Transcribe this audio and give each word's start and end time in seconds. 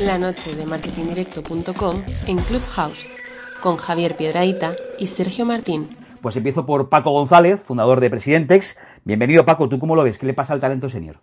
la 0.00 0.18
noche 0.18 0.54
de 0.54 0.66
marketingdirecto.com 0.66 2.04
en 2.26 2.36
Clubhouse 2.36 3.08
con 3.62 3.78
Javier 3.78 4.16
Piedraíta 4.16 4.76
y 4.98 5.06
Sergio 5.06 5.46
Martín. 5.46 5.96
Pues 6.20 6.36
empiezo 6.36 6.66
por 6.66 6.90
Paco 6.90 7.12
González, 7.12 7.62
fundador 7.62 8.00
de 8.00 8.10
Presidentex. 8.10 8.76
Bienvenido 9.04 9.46
Paco, 9.46 9.68
¿tú 9.68 9.78
cómo 9.78 9.96
lo 9.96 10.02
ves? 10.02 10.18
¿Qué 10.18 10.26
le 10.26 10.34
pasa 10.34 10.52
al 10.52 10.60
talento 10.60 10.90
senior? 10.90 11.20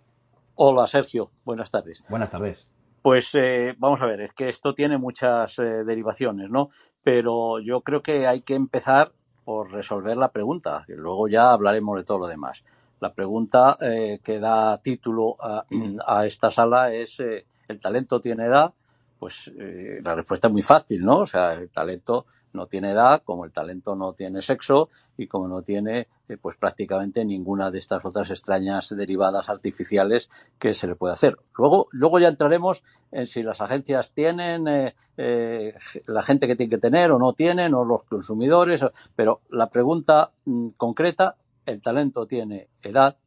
Hola 0.56 0.88
Sergio, 0.88 1.30
buenas 1.44 1.70
tardes. 1.70 2.04
Buenas 2.08 2.30
tardes. 2.30 2.66
Pues 3.00 3.34
eh, 3.34 3.76
vamos 3.78 4.02
a 4.02 4.06
ver, 4.06 4.22
es 4.22 4.32
que 4.32 4.48
esto 4.48 4.74
tiene 4.74 4.98
muchas 4.98 5.58
eh, 5.60 5.84
derivaciones, 5.84 6.50
¿no? 6.50 6.70
Pero 7.02 7.60
yo 7.60 7.82
creo 7.82 8.02
que 8.02 8.26
hay 8.26 8.40
que 8.40 8.54
empezar 8.54 9.12
por 9.44 9.70
resolver 9.70 10.16
la 10.16 10.32
pregunta, 10.32 10.84
y 10.88 10.94
luego 10.94 11.28
ya 11.28 11.52
hablaremos 11.52 11.96
de 11.96 12.04
todo 12.04 12.18
lo 12.18 12.26
demás. 12.26 12.64
La 12.98 13.12
pregunta 13.12 13.76
eh, 13.80 14.20
que 14.24 14.40
da 14.40 14.78
título 14.78 15.36
a, 15.38 15.64
a 16.06 16.26
esta 16.26 16.50
sala 16.50 16.92
es 16.92 17.20
eh, 17.20 17.46
¿el 17.68 17.80
talento 17.80 18.20
tiene 18.20 18.46
edad? 18.46 18.74
Pues 19.18 19.50
eh, 19.58 20.00
la 20.04 20.14
respuesta 20.14 20.48
es 20.48 20.52
muy 20.52 20.62
fácil, 20.62 21.02
¿no? 21.02 21.20
O 21.20 21.26
sea, 21.26 21.54
el 21.54 21.70
talento 21.70 22.26
no 22.54 22.66
tiene 22.66 22.92
edad, 22.92 23.22
como 23.24 23.44
el 23.44 23.52
talento 23.52 23.96
no 23.96 24.12
tiene 24.14 24.40
sexo 24.40 24.88
y 25.18 25.26
como 25.26 25.48
no 25.48 25.62
tiene 25.62 26.08
eh, 26.28 26.38
pues 26.40 26.56
prácticamente 26.56 27.24
ninguna 27.24 27.70
de 27.70 27.78
estas 27.78 28.04
otras 28.04 28.30
extrañas 28.30 28.94
derivadas 28.96 29.50
artificiales 29.50 30.30
que 30.58 30.72
se 30.72 30.86
le 30.86 30.94
puede 30.94 31.12
hacer. 31.12 31.36
Luego, 31.58 31.88
luego 31.90 32.18
ya 32.18 32.28
entraremos 32.28 32.82
en 33.10 33.26
si 33.26 33.42
las 33.42 33.60
agencias 33.60 34.14
tienen 34.14 34.66
eh, 34.68 34.94
eh, 35.16 35.74
la 36.06 36.22
gente 36.22 36.46
que 36.46 36.56
tiene 36.56 36.70
que 36.70 36.78
tener 36.78 37.10
o 37.12 37.18
no 37.18 37.34
tienen, 37.34 37.74
o 37.74 37.84
los 37.84 38.04
consumidores, 38.04 38.84
pero 39.14 39.42
la 39.50 39.68
pregunta 39.68 40.32
mm, 40.44 40.68
concreta, 40.70 41.36
¿el 41.66 41.80
talento 41.80 42.26
tiene 42.26 42.68
edad? 42.82 43.18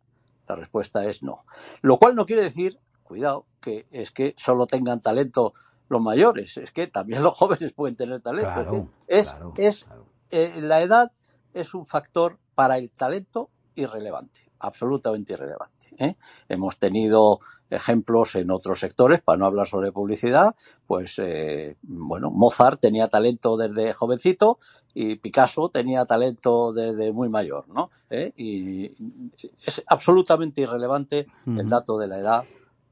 La 0.48 0.56
respuesta 0.56 1.06
es 1.06 1.22
no. 1.22 1.46
Lo 1.82 2.00
cual 2.00 2.16
no 2.16 2.26
quiere 2.26 2.42
decir, 2.42 2.80
cuidado, 3.08 3.46
que 3.62 3.88
es 3.92 4.12
que 4.12 4.36
solo 4.38 4.68
tengan 4.68 5.02
talento 5.02 5.54
los 5.90 6.02
mayores, 6.02 6.58
es 6.58 6.72
que 6.72 6.88
también 6.88 7.24
los 7.24 7.36
jóvenes 7.36 7.74
pueden 7.74 7.96
tener 7.96 8.20
talento. 8.20 8.54
Claro, 8.54 8.90
es 9.08 9.32
claro, 9.32 9.54
es 9.58 9.86
claro. 9.86 10.06
eh, 10.32 10.60
la 10.62 10.82
edad 10.82 11.12
es 11.54 11.74
un 11.74 11.86
factor 11.86 12.38
para 12.56 12.78
el 12.78 12.92
talento 12.92 13.50
irrelevante, 13.76 14.52
absolutamente 14.60 15.34
irrelevante. 15.34 15.78
¿eh? 15.98 16.16
Hemos 16.50 16.78
tenido 16.78 17.40
ejemplos 17.70 18.36
en 18.36 18.50
otros 18.52 18.80
sectores, 18.80 19.22
para 19.22 19.38
no 19.38 19.46
hablar 19.46 19.68
sobre 19.68 19.92
publicidad, 19.92 20.56
pues 20.86 21.20
eh, 21.20 21.78
bueno, 21.82 22.32
Mozart 22.32 22.80
tenía 22.80 23.10
talento 23.10 23.58
desde 23.58 23.94
jovencito 23.94 24.58
y 24.94 25.16
Picasso 25.16 25.70
tenía 25.70 26.06
talento 26.06 26.72
desde 26.72 27.12
muy 27.12 27.30
mayor, 27.30 27.68
¿no? 27.68 27.92
¿Eh? 28.10 28.32
Y 28.38 28.96
es 29.66 29.84
absolutamente 29.88 30.62
irrelevante 30.62 31.28
el 31.46 31.70
dato 31.70 31.98
de 31.98 32.08
la 32.08 32.20
edad 32.20 32.46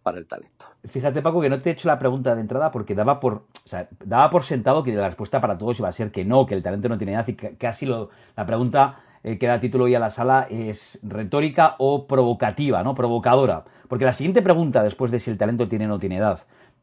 para 0.05 0.19
el 0.19 0.27
talento. 0.27 0.67
Fíjate, 0.87 1.23
Paco, 1.23 1.41
que 1.41 1.49
no 1.49 1.59
te 1.63 1.71
he 1.71 1.73
hecho 1.73 1.87
la 1.87 1.97
pregunta 1.97 2.35
de 2.35 2.41
entrada 2.41 2.69
porque 2.69 2.93
daba 2.93 3.19
por, 3.19 3.33
o 3.33 3.67
sea, 3.67 3.89
daba 4.05 4.29
por 4.29 4.43
sentado 4.43 4.83
que 4.83 4.93
la 4.93 5.07
respuesta 5.07 5.41
para 5.41 5.57
todos 5.57 5.79
iba 5.79 5.89
a 5.89 5.93
ser 5.93 6.11
que 6.11 6.23
no, 6.23 6.45
que 6.45 6.53
el 6.53 6.61
talento 6.61 6.87
no 6.89 6.99
tiene 6.99 7.13
edad 7.13 7.27
y 7.27 7.33
que 7.33 7.57
casi 7.57 7.87
lo, 7.87 8.11
la 8.37 8.45
pregunta 8.45 8.99
eh, 9.23 9.39
que 9.39 9.47
da 9.47 9.59
título 9.59 9.85
hoy 9.85 9.95
a 9.95 9.99
la 9.99 10.11
sala 10.11 10.45
es 10.47 10.99
retórica 11.01 11.73
o 11.79 12.05
provocativa, 12.05 12.83
¿no? 12.83 12.93
Provocadora. 12.93 13.63
Porque 13.87 14.05
la 14.05 14.13
siguiente 14.13 14.43
pregunta, 14.43 14.83
después 14.83 15.09
de 15.09 15.19
si 15.19 15.31
el 15.31 15.39
talento 15.39 15.67
tiene 15.67 15.85
o 15.85 15.87
no 15.87 15.97
tiene 15.97 16.17
edad, 16.17 16.41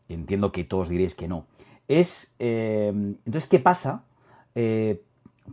y 0.08 0.14
entiendo 0.14 0.50
que 0.50 0.64
todos 0.64 0.88
diréis 0.88 1.14
que 1.14 1.28
no, 1.28 1.46
es, 1.86 2.34
eh, 2.40 2.88
entonces, 2.92 3.48
¿qué 3.48 3.60
pasa? 3.60 4.02
Eh, 4.56 5.00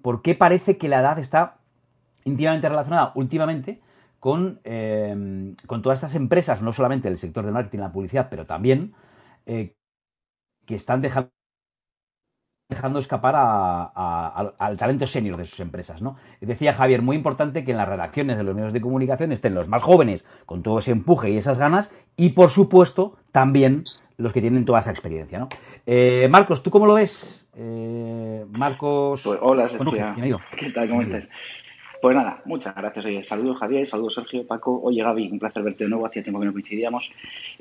¿Por 0.02 0.24
qué 0.24 0.34
parece 0.34 0.80
que 0.80 0.90
la 0.90 1.02
edad 1.02 1.20
está 1.20 1.58
íntimamente 2.26 2.68
relacionada 2.68 3.12
últimamente 3.14 3.80
con, 4.20 4.60
eh, 4.64 5.56
con 5.66 5.82
todas 5.82 6.00
estas 6.00 6.16
empresas, 6.16 6.62
no 6.62 6.74
solamente 6.74 7.08
del 7.10 7.18
sector 7.18 7.44
del 7.46 7.54
marketing 7.54 7.80
la 7.80 7.92
publicidad, 7.92 8.28
pero 8.30 8.46
también 8.46 8.94
eh, 9.46 9.74
que 10.66 10.76
están 10.76 11.02
dejando, 11.02 11.30
dejando 12.70 13.00
escapar 13.00 13.36
a- 13.36 13.84
a- 13.96 14.28
al, 14.36 14.54
al 14.60 14.78
talento 14.78 15.08
senior 15.08 15.38
de 15.38 15.46
sus 15.46 15.60
empresas. 15.60 16.02
¿no? 16.02 16.18
Decía 16.40 16.74
Javier, 16.74 17.02
muy 17.02 17.16
importante 17.16 17.64
que 17.64 17.72
en 17.72 17.78
las 17.78 17.90
redacciones 17.90 18.38
de 18.38 18.44
los 18.44 18.54
medios 18.56 18.74
de 18.74 18.82
comunicación 18.82 19.32
estén 19.32 19.56
los 19.56 19.68
más 19.68 19.82
jóvenes 19.82 20.26
con 20.46 20.62
todo 20.62 20.80
ese 20.80 20.92
empuje 20.92 21.32
y 21.32 21.38
esas 21.38 21.58
ganas 21.58 21.92
y, 22.16 22.30
por 22.30 22.52
supuesto, 22.52 23.18
también 23.32 23.86
los 24.18 24.34
que 24.34 24.42
tienen 24.42 24.66
toda 24.66 24.82
esa 24.82 24.92
experiencia. 24.92 25.40
¿no? 25.40 25.50
Eh, 25.88 26.28
Marcos, 26.30 26.62
¿tú 26.62 26.70
cómo 26.70 26.86
lo 26.86 26.94
ves? 26.96 27.48
Eh, 27.56 28.46
Marcos... 28.52 29.22
Pues 29.24 29.40
hola, 29.42 29.64
Sergio. 29.70 29.84
¿Qué 30.58 30.70
tal? 30.72 30.90
¿Cómo 30.90 31.02
estás? 31.02 31.32
Pues 32.02 32.16
nada, 32.16 32.42
muchas 32.46 32.76
gracias. 32.76 33.28
Saludos 33.28 33.58
Javier, 33.58 33.86
saludos 33.86 34.16
Sergio, 34.16 34.48
Paco. 34.48 34.80
Oye 34.82 35.04
Gaby, 35.04 35.30
un 35.32 35.40
placer 35.40 35.64
verte 35.64 35.84
de 35.84 35.90
nuevo, 35.90 36.06
hacía 36.06 36.24
tiempo 36.24 36.40
que 36.40 36.46
no 36.46 36.54
coincidíamos. 36.54 37.12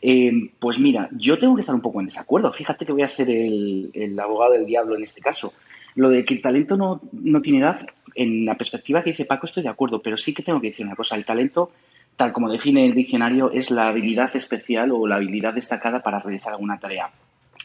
Eh, 0.01 0.51
pues 0.61 0.79
mira, 0.79 1.09
yo 1.13 1.39
tengo 1.39 1.57
que 1.57 1.63
estar 1.63 1.75
un 1.75 1.81
poco 1.81 1.99
en 2.01 2.07
desacuerdo. 2.07 2.53
Fíjate 2.53 2.87
que 2.87 2.93
voy 2.93 3.03
a 3.03 3.09
ser 3.09 3.31
el, 3.31 3.91
el 3.95 4.19
abogado 4.21 4.53
del 4.53 4.67
diablo 4.67 4.97
en 4.97 5.03
este 5.03 5.21
caso. 5.21 5.53
Lo 5.97 6.11
de 6.11 6.25
que 6.25 6.35
el 6.35 6.43
talento 6.43 6.77
no, 6.77 7.01
no 7.13 7.43
tiene 7.43 7.59
edad, 7.59 7.85
en 8.19 8.45
la 8.45 8.57
perspectiva 8.57 9.03
que 9.03 9.11
dice 9.11 9.25
Paco 9.25 9.47
estoy 9.47 9.63
de 9.63 9.69
acuerdo, 9.69 10.03
pero 10.03 10.17
sí 10.17 10.35
que 10.35 10.43
tengo 10.43 10.61
que 10.61 10.69
decir 10.69 10.85
una 10.85 10.97
cosa. 10.97 11.17
El 11.17 11.25
talento, 11.25 11.71
tal 12.17 12.33
como 12.33 12.51
define 12.51 12.85
el 12.85 12.95
diccionario, 12.95 13.51
es 13.53 13.71
la 13.71 13.87
habilidad 13.87 14.35
especial 14.35 14.91
o 14.93 15.07
la 15.07 15.17
habilidad 15.17 15.55
destacada 15.55 16.03
para 16.03 16.19
realizar 16.19 16.53
alguna 16.53 16.79
tarea. 16.79 17.11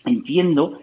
Entiendo 0.05 0.79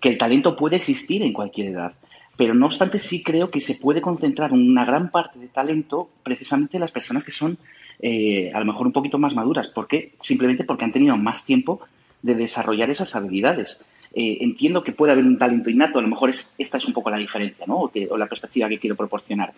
que 0.00 0.10
el 0.10 0.18
talento 0.18 0.56
puede 0.56 0.76
existir 0.76 1.22
en 1.22 1.32
cualquier 1.32 1.68
edad, 1.68 1.92
pero 2.36 2.54
no 2.54 2.66
obstante 2.66 2.98
sí 2.98 3.22
creo 3.22 3.50
que 3.50 3.60
se 3.60 3.76
puede 3.76 4.00
concentrar 4.00 4.52
una 4.52 4.84
gran 4.84 5.10
parte 5.10 5.38
de 5.38 5.48
talento 5.48 6.08
precisamente 6.22 6.76
en 6.76 6.80
las 6.80 6.90
personas 6.90 7.24
que 7.24 7.32
son 7.32 7.58
eh, 8.00 8.50
a 8.52 8.58
lo 8.58 8.66
mejor 8.66 8.86
un 8.86 8.92
poquito 8.92 9.18
más 9.18 9.34
maduras. 9.34 9.68
¿Por 9.68 9.86
qué? 9.86 10.12
Simplemente 10.20 10.64
porque 10.64 10.84
han 10.84 10.92
tenido 10.92 11.16
más 11.16 11.44
tiempo 11.44 11.80
de 12.22 12.34
desarrollar 12.34 12.90
esas 12.90 13.14
habilidades. 13.14 13.80
Eh, 14.12 14.38
entiendo 14.40 14.82
que 14.82 14.92
puede 14.92 15.12
haber 15.12 15.24
un 15.24 15.38
talento 15.38 15.70
innato, 15.70 15.98
a 15.98 16.02
lo 16.02 16.08
mejor 16.08 16.30
es, 16.30 16.54
esta 16.58 16.78
es 16.78 16.86
un 16.86 16.92
poco 16.92 17.10
la 17.10 17.18
diferencia, 17.18 17.66
¿no? 17.66 17.90
O 18.10 18.16
la 18.16 18.26
perspectiva 18.26 18.68
que 18.68 18.78
quiero 18.78 18.96
proporcionar. 18.96 19.52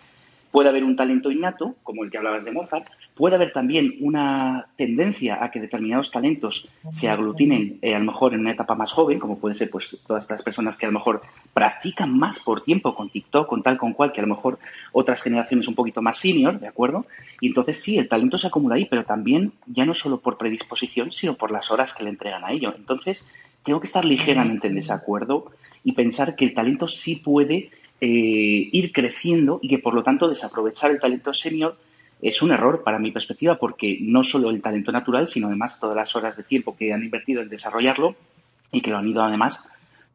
Puede 0.51 0.69
haber 0.69 0.83
un 0.83 0.95
talento 0.95 1.31
innato, 1.31 1.75
como 1.83 2.03
el 2.03 2.11
que 2.11 2.17
hablabas 2.17 2.45
de 2.45 2.51
Mozart, 2.51 2.87
puede 3.15 3.35
haber 3.35 3.51
también 3.51 3.95
una 3.99 4.67
tendencia 4.77 5.43
a 5.43 5.51
que 5.51 5.59
determinados 5.59 6.11
talentos 6.11 6.69
se 6.93 7.09
aglutinen 7.09 7.79
eh, 7.81 7.95
a 7.95 7.99
lo 7.99 8.05
mejor 8.05 8.33
en 8.33 8.41
una 8.41 8.51
etapa 8.51 8.75
más 8.75 8.91
joven, 8.91 9.19
como 9.19 9.39
pueden 9.39 9.57
ser 9.57 9.69
pues 9.69 10.03
todas 10.07 10.23
estas 10.23 10.43
personas 10.43 10.77
que 10.77 10.85
a 10.85 10.89
lo 10.89 10.99
mejor 10.99 11.21
practican 11.53 12.17
más 12.17 12.39
por 12.39 12.61
tiempo 12.61 12.95
con 12.95 13.09
TikTok, 13.09 13.47
con 13.47 13.63
tal 13.63 13.77
con 13.77 13.93
cual, 13.93 14.13
que 14.13 14.21
a 14.21 14.25
lo 14.25 14.35
mejor 14.35 14.59
otras 14.91 15.21
generaciones 15.23 15.67
un 15.67 15.75
poquito 15.75 16.01
más 16.01 16.19
senior, 16.19 16.59
¿de 16.59 16.67
acuerdo? 16.67 17.05
Y 17.41 17.47
entonces 17.47 17.81
sí, 17.81 17.97
el 17.97 18.07
talento 18.07 18.37
se 18.37 18.47
acumula 18.47 18.75
ahí, 18.75 18.85
pero 18.85 19.03
también 19.03 19.53
ya 19.65 19.85
no 19.85 19.93
solo 19.93 20.19
por 20.19 20.37
predisposición, 20.37 21.11
sino 21.11 21.35
por 21.35 21.51
las 21.51 21.71
horas 21.71 21.93
que 21.95 22.03
le 22.03 22.11
entregan 22.11 22.45
a 22.45 22.51
ello. 22.51 22.73
Entonces, 22.75 23.31
tengo 23.63 23.79
que 23.79 23.87
estar 23.87 24.05
ligeramente 24.05 24.67
en 24.67 24.75
desacuerdo 24.75 25.51
y 25.83 25.93
pensar 25.93 26.35
que 26.35 26.45
el 26.45 26.53
talento 26.53 26.87
sí 26.87 27.17
puede 27.17 27.71
eh, 27.99 28.69
ir 28.71 28.91
creciendo 28.91 29.59
y 29.61 29.69
que 29.69 29.79
por 29.79 29.93
lo 29.93 30.03
tanto 30.03 30.27
desaprovechar 30.27 30.91
el 30.91 30.99
talento 30.99 31.33
senior 31.33 31.77
es 32.21 32.41
un 32.41 32.51
error 32.51 32.83
para 32.83 32.99
mi 32.99 33.11
perspectiva 33.11 33.57
porque 33.57 33.97
no 34.01 34.23
solo 34.23 34.49
el 34.49 34.61
talento 34.61 34.91
natural, 34.91 35.27
sino 35.27 35.47
además 35.47 35.79
todas 35.79 35.95
las 35.95 36.15
horas 36.15 36.35
de 36.37 36.43
tiempo 36.43 36.75
que 36.75 36.93
han 36.93 37.03
invertido 37.03 37.41
en 37.41 37.49
desarrollarlo 37.49 38.15
y 38.71 38.81
que 38.81 38.89
lo 38.89 38.97
han 38.97 39.07
ido 39.07 39.23
además 39.23 39.63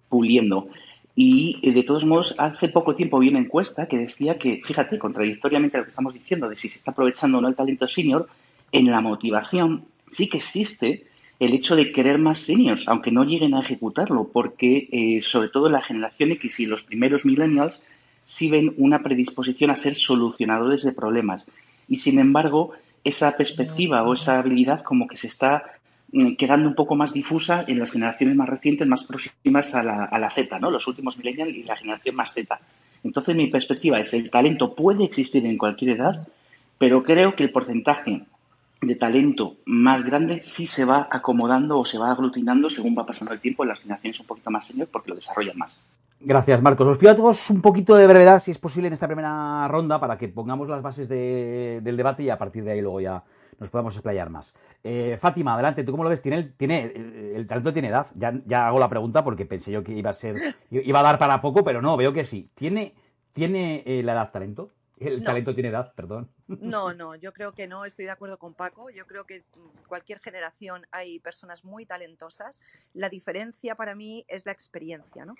puliendo. 0.09 0.69
Y 1.15 1.59
eh, 1.63 1.73
de 1.73 1.83
todos 1.83 2.05
modos, 2.05 2.35
hace 2.39 2.69
poco 2.69 2.95
tiempo 2.95 3.19
vi 3.19 3.29
una 3.29 3.39
encuesta 3.39 3.87
que 3.87 3.99
decía 3.99 4.39
que, 4.39 4.63
fíjate, 4.65 4.99
contradictoriamente 4.99 5.77
a 5.77 5.81
lo 5.81 5.85
que 5.85 5.91
estamos 5.91 6.15
diciendo 6.15 6.49
de 6.49 6.57
si 6.57 6.69
se 6.69 6.79
está 6.79 6.91
aprovechando 6.93 7.39
o 7.39 7.41
no 7.41 7.49
el 7.49 7.55
talento 7.55 7.87
senior, 7.87 8.29
en 8.73 8.91
la 8.91 9.01
motivación 9.01 9.85
sí 10.11 10.29
que 10.29 10.39
existe 10.39 11.07
el 11.45 11.55
hecho 11.55 11.75
de 11.75 11.91
querer 11.91 12.19
más 12.19 12.39
seniors, 12.39 12.87
aunque 12.87 13.11
no 13.11 13.25
lleguen 13.25 13.55
a 13.55 13.63
ejecutarlo, 13.63 14.31
porque 14.33 14.89
eh, 14.93 15.23
sobre 15.23 15.49
todo 15.49 15.69
la 15.69 15.83
generación 15.83 16.31
X 16.31 16.61
y 16.61 16.67
los 16.67 16.85
primeros 16.85 17.25
millennials 17.25 17.83
sí 18.25 18.49
ven 18.49 18.73
una 18.77 19.03
predisposición 19.03 19.71
a 19.71 19.77
ser 19.77 19.97
solucionadores 19.97 20.85
de 20.85 20.93
problemas. 20.93 21.45
Y 21.89 21.97
sin 21.97 22.21
embargo, 22.21 22.71
esa 23.03 23.37
perspectiva 23.37 24.05
o 24.05 24.15
esa 24.15 24.39
habilidad 24.39 24.85
como 24.85 25.09
que 25.09 25.17
se 25.17 25.27
está 25.27 25.65
mm, 26.13 26.35
quedando 26.35 26.69
un 26.69 26.77
poco 26.77 26.95
más 26.95 27.13
difusa 27.13 27.65
en 27.67 27.81
las 27.81 27.91
generaciones 27.91 28.37
más 28.37 28.49
recientes, 28.49 28.87
más 28.87 29.03
próximas 29.03 29.75
a 29.75 29.83
la, 29.83 30.05
a 30.05 30.19
la 30.21 30.31
Z, 30.31 30.61
¿no? 30.61 30.71
Los 30.71 30.87
últimos 30.87 31.19
millennials 31.19 31.57
y 31.57 31.65
la 31.65 31.77
generación 31.77 32.15
más 32.15 32.33
Z. 32.33 32.61
Entonces, 33.03 33.35
mi 33.35 33.49
perspectiva 33.49 33.99
es 33.99 34.15
el 34.15 34.31
talento 34.31 34.77
puede 34.77 35.03
existir 35.03 35.45
en 35.45 35.59
cualquier 35.59 35.97
edad, 35.97 36.29
pero 36.79 37.03
creo 37.03 37.35
que 37.35 37.43
el 37.43 37.51
porcentaje 37.51 38.23
de 38.83 38.97
talento 38.97 39.57
más 39.65 40.05
grande 40.05 40.43
sí 40.43 40.67
se 40.67 40.85
va 40.85 41.09
acomodando 41.11 41.79
o 41.79 41.85
se 41.85 41.99
va 41.99 42.11
aglutinando 42.11 42.69
según 42.69 42.97
va 42.99 43.07
pasando 43.07 43.33
el 43.33 43.41
tiempo 43.41 43.63
en 43.63 43.69
las 43.69 43.81
generaciones 43.81 44.19
un 44.21 44.27
poquito 44.27 44.51
más 44.51 44.67
senior 44.67 44.89
porque 44.91 45.11
lo 45.11 45.15
desarrollan 45.17 45.57
más. 45.57 45.81
Gracias, 46.21 46.61
Marcos. 46.63 46.87
Os 46.87 46.99
pido 46.99 47.13
a 47.13 47.17
todos 47.17 47.51
un 47.51 47.61
poquito 47.63 47.95
de 47.97 48.07
brevedad, 48.07 48.39
si 48.41 48.51
es 48.51 48.59
posible, 48.59 48.87
en 48.89 48.93
esta 48.93 49.07
primera 49.07 49.67
ronda, 49.69 49.99
para 49.99 50.19
que 50.19 50.29
pongamos 50.29 50.69
las 50.69 50.83
bases 50.83 51.09
de- 51.09 51.81
del 51.83 51.97
debate 51.97 52.23
y 52.25 52.31
a 52.31 52.39
partir 52.39 52.63
de 52.65 52.73
ahí 52.73 52.81
luego 52.81 53.01
ya 53.01 53.23
nos 53.59 53.71
podamos 53.71 53.95
explayar 53.95 54.31
más. 54.31 54.55
Eh, 54.85 55.17
Fátima, 55.21 55.55
adelante, 55.55 55.85
¿tú 55.85 55.93
cómo 55.93 56.05
lo 56.05 56.11
ves? 56.11 56.21
¿Tiene, 56.23 56.39
el- 56.39 56.53
tiene, 56.55 56.93
el, 56.95 57.33
el 57.37 57.47
talento 57.47 57.73
tiene 57.73 57.89
edad? 57.89 58.07
Ya, 58.17 58.35
ya 58.47 58.67
hago 58.69 58.79
la 58.81 58.89
pregunta 58.89 59.23
porque 59.25 59.47
pensé 59.47 59.71
yo 59.73 59.83
que 59.85 59.93
iba 59.93 60.11
a 60.11 60.15
ser, 60.15 60.37
iba 60.71 61.01
a 61.01 61.03
dar 61.05 61.19
para 61.19 61.41
poco, 61.41 61.63
pero 61.65 61.81
no, 61.83 61.97
veo 61.97 62.13
que 62.13 62.23
sí. 62.25 62.49
¿Tiene, 62.55 62.95
tiene 63.33 63.83
eh, 63.87 64.03
la 64.05 64.13
edad 64.13 64.31
talento? 64.33 64.71
El 65.01 65.19
No. 65.19 65.25
talento 65.25 65.55
tiene 65.55 65.71
edad, 65.71 65.93
perdón. 65.97 66.29
No, 66.61 66.93
no, 66.95 67.15
yo 67.15 67.33
creo 67.33 67.53
que 67.53 67.67
no, 67.67 67.85
estoy 67.85 68.05
de 68.07 68.11
acuerdo 68.11 68.39
con 68.39 68.55
Paco. 68.55 68.91
Yo 68.91 69.07
creo 69.07 69.25
que 69.25 69.45
cualquier 69.89 70.21
generación 70.21 70.87
hay 70.91 71.19
personas 71.19 71.65
muy 71.65 71.87
talentosas. 71.87 72.61
La 72.95 73.09
diferencia 73.09 73.75
para 73.75 73.95
mí 73.95 74.25
es 74.29 74.47
la 74.47 74.53
experiencia, 74.53 75.25
¿no? 75.25 75.35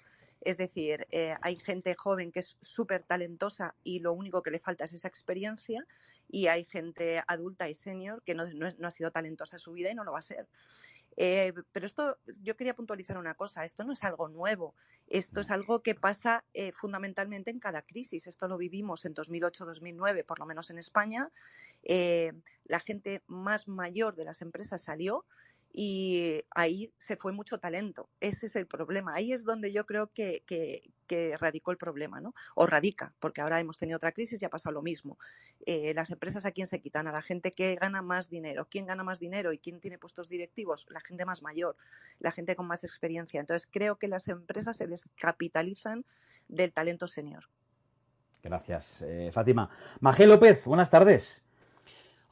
Es 0.45 0.57
decir, 0.57 1.07
eh, 1.11 1.37
hay 1.41 1.57
gente 1.57 1.95
joven 1.95 2.33
que 2.33 2.41
es 2.41 2.59
súper 2.61 3.05
talentosa 3.05 3.77
y 3.85 4.01
lo 4.01 4.13
único 4.13 4.43
que 4.43 4.51
le 4.51 4.59
falta 4.59 4.85
es 4.85 4.93
esa 4.93 5.07
experiencia 5.07 5.87
y 6.29 6.49
hay 6.49 6.65
gente 6.65 7.23
adulta 7.29 7.69
y 7.69 7.75
senior 7.75 8.23
que 8.25 8.35
no, 8.35 8.45
ha 8.45 8.91
sido 8.91 9.13
talentosa 9.13 9.57
en 9.57 9.61
su 9.61 9.73
vida 9.73 9.91
y 9.91 9.95
no 9.95 10.03
lo 10.03 10.13
va 10.13 10.19
a 10.19 10.23
ser. 10.23 10.49
Eh, 11.17 11.53
pero 11.71 11.87
esto, 11.87 12.19
yo 12.41 12.57
quería 12.57 12.75
puntualizar 12.75 13.19
una 13.19 13.35
cosa, 13.35 13.65
esto 13.65 13.85
no 13.85 13.93
es 13.93 14.03
algo 14.03 14.29
nuevo, 14.29 14.75
esto 15.07 15.41
es 15.41 15.51
algo 15.51 15.83
que 15.83 15.95
pasa 15.95 16.43
eh, 16.55 16.73
fundamentalmente 16.73 17.51
en 17.51 17.61
cada 17.61 17.83
crisis. 17.83 18.27
Esto 18.27 18.49
lo 18.49 18.57
vivimos 18.57 19.05
en 19.05 19.15
2008-2009, 19.15 20.25
por 20.25 20.41
lo 20.41 20.47
menos 20.47 20.71
en 20.71 20.79
España. 20.79 21.31
La 22.65 22.81
gente 22.81 23.23
más 23.27 23.69
mayor 23.69 24.17
de 24.17 24.25
las 24.25 24.43
empresas 24.43 24.83
salió 24.83 25.25
y 25.73 26.45
ahí 26.51 26.93
se 26.99 27.17
fue 27.17 27.33
mucho 27.33 27.59
talento. 27.59 28.11
Ese 28.21 28.47
es 28.47 28.57
el 28.57 28.67
problema. 28.67 29.15
Ahí 29.15 29.33
es 29.33 29.45
donde 29.45 29.73
yo 29.73 29.87
creo 29.87 30.09
que, 30.09 30.43
que, 30.47 30.83
radicó 31.39 31.71
el 31.73 31.77
problema, 31.77 32.23
¿no? 32.23 32.35
O 32.55 32.67
radica, 32.67 33.13
porque 33.21 33.43
ahora 33.43 33.61
hemos 33.61 33.77
tenido 33.77 33.97
otra 33.97 34.13
crisis 34.13 34.41
y 34.41 34.47
ha 34.47 34.49
pasado 34.49 34.73
lo 34.73 34.81
mismo. 34.81 35.19
Eh, 35.67 35.93
las 35.93 36.11
empresas 36.11 36.47
a 36.47 36.53
quién 36.53 36.67
se 36.67 36.81
quitan, 36.81 37.07
a 37.07 37.13
la 37.13 37.21
gente 37.21 37.51
que 37.51 37.75
gana 37.75 38.01
más 38.01 38.31
dinero. 38.31 38.67
¿Quién 38.71 38.87
gana 38.87 39.05
más 39.05 39.19
dinero 39.19 39.53
y 39.53 39.59
quién 39.59 39.79
tiene 39.79 39.99
puestos 39.99 40.31
directivos? 40.31 40.87
La 40.89 41.01
gente 41.01 41.27
más 41.27 41.43
mayor, 41.43 41.77
la 42.19 42.33
gente 42.33 42.57
con 42.57 42.67
más 42.67 42.83
experiencia. 42.83 43.41
Entonces 43.41 43.69
creo 43.71 43.97
que 43.97 44.09
las 44.09 44.29
empresas 44.29 44.79
se 44.79 44.87
descapitalizan 44.87 46.07
del 46.49 46.73
talento 46.73 47.07
senior. 47.07 47.45
Gracias, 48.43 49.03
eh, 49.03 49.31
Fátima. 49.33 49.69
Magé 50.01 50.27
López, 50.27 50.65
buenas 50.65 50.89
tardes. 50.89 51.42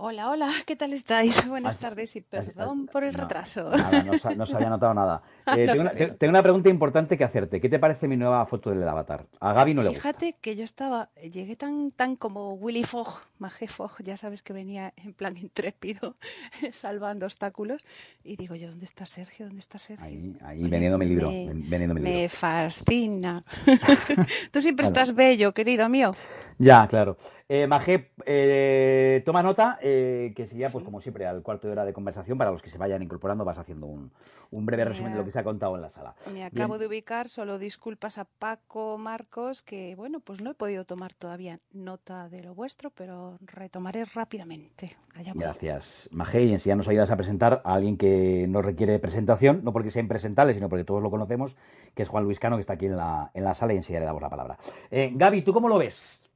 Hola, 0.03 0.31
hola, 0.31 0.51
¿qué 0.67 0.77
tal 0.77 0.95
estáis? 0.95 1.47
Buenas 1.47 1.79
tardes 1.79 2.17
y 2.17 2.23
perdón 2.23 2.87
por 2.87 3.05
el 3.05 3.13
retraso. 3.13 3.69
Nada, 3.69 4.03
no, 4.03 4.47
se 4.47 4.57
había 4.57 4.71
notado 4.71 4.95
nada. 4.95 5.23
Eh, 5.51 5.67
tengo, 6.17 6.31
una, 6.31 6.43
pregunta 6.43 6.69
importante 6.69 7.19
que 7.19 7.25
hacerte. 7.25 7.61
¿Qué 7.61 7.69
te 7.69 7.81
parece 7.81 8.07
mi 8.07 8.17
nueva 8.17 8.47
foto 8.47 8.71
del 8.71 8.87
avatar? 8.87 9.27
A 9.41 9.53
Gaby 9.53 9.75
no 9.75 9.83
le 9.83 9.89
gusta. 9.89 10.01
Fíjate 10.01 10.37
que 10.41 10.55
yo 10.55 10.63
estaba, 10.63 11.09
llegué 11.17 11.57
tan, 11.57 11.91
tan 11.91 12.15
como 12.15 12.55
Willy 12.55 12.85
Fogg, 12.85 13.21
Magé 13.39 13.67
Fogg, 13.67 14.01
ya 14.05 14.17
sabes 14.17 14.43
que 14.43 14.53
venía 14.53 14.93
en 14.97 15.13
plan 15.13 15.37
intrépido, 15.37 16.15
salvando 16.73 17.27
obstáculos, 17.27 17.85
y 18.23 18.37
digo 18.37 18.55
yo, 18.55 18.69
¿dónde 18.69 18.85
está 18.85 19.07
Sergio? 19.07 19.47
¿Dónde 19.47 19.61
está 19.61 19.79
Sergio? 19.79 20.07
Ahí, 20.07 20.37
ahí 20.45 20.63
vendiendo 20.69 20.99
mi 20.99 21.07
libro. 21.07 21.33
Me, 21.33 21.89
me 21.89 22.29
fascina. 22.29 23.43
Tú 24.53 24.61
siempre 24.61 24.87
estás 24.87 25.15
bello, 25.17 25.53
querido 25.53 25.89
mío. 25.89 26.15
Ya, 26.59 26.87
claro. 26.87 27.17
Eh, 27.49 27.67
Magé, 27.67 28.13
eh, 28.27 29.23
toma 29.25 29.43
nota, 29.43 29.79
eh, 29.91 30.33
que 30.35 30.47
sería, 30.47 30.69
pues 30.71 30.85
como 30.85 31.01
siempre, 31.01 31.27
al 31.27 31.43
cuarto 31.43 31.67
de 31.67 31.73
hora 31.73 31.85
de 31.85 31.93
conversación, 31.93 32.39
para 32.39 32.51
los 32.51 32.63
que 32.63 32.71
se 32.71 32.79
vayan 32.79 33.03
incorporando, 33.03 33.45
vas 33.45 33.59
haciendo 33.59 33.87
un, 33.87 34.11
breve 34.51 34.85
resumen 34.85 35.13
de 35.13 35.19
lo 35.19 35.25
que 35.25 35.31
se 35.31 35.39
ha 35.39 35.45
contado 35.45 35.75
en 35.77 35.83
la 35.83 35.91
sala. 35.91 36.15
Me 36.33 36.45
acabo 36.45 36.79
de 36.79 36.87
ubicar, 36.87 37.29
solo 37.29 37.59
disculpas 37.59 38.19
a 38.19 38.25
Paco 38.25 38.99
Marcos, 38.99 39.63
que 39.63 39.95
bueno, 39.97 40.21
pues 40.21 40.41
no 40.41 40.51
he 40.51 40.55
podido 40.55 40.85
tomar 40.85 41.15
todavía 41.15 41.61
nota 41.73 42.29
de 42.29 42.43
lo 42.43 42.55
vuestro, 42.55 42.91
pero 42.91 43.39
retomaré 43.41 44.05
rápidamente. 44.05 44.97
Gracias, 45.35 46.09
Magé, 46.13 46.45
y 46.45 46.53
enseguida 46.53 46.77
nos 46.77 46.89
ayudas 46.89 47.11
a 47.11 47.17
presentar 47.17 47.63
a 47.65 47.75
alguien 47.75 47.97
que 47.97 48.47
no 48.49 48.63
requiere 48.63 48.99
presentación, 48.99 49.63
no 49.65 49.73
porque 49.73 49.91
sea 49.91 50.01
impresentable, 50.01 50.55
sino 50.55 50.69
porque 50.69 50.85
todos 50.85 51.03
lo 51.03 51.11
conocemos, 51.11 51.57
que 51.95 52.03
es 52.03 52.09
Juan 52.09 52.25
Luis 52.25 52.39
Cano, 52.39 52.57
que 52.57 52.61
está 52.61 52.75
aquí 52.75 52.87
en 52.87 52.97
la, 52.97 53.31
en 53.35 53.45
la 53.45 53.55
sala 53.55 53.75
y 53.75 53.77
enseguida 53.77 54.01
le 54.01 54.07
damos 54.07 54.23
la 54.23 54.31
palabra. 54.31 54.59
Gaby, 54.91 55.43
¿tú 55.43 55.53
cómo 55.53 55.69
lo 55.69 55.79
ves? 55.79 56.30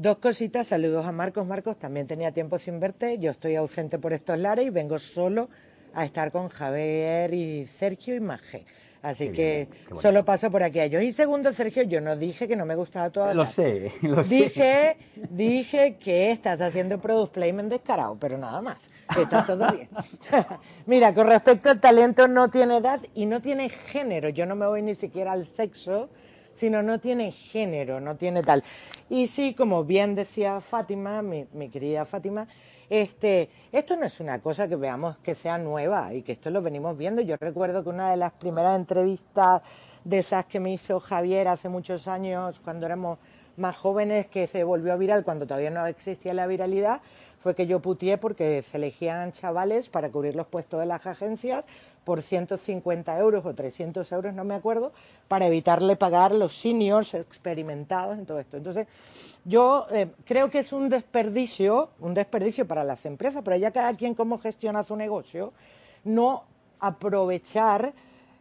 Dos 0.00 0.18
cositas, 0.18 0.68
saludos 0.68 1.04
a 1.06 1.10
Marcos. 1.10 1.44
Marcos, 1.44 1.76
también 1.76 2.06
tenía 2.06 2.30
tiempo 2.30 2.56
sin 2.56 2.78
verte. 2.78 3.18
Yo 3.18 3.32
estoy 3.32 3.56
ausente 3.56 3.98
por 3.98 4.12
estos 4.12 4.38
lares 4.38 4.64
y 4.64 4.70
vengo 4.70 4.96
solo 5.00 5.48
a 5.92 6.04
estar 6.04 6.30
con 6.30 6.50
Javier 6.50 7.34
y 7.34 7.66
Sergio 7.66 8.14
y 8.14 8.20
Maje. 8.20 8.64
Así 9.02 9.30
que 9.30 9.66
solo 10.00 10.24
paso 10.24 10.52
por 10.52 10.62
aquí 10.62 10.78
a 10.78 10.84
ellos. 10.84 11.02
Y 11.02 11.10
segundo, 11.10 11.52
Sergio, 11.52 11.82
yo 11.82 12.00
no 12.00 12.14
dije 12.14 12.46
que 12.46 12.54
no 12.54 12.64
me 12.64 12.76
gustaba 12.76 13.10
todo. 13.10 13.34
Lo 13.34 13.44
sé, 13.44 13.90
lo 14.02 14.22
dije, 14.22 14.50
sé. 14.54 14.96
Dije 15.30 15.96
que 15.96 16.30
estás 16.30 16.60
haciendo 16.60 17.00
product 17.00 17.34
placement 17.34 17.68
descarado, 17.68 18.16
pero 18.20 18.38
nada 18.38 18.62
más. 18.62 18.92
Está 19.18 19.44
todo 19.44 19.66
bien. 19.72 19.88
Mira, 20.86 21.12
con 21.12 21.26
respecto 21.26 21.70
al 21.70 21.80
talento, 21.80 22.28
no 22.28 22.50
tiene 22.50 22.76
edad 22.76 23.00
y 23.16 23.26
no 23.26 23.42
tiene 23.42 23.68
género. 23.68 24.28
Yo 24.28 24.46
no 24.46 24.54
me 24.54 24.68
voy 24.68 24.80
ni 24.80 24.94
siquiera 24.94 25.32
al 25.32 25.44
sexo, 25.44 26.08
sino 26.54 26.84
no 26.84 27.00
tiene 27.00 27.32
género, 27.32 28.00
no 28.00 28.16
tiene 28.16 28.44
tal. 28.44 28.62
Y 29.10 29.26
sí, 29.26 29.54
como 29.54 29.84
bien 29.84 30.14
decía 30.14 30.60
Fátima, 30.60 31.22
mi, 31.22 31.46
querida 31.70 32.04
Fátima, 32.04 32.46
este, 32.90 33.48
esto 33.72 33.96
no 33.96 34.04
es 34.04 34.20
una 34.20 34.40
cosa 34.40 34.68
que 34.68 34.76
veamos 34.76 35.16
que 35.18 35.34
sea 35.34 35.56
nueva 35.56 36.12
y 36.12 36.22
que 36.22 36.32
esto 36.32 36.50
lo 36.50 36.60
venimos 36.60 36.96
viendo. 36.96 37.22
Yo 37.22 37.36
recuerdo 37.40 37.82
que 37.82 37.88
una 37.88 38.10
de 38.10 38.18
las 38.18 38.32
primeras 38.32 38.76
entrevistas 38.76 39.62
de 40.04 40.18
esas 40.18 40.44
que 40.44 40.60
me 40.60 40.72
hizo 40.74 41.00
Javier 41.00 41.48
hace 41.48 41.70
muchos 41.70 42.06
años, 42.06 42.60
cuando 42.60 42.84
éramos 42.84 43.18
más 43.56 43.76
jóvenes, 43.76 44.26
que 44.26 44.46
se 44.46 44.62
volvió 44.62 44.96
viral 44.98 45.24
cuando 45.24 45.46
todavía 45.46 45.70
no 45.70 45.86
existía 45.86 46.34
la 46.34 46.46
viralidad, 46.46 47.00
fue 47.40 47.54
que 47.54 47.66
yo 47.66 47.80
putié 47.80 48.18
porque 48.18 48.62
se 48.62 48.76
elegían 48.76 49.32
chavales 49.32 49.88
para 49.88 50.10
cubrir 50.10 50.34
los 50.34 50.46
puestos 50.46 50.80
de 50.80 50.86
las 50.86 51.06
agencias 51.06 51.66
por 52.08 52.22
150 52.22 53.18
euros 53.18 53.44
o 53.44 53.52
300 53.52 54.10
euros, 54.12 54.32
no 54.32 54.42
me 54.42 54.54
acuerdo, 54.54 54.92
para 55.28 55.44
evitarle 55.44 55.94
pagar 55.94 56.32
los 56.32 56.56
seniors 56.56 57.12
experimentados 57.12 58.16
en 58.16 58.24
todo 58.24 58.40
esto. 58.40 58.56
Entonces, 58.56 58.86
yo 59.44 59.86
eh, 59.90 60.08
creo 60.24 60.48
que 60.48 60.60
es 60.60 60.72
un 60.72 60.88
desperdicio, 60.88 61.90
un 62.00 62.14
desperdicio 62.14 62.66
para 62.66 62.82
las 62.82 63.04
empresas, 63.04 63.42
pero 63.44 63.56
ya 63.58 63.72
cada 63.72 63.94
quien 63.94 64.14
cómo 64.14 64.38
gestiona 64.38 64.84
su 64.84 64.96
negocio, 64.96 65.52
no 66.02 66.44
aprovechar 66.80 67.92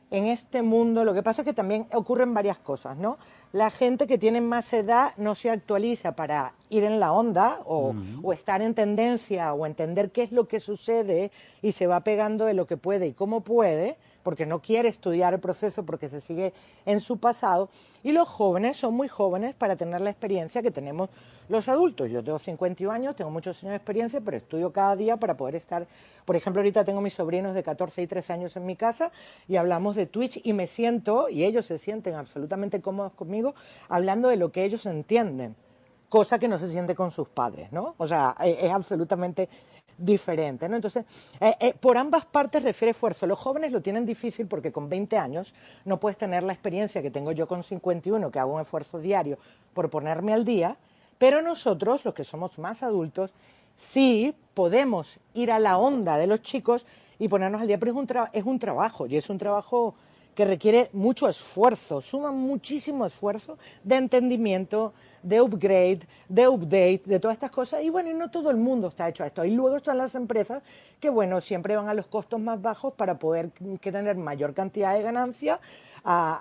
en 0.10 0.26
este 0.26 0.62
mundo, 0.62 1.04
lo 1.04 1.14
que 1.14 1.24
pasa 1.24 1.42
es 1.42 1.46
que 1.46 1.54
también 1.54 1.88
ocurren 1.94 2.34
varias 2.34 2.58
cosas, 2.58 2.98
¿no? 2.98 3.18
La 3.52 3.70
gente 3.70 4.08
que 4.08 4.18
tiene 4.18 4.40
más 4.40 4.72
edad 4.72 5.14
no 5.18 5.36
se 5.36 5.50
actualiza 5.50 6.16
para 6.16 6.54
ir 6.70 6.84
en 6.84 7.00
la 7.00 7.12
onda 7.12 7.60
o, 7.66 7.94
o, 8.24 8.34
estar 8.34 8.62
en 8.62 8.74
tendencia 8.74 9.54
o 9.54 9.66
entender 9.66 10.12
qué 10.12 10.24
es 10.24 10.32
lo 10.32 10.48
que 10.48 10.60
sucede 10.60 11.32
y 11.62 11.74
se 11.74 11.88
va 11.88 12.02
pegando 12.02 12.46
de 12.46 12.54
lo 12.54 12.68
que 12.68 12.78
puede 12.78 13.08
y 13.08 13.14
cómo 13.14 13.42
puede, 13.42 13.98
porque 14.24 14.46
no 14.46 14.62
quiere 14.62 14.90
estudiar 14.90 15.34
el 15.34 15.40
proceso 15.40 15.84
porque 15.84 16.10
se 16.10 16.22
sigue 16.22 16.54
en 16.86 17.00
su 17.00 17.18
pasado. 17.18 17.70
Y 18.04 18.12
los 18.12 18.28
jóvenes 18.28 18.78
son 18.78 18.94
muy 18.94 19.08
jóvenes 19.08 19.56
para 19.56 19.76
tener 19.76 20.02
la 20.02 20.10
experiencia 20.10 20.62
que 20.62 20.72
tenemos 20.72 21.10
los 21.50 21.68
adultos. 21.70 22.10
Yo 22.10 22.24
tengo 22.24 22.40
51 22.40 22.94
años, 22.94 23.16
tengo 23.16 23.32
muchos 23.32 23.62
años 23.64 23.72
de 23.72 23.78
experiencia, 23.78 24.22
pero 24.22 24.38
estudio 24.38 24.72
cada 24.72 24.96
día 24.96 25.18
para 25.18 25.38
poder 25.38 25.56
estar. 25.56 25.88
Por 26.26 26.36
ejemplo, 26.36 26.62
ahorita 26.62 26.84
tengo 26.84 27.02
mis 27.02 27.14
sobrinos 27.14 27.56
de 27.56 27.64
14 27.64 28.02
y 28.02 28.08
13 28.08 28.34
años 28.34 28.56
en 28.56 28.66
mi 28.66 28.76
casa 28.76 29.12
y 29.48 29.56
hablamos 29.56 29.96
de 29.96 30.06
Twitch 30.06 30.42
y 30.44 30.54
me 30.54 30.68
siento, 30.68 31.30
y 31.30 31.44
ellos 31.44 31.66
se 31.66 31.78
sienten 31.78 32.16
absolutamente 32.16 32.82
cómodos 32.82 33.14
conmigo, 33.14 33.56
hablando 33.90 34.30
de 34.30 34.38
lo 34.38 34.52
que 34.52 34.64
ellos 34.64 34.86
entienden 34.86 35.56
cosa 36.10 36.40
que 36.40 36.48
no 36.48 36.58
se 36.58 36.70
siente 36.70 36.96
con 36.96 37.12
sus 37.12 37.28
padres, 37.28 37.72
¿no? 37.72 37.96
O 37.98 38.08
sea, 38.08 38.36
e, 38.40 38.66
es, 38.66 38.72
absolutamente 38.72 39.50
diferente, 39.98 40.70
¿no? 40.70 40.76
Entonces, 40.76 41.06
eh, 41.40 41.56
eh, 41.60 41.74
por 41.74 41.98
ambas 41.98 42.26
partes 42.26 42.64
refiere 42.64 42.92
esfuerzo. 42.92 43.26
Los 43.26 43.40
jóvenes 43.40 43.72
lo 43.72 43.82
tienen 43.82 44.06
difícil 44.06 44.48
porque 44.48 44.72
con 44.72 44.90
20 44.90 45.18
años 45.18 45.54
no 45.86 46.00
puedes 46.00 46.18
tener 46.18 46.44
la 46.44 46.54
experiencia 46.54 47.02
que 47.02 47.12
tengo 47.12 47.32
yo 47.32 47.48
con 47.48 47.64
51, 47.64 48.32
que 48.32 48.40
hago 48.40 48.54
un 48.54 48.62
esfuerzo 48.62 49.00
diario 49.00 49.38
por 49.74 49.90
ponerme 49.90 50.34
al 50.34 50.46
día, 50.46 50.78
pero 51.18 51.42
nosotros, 51.42 52.06
los 52.06 52.14
que 52.14 52.24
somos 52.24 52.60
más 52.60 52.84
adultos, 52.84 53.32
sí 53.76 54.34
podemos 54.54 55.18
ir 55.34 55.52
a 55.52 55.60
la 55.60 55.78
onda 55.78 56.18
de 56.18 56.28
los 56.28 56.42
chicos 56.42 56.86
y 57.20 57.28
ponernos 57.28 57.62
al 57.62 57.68
día, 57.68 57.78
pero 57.78 57.92
es 57.92 57.98
un, 57.98 58.08
es 58.34 58.44
un 58.44 58.60
trabajo 58.60 59.08
y 59.08 59.18
es 59.18 59.30
un 59.30 59.38
trabajo 59.38 59.96
que 60.36 60.46
requiere 60.46 60.90
mucho 60.94 61.28
esfuerzo, 61.28 62.00
suma 62.00 62.32
muchísimo 62.32 63.08
esfuerzo 63.08 63.58
de 63.84 63.96
entendimiento, 63.96 64.94
de 65.28 65.42
upgrade, 65.42 66.00
de 66.30 66.48
update, 66.48 67.02
de 67.06 67.20
todas 67.20 67.36
estas 67.36 67.52
cosas. 67.52 67.84
Y 67.84 67.90
bueno, 67.90 68.10
y 68.10 68.14
no 68.14 68.32
todo 68.32 68.50
el 68.50 68.58
mundo 68.58 68.88
está 68.88 69.10
hecho 69.10 69.24
a 69.24 69.28
esto. 69.28 69.44
Y 69.44 69.52
luego 69.52 69.76
están 69.76 69.98
las 69.98 70.16
empresas 70.16 70.62
que, 71.02 71.10
bueno, 71.10 71.42
siempre 71.42 71.76
van 71.76 71.90
a 71.90 71.94
los 71.94 72.08
costos 72.08 72.40
más 72.40 72.62
bajos 72.62 72.94
para 72.94 73.20
poder 73.20 73.52
tener 73.82 74.16
mayor 74.16 74.54
cantidad 74.54 74.94
de 74.94 75.02
ganancia, 75.02 75.60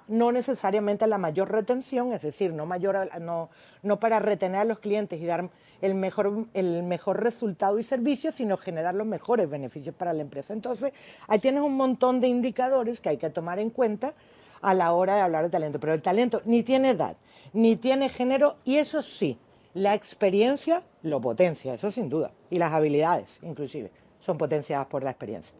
no 0.06 0.30
necesariamente 0.30 1.04
a 1.04 1.08
la 1.08 1.18
mayor 1.18 1.50
retención, 1.50 2.12
es 2.12 2.22
decir, 2.22 2.52
no, 2.52 2.66
mayor, 2.66 3.08
no, 3.20 3.50
no 3.82 3.98
para 3.98 4.20
retener 4.20 4.60
a 4.60 4.64
los 4.64 4.78
clientes 4.78 5.20
y 5.20 5.26
dar 5.26 5.50
el 5.82 5.94
mejor, 5.94 6.46
el 6.54 6.84
mejor 6.84 7.22
resultado 7.22 7.78
y 7.80 7.82
servicio, 7.82 8.30
sino 8.30 8.56
generar 8.56 8.94
los 8.94 9.06
mejores 9.06 9.50
beneficios 9.50 9.94
para 9.94 10.12
la 10.12 10.22
empresa. 10.22 10.54
Entonces, 10.54 10.92
ahí 11.26 11.40
tienes 11.40 11.62
un 11.62 11.76
montón 11.76 12.20
de 12.20 12.28
indicadores 12.28 13.00
que 13.00 13.08
hay 13.08 13.16
que 13.16 13.30
tomar 13.30 13.58
en 13.58 13.70
cuenta 13.70 14.14
a 14.62 14.74
la 14.74 14.92
hora 14.92 15.16
de 15.16 15.20
hablar 15.22 15.44
de 15.44 15.50
talento. 15.50 15.80
Pero 15.80 15.94
el 15.94 16.02
talento 16.02 16.42
ni 16.44 16.62
tiene 16.62 16.90
edad, 16.90 17.16
ni 17.52 17.76
tiene 17.76 18.08
género 18.08 18.56
y 18.64 18.76
eso 18.76 19.02
sí, 19.02 19.38
la 19.74 19.94
experiencia 19.94 20.82
lo 21.02 21.20
potencia, 21.20 21.74
eso 21.74 21.90
sin 21.90 22.08
duda. 22.08 22.30
Y 22.50 22.58
las 22.58 22.72
habilidades, 22.72 23.38
inclusive, 23.42 23.90
son 24.20 24.38
potenciadas 24.38 24.86
por 24.86 25.02
la 25.02 25.10
experiencia. 25.10 25.56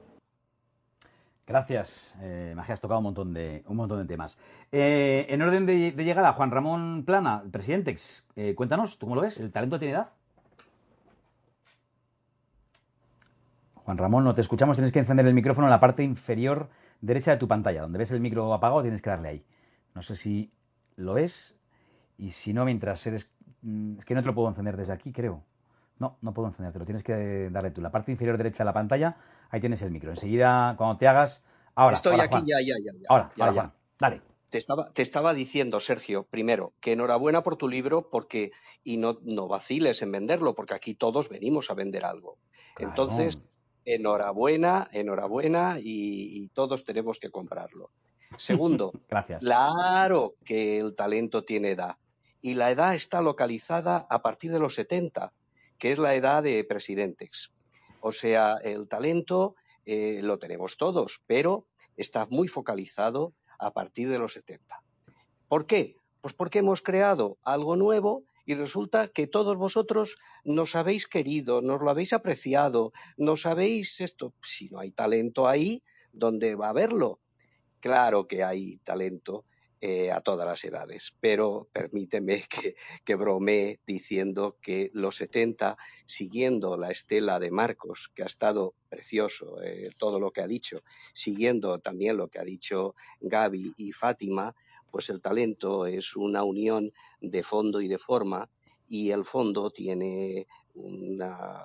Gracias, 1.47 2.13
eh, 2.23 2.55
Magia, 2.57 2.75
has 2.75 2.81
tocado 2.81 2.99
un 2.99 3.05
montón 3.05 3.33
de, 3.33 3.63
un 3.69 3.77
montón 3.77 4.01
de 4.01 4.05
temas. 4.05 4.37
Eh, 4.73 5.27
en 5.29 5.41
orden 5.43 5.65
de, 5.65 5.93
llegada, 5.93 6.33
Juan 6.33 6.51
Ramón 6.51 7.05
Plana, 7.07 7.45
presidente, 7.53 7.95
eh, 8.35 8.57
cuéntanos, 8.57 8.99
¿tú 8.99 9.07
cómo 9.07 9.15
lo 9.15 9.23
ves? 9.23 9.39
¿El 9.39 9.53
talento 9.53 9.79
tiene 9.79 9.95
edad? 9.95 10.09
Juan 13.75 13.97
Ramón, 13.97 14.25
no 14.25 14.35
te 14.35 14.41
escuchamos, 14.41 14.77
tienes 14.77 14.93
que 14.93 14.99
encender 14.99 15.25
el 15.25 15.35
micrófono 15.35 15.69
en 15.69 15.71
la 15.71 15.79
parte 15.79 16.03
inferior 16.03 16.69
derecha 17.01 17.33
de 17.33 17.37
tu 17.37 17.49
pantalla, 17.49 17.83
donde 17.83 17.99
ves 17.99 18.11
el 18.11 18.21
micro 18.21 18.53
apagado, 18.53 18.83
tienes 18.83 19.03
que 19.03 19.11
darle 19.11 19.29
ahí. 19.29 19.45
No 19.95 20.03
sé 20.03 20.17
si 20.17 20.51
lo 20.97 21.15
ves 21.15 21.55
y 22.19 22.31
si 22.31 22.53
no, 22.53 22.65
mientras 22.65 23.07
eres... 23.07 23.31
mm, 23.63 23.99
Es 23.99 24.05
que 24.05 24.15
no 24.15 24.21
te 24.23 24.27
lo 24.29 24.35
puedo 24.35 24.49
encender 24.49 24.77
desde 24.77 24.93
aquí, 24.93 25.13
creo. 25.13 25.43
No, 25.99 26.19
no 26.21 26.35
puedo 26.35 26.49
encendértelo, 26.49 26.85
tienes 26.85 27.03
que 27.03 27.49
darle 27.51 27.71
tú. 27.71 27.81
La 27.81 27.91
parte 27.91 28.13
inferior 28.13 28.37
derecha 28.37 28.59
de 28.59 28.65
la 28.67 28.75
pantalla, 28.75 29.17
ahí 29.51 29.61
tienes 29.61 29.81
el 29.83 29.91
micro. 29.91 30.11
Enseguida, 30.11 30.75
cuando 30.77 30.99
te 30.99 31.09
hagas... 31.09 31.43
Ahora, 31.75 31.95
Estoy 31.97 32.13
ahora, 32.13 32.25
aquí, 32.25 32.33
Juan. 32.33 32.47
ya, 32.47 32.61
ya, 32.61 32.75
ya. 32.85 32.93
ya. 32.93 33.07
Ahora, 33.09 33.33
Ya, 33.37 33.45
ahora, 33.45 33.55
ya. 33.57 33.63
Juan. 33.63 33.73
Dale. 33.99 34.23
Te 34.51 34.59
estaba, 34.59 34.91
te 34.93 35.03
estaba 35.03 35.35
diciendo, 35.35 35.81
Sergio, 35.81 36.25
primero, 36.25 36.73
que 36.81 36.93
enhorabuena 36.93 37.43
por 37.43 37.57
tu 37.57 37.69
libro 37.69 38.11
porque 38.11 38.53
y 38.85 38.97
no, 38.99 39.19
no 39.23 39.49
vaciles 39.49 40.03
en 40.03 40.13
venderlo, 40.13 40.55
porque 40.55 40.75
aquí 40.75 40.95
todos 40.95 41.29
venimos 41.29 41.71
a 41.71 41.75
vender 41.75 42.05
algo. 42.05 42.39
Claro. 42.75 42.91
Entonces, 42.91 43.39
enhorabuena, 43.87 44.89
enhorabuena 44.93 45.79
y, 45.81 46.45
y 46.45 46.49
todos 46.49 46.85
tenemos 46.85 47.19
que 47.19 47.31
comprarlo. 47.31 47.91
Segundo, 48.37 48.93
Gracias. 49.09 49.41
claro 49.41 50.35
que 50.45 50.79
el 50.79 50.95
talento 50.95 51.45
tiene 51.45 51.71
edad 51.71 51.97
y 52.43 52.55
la 52.55 52.71
edad 52.71 52.95
está 52.95 53.23
localizada 53.23 54.07
a 54.11 54.23
partir 54.23 54.53
de 54.53 54.59
los 54.59 54.75
70, 54.75 55.33
que 55.79 55.93
es 55.93 55.99
la 55.99 56.15
edad 56.15 56.43
de 56.43 56.63
presidentes. 56.65 57.53
O 58.01 58.13
sea, 58.13 58.59
el 58.63 58.89
talento 58.89 59.57
eh, 59.85 60.21
lo 60.23 60.39
tenemos 60.39 60.77
todos, 60.77 61.23
pero 61.27 61.67
está 61.97 62.27
muy 62.27 62.49
focalizado 62.49 63.33
a 63.59 63.73
partir 63.73 64.11
de 64.11 64.19
los 64.19 64.35
70. 64.35 64.83
¿Por 65.49 65.67
qué? 65.67 65.97
Pues 66.21 66.35
porque 66.35 66.59
hemos 66.59 66.83
creado 66.83 67.39
algo 67.43 67.77
nuevo 67.77 68.25
y 68.47 68.55
resulta 68.55 69.09
que 69.09 69.27
todos 69.27 69.57
vosotros 69.57 70.17
nos 70.45 70.77
habéis 70.77 71.07
querido, 71.07 71.61
nos 71.61 71.83
lo 71.83 71.91
habéis 71.91 72.13
apreciado, 72.13 72.93
nos 73.17 73.45
habéis 73.45 74.01
esto. 74.01 74.35
Si 74.43 74.69
no 74.69 74.79
hay 74.79 74.93
talento 74.93 75.49
ahí, 75.49 75.83
¿dónde 76.13 76.55
va 76.55 76.69
a 76.69 76.71
haberlo? 76.71 77.21
Claro 77.81 78.27
que 78.27 78.45
hay 78.45 78.77
talento 78.79 79.45
eh, 79.81 80.11
a 80.11 80.21
todas 80.21 80.47
las 80.47 80.65
edades, 80.65 81.15
pero 81.21 81.69
permíteme 81.73 82.45
que, 82.49 82.77
que 83.05 83.15
bromee 83.15 83.81
diciendo 83.87 84.57
que 84.63 84.91
los 84.95 85.17
70, 85.17 85.77
siguiendo 86.07 86.79
la 86.79 86.91
estela 86.91 87.39
de 87.39 87.51
Marcos, 87.51 88.11
que 88.15 88.23
ha 88.23 88.27
estado 88.27 88.75
precioso 88.89 89.61
eh, 89.63 89.91
todo 89.99 90.19
lo 90.19 90.31
que 90.31 90.41
ha 90.41 90.47
dicho, 90.47 90.83
siguiendo 91.13 91.79
también 91.81 92.17
lo 92.17 92.29
que 92.29 92.39
ha 92.39 92.45
dicho 92.45 92.95
Gaby 93.21 93.75
y 93.77 93.93
Fátima, 93.93 94.55
pues 94.97 95.11
el 95.11 95.21
talento 95.21 95.85
es 95.85 96.17
una 96.17 96.43
unión 96.43 96.91
de 97.21 97.43
fondo 97.43 97.83
y 97.83 97.87
de 97.87 97.99
forma 97.99 98.49
y 98.89 99.11
el 99.11 99.27
fondo 99.27 99.71
tiene 99.71 100.47
una 100.73 101.63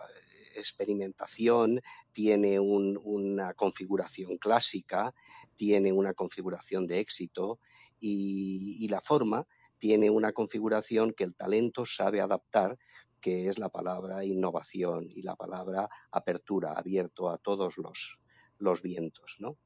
experimentación, 0.58 1.80
tiene 2.12 2.60
un- 2.60 3.00
una 3.06 3.54
configuración 3.54 4.38
clásica, 4.38 5.14
tiene 5.56 5.94
una 5.94 6.14
configuración 6.14 6.88
de 6.88 7.00
éxito 7.00 7.60
y, 8.02 8.76
y 8.84 8.90
la 8.90 9.00
forma 9.00 9.48
tiene 9.78 10.10
una 10.10 10.34
configuración 10.34 11.14
que 11.14 11.24
el 11.24 11.34
talento 11.34 11.86
sabe 11.86 12.20
adaptar, 12.20 12.78
que 13.22 13.48
es 13.48 13.58
la 13.58 13.70
palabra 13.70 14.26
innovación 14.26 15.08
y 15.10 15.22
la 15.22 15.38
palabra 15.38 15.88
apertura, 16.12 16.74
abierto 16.74 17.30
a 17.30 17.38
todos 17.38 17.78
los, 17.78 18.20
los 18.58 18.82
vientos, 18.82 19.38
¿no? 19.40 19.58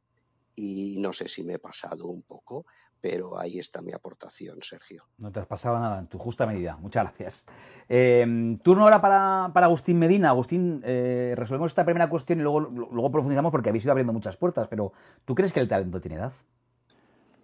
Y 0.56 0.98
no 1.00 1.12
sé 1.12 1.28
si 1.28 1.44
me 1.44 1.56
he 1.56 1.60
pasado 1.60 2.08
un 2.08 2.24
poco, 2.24 2.66
pero 3.02 3.38
ahí 3.38 3.60
está 3.60 3.82
mi 3.82 3.92
aportación, 3.92 4.60
Sergio. 4.62 5.04
No 5.18 5.32
te 5.32 5.40
has 5.40 5.48
pasado 5.48 5.80
nada, 5.80 6.00
en 6.00 6.08
tu 6.08 6.18
justa 6.18 6.46
medida. 6.46 6.78
Muchas 6.78 7.04
gracias. 7.04 7.46
Eh, 7.88 8.56
turno 8.64 8.84
ahora 8.84 9.02
para, 9.02 9.52
para 9.54 9.68
Agustín 9.68 10.00
Medina. 10.00 10.30
Agustín, 10.30 10.82
eh, 10.84 11.34
resolvemos 11.36 11.72
esta 11.72 11.86
primera 11.86 12.10
cuestión 12.10 12.40
y 12.40 12.44
luego, 12.44 12.62
luego 12.62 13.12
profundizamos 13.12 13.52
porque 13.52 13.70
habéis 13.70 13.84
ido 13.84 13.92
abriendo 13.92 14.14
muchas 14.14 14.38
puertas, 14.38 14.68
pero 14.68 14.92
¿tú 15.24 15.36
crees 15.36 15.54
que 15.54 15.60
el 15.60 15.68
talento 15.68 16.02
tiene 16.02 16.18
edad? 16.18 16.34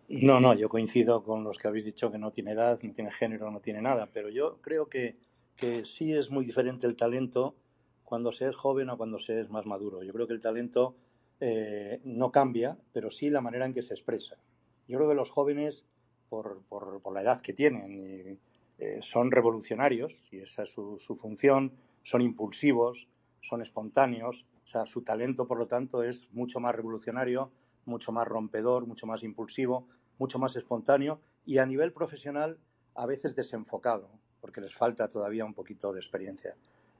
No, 0.10 0.42
no, 0.42 0.54
yo 0.54 0.68
coincido 0.68 1.24
con 1.24 1.44
los 1.44 1.58
que 1.58 1.70
habéis 1.70 1.86
dicho 1.86 2.12
que 2.12 2.18
no 2.18 2.32
tiene 2.32 2.52
edad, 2.52 2.78
no 2.84 2.94
tiene 2.94 3.12
género, 3.12 3.50
no 3.50 3.62
tiene 3.62 3.82
nada, 3.82 4.10
pero 4.12 4.30
yo 4.30 4.58
creo 4.62 4.88
que, 4.90 5.16
que 5.56 5.86
sí 5.86 6.14
es 6.14 6.30
muy 6.30 6.44
diferente 6.44 6.86
el 6.86 6.98
talento 6.98 7.56
cuando 8.04 8.34
se 8.34 8.50
es 8.50 8.56
joven 8.56 8.90
o 8.90 8.98
cuando 8.98 9.20
se 9.20 9.40
es 9.40 9.50
más 9.50 9.66
maduro. 9.66 10.04
Yo 10.04 10.12
creo 10.12 10.28
que 10.28 10.34
el 10.34 10.42
talento 10.42 10.98
eh, 11.40 12.02
no 12.04 12.30
cambia, 12.30 12.78
pero 12.92 13.10
sí 13.10 13.30
la 13.30 13.40
manera 13.40 13.66
en 13.66 13.74
que 13.74 13.82
se 13.82 13.94
expresa. 13.94 14.36
Yo 14.92 14.98
creo 14.98 15.10
que 15.10 15.16
los 15.16 15.30
jóvenes, 15.30 15.86
por, 16.30 16.64
la 17.14 17.22
edad 17.22 17.40
que 17.40 17.54
tienen, 17.54 18.38
eh, 18.78 19.02
son 19.02 19.32
revolucionarios, 19.32 20.28
y 20.34 20.40
esa 20.40 20.64
es 20.64 20.70
su, 20.74 21.00
su 21.00 21.16
función, 21.16 21.72
son 22.04 22.22
impulsivos, 22.22 23.08
son 23.40 23.62
espontáneos, 23.62 24.46
o 24.66 24.68
sea, 24.68 24.86
su 24.86 25.02
talento, 25.04 25.48
por 25.48 25.58
lo 25.58 25.66
tanto, 25.66 26.04
es 26.04 26.30
mucho 26.34 26.60
más 26.60 26.76
revolucionario, 26.76 27.52
mucho 27.86 28.12
más 28.12 28.28
rompedor, 28.28 28.86
mucho 28.86 29.08
más 29.08 29.24
impulsivo, 29.24 29.88
mucho 30.20 30.40
más 30.40 30.58
espontáneo 30.58 31.22
y 31.46 31.60
a 31.60 31.66
nivel 31.66 31.94
profesional 31.94 32.58
a 32.94 33.06
veces 33.06 33.34
desenfocado, 33.34 34.10
porque 34.42 34.60
les 34.60 34.76
falta 34.76 35.08
todavía 35.10 35.46
un 35.46 35.54
poquito 35.54 35.94
de 35.94 36.02
experiencia. 36.02 36.56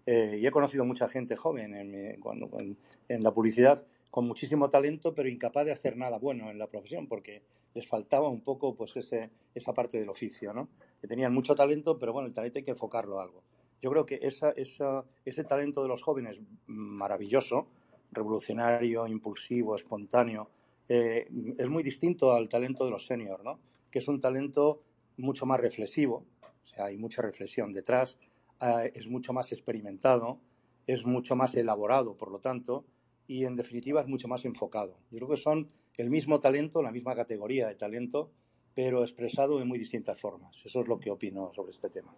Eh, 0.06 0.38
y 0.42 0.48
he 0.48 0.52
conocido 0.52 0.86
mucha 0.86 1.10
gente 1.10 1.36
joven 1.36 1.76
en, 1.76 1.92
mi- 1.92 2.18
cuando- 2.20 2.50
en- 2.58 2.78
en 3.10 3.22
la 3.22 3.32
publicidad 3.34 3.86
con 4.12 4.28
muchísimo 4.28 4.70
talento, 4.70 5.16
pero 5.16 5.30
incapaz 5.30 5.66
de 5.66 5.72
hacer 5.72 5.96
nada 5.96 6.18
bueno 6.20 6.52
en 6.52 6.60
la 6.60 6.68
profesión, 6.68 7.08
porque 7.08 7.42
les 7.74 7.88
faltaba 7.88 8.28
un 8.28 8.42
poco 8.42 8.76
pues 8.76 8.98
ese, 8.98 9.30
esa 9.56 9.74
parte 9.74 9.98
del 9.98 10.10
oficio, 10.10 10.54
¿no? 10.54 10.68
Que 11.00 11.08
tenían 11.08 11.34
mucho 11.34 11.56
talento, 11.56 11.98
pero 11.98 12.12
bueno, 12.12 12.28
el 12.28 12.34
talento 12.34 12.60
hay 12.60 12.66
que 12.66 12.72
enfocarlo 12.72 13.22
algo. 13.22 13.42
Yo 13.82 13.90
creo 13.90 14.06
que 14.06 14.20
esa, 14.22 14.52
esa, 14.52 15.06
ese 15.24 15.46
talento 15.46 15.82
de 15.82 15.88
los 15.88 16.04
jóvenes, 16.04 16.42
maravilloso, 16.68 17.68
revolucionario, 18.12 19.08
impulsivo, 19.08 19.76
espontáneo, 19.76 20.50
eh, 20.90 21.28
es 21.58 21.70
muy 21.70 21.82
distinto 21.82 22.34
al 22.34 22.50
talento 22.50 22.84
de 22.84 22.92
los 22.92 23.06
seniors, 23.06 23.44
¿no? 23.44 23.60
Que 23.90 24.00
es 24.00 24.08
un 24.10 24.20
talento 24.20 24.84
mucho 25.18 25.46
más 25.46 25.62
reflexivo, 25.62 26.26
o 26.64 26.68
sea, 26.68 26.86
hay 26.86 26.98
mucha 26.98 27.22
reflexión 27.22 27.72
detrás, 27.72 28.18
eh, 28.60 28.92
es 28.94 29.08
mucho 29.08 29.32
más 29.32 29.54
experimentado, 29.54 30.40
es 30.86 31.06
mucho 31.06 31.38
más 31.38 31.56
elaborado, 31.56 32.18
por 32.18 32.30
lo 32.30 32.40
tanto, 32.40 32.84
y 33.28 33.46
en 33.46 33.56
definitiva 33.56 34.02
es 34.02 34.08
mucho 34.08 34.28
más 34.28 34.46
enfocado. 34.46 34.98
Yo 35.10 35.18
creo 35.18 35.30
que 35.30 35.38
son 35.38 35.70
el 35.98 36.10
mismo 36.10 36.40
talento, 36.40 36.82
la 36.82 36.92
misma 36.92 37.16
categoría 37.16 37.68
de 37.68 37.76
talento, 37.76 38.32
pero 38.74 39.02
expresado 39.02 39.62
en 39.62 39.68
muy 39.68 39.78
distintas 39.78 40.20
formas. 40.20 40.62
Eso 40.66 40.82
es 40.82 40.88
lo 40.88 41.00
que 41.00 41.12
opino 41.12 41.52
sobre 41.54 41.72
este 41.72 41.90
tema. 41.90 42.14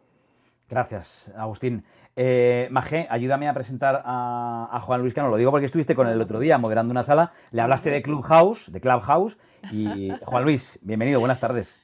Gracias, 0.70 1.30
Agustín. 1.36 1.84
Eh, 2.16 2.68
Magé, 2.72 3.06
ayúdame 3.10 3.48
a 3.48 3.54
presentar 3.54 4.02
a, 4.06 4.70
a 4.72 4.80
Juan 4.82 5.02
Luis 5.02 5.14
Cano. 5.14 5.30
Lo 5.30 5.38
digo 5.38 5.52
porque 5.52 5.66
estuviste 5.66 5.94
con 5.94 6.08
él 6.08 6.14
el 6.14 6.22
otro 6.22 6.40
día 6.40 6.58
moderando 6.58 6.92
una 6.92 7.04
sala. 7.04 7.34
Le 7.52 7.62
hablaste 7.62 7.90
de 7.90 8.02
Clubhouse, 8.02 8.72
de 8.72 8.80
Clubhouse. 8.80 9.38
Y 9.72 10.10
Juan 10.26 10.44
Luis, 10.44 10.80
bienvenido, 10.82 11.20
buenas 11.20 11.40
tardes. 11.40 11.80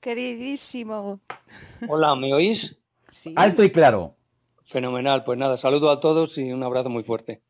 Queridísimo. 0.00 1.20
Hola, 1.88 2.14
¿me 2.14 2.32
oís? 2.32 2.78
Sí. 3.08 3.34
Alto 3.36 3.64
y 3.64 3.70
claro. 3.70 4.14
Fenomenal. 4.64 5.24
Pues 5.24 5.38
nada, 5.38 5.56
saludo 5.56 5.90
a 5.90 6.00
todos 6.00 6.38
y 6.38 6.52
un 6.52 6.62
abrazo 6.62 6.88
muy 6.88 7.02
fuerte. 7.02 7.42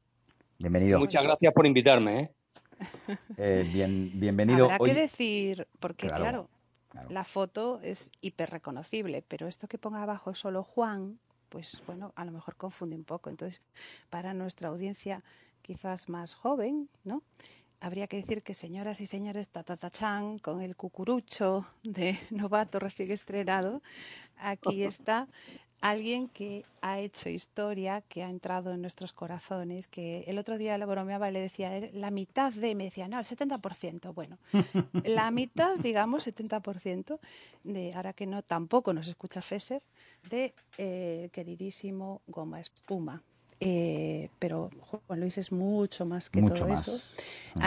Bienvenido. 0.61 0.99
Muchas 0.99 1.25
gracias 1.25 1.53
por 1.55 1.67
invitarme. 1.67 2.21
¿eh? 2.21 2.31
Eh, 3.39 3.69
bien, 3.73 4.11
bienvenido. 4.15 4.65
Habrá 4.67 4.77
Hoy- 4.81 4.91
que 4.91 4.95
decir, 5.01 5.67
porque 5.81 6.07
Claro, 6.07 6.23
claro, 6.23 6.51
claro. 6.91 7.11
la 7.11 7.25
foto 7.25 7.81
es 7.83 8.11
hiper 8.21 8.51
reconocible, 8.51 9.23
pero 9.27 9.47
esto 9.49 9.69
que 9.69 9.79
ponga 9.79 10.03
abajo 10.03 10.35
solo 10.35 10.63
Juan, 10.63 11.19
pues 11.49 11.83
bueno, 11.87 12.13
a 12.15 12.25
lo 12.25 12.33
mejor 12.33 12.57
confunde 12.57 12.95
un 12.97 13.05
poco. 13.05 13.31
Entonces, 13.31 13.63
para 14.11 14.35
nuestra 14.35 14.69
audiencia 14.69 15.25
quizás 15.63 16.09
más 16.09 16.35
joven, 16.35 16.89
¿no? 17.05 17.23
Habría 17.81 18.07
que 18.07 18.19
decir 18.19 18.43
que 18.43 18.53
señoras 18.53 19.01
y 19.01 19.07
señores 19.07 19.49
tatatachan 19.49 20.39
con 20.39 20.61
el 20.61 20.77
cucurucho 20.77 21.67
de 21.83 22.19
novato 22.31 22.79
recién 22.79 23.11
estrenado, 23.11 23.83
aquí 24.37 24.85
está 24.85 25.27
alguien 25.81 26.29
que 26.29 26.65
ha 26.83 26.99
hecho 26.99 27.29
historia, 27.29 28.03
que 28.09 28.23
ha 28.23 28.29
entrado 28.29 28.73
en 28.73 28.83
nuestros 28.83 29.13
corazones, 29.13 29.87
que 29.89 30.25
el 30.27 30.39
otro 30.39 30.59
día 30.59 30.77
le 30.79 30.85
bromeaba 30.87 31.29
y 31.29 31.33
le 31.33 31.41
decía, 31.41 31.77
"Eh, 31.77 31.91
la 31.95 32.11
mitad 32.11 32.53
de, 32.53 32.75
me 32.75 32.85
decía, 32.85 33.09
no, 33.09 33.19
el 33.19 33.25
70%, 33.25 34.13
bueno, 34.15 34.39
la 35.05 35.31
mitad, 35.31 35.77
digamos, 35.77 36.27
70%, 36.27 37.19
de, 37.65 37.93
ahora 37.95 38.13
que 38.13 38.27
no, 38.27 38.43
tampoco 38.43 38.93
nos 38.93 39.09
escucha 39.09 39.41
Feser, 39.43 39.83
de 40.29 40.55
eh, 40.79 41.29
queridísimo 41.33 42.21
Goma 42.27 42.61
Espuma. 42.61 43.23
Eh, 43.63 44.31
pero 44.39 44.71
Juan 45.07 45.21
Luis 45.21 45.37
es 45.37 45.53
mucho 45.53 46.07
más 46.07 46.31
que 46.31 46.41
Mucho 46.41 46.55
todo 46.55 46.69
más. 46.69 46.89
eso. 46.89 46.99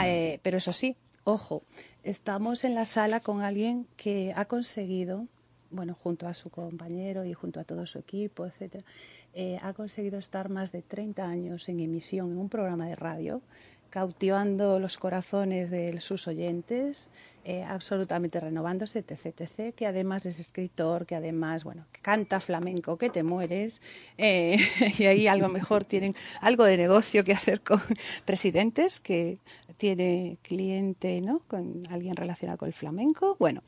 Eh, 0.04 0.40
pero 0.42 0.58
eso 0.58 0.72
sí, 0.72 0.96
ojo, 1.22 1.62
estamos 2.02 2.64
en 2.64 2.74
la 2.74 2.84
sala 2.84 3.20
con 3.20 3.42
alguien 3.42 3.86
que 3.96 4.32
ha 4.34 4.44
conseguido, 4.46 5.26
bueno, 5.74 5.94
junto 5.94 6.26
a 6.28 6.34
su 6.34 6.50
compañero 6.50 7.24
y 7.24 7.34
junto 7.34 7.60
a 7.60 7.64
todo 7.64 7.86
su 7.86 7.98
equipo, 7.98 8.46
etcétera, 8.46 8.84
eh, 9.34 9.58
ha 9.62 9.72
conseguido 9.72 10.18
estar 10.18 10.48
más 10.48 10.72
de 10.72 10.82
30 10.82 11.26
años 11.26 11.68
en 11.68 11.80
emisión 11.80 12.30
en 12.30 12.38
un 12.38 12.48
programa 12.48 12.86
de 12.86 12.96
radio, 12.96 13.42
cautivando 13.94 14.80
los 14.80 14.98
corazones 14.98 15.70
de 15.70 16.00
sus 16.00 16.26
oyentes, 16.26 17.10
eh, 17.44 17.62
absolutamente 17.62 18.40
renovándose, 18.40 18.98
etc, 18.98 19.26
etc, 19.26 19.72
que 19.72 19.86
además 19.86 20.26
es 20.26 20.40
escritor, 20.40 21.06
que 21.06 21.14
además, 21.14 21.62
bueno, 21.62 21.86
que 21.92 22.00
canta 22.00 22.40
flamenco, 22.40 22.98
que 22.98 23.08
te 23.08 23.22
mueres, 23.22 23.80
eh, 24.18 24.58
y 24.98 25.04
ahí 25.04 25.28
a 25.28 25.36
lo 25.36 25.48
mejor 25.48 25.84
tienen 25.84 26.16
algo 26.40 26.64
de 26.64 26.76
negocio 26.76 27.22
que 27.22 27.34
hacer 27.34 27.60
con 27.60 27.80
presidentes, 28.24 28.98
que 28.98 29.38
tiene 29.76 30.38
cliente, 30.42 31.20
¿no?, 31.20 31.38
con 31.46 31.82
alguien 31.88 32.16
relacionado 32.16 32.58
con 32.58 32.66
el 32.66 32.74
flamenco, 32.74 33.36
bueno, 33.38 33.62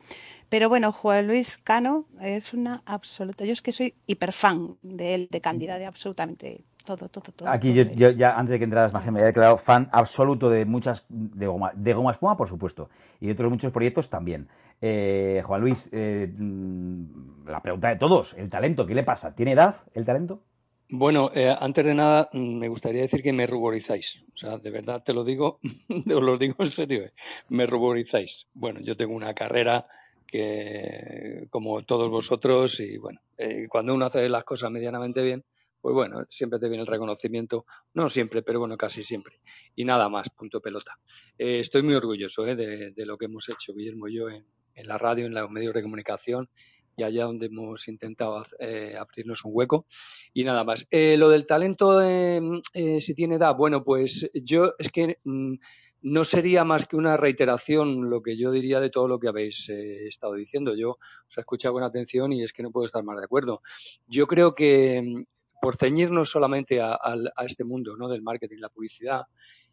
pero 0.49 0.69
bueno, 0.69 0.91
Juan 0.91 1.29
Luis 1.29 1.57
Cano 1.57 2.07
es 2.21 2.53
una 2.53 2.83
absoluta, 2.85 3.45
yo 3.45 3.53
es 3.53 3.63
que 3.63 3.71
soy 3.71 3.95
hiperfan 4.09 4.77
de 4.83 5.15
él, 5.15 5.29
de 5.31 5.41
Cándida, 5.41 5.79
de 5.79 5.87
absolutamente 5.87 6.65
todo, 6.87 7.09
todo, 7.09 7.33
todo. 7.33 7.49
Aquí 7.49 7.75
yo, 7.75 8.11
ya, 8.11 8.39
antes 8.39 8.53
de 8.53 8.59
que 8.59 8.65
entraras, 8.65 8.93
más 8.93 9.05
me 9.07 9.19
había 9.19 9.27
declarado 9.27 9.59
fan 9.59 9.89
absoluto 9.93 10.49
de 10.49 10.65
muchas, 10.65 11.05
de 11.09 11.47
Goma, 11.47 11.73
de 11.75 11.93
Goma 11.93 12.13
Espuma, 12.13 12.37
por 12.37 12.49
supuesto, 12.49 12.89
y 13.21 13.27
de 13.27 13.33
otros 13.33 13.51
muchos 13.51 13.73
proyectos 13.73 14.09
también. 14.09 14.49
Eh, 14.81 15.43
Juan 15.45 15.61
Luis, 15.61 15.89
eh, 15.93 16.33
mm, 16.33 17.49
la 17.49 17.61
pregunta 17.61 17.89
de 17.89 17.97
todos, 17.97 18.35
el 18.35 18.49
talento, 18.49 18.87
¿qué 18.87 18.95
le 18.95 19.03
pasa? 19.03 19.35
¿Tiene 19.35 19.53
edad 19.53 19.75
el 19.95 20.07
talento? 20.07 20.41
Bueno, 20.89 21.31
eh, 21.35 21.55
antes 21.59 21.85
de 21.85 21.95
nada, 21.95 22.29
mm, 22.33 22.59
me 22.59 22.69
gustaría 22.69 23.03
decir 23.03 23.23
que 23.23 23.33
me 23.33 23.47
ruborizáis. 23.47 24.23
O 24.35 24.37
sea, 24.37 24.59
de 24.59 24.71
verdad 24.71 25.03
te 25.05 25.13
lo 25.13 25.25
digo, 25.25 25.59
os 25.89 26.23
lo 26.23 26.39
digo 26.39 26.57
en 26.61 26.71
serio, 26.71 27.11
me 27.49 27.67
ruborizáis. 27.67 28.47
Bueno, 28.55 28.81
yo 28.81 28.97
tengo 28.97 29.15
una 29.15 29.35
carrera 29.35 29.87
que, 30.27 31.49
como 31.51 31.83
todos 31.83 32.11
vosotros, 32.11 32.79
y 32.81 32.99
bueno, 32.99 33.21
cuando 33.69 33.95
uno 33.95 34.07
hace 34.07 34.29
las 34.29 34.45
cosas 34.45 34.71
medianamente 34.71 35.23
bien, 35.23 35.45
pues 35.87 35.95
bueno, 35.95 36.27
siempre 36.29 36.59
te 36.59 36.69
viene 36.69 36.83
el 36.83 36.89
reconocimiento, 36.89 37.65
no 37.95 38.09
siempre, 38.09 38.43
pero 38.43 38.59
bueno, 38.59 38.77
casi 38.77 39.05
siempre. 39.05 39.37
Y 39.77 39.85
nada 39.85 40.09
más, 40.09 40.29
punto 40.31 40.61
pelota. 40.61 40.99
Eh, 41.39 41.61
estoy 41.61 41.83
muy 41.83 41.95
orgulloso 41.95 42.45
eh, 42.45 42.57
de, 42.57 43.07
lo 43.07 43.17
que 43.17 43.27
hemos 43.27 43.49
hecho, 43.49 43.73
Guillermo 43.73 44.09
y 44.09 44.17
yo, 44.17 44.29
en, 44.29 44.45
la 44.75 44.99
radio, 44.99 45.27
en 45.27 45.35
los 45.35 45.49
medios 45.49 45.75
de 45.75 45.85
comunicación 45.85 46.49
y 46.97 47.05
allá 47.05 47.27
donde 47.27 47.47
hemos 47.47 47.87
intentado 47.87 48.43
eh, 48.59 48.97
abrirnos 48.99 49.45
un 49.45 49.53
hueco. 49.55 49.87
Y 50.35 50.43
nada 50.43 50.65
más. 50.65 50.85
lo 50.91 51.29
del 51.29 51.47
talento, 51.47 52.01
si 52.03 53.15
tiene 53.15 53.37
edad, 53.37 53.55
bueno, 53.55 53.85
pues 53.85 54.29
yo 54.35 54.73
es 54.81 54.91
que 54.91 55.21
mm, 55.23 55.55
no 56.03 56.25
sería 56.25 56.65
más 56.65 56.87
que 56.87 56.97
una 56.97 57.17
reiteración 57.17 58.11
lo 58.11 58.23
que 58.23 58.37
yo 58.37 58.51
diría 58.51 58.81
de 58.81 58.91
todo 58.91 59.07
lo 59.07 59.21
que 59.21 59.29
habéis 59.29 59.69
estado 59.69 60.35
diciendo. 60.35 60.75
Yo 60.75 60.99
os 61.29 61.37
he 61.37 61.43
escuchado 61.43 61.75
con 61.75 61.85
atención 61.85 62.33
y 62.33 62.43
es 62.43 62.53
que 62.53 62.65
no 62.65 62.73
puedo 62.73 62.87
estar 62.87 63.05
más 63.05 63.19
de 63.19 63.25
acuerdo. 63.25 63.63
Yo 64.09 64.27
creo 64.27 64.57
que 64.57 65.27
por 65.61 65.77
ceñirnos 65.77 66.31
solamente 66.31 66.81
a, 66.81 66.99
este 67.47 67.65
mundo 67.65 67.97
¿no? 67.97 68.09
del 68.09 68.23
marketing, 68.23 68.59
la 68.59 68.69
publicidad, 68.69 69.23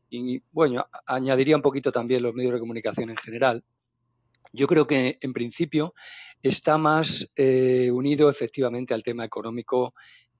y 0.09 0.41
bueno, 0.51 0.85
añadiría 1.07 1.55
un 1.55 1.61
poquito 1.61 1.91
también 1.91 2.21
los 2.21 2.35
medios 2.35 2.53
de 2.53 2.59
comunicación 2.59 3.09
en 3.09 3.17
general, 3.17 3.63
yo 4.51 4.67
creo 4.67 4.85
que 4.85 5.17
en 5.19 5.33
principio 5.33 5.95
está 6.43 6.77
más 6.77 7.31
eh, 7.35 7.89
unido 7.91 8.29
efectivamente 8.29 8.93
al 8.93 9.01
tema 9.01 9.25
económico, 9.25 9.95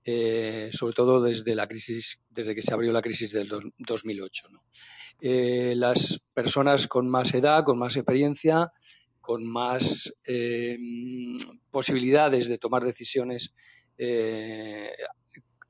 eh, 0.06 0.70
sobre 0.72 0.94
todo 0.94 1.22
desde 1.22 1.56
la 1.56 1.68
crisis, 1.68 2.20
desde 2.30 2.54
que 2.54 2.62
se 2.62 2.74
abrió 2.74 2.92
la 2.92 3.02
crisis 3.02 3.32
del 3.32 3.50
2008. 3.80 4.48
Eh, 5.22 5.74
las 5.76 6.22
personas 6.34 6.88
con 6.88 7.10
más 7.10 7.34
edad, 7.34 7.64
con 7.64 7.80
más 7.80 7.96
experiencia, 7.96 8.72
con 9.22 9.48
más 9.48 10.14
posibilidades 11.72 12.50
de 12.50 12.58
tomar 12.58 12.84
decisiones 12.84 13.54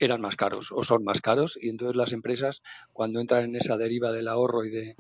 eran 0.06 0.22
más 0.22 0.36
caros 0.36 0.72
o 0.72 0.84
son 0.84 1.04
más 1.04 1.22
caros 1.22 1.58
y 1.60 1.70
entonces 1.70 1.96
las 1.96 2.14
empresas 2.14 2.62
cuando 2.92 3.20
entran 3.20 3.46
en 3.46 3.56
esa 3.56 3.78
deriva 3.78 4.12
del 4.12 4.28
ahorro 4.28 4.66
y 4.66 4.72
de 4.72 4.96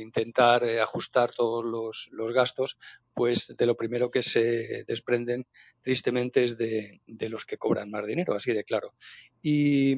intentar 0.00 0.64
eh, 0.64 0.80
ajustar 0.80 1.32
todos 1.32 1.64
los, 1.64 2.32
gastos, 2.32 2.78
pues 3.14 3.54
de 3.56 3.66
lo 3.66 3.76
primero 3.76 4.10
que 4.10 4.22
se 4.22 4.84
desprenden 4.86 5.46
tristemente 5.82 6.44
es 6.44 6.56
de, 6.56 7.00
los 7.06 7.44
que 7.44 7.58
cobran 7.58 7.90
más 7.90 8.06
dinero, 8.06 8.34
así 8.34 8.52
de 8.52 8.64
claro. 8.64 8.94
Y, 9.42 9.94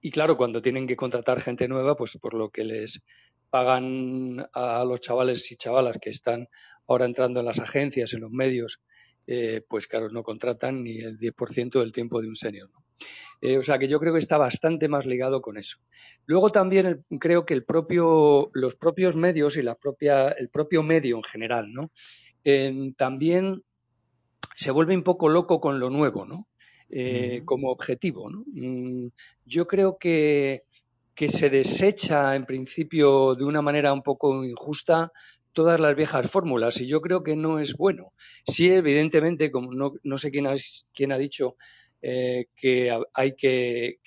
y 0.00 0.10
claro, 0.10 0.36
cuando 0.36 0.62
tienen 0.62 0.86
que 0.86 0.96
contratar 0.96 1.40
gente 1.40 1.68
nueva, 1.68 1.96
pues 1.96 2.18
por 2.20 2.34
lo 2.34 2.50
que 2.50 2.64
les 2.64 3.02
pagan 3.50 4.46
a 4.52 4.84
los 4.84 5.00
chavales 5.00 5.50
y 5.50 5.56
chavalas 5.56 5.98
que 6.00 6.10
están 6.10 6.48
ahora 6.86 7.06
entrando 7.06 7.40
en 7.40 7.46
las 7.46 7.58
agencias, 7.58 8.12
en 8.12 8.20
los 8.20 8.30
medios, 8.30 8.80
eh, 9.30 9.62
pues 9.68 9.86
claro, 9.86 10.08
no 10.08 10.22
contratan 10.22 10.82
ni 10.82 11.00
el 11.00 11.18
10% 11.18 11.80
del 11.80 11.92
tiempo 11.92 12.22
de 12.22 12.28
un 12.28 12.34
senior. 12.34 12.70
Eh, 13.42 13.58
o 13.58 13.62
sea 13.62 13.78
que 13.78 13.86
yo 13.86 14.00
creo 14.00 14.14
que 14.14 14.18
está 14.18 14.38
bastante 14.38 14.88
más 14.88 15.04
ligado 15.04 15.42
con 15.42 15.58
eso. 15.58 15.78
Luego 16.24 16.50
también 16.50 17.04
creo 17.20 17.44
que 17.44 17.52
el 17.52 17.62
propio, 17.62 18.50
los 18.54 18.74
propios 18.74 19.16
medios 19.16 19.58
y 19.58 19.62
la 19.62 19.74
propia, 19.74 20.30
el 20.30 20.48
propio 20.48 20.82
medio 20.82 21.16
en 21.16 21.22
general, 21.22 21.72
¿no? 21.72 21.92
también 22.96 23.62
se 24.56 24.70
vuelve 24.70 24.96
un 24.96 25.02
poco 25.02 25.28
loco 25.28 25.60
con 25.60 25.78
lo 25.78 25.90
nuevo, 25.90 26.24
¿no? 26.24 26.48
Eh, 26.88 27.42
como 27.44 27.70
objetivo. 27.70 28.30
¿no? 28.30 28.44
Mm, 28.46 29.08
yo 29.44 29.66
creo 29.66 29.98
que, 29.98 30.62
que 31.14 31.28
se 31.28 31.50
desecha 31.50 32.34
en 32.34 32.46
principio 32.46 33.34
de 33.34 33.44
una 33.44 33.60
manera 33.60 33.92
un 33.92 34.02
poco 34.02 34.42
injusta 34.42 35.12
todas 35.52 35.80
las 35.80 35.96
viejas 35.96 36.30
fórmulas 36.30 36.80
y 36.80 36.86
yo 36.86 37.00
creo 37.00 37.22
que 37.22 37.36
no 37.36 37.58
es 37.58 37.74
bueno. 37.76 38.12
Sí, 38.46 38.70
evidentemente, 38.70 39.50
como 39.50 39.72
no, 39.74 39.92
no 40.02 40.18
sé 40.18 40.30
quién 40.30 40.46
ha, 40.46 40.54
quién 40.94 41.12
ha 41.12 41.18
dicho 41.18 41.56
eh, 42.00 42.46
que 42.54 42.96
hay 43.12 43.34
que, 43.34 43.98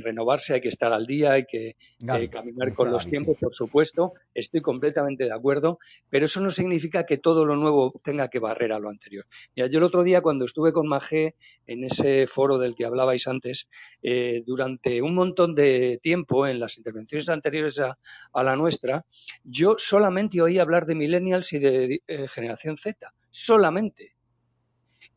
renovarse, 0.00 0.52
hay 0.52 0.60
que 0.60 0.68
estar 0.68 0.92
al 0.92 1.06
día, 1.06 1.32
hay 1.32 1.46
que 1.46 1.68
eh, 1.68 2.28
caminar 2.30 2.74
con 2.74 2.92
los 2.92 3.08
tiempos, 3.08 3.38
por 3.40 3.54
supuesto, 3.54 4.12
estoy 4.34 4.60
completamente 4.60 5.24
de 5.24 5.32
acuerdo, 5.32 5.78
pero 6.10 6.26
eso 6.26 6.42
no 6.42 6.50
significa 6.50 7.06
que 7.06 7.16
todo 7.16 7.46
lo 7.46 7.56
nuevo 7.56 7.98
tenga 8.04 8.28
que 8.28 8.38
barrer 8.38 8.72
a 8.72 8.78
lo 8.78 8.90
anterior. 8.90 9.24
yo 9.56 9.64
el 9.64 9.82
otro 9.82 10.02
día 10.02 10.20
cuando 10.20 10.44
estuve 10.44 10.74
con 10.74 10.88
Magé 10.88 11.36
en 11.66 11.84
ese 11.84 12.26
foro 12.26 12.58
del 12.58 12.74
que 12.74 12.84
hablabais 12.84 13.26
antes, 13.26 13.66
eh, 14.02 14.42
durante 14.44 15.00
un 15.00 15.14
montón 15.14 15.54
de 15.54 16.00
tiempo, 16.02 16.46
en 16.46 16.60
las 16.60 16.76
intervenciones 16.76 17.30
anteriores 17.30 17.80
a, 17.80 17.98
a 18.34 18.42
la 18.42 18.56
nuestra, 18.56 19.06
yo 19.42 19.76
solamente 19.78 20.42
oí 20.42 20.58
hablar 20.58 20.84
de 20.84 20.94
millennials 20.94 21.50
y 21.54 21.58
de 21.58 22.02
generación 22.28 22.76
Z, 22.76 23.10
solamente. 23.30 24.16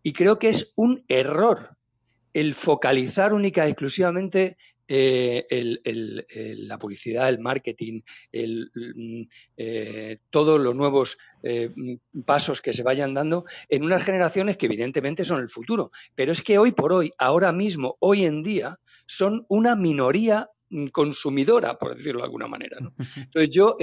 Y 0.01 0.13
creo 0.13 0.39
que 0.39 0.49
es 0.49 0.71
un 0.77 1.03
error 1.09 1.77
el 2.33 2.53
focalizar 2.53 3.33
única 3.33 3.67
y 3.67 3.71
exclusivamente 3.71 4.57
eh, 4.93 5.45
la 6.57 6.77
publicidad, 6.77 7.29
el 7.29 7.39
marketing, 7.39 8.01
mm, 8.33 9.21
eh, 9.55 10.17
todos 10.29 10.59
los 10.59 10.75
nuevos 10.75 11.17
eh, 11.43 11.69
pasos 12.25 12.61
que 12.61 12.73
se 12.73 12.83
vayan 12.83 13.13
dando 13.13 13.45
en 13.69 13.83
unas 13.83 14.03
generaciones 14.03 14.57
que 14.57 14.65
evidentemente 14.65 15.23
son 15.23 15.39
el 15.39 15.47
futuro. 15.47 15.91
Pero 16.13 16.33
es 16.33 16.41
que 16.41 16.57
hoy 16.57 16.73
por 16.73 16.91
hoy, 16.91 17.13
ahora 17.17 17.53
mismo, 17.53 17.95
hoy 17.99 18.25
en 18.25 18.43
día, 18.43 18.79
son 19.05 19.45
una 19.47 19.77
minoría 19.77 20.49
mm, 20.69 20.87
consumidora, 20.87 21.77
por 21.77 21.95
decirlo 21.95 22.19
de 22.19 22.25
alguna 22.25 22.47
manera. 22.47 22.77
Entonces 23.15 23.49
yo 23.55 23.77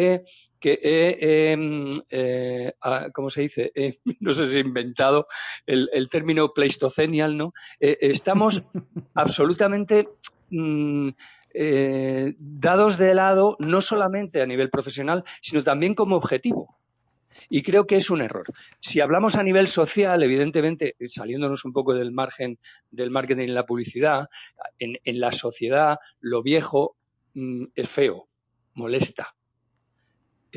que 0.59 0.79
he, 0.83 1.57
mm, 1.57 1.91
eh, 2.11 2.73
¿cómo 3.13 3.31
se 3.31 3.43
dice? 3.43 3.73
no 4.21 4.33
sé 4.33 4.49
si 4.49 4.57
he 4.57 4.61
inventado 4.61 5.27
el, 5.67 6.09
término 6.11 6.53
pleistocenial, 6.53 7.37
¿no? 7.37 7.53
Eh, 7.81 7.99
estamos 8.01 8.63
absolutamente 9.15 10.09
mm, 10.51 11.09
eh, 11.55 12.35
dados 12.39 12.99
de 12.99 13.15
lado, 13.15 13.57
no 13.59 13.81
solamente 13.81 14.43
a 14.43 14.47
nivel 14.47 14.71
profesional, 14.71 15.25
sino 15.41 15.63
también 15.63 15.95
como 15.95 16.17
objetivo. 16.17 16.79
Y 17.49 17.63
creo 17.63 17.87
que 17.87 17.97
es 17.97 18.11
un 18.11 18.21
error. 18.21 18.47
Si 18.81 19.01
hablamos 19.01 19.37
a 19.37 19.43
nivel 19.43 19.69
social, 19.69 20.23
evidentemente, 20.23 20.97
saliéndonos 21.07 21.65
un 21.65 21.73
poco 21.73 21.95
del 21.95 22.11
margen 22.11 22.59
del 22.91 23.11
marketing 23.11 23.45
y 23.45 23.49
la 23.49 23.65
publicidad, 23.65 24.29
en, 24.79 24.99
la 25.05 25.33
sociedad 25.33 25.99
lo 26.21 26.43
viejo 26.43 26.97
mm, 27.35 27.67
es 27.75 27.89
feo, 27.89 28.29
molesta, 28.75 29.35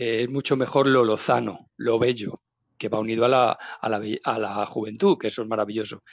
es 0.02 0.30
mucho 0.30 0.56
mejor 0.56 0.88
lo 0.88 1.04
lozano, 1.04 1.70
lo 1.78 2.00
bello, 2.00 2.42
que 2.78 2.90
va 2.90 3.00
unido 3.00 3.26
a 3.26 3.30
la, 3.30 3.52
a 3.52 3.90
la, 3.90 4.02
a 4.24 4.40
la 4.40 4.66
juventud, 4.66 5.18
que 5.20 5.28
eso 5.28 5.44
es 5.44 5.48
maravilloso. 5.48 6.04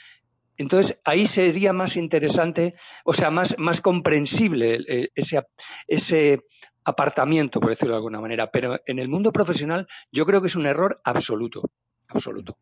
Entonces, 0.57 0.99
ahí 1.05 1.25
sería 1.25 1.73
más 1.73 1.95
interesante, 1.95 2.75
o 3.05 3.13
sea, 3.13 3.31
más, 3.31 3.57
más 3.57 3.81
comprensible 3.81 4.79
eh, 4.87 5.09
ese, 5.15 5.41
ese 5.87 6.41
apartamiento, 6.83 7.59
por 7.59 7.69
decirlo 7.69 7.93
de 7.93 7.99
alguna 7.99 8.21
manera. 8.21 8.51
Pero 8.51 8.79
en 8.85 8.99
el 8.99 9.07
mundo 9.07 9.31
profesional 9.31 9.87
yo 10.11 10.25
creo 10.25 10.41
que 10.41 10.47
es 10.47 10.55
un 10.55 10.65
error 10.65 10.99
absoluto, 11.03 11.61
absoluto. 12.09 12.57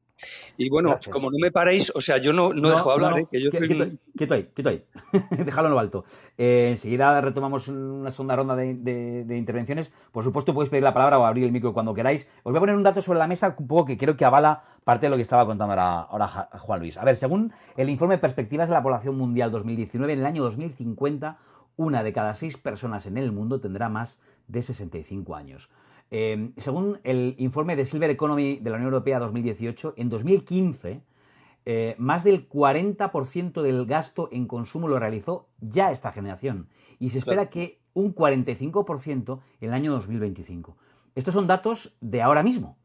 Y 0.57 0.69
bueno, 0.69 0.97
como 1.11 1.29
no 1.29 1.37
me 1.39 1.51
paréis, 1.51 1.91
o 1.93 2.01
sea, 2.01 2.17
yo 2.17 2.33
no, 2.33 2.51
no, 2.51 2.69
dejo 2.69 2.91
hablar, 2.91 3.19
¿eh? 3.19 3.27
que 3.31 3.41
yo 3.41 3.51
quieto, 3.51 3.67
quieto, 4.15 4.33
ahí, 4.33 4.49
quieto 4.53 4.69
ahí. 4.69 4.83
Déjalo 5.45 5.67
en 5.67 5.73
lo 5.73 5.79
alto. 5.79 6.05
Eh, 6.37 6.69
enseguida 6.71 7.21
retomamos 7.21 7.67
una 7.67 8.09
segunda 8.09 8.35
ronda 8.35 8.55
de, 8.55 9.37
intervenciones. 9.37 9.91
Por 10.11 10.23
supuesto, 10.23 10.53
podéis 10.53 10.71
pedir 10.71 10.83
la 10.83 10.93
palabra 10.93 11.19
o 11.19 11.25
abrir 11.25 11.43
el 11.43 11.51
micro 11.51 11.73
cuando 11.73 11.93
queráis. 11.93 12.27
Os 12.43 12.51
voy 12.51 12.57
a 12.57 12.59
poner 12.59 12.75
un 12.75 12.83
dato 12.83 13.01
sobre 13.01 13.19
la 13.19 13.27
mesa 13.27 13.55
un 13.57 13.67
poco 13.67 13.85
que 13.85 13.97
creo 13.97 14.17
que 14.17 14.25
avala 14.25 14.63
parte 14.83 15.05
de 15.05 15.11
lo 15.11 15.17
que 15.17 15.21
estaba 15.21 15.45
contando 15.45 15.73
ahora, 15.73 16.01
ahora 16.01 16.49
Juan 16.59 16.79
Luis. 16.79 16.97
A 16.97 17.03
ver, 17.03 17.17
según 17.17 17.53
el 17.75 17.89
informe 17.89 18.17
Perspectivas 18.17 18.69
de 18.69 18.73
la 18.73 18.81
Población 18.81 19.17
Mundial 19.17 19.51
2019, 19.51 20.13
en 20.13 20.19
el 20.19 20.25
año 20.25 20.43
2050 20.43 21.37
una 21.77 22.01
de 22.01 22.11
cada 22.11 22.33
seis 22.33 22.57
personas 22.57 23.05
en 23.05 23.17
el 23.17 23.31
mundo 23.31 23.61
tendrá 23.61 23.87
más 23.87 24.19
de 24.47 24.63
65 24.63 25.35
años. 25.35 25.69
Eh, 26.09 26.51
según 26.57 26.99
el 27.03 27.35
informe 27.37 27.75
de 27.75 27.85
Silver 27.85 28.09
Economy 28.09 28.57
de 28.57 28.69
la 28.69 28.77
Unión 28.77 28.93
Europea 28.93 29.19
2018, 29.19 29.95
en 29.97 30.09
2015 30.09 31.01
eh, 31.69 31.95
más 31.97 32.23
del 32.23 32.47
40% 32.47 33.61
del 33.61 33.85
gasto 33.85 34.29
en 34.31 34.47
consumo 34.47 34.87
lo 34.87 34.99
realizó 34.99 35.49
ya 35.59 35.91
esta 35.91 36.13
generación 36.13 36.69
y 36.97 37.09
se 37.09 37.17
espera 37.19 37.49
que 37.49 37.81
un 37.93 38.15
45% 38.15 39.39
en 39.59 39.67
el 39.67 39.73
año 39.73 39.91
2025. 39.91 40.77
Estos 41.13 41.33
son 41.33 41.45
datos 41.45 41.97
de 41.99 42.21
ahora 42.21 42.41
mismo. 42.41 42.77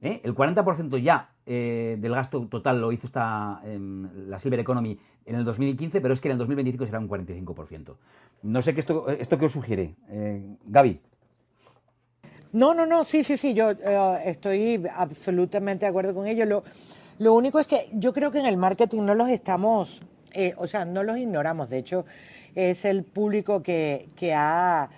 ¿eh? 0.00 0.22
El 0.24 0.34
40% 0.34 1.02
ya 1.02 1.34
eh, 1.44 1.98
del 2.00 2.14
gasto 2.14 2.46
total 2.46 2.80
lo 2.80 2.92
hizo 2.92 3.06
esta, 3.06 3.60
em, 3.64 4.08
la 4.28 4.38
Silver 4.38 4.60
Economy 4.60 4.98
en 5.26 5.34
el 5.34 5.44
2015, 5.44 6.00
pero 6.00 6.14
es 6.14 6.20
que 6.22 6.28
en 6.28 6.32
el 6.32 6.38
2025 6.38 6.86
será 6.86 6.98
un 6.98 7.10
45%. 7.10 7.96
No 8.44 8.62
sé 8.62 8.72
qué 8.72 8.80
esto, 8.80 9.08
esto 9.08 9.36
qué 9.36 9.44
os 9.44 9.52
sugiere. 9.52 9.96
Eh, 10.08 10.56
Gaby. 10.64 11.00
No, 12.52 12.74
no, 12.74 12.86
no, 12.86 13.04
sí, 13.04 13.22
sí, 13.22 13.36
sí, 13.36 13.54
yo 13.54 13.70
estoy 14.24 14.82
absolutamente 14.94 15.84
de 15.84 15.90
acuerdo 15.90 16.14
con 16.14 16.26
ello. 16.26 16.62
Lo, 17.18 17.34
único 17.34 17.60
es 17.60 17.66
que 17.66 17.88
yo 17.92 18.12
creo 18.12 18.30
que 18.30 18.38
en 18.38 18.46
el 18.46 18.56
marketing 18.56 19.02
no 19.02 19.14
los 19.14 19.28
estamos, 19.28 20.02
o 20.56 20.66
sea, 20.66 20.84
no 20.84 21.02
los 21.02 21.16
ignoramos. 21.16 21.70
De 21.70 21.78
hecho, 21.78 22.04
es 22.54 22.84
el 22.84 23.04
público 23.04 23.62
que, 23.62 24.08
ha 24.34 24.88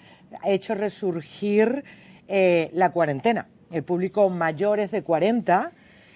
hecho 0.44 0.74
resurgir 0.74 1.84
la 2.28 2.90
cuarentena 2.90 3.48
el 3.72 3.82
público 3.82 4.28
mayores 4.28 4.90
de 4.90 5.02
40 5.02 5.72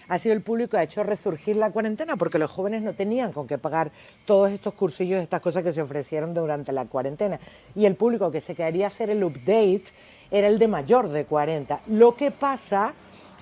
ha 0.08 0.18
sido 0.20 0.34
el 0.34 0.42
público 0.42 0.72
que 0.72 0.78
ha 0.78 0.82
hecho 0.84 1.02
resurgir 1.02 1.56
la 1.56 1.70
cuarentena 1.70 2.16
porque 2.16 2.38
los 2.38 2.50
jóvenes 2.50 2.82
no 2.82 2.92
tenían 2.92 3.32
con 3.32 3.48
qué 3.48 3.58
pagar 3.58 3.90
todos 4.24 4.52
estos 4.52 4.74
cursillos, 4.74 5.20
estas 5.20 5.40
cosas 5.40 5.64
que 5.64 5.72
se 5.72 5.82
ofrecieron 5.82 6.32
durante 6.32 6.70
la 6.70 6.84
cuarentena. 6.84 7.40
Y 7.74 7.86
el 7.86 7.96
público 7.96 8.30
que 8.30 8.40
se 8.40 8.54
quería 8.54 8.86
hacer 8.86 9.10
el 9.10 9.24
update 9.24 9.82
era 10.30 10.48
el 10.48 10.58
de 10.58 10.68
mayor 10.68 11.08
de 11.08 11.24
40. 11.24 11.80
Lo 11.88 12.14
que 12.14 12.30
pasa 12.30 12.94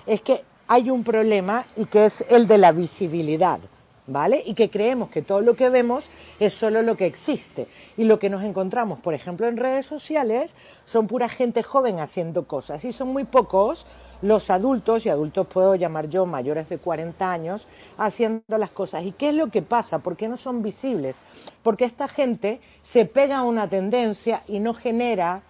es 0.05 0.21
que 0.21 0.41
hay 0.67 0.89
un 0.89 1.03
problema 1.03 1.65
y 1.75 1.85
que 1.85 2.05
es 2.05 2.25
el 2.29 2.47
de 2.47 2.57
la 2.57 2.71
visibilidad. 2.71 3.59
¿vale? 4.07 4.43
Y 4.45 4.53
que 4.53 4.69
creemos 4.69 5.09
que 5.09 5.21
todo 5.21 5.41
lo 5.41 5.55
que 5.55 5.69
vemos 5.69 6.09
es 6.39 6.53
solo 6.53 6.81
lo 6.81 6.95
que 6.95 7.05
existe. 7.05 7.67
Y 7.97 8.03
lo 8.03 8.19
que 8.19 8.29
nos 8.29 8.43
encontramos, 8.43 8.99
por 8.99 9.13
ejemplo, 9.13 9.47
en 9.47 9.57
redes 9.57 9.85
sociales, 9.85 10.55
son 10.85 11.07
pura 11.07 11.29
gente 11.29 11.63
joven 11.63 11.99
haciendo 11.99 12.45
cosas. 12.45 12.83
Y 12.85 12.91
son 12.91 13.09
muy 13.09 13.23
pocos 13.23 13.85
los 14.21 14.49
adultos, 14.49 15.05
y 15.05 15.09
adultos 15.09 15.47
puedo 15.47 15.75
llamar 15.75 16.09
yo 16.09 16.25
mayores 16.25 16.69
de 16.69 16.77
40 16.77 17.31
años, 17.31 17.67
haciendo 17.97 18.57
las 18.57 18.71
cosas. 18.71 19.03
¿Y 19.03 19.11
qué 19.11 19.29
es 19.29 19.35
lo 19.35 19.47
que 19.47 19.61
pasa? 19.61 19.99
¿Por 19.99 20.15
qué 20.15 20.27
no 20.27 20.37
son 20.37 20.63
visibles? 20.63 21.15
Porque 21.63 21.85
esta 21.85 22.07
gente 22.07 22.61
se 22.83 23.05
pega 23.05 23.39
a 23.39 23.43
una 23.43 23.67
tendencia 23.67 24.43
y 24.47 24.59
no 24.59 24.73
genera 24.73 25.41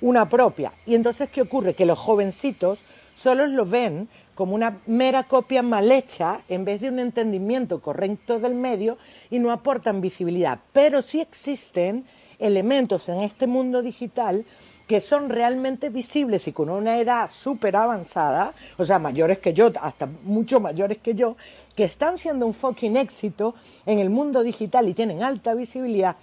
una 0.00 0.28
propia. 0.28 0.72
Y 0.86 0.94
entonces, 0.94 1.28
¿qué 1.30 1.42
ocurre? 1.42 1.74
Que 1.74 1.86
los 1.86 1.98
jovencitos 1.98 2.80
solo 3.16 3.46
lo 3.46 3.64
ven 3.64 4.08
como 4.34 4.54
una 4.54 4.76
mera 4.86 5.22
copia 5.22 5.62
mal 5.62 5.92
hecha 5.92 6.40
en 6.48 6.64
vez 6.64 6.80
de 6.80 6.88
un 6.88 6.98
entendimiento 6.98 7.80
correcto 7.80 8.38
del 8.38 8.54
medio 8.54 8.98
y 9.30 9.38
no 9.38 9.52
aportan 9.52 10.00
visibilidad. 10.00 10.58
Pero 10.72 11.02
sí 11.02 11.20
existen 11.20 12.04
elementos 12.38 13.08
en 13.08 13.20
este 13.20 13.46
mundo 13.46 13.80
digital 13.80 14.44
que 14.88 15.00
son 15.00 15.30
realmente 15.30 15.88
visibles 15.88 16.46
y 16.46 16.52
con 16.52 16.68
una 16.68 16.98
edad 16.98 17.30
súper 17.32 17.74
avanzada, 17.76 18.52
o 18.76 18.84
sea, 18.84 18.98
mayores 18.98 19.38
que 19.38 19.54
yo, 19.54 19.72
hasta 19.80 20.06
mucho 20.24 20.60
mayores 20.60 20.98
que 20.98 21.14
yo, 21.14 21.36
que 21.74 21.84
están 21.84 22.18
siendo 22.18 22.46
un 22.46 22.52
fucking 22.52 22.96
éxito 22.96 23.54
en 23.86 23.98
el 23.98 24.10
mundo 24.10 24.42
digital 24.42 24.88
y 24.88 24.94
tienen 24.94 25.22
alta 25.22 25.54
visibilidad, 25.54 26.16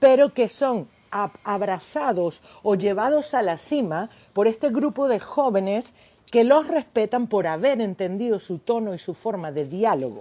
pero 0.00 0.34
que 0.34 0.48
son 0.48 0.88
abrazados 1.10 2.42
o 2.62 2.74
llevados 2.74 3.34
a 3.34 3.42
la 3.42 3.58
cima 3.58 4.10
por 4.32 4.46
este 4.46 4.70
grupo 4.70 5.08
de 5.08 5.20
jóvenes 5.20 5.92
que 6.30 6.44
los 6.44 6.66
respetan 6.68 7.26
por 7.26 7.46
haber 7.46 7.80
entendido 7.80 8.40
su 8.40 8.58
tono 8.58 8.94
y 8.94 8.98
su 8.98 9.14
forma 9.14 9.52
de 9.52 9.66
diálogo. 9.66 10.20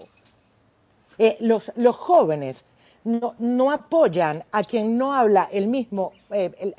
Eh, 1.18 1.38
los, 1.40 1.72
jóvenes 1.96 2.64
no, 3.04 3.72
apoyan 3.72 4.44
a 4.52 4.64
quien 4.64 4.98
no 4.98 5.14
habla 5.14 5.50
el 5.52 5.68
mismo, 5.68 6.14
eh, 6.30 6.74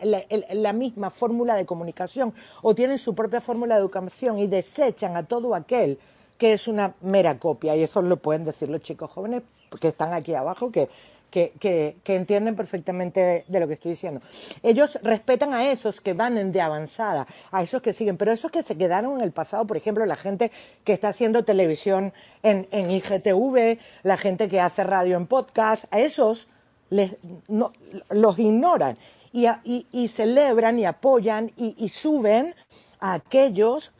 la 0.52 0.72
misma 0.72 1.10
fórmula 1.10 1.56
de 1.56 1.66
comunicación 1.66 2.32
o 2.62 2.74
tienen 2.74 2.98
su 2.98 3.14
propia 3.14 3.40
fórmula 3.40 3.74
de 3.74 3.80
educación 3.80 4.38
y 4.38 4.46
desechan 4.46 5.16
a 5.16 5.24
todo 5.24 5.54
aquel 5.54 5.98
que 6.38 6.52
es 6.52 6.68
una 6.68 6.94
mera 7.00 7.38
copia. 7.38 7.74
Y 7.76 7.82
eso 7.82 8.00
lo 8.00 8.16
pueden 8.16 8.44
decir 8.44 8.70
los 8.70 8.80
chicos 8.80 9.10
jóvenes 9.10 9.42
que 9.80 9.88
están 9.88 10.14
aquí 10.14 10.34
abajo, 10.34 10.70
que 10.70 10.88
que, 11.30 11.52
que, 11.60 12.14
entienden 12.14 12.56
perfectamente 12.56 13.44
de, 13.46 13.60
lo 13.60 13.68
que 13.68 13.74
estoy 13.74 13.92
diciendo. 13.92 14.20
Ellos 14.62 14.98
respetan 15.02 15.52
a 15.52 15.70
esos 15.70 16.00
que 16.00 16.14
van 16.14 16.38
en 16.38 16.52
de 16.52 16.60
avanzada, 16.60 17.26
a 17.50 17.62
esos 17.62 17.82
que 17.82 17.92
siguen, 17.92 18.16
pero 18.16 18.32
esos 18.32 18.50
que 18.50 18.62
se 18.62 18.76
quedaron 18.76 19.18
en 19.18 19.24
el 19.24 19.32
pasado, 19.32 19.66
por 19.66 19.76
ejemplo, 19.76 20.04
la 20.06 20.16
gente 20.16 20.50
que 20.84 20.92
está 20.92 21.08
haciendo 21.08 21.44
televisión 21.44 22.12
en, 22.42 22.66
en 22.70 22.90
IGTV, 22.90 23.78
la 24.02 24.16
gente 24.16 24.48
que 24.48 24.60
hace 24.60 24.84
radio 24.84 25.16
en 25.16 25.26
podcast, 25.26 25.84
a 25.92 26.00
esos 26.00 26.48
les, 26.90 27.16
no, 27.48 27.72
los 28.10 28.38
ignoran 28.38 28.96
y, 29.32 29.46
y, 29.92 30.08
celebran 30.08 30.78
y 30.78 30.86
apoyan 30.86 31.52
y, 31.56 31.74
y 31.76 31.90
suben 31.90 32.54
a 33.00 33.14
aquellos 33.14 33.92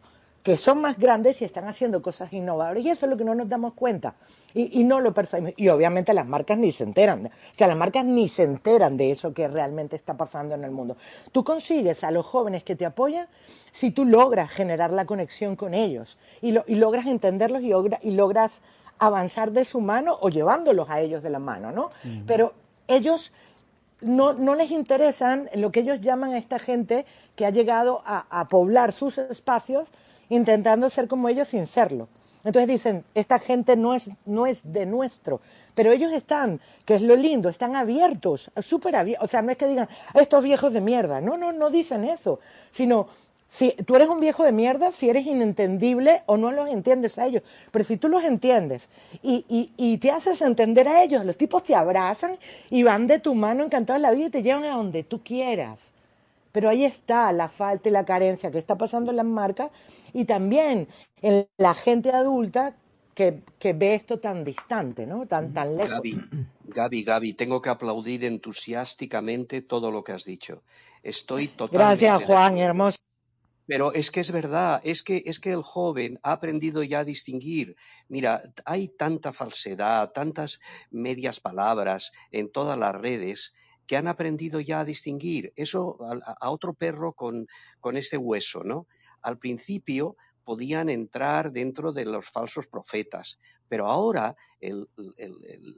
que 0.48 0.56
son 0.56 0.80
más 0.80 0.98
grandes 0.98 1.42
y 1.42 1.44
están 1.44 1.68
haciendo 1.68 2.00
cosas 2.00 2.32
innovadoras. 2.32 2.82
Y 2.82 2.88
eso 2.88 3.04
es 3.04 3.10
lo 3.10 3.18
que 3.18 3.24
no 3.24 3.34
nos 3.34 3.50
damos 3.50 3.74
cuenta. 3.74 4.14
Y, 4.54 4.82
no 4.84 4.98
lo 4.98 5.12
percibimos. 5.12 5.52
Y 5.58 5.68
obviamente 5.68 6.14
las 6.14 6.26
marcas 6.26 6.56
ni 6.56 6.72
se 6.72 6.84
enteran. 6.84 7.26
O 7.26 7.54
sea, 7.54 7.66
las 7.66 7.76
marcas 7.76 8.06
ni 8.06 8.28
se 8.28 8.44
enteran 8.44 8.96
de 8.96 9.10
eso 9.10 9.34
que 9.34 9.46
realmente 9.46 9.94
está 9.94 10.16
pasando 10.16 10.54
en 10.54 10.64
el 10.64 10.70
mundo. 10.70 10.96
Tú 11.32 11.44
consigues 11.44 12.02
a 12.02 12.10
los 12.10 12.24
jóvenes 12.24 12.64
que 12.64 12.76
te 12.76 12.86
apoyan 12.86 13.28
si 13.72 13.90
tú 13.90 14.06
logras 14.06 14.50
generar 14.50 14.90
la 14.90 15.04
conexión 15.04 15.54
con 15.54 15.74
ellos 15.74 16.16
y, 16.40 16.52
logras 16.52 17.04
entenderlos 17.04 17.60
y, 17.60 18.10
logras 18.12 18.62
avanzar 18.98 19.52
de 19.52 19.66
su 19.66 19.82
mano 19.82 20.16
o 20.18 20.30
llevándolos 20.30 20.88
a 20.88 21.02
ellos 21.02 21.22
de 21.22 21.28
la 21.28 21.40
mano, 21.40 21.72
¿no? 21.72 21.90
Pero 22.26 22.54
ellos 22.86 23.32
no, 24.00 24.32
les 24.54 24.70
interesan 24.70 25.50
lo 25.54 25.70
que 25.72 25.80
ellos 25.80 26.00
llaman 26.00 26.32
a 26.32 26.38
esta 26.38 26.58
gente 26.58 27.04
que 27.36 27.44
ha 27.44 27.50
llegado 27.50 28.02
a 28.06 28.48
poblar 28.48 28.94
sus 28.94 29.18
espacios 29.18 29.92
intentando 30.28 30.90
ser 30.90 31.08
como 31.08 31.28
ellos 31.28 31.48
sin 31.48 31.66
serlo. 31.66 32.08
Entonces 32.44 32.68
dicen, 32.68 33.04
esta 33.14 33.38
gente 33.38 33.76
no 33.76 33.94
es, 33.94 34.10
no 34.24 34.46
es 34.46 34.72
de 34.72 34.86
nuestro, 34.86 35.40
pero 35.74 35.92
ellos 35.92 36.12
están, 36.12 36.60
que 36.84 36.94
es 36.94 37.02
lo 37.02 37.16
lindo, 37.16 37.48
están 37.48 37.76
abiertos, 37.76 38.50
súper 38.62 38.96
abiertos. 38.96 39.24
O 39.24 39.28
sea, 39.28 39.42
no 39.42 39.50
es 39.50 39.58
que 39.58 39.66
digan, 39.66 39.88
estos 40.14 40.42
viejos 40.42 40.72
de 40.72 40.80
mierda. 40.80 41.20
No, 41.20 41.36
no, 41.36 41.52
no 41.52 41.70
dicen 41.70 42.04
eso, 42.04 42.40
sino, 42.70 43.08
si 43.48 43.72
tú 43.72 43.96
eres 43.96 44.08
un 44.08 44.20
viejo 44.20 44.44
de 44.44 44.52
mierda, 44.52 44.92
si 44.92 45.08
eres 45.08 45.26
inentendible 45.26 46.22
o 46.26 46.36
no 46.36 46.52
los 46.52 46.68
entiendes 46.68 47.18
a 47.18 47.26
ellos. 47.26 47.42
Pero 47.70 47.84
si 47.84 47.96
tú 47.96 48.08
los 48.08 48.22
entiendes 48.24 48.88
y, 49.22 49.44
y, 49.48 49.72
y 49.76 49.98
te 49.98 50.10
haces 50.10 50.42
entender 50.42 50.86
a 50.86 51.02
ellos, 51.02 51.24
los 51.24 51.36
tipos 51.36 51.62
te 51.62 51.74
abrazan 51.74 52.38
y 52.70 52.82
van 52.82 53.06
de 53.06 53.18
tu 53.18 53.34
mano 53.34 53.64
encantados 53.64 54.02
de 54.02 54.08
la 54.08 54.14
vida 54.14 54.26
y 54.26 54.30
te 54.30 54.42
llevan 54.42 54.64
a 54.64 54.76
donde 54.76 55.02
tú 55.02 55.22
quieras. 55.22 55.92
Pero 56.58 56.70
ahí 56.70 56.84
está 56.84 57.30
la 57.30 57.48
falta 57.48 57.88
y 57.88 57.92
la 57.92 58.04
carencia 58.04 58.50
que 58.50 58.58
está 58.58 58.76
pasando 58.76 59.12
en 59.12 59.16
las 59.18 59.24
marcas 59.24 59.70
y 60.12 60.24
también 60.24 60.88
en 61.22 61.46
la 61.56 61.72
gente 61.72 62.10
adulta 62.10 62.74
que, 63.14 63.44
ve 63.62 63.94
esto 63.94 64.18
tan 64.18 64.42
distante, 64.42 65.06
¿no? 65.06 65.24
Tan, 65.26 65.54
tan 65.54 65.76
lejos. 65.76 65.92
Gaby, 65.92 66.20
Gaby, 66.64 67.04
Gaby, 67.04 67.32
tengo 67.34 67.62
que 67.62 67.70
aplaudir 67.70 68.24
entusiásticamente 68.24 69.62
todo 69.62 69.92
lo 69.92 70.02
que 70.02 70.10
has 70.10 70.24
dicho. 70.24 70.64
Estoy 71.00 71.46
totalmente. 71.46 72.06
Gracias, 72.06 72.24
Juan, 72.24 72.58
hermoso. 72.58 72.98
Pero 73.64 73.92
es 73.92 74.10
que 74.10 74.18
es 74.18 74.32
verdad, 74.32 74.80
es 74.82 75.04
que, 75.04 75.22
es 75.26 75.38
que 75.38 75.52
el 75.52 75.62
joven 75.62 76.18
ha 76.24 76.32
aprendido 76.32 76.82
ya 76.82 76.98
a 76.98 77.04
distinguir. 77.04 77.76
Mira, 78.08 78.42
hay 78.64 78.88
tanta 78.88 79.32
falsedad, 79.32 80.10
tantas 80.10 80.58
medias 80.90 81.38
palabras 81.38 82.10
en 82.32 82.50
todas 82.50 82.76
las 82.76 82.96
redes 82.96 83.54
que 83.88 83.96
han 83.96 84.06
aprendido 84.06 84.60
ya 84.60 84.80
a 84.80 84.84
distinguir 84.84 85.52
eso 85.56 85.98
a, 86.40 86.50
otro 86.50 86.74
perro 86.74 87.14
con, 87.14 87.48
con 87.80 87.96
este 87.96 88.18
hueso, 88.18 88.62
¿no? 88.62 88.86
Al 89.22 89.38
principio 89.38 90.16
podían 90.44 90.90
entrar 90.90 91.50
dentro 91.52 91.92
de 91.92 92.04
los 92.04 92.30
falsos 92.30 92.66
profetas, 92.66 93.38
pero 93.68 93.86
ahora 93.86 94.36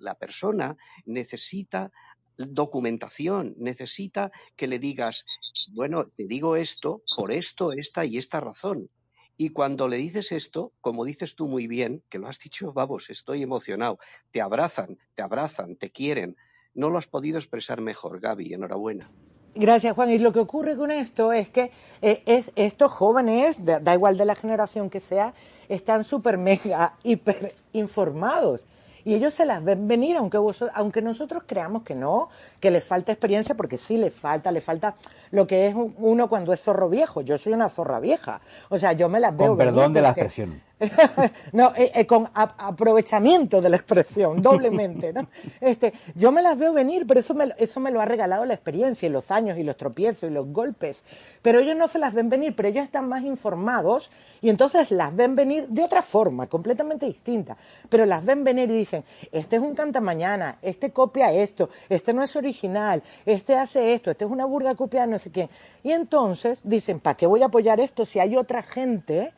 la 0.01 0.15
persona 0.17 0.77
necesita 1.07 1.91
documentación, 2.37 3.55
necesita 3.59 4.31
que 4.57 4.67
le 4.67 4.79
digas, 4.79 5.25
bueno, 5.73 6.07
te 6.07 6.27
digo 6.27 6.57
esto 6.57 7.03
por 7.17 7.33
esto, 7.33 7.73
esta 7.73 8.05
y 8.05 8.19
esta 8.19 8.41
razón. 8.41 8.91
Y 9.37 9.51
cuando 9.51 9.89
le 9.89 9.97
dices 9.97 10.33
esto, 10.33 10.73
como 10.81 11.05
dices 11.05 11.35
tú 11.35 11.49
muy 11.49 11.67
bien, 11.67 12.03
que 12.09 12.19
lo 12.19 12.29
has 12.29 12.39
dicho, 12.39 12.73
vamos, 12.73 13.09
estoy 13.09 13.43
emocionado, 13.43 13.99
te 14.31 14.41
abrazan, 14.41 14.99
te 15.15 15.23
abrazan, 15.23 15.77
te 15.77 15.91
quieren, 15.91 16.37
no 16.75 16.91
lo 16.91 16.99
has 16.99 17.07
podido 17.07 17.39
expresar 17.39 17.81
mejor, 17.81 18.21
Gaby. 18.21 18.55
Enhorabuena. 18.55 19.11
Gracias, 19.55 19.95
Juan. 19.95 20.11
Y 20.11 20.19
lo 20.19 20.33
que 20.33 20.39
ocurre 20.39 20.77
con 20.77 20.91
esto 20.91 21.33
es 21.33 21.49
que 21.49 21.73
eh, 22.03 22.45
estos 22.55 22.93
jóvenes, 22.93 23.65
da, 23.65 23.95
igual 23.95 24.17
de 24.17 24.25
la 24.25 24.35
generación 24.35 24.91
que 24.91 25.01
sea, 25.01 25.35
están 25.69 26.05
súper 26.05 26.39
mega, 26.39 26.95
hiper 27.03 27.55
informados. 27.73 28.67
y 29.05 29.15
ellos 29.15 29.35
se 29.35 29.47
las 29.47 29.65
ven 29.65 29.89
venir, 29.89 30.17
aunque, 30.17 30.39
aunque 30.75 31.03
nosotros 31.03 31.43
creamos 31.47 31.83
que 31.83 31.95
no, 31.95 32.29
que 32.61 32.71
les 32.71 32.85
falta 32.85 33.13
experiencia, 33.13 33.57
porque 33.57 33.79
sí 33.79 33.97
les 33.97 34.15
falta, 34.15 34.53
les 34.53 34.63
falta 34.63 34.95
lo 35.31 35.47
que 35.47 35.69
es 35.69 35.75
uno 35.75 36.29
cuando 36.29 36.53
es 36.53 36.61
zorro 36.61 36.89
viejo. 36.89 37.23
Yo 37.23 37.37
soy 37.39 37.53
una 37.53 37.69
zorra 37.69 37.99
vieja. 37.99 38.41
O 38.69 38.79
sea, 38.79 38.93
yo 38.93 39.09
me 39.09 39.19
las 39.19 39.37
veo. 39.37 39.49
Con 39.49 39.59
perdón 39.59 39.93
de 39.93 40.03
la 40.03 40.11
expresión. 40.11 40.63
no, 41.53 41.75
eh, 41.77 41.93
eh, 41.95 42.07
con 42.07 42.29
aprovechamiento 42.33 43.61
de 43.61 43.69
la 43.69 43.77
expresión, 43.77 44.41
doblemente, 44.43 45.13
¿no? 45.13 45.29
Este, 45.61 45.93
yo 46.15 46.33
me 46.33 46.43
las 46.43 46.59
veo 46.59 46.73
venir, 46.73 47.07
pero 47.07 47.21
eso 47.21 47.35
me, 47.35 47.53
eso 47.59 47.81
me 47.81 47.91
lo 47.91 48.01
ha 48.01 48.07
regalado 48.07 48.45
la 48.45 48.55
experiencia 48.55 49.07
y 49.09 49.13
los 49.13 49.31
años 49.31 49.59
y 49.59 49.63
los 49.63 49.77
tropiezos 49.77 50.31
y 50.31 50.33
los 50.33 50.47
golpes. 50.49 51.05
Pero 51.43 51.59
ellos 51.59 51.77
no 51.77 51.89
se 51.89 51.99
las 51.99 52.15
ven 52.15 52.31
venir, 52.31 52.55
pero 52.57 52.69
ellos 52.69 52.85
están 52.85 53.09
más 53.09 53.23
informados 53.25 54.11
y 54.41 54.49
entonces 54.49 54.91
las 54.91 55.15
ven 55.15 55.37
venir 55.37 55.69
de 55.69 55.85
otra 55.85 56.03
forma, 56.03 56.47
completamente 56.47 57.07
distinta. 57.07 57.57
Pero 57.89 58.07
las 58.07 58.25
ven 58.25 58.43
venir 58.45 58.71
y 58.71 58.79
dicen, 58.79 59.05
este 59.33 59.57
es 59.57 59.63
un 59.63 59.75
cantamañana, 59.75 60.59
este 60.63 60.91
copia 60.93 61.33
esto, 61.33 61.69
este 61.89 62.13
no 62.15 62.23
es 62.23 62.35
original, 62.37 63.03
este 63.27 63.57
hace 63.57 63.93
esto, 63.93 64.11
este 64.11 64.25
es 64.25 64.31
una 64.31 64.47
burda 64.47 64.75
copia 64.75 65.03
de 65.03 65.09
no 65.09 65.19
sé 65.19 65.31
quién. 65.31 65.51
Y 65.83 65.93
entonces 65.93 66.61
dicen, 66.65 67.01
¿para 67.01 67.17
qué 67.17 67.27
voy 67.27 67.43
a 67.43 67.47
apoyar 67.47 67.81
esto 67.81 68.05
si 68.05 68.19
hay 68.19 68.37
otra 68.37 68.63
gente? 68.63 69.33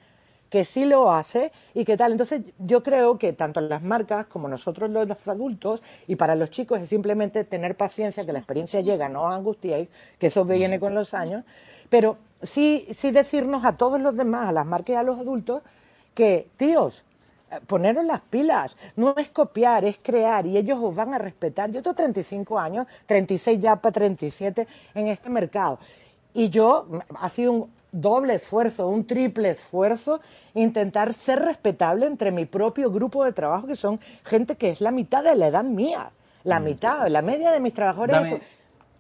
Que 0.53 0.67
sí 0.67 0.85
lo 0.85 1.11
hace 1.11 1.51
y 1.73 1.87
qué 1.87 1.97
tal. 1.97 2.12
Entonces 2.12 2.43
yo 2.59 2.83
creo 2.83 3.17
que 3.17 3.33
tanto 3.33 3.62
las 3.62 3.83
marcas 3.83 4.27
como 4.27 4.49
nosotros 4.49 4.91
los 4.91 5.27
adultos 5.27 5.83
y 6.07 6.17
para 6.17 6.35
los 6.35 6.51
chicos 6.51 6.79
es 6.79 6.91
simplemente 6.91 7.45
tener 7.45 7.75
paciencia, 7.75 8.27
que 8.27 8.35
la 8.35 8.41
experiencia 8.41 8.83
llega, 8.83 9.09
no 9.09 9.27
angustiéis, 9.29 9.88
que 10.19 10.27
eso 10.27 10.45
viene 10.45 10.79
con 10.79 10.95
los 10.95 11.15
años, 11.15 11.43
pero 11.88 12.19
sí, 12.43 12.87
sí 12.93 13.12
decirnos 13.12 13.65
a 13.65 13.79
todos 13.79 13.99
los 13.99 14.15
demás, 14.15 14.51
a 14.51 14.53
las 14.53 14.67
marcas 14.67 14.91
y 14.91 14.97
a 14.97 15.03
los 15.03 15.19
adultos, 15.19 15.62
que 16.15 16.49
tíos, 16.59 17.03
eh, 17.51 17.59
poneros 17.67 18.05
las 18.05 18.21
pilas, 18.21 18.77
no 18.95 19.15
es 19.17 19.31
copiar, 19.31 19.87
es 19.87 19.97
crear 20.03 20.45
y 20.45 20.59
ellos 20.59 20.79
os 20.83 20.95
van 20.95 21.15
a 21.15 21.19
respetar. 21.19 21.71
Yo 21.71 21.81
tengo 21.81 21.97
35 21.97 22.59
años, 22.59 22.87
36 23.07 23.59
ya 23.59 23.77
para 23.77 23.93
37 23.95 24.69
en 24.97 25.07
este 25.07 25.31
mercado 25.31 25.79
y 26.35 26.51
yo 26.51 26.87
ha 27.19 27.31
sido 27.31 27.53
un 27.53 27.82
doble 27.92 28.35
esfuerzo, 28.35 28.88
un 28.88 29.07
triple 29.07 29.50
esfuerzo, 29.50 30.20
intentar 30.55 31.12
ser 31.12 31.40
respetable 31.40 32.07
entre 32.07 32.33
mi 32.33 32.46
propio 32.46 32.90
grupo 32.90 33.24
de 33.24 33.33
trabajo, 33.33 33.66
que 33.66 33.76
son 33.76 34.00
gente 34.24 34.57
que 34.57 34.70
es 34.70 34.81
la 34.81 34.90
mitad 34.90 35.22
de 35.22 35.37
la 35.37 35.48
edad 35.48 35.64
mía, 35.64 36.11
la 36.42 36.59
mm. 36.59 36.64
mitad, 36.64 37.07
la 37.09 37.22
media 37.22 37.52
de 37.52 37.61
mis 37.61 37.74
trabajadores. 37.74 38.40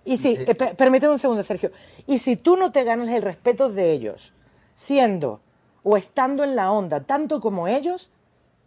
Y 0.04 0.16
si, 0.16 0.36
eh, 0.38 0.54
permíteme 0.54 1.12
un 1.12 1.18
segundo, 1.18 1.42
Sergio, 1.42 1.70
y 2.06 2.18
si 2.18 2.36
tú 2.36 2.56
no 2.56 2.70
te 2.70 2.84
ganas 2.84 3.08
el 3.08 3.22
respeto 3.22 3.68
de 3.68 3.92
ellos, 3.92 4.34
siendo 4.74 5.40
o 5.82 5.96
estando 5.96 6.44
en 6.44 6.54
la 6.54 6.70
onda 6.70 7.00
tanto 7.00 7.40
como 7.40 7.68
ellos, 7.68 8.10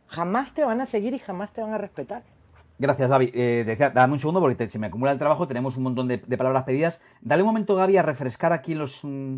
jamás 0.07 0.53
te 0.53 0.63
van 0.63 0.81
a 0.81 0.85
seguir 0.85 1.13
y 1.13 1.19
jamás 1.19 1.51
te 1.51 1.61
van 1.61 1.73
a 1.73 1.77
respetar. 1.77 2.23
Gracias, 2.77 3.09
Gaby. 3.09 3.31
Eh, 3.33 3.63
decía, 3.65 3.89
dame 3.89 4.13
un 4.13 4.19
segundo 4.19 4.41
porque 4.41 4.67
se 4.67 4.79
me 4.79 4.87
acumula 4.87 5.11
el 5.11 5.17
trabajo, 5.17 5.47
tenemos 5.47 5.77
un 5.77 5.83
montón 5.83 6.07
de, 6.07 6.17
palabras 6.17 6.63
pedidas. 6.63 6.99
Dale 7.21 7.41
un 7.41 7.47
momento, 7.47 7.75
Gaby, 7.75 7.97
a 7.97 8.01
refrescar 8.01 8.51
aquí 8.51 8.75
los, 8.75 8.99
mm, 9.03 9.37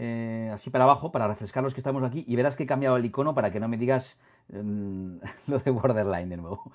eh, 0.00 0.48
así 0.54 0.70
para 0.70 0.84
abajo, 0.84 1.10
para 1.10 1.26
refrescar 1.26 1.64
los 1.64 1.74
que 1.74 1.80
estamos 1.80 2.04
aquí, 2.04 2.24
y 2.28 2.36
verás 2.36 2.54
que 2.54 2.62
he 2.62 2.66
cambiado 2.66 2.96
el 2.96 3.04
icono 3.04 3.34
para 3.34 3.50
que 3.50 3.58
no 3.58 3.66
me 3.66 3.76
digas 3.76 4.16
mm, 4.52 5.16
lo 5.48 5.58
de 5.58 5.70
borderline 5.72 6.28
de 6.28 6.36
nuevo. 6.36 6.72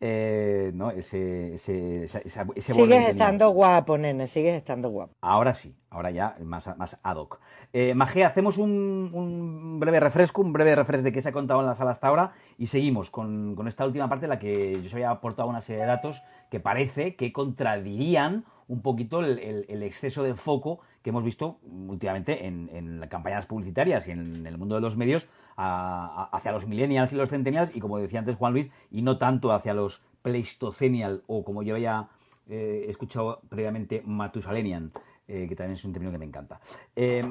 Eh, 0.00 0.72
¿no? 0.74 0.90
ese, 0.90 1.54
ese, 1.54 2.08
sigues 2.08 3.08
estando 3.08 3.50
guapo, 3.50 3.96
nene, 3.96 4.26
sigues 4.26 4.56
estando 4.56 4.90
guapo. 4.90 5.14
Ahora 5.20 5.54
sí, 5.54 5.74
ahora 5.88 6.10
ya 6.10 6.36
más, 6.44 6.76
más 6.76 6.98
ad 7.02 7.16
hoc. 7.16 7.38
Eh, 7.72 7.94
hacemos 8.26 8.58
un, 8.58 9.78
breve 9.80 10.00
refresco, 10.00 10.42
un 10.42 10.52
breve 10.52 10.74
refresco 10.74 11.04
de 11.04 11.12
qué 11.12 11.22
se 11.22 11.28
ha 11.28 11.32
contado 11.32 11.60
en 11.60 11.66
la 11.66 11.74
sala 11.76 11.92
hasta 11.92 12.08
ahora 12.08 12.32
y 12.58 12.66
seguimos 12.66 13.10
con, 13.10 13.56
esta 13.66 13.86
última 13.86 14.08
parte 14.08 14.26
en 14.26 14.30
la 14.30 14.38
que 14.38 14.74
yo 14.74 14.86
os 14.86 14.94
había 14.94 15.10
aportado 15.10 15.48
una 15.48 15.60
serie 15.60 15.82
de 15.82 15.88
datos 15.88 16.22
que 16.50 16.60
parece 16.60 17.14
que 17.14 17.32
contradirían 17.32 18.44
un 18.68 18.82
poquito 18.82 19.20
el 19.20 19.82
exceso 19.82 20.22
de 20.22 20.34
foco 20.34 20.80
que 21.02 21.10
hemos 21.10 21.22
visto 21.22 21.58
últimamente 21.62 22.46
en, 22.46 22.70
en 22.72 23.06
campañas 23.08 23.46
publicitarias 23.46 24.08
y 24.08 24.12
en 24.12 24.46
el 24.46 24.56
mundo 24.56 24.74
de 24.74 24.80
los 24.80 24.96
medios 24.96 25.28
hacia 25.56 26.52
los 26.52 26.66
millennials 26.66 27.12
y 27.12 27.16
los 27.16 27.28
centennials 27.28 27.74
y 27.76 27.80
como 27.80 27.98
decía 27.98 28.18
antes 28.18 28.36
Juan 28.36 28.52
Luis, 28.52 28.70
y 28.90 29.02
no 29.02 29.18
tanto 29.18 29.52
hacia 29.52 29.74
los 29.74 30.02
pleistocenial 30.22 31.22
o 31.26 31.44
como 31.44 31.62
yo 31.62 31.74
había 31.74 32.08
eh, 32.48 32.86
escuchado 32.88 33.42
previamente 33.48 34.02
matusalenian, 34.04 34.92
eh, 35.28 35.46
que 35.48 35.54
también 35.54 35.74
es 35.74 35.84
un 35.84 35.92
término 35.92 36.10
que 36.12 36.18
me 36.18 36.24
encanta. 36.24 36.60
Eh, 36.96 37.22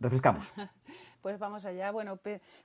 refrescamos. 0.00 0.52
Pues 1.22 1.38
vamos 1.38 1.64
allá. 1.64 1.90
Bueno, 1.90 2.18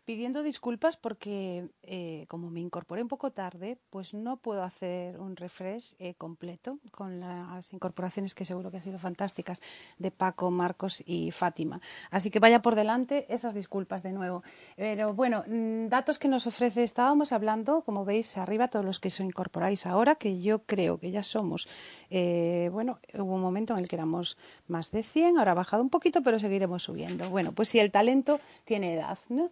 pidiendo 0.06 0.44
disculpas 0.44 0.96
porque 0.96 1.70
eh, 1.82 2.26
como 2.28 2.50
me 2.50 2.60
incorporé 2.60 3.02
un 3.02 3.08
poco 3.08 3.32
tarde, 3.32 3.78
pues 3.90 4.14
no 4.14 4.38
puedo 4.38 4.64
hacer 4.64 5.20
un 5.20 5.36
refresh 5.36 5.96
eh, 6.00 6.14
completo 6.16 6.80
con 6.92 7.20
las 7.20 7.74
incorporaciones 7.74 8.36
que 8.36 8.46
seguro 8.46 8.70
que 8.70 8.78
han 8.78 8.84
sido 8.84 9.00
fantásticas 9.00 9.62
de 9.98 10.12
Paco, 10.12 10.52
Marcos 10.52 11.04
y 11.06 11.32
Fátima. 11.32 11.82
Así 12.12 12.30
que 12.30 12.40
vaya 12.40 12.62
por 12.62 12.76
delante 12.76 13.26
esas 13.34 13.54
disculpas 13.54 14.04
de 14.04 14.12
nuevo. 14.12 14.44
Pero 14.76 15.14
bueno, 15.14 15.44
mm, 15.48 15.88
datos 15.88 16.20
que 16.20 16.28
nos 16.28 16.46
ofrece, 16.46 16.84
estábamos 16.84 17.32
hablando, 17.32 17.82
como 17.82 18.06
veis 18.06 18.38
arriba, 18.38 18.68
todos 18.68 18.86
los 18.86 19.00
que 19.00 19.08
os 19.08 19.20
incorporáis 19.20 19.86
ahora, 19.86 20.16
que 20.16 20.42
yo 20.42 20.64
creo 20.64 21.00
que 21.00 21.12
ya 21.12 21.24
somos, 21.24 21.68
eh, 22.10 22.70
bueno, 22.72 23.00
hubo 23.16 23.34
un 23.34 23.42
momento 23.42 23.74
en 23.74 23.80
el 23.80 23.88
que 23.88 23.96
éramos 23.96 24.38
más 24.68 24.92
de 24.92 25.02
100, 25.02 25.38
ahora 25.38 25.52
ha 25.52 25.56
bajado 25.56 25.82
un 25.82 25.90
poquito, 25.90 26.22
pero 26.22 26.40
seguiremos 26.40 26.84
subiendo. 26.84 27.30
Bueno, 27.30 27.52
pues 27.54 27.70
si 27.70 27.80
el 27.80 27.92
talento 27.92 28.40
tiene 28.66 28.96
edad. 28.96 29.18
¿no? 29.30 29.50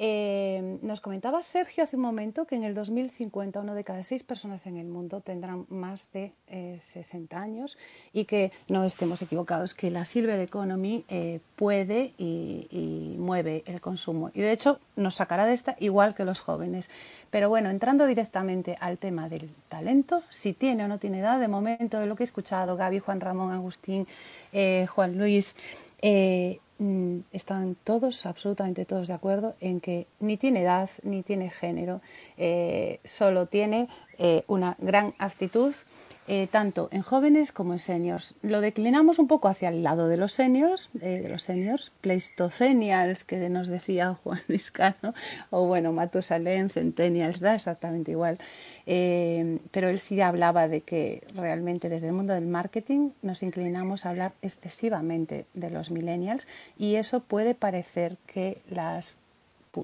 Eh, 0.00 0.78
nos 0.82 1.00
comentaba 1.00 1.42
Sergio 1.42 1.82
hace 1.82 1.96
un 1.96 2.02
momento 2.02 2.46
que 2.46 2.54
en 2.54 2.62
el 2.62 2.72
2050 2.72 3.58
uno 3.60 3.74
de 3.74 3.82
cada 3.82 4.04
seis 4.04 4.22
personas 4.22 4.64
en 4.68 4.76
el 4.76 4.86
mundo 4.86 5.20
tendrán 5.20 5.66
más 5.70 6.12
de 6.12 6.32
60 6.78 7.34
eh, 7.34 7.38
años 7.38 7.76
y 8.12 8.24
que 8.24 8.52
no 8.68 8.84
estemos 8.84 9.20
equivocados, 9.22 9.74
que 9.74 9.90
la 9.90 10.04
Silver 10.04 10.38
Economy 10.38 11.04
eh, 11.08 11.40
puede 11.56 12.12
y, 12.16 13.16
mueve 13.18 13.64
el 13.66 13.80
consumo. 13.80 14.30
Y 14.34 14.40
de 14.40 14.52
hecho 14.52 14.78
nos 14.94 15.16
sacará 15.16 15.46
de 15.46 15.54
esta 15.54 15.74
igual 15.80 16.14
que 16.14 16.24
los 16.24 16.38
jóvenes. 16.38 16.88
Pero 17.30 17.48
bueno, 17.48 17.68
entrando 17.68 18.06
directamente 18.06 18.76
al 18.80 18.98
tema 18.98 19.28
del 19.28 19.50
talento, 19.68 20.22
si 20.30 20.52
tiene 20.52 20.84
o 20.84 20.88
no 20.88 20.98
tiene 20.98 21.18
edad, 21.18 21.40
de 21.40 21.48
momento 21.48 21.98
de 21.98 22.06
lo 22.06 22.14
que 22.14 22.22
he 22.22 22.24
escuchado, 22.24 22.76
Gaby, 22.76 23.00
Juan 23.00 23.20
Ramón, 23.20 23.52
Agustín, 23.52 24.06
Juan 24.88 25.18
Luis, 25.18 25.56
están 27.32 27.76
todos, 27.82 28.24
absolutamente 28.24 28.84
todos 28.84 29.08
de 29.08 29.14
acuerdo 29.14 29.56
en 29.60 29.80
que 29.80 30.06
ni 30.20 30.36
tiene 30.36 30.62
edad 30.62 30.88
ni 31.02 31.22
tiene 31.22 31.50
género, 31.50 32.00
eh, 32.36 33.00
solo 33.04 33.46
tiene 33.46 33.88
eh, 34.18 34.44
una 34.46 34.76
gran 34.78 35.14
actitud 35.18 35.74
eh, 36.28 36.46
tanto 36.50 36.88
en 36.92 37.02
jóvenes 37.02 37.52
como 37.52 37.72
en 37.72 37.78
seniors. 37.78 38.34
Lo 38.42 38.60
declinamos 38.60 39.18
un 39.18 39.28
poco 39.28 39.48
hacia 39.48 39.70
el 39.70 39.82
lado 39.82 40.08
de 40.08 40.16
los 40.16 40.32
seniors, 40.32 40.90
eh, 41.00 41.20
de 41.20 41.28
los 41.28 41.42
seniors, 41.42 41.92
pleistocenials, 42.00 43.24
que 43.24 43.48
nos 43.48 43.68
decía 43.68 44.14
Juan 44.22 44.42
Vizcano, 44.48 45.14
o 45.50 45.66
bueno, 45.66 45.92
Matusalén, 45.92 46.70
centennials, 46.70 47.40
da 47.40 47.54
exactamente 47.54 48.12
igual. 48.12 48.38
Eh, 48.86 49.58
pero 49.70 49.88
él 49.88 49.98
sí 50.00 50.20
hablaba 50.20 50.68
de 50.68 50.80
que 50.80 51.22
realmente 51.34 51.88
desde 51.88 52.06
el 52.06 52.14
mundo 52.14 52.32
del 52.32 52.46
marketing 52.46 53.10
nos 53.22 53.42
inclinamos 53.42 54.06
a 54.06 54.10
hablar 54.10 54.32
excesivamente 54.40 55.46
de 55.52 55.70
los 55.70 55.90
millennials 55.90 56.46
y 56.78 56.94
eso 56.94 57.20
puede 57.20 57.54
parecer 57.54 58.16
que 58.26 58.62
las 58.70 59.17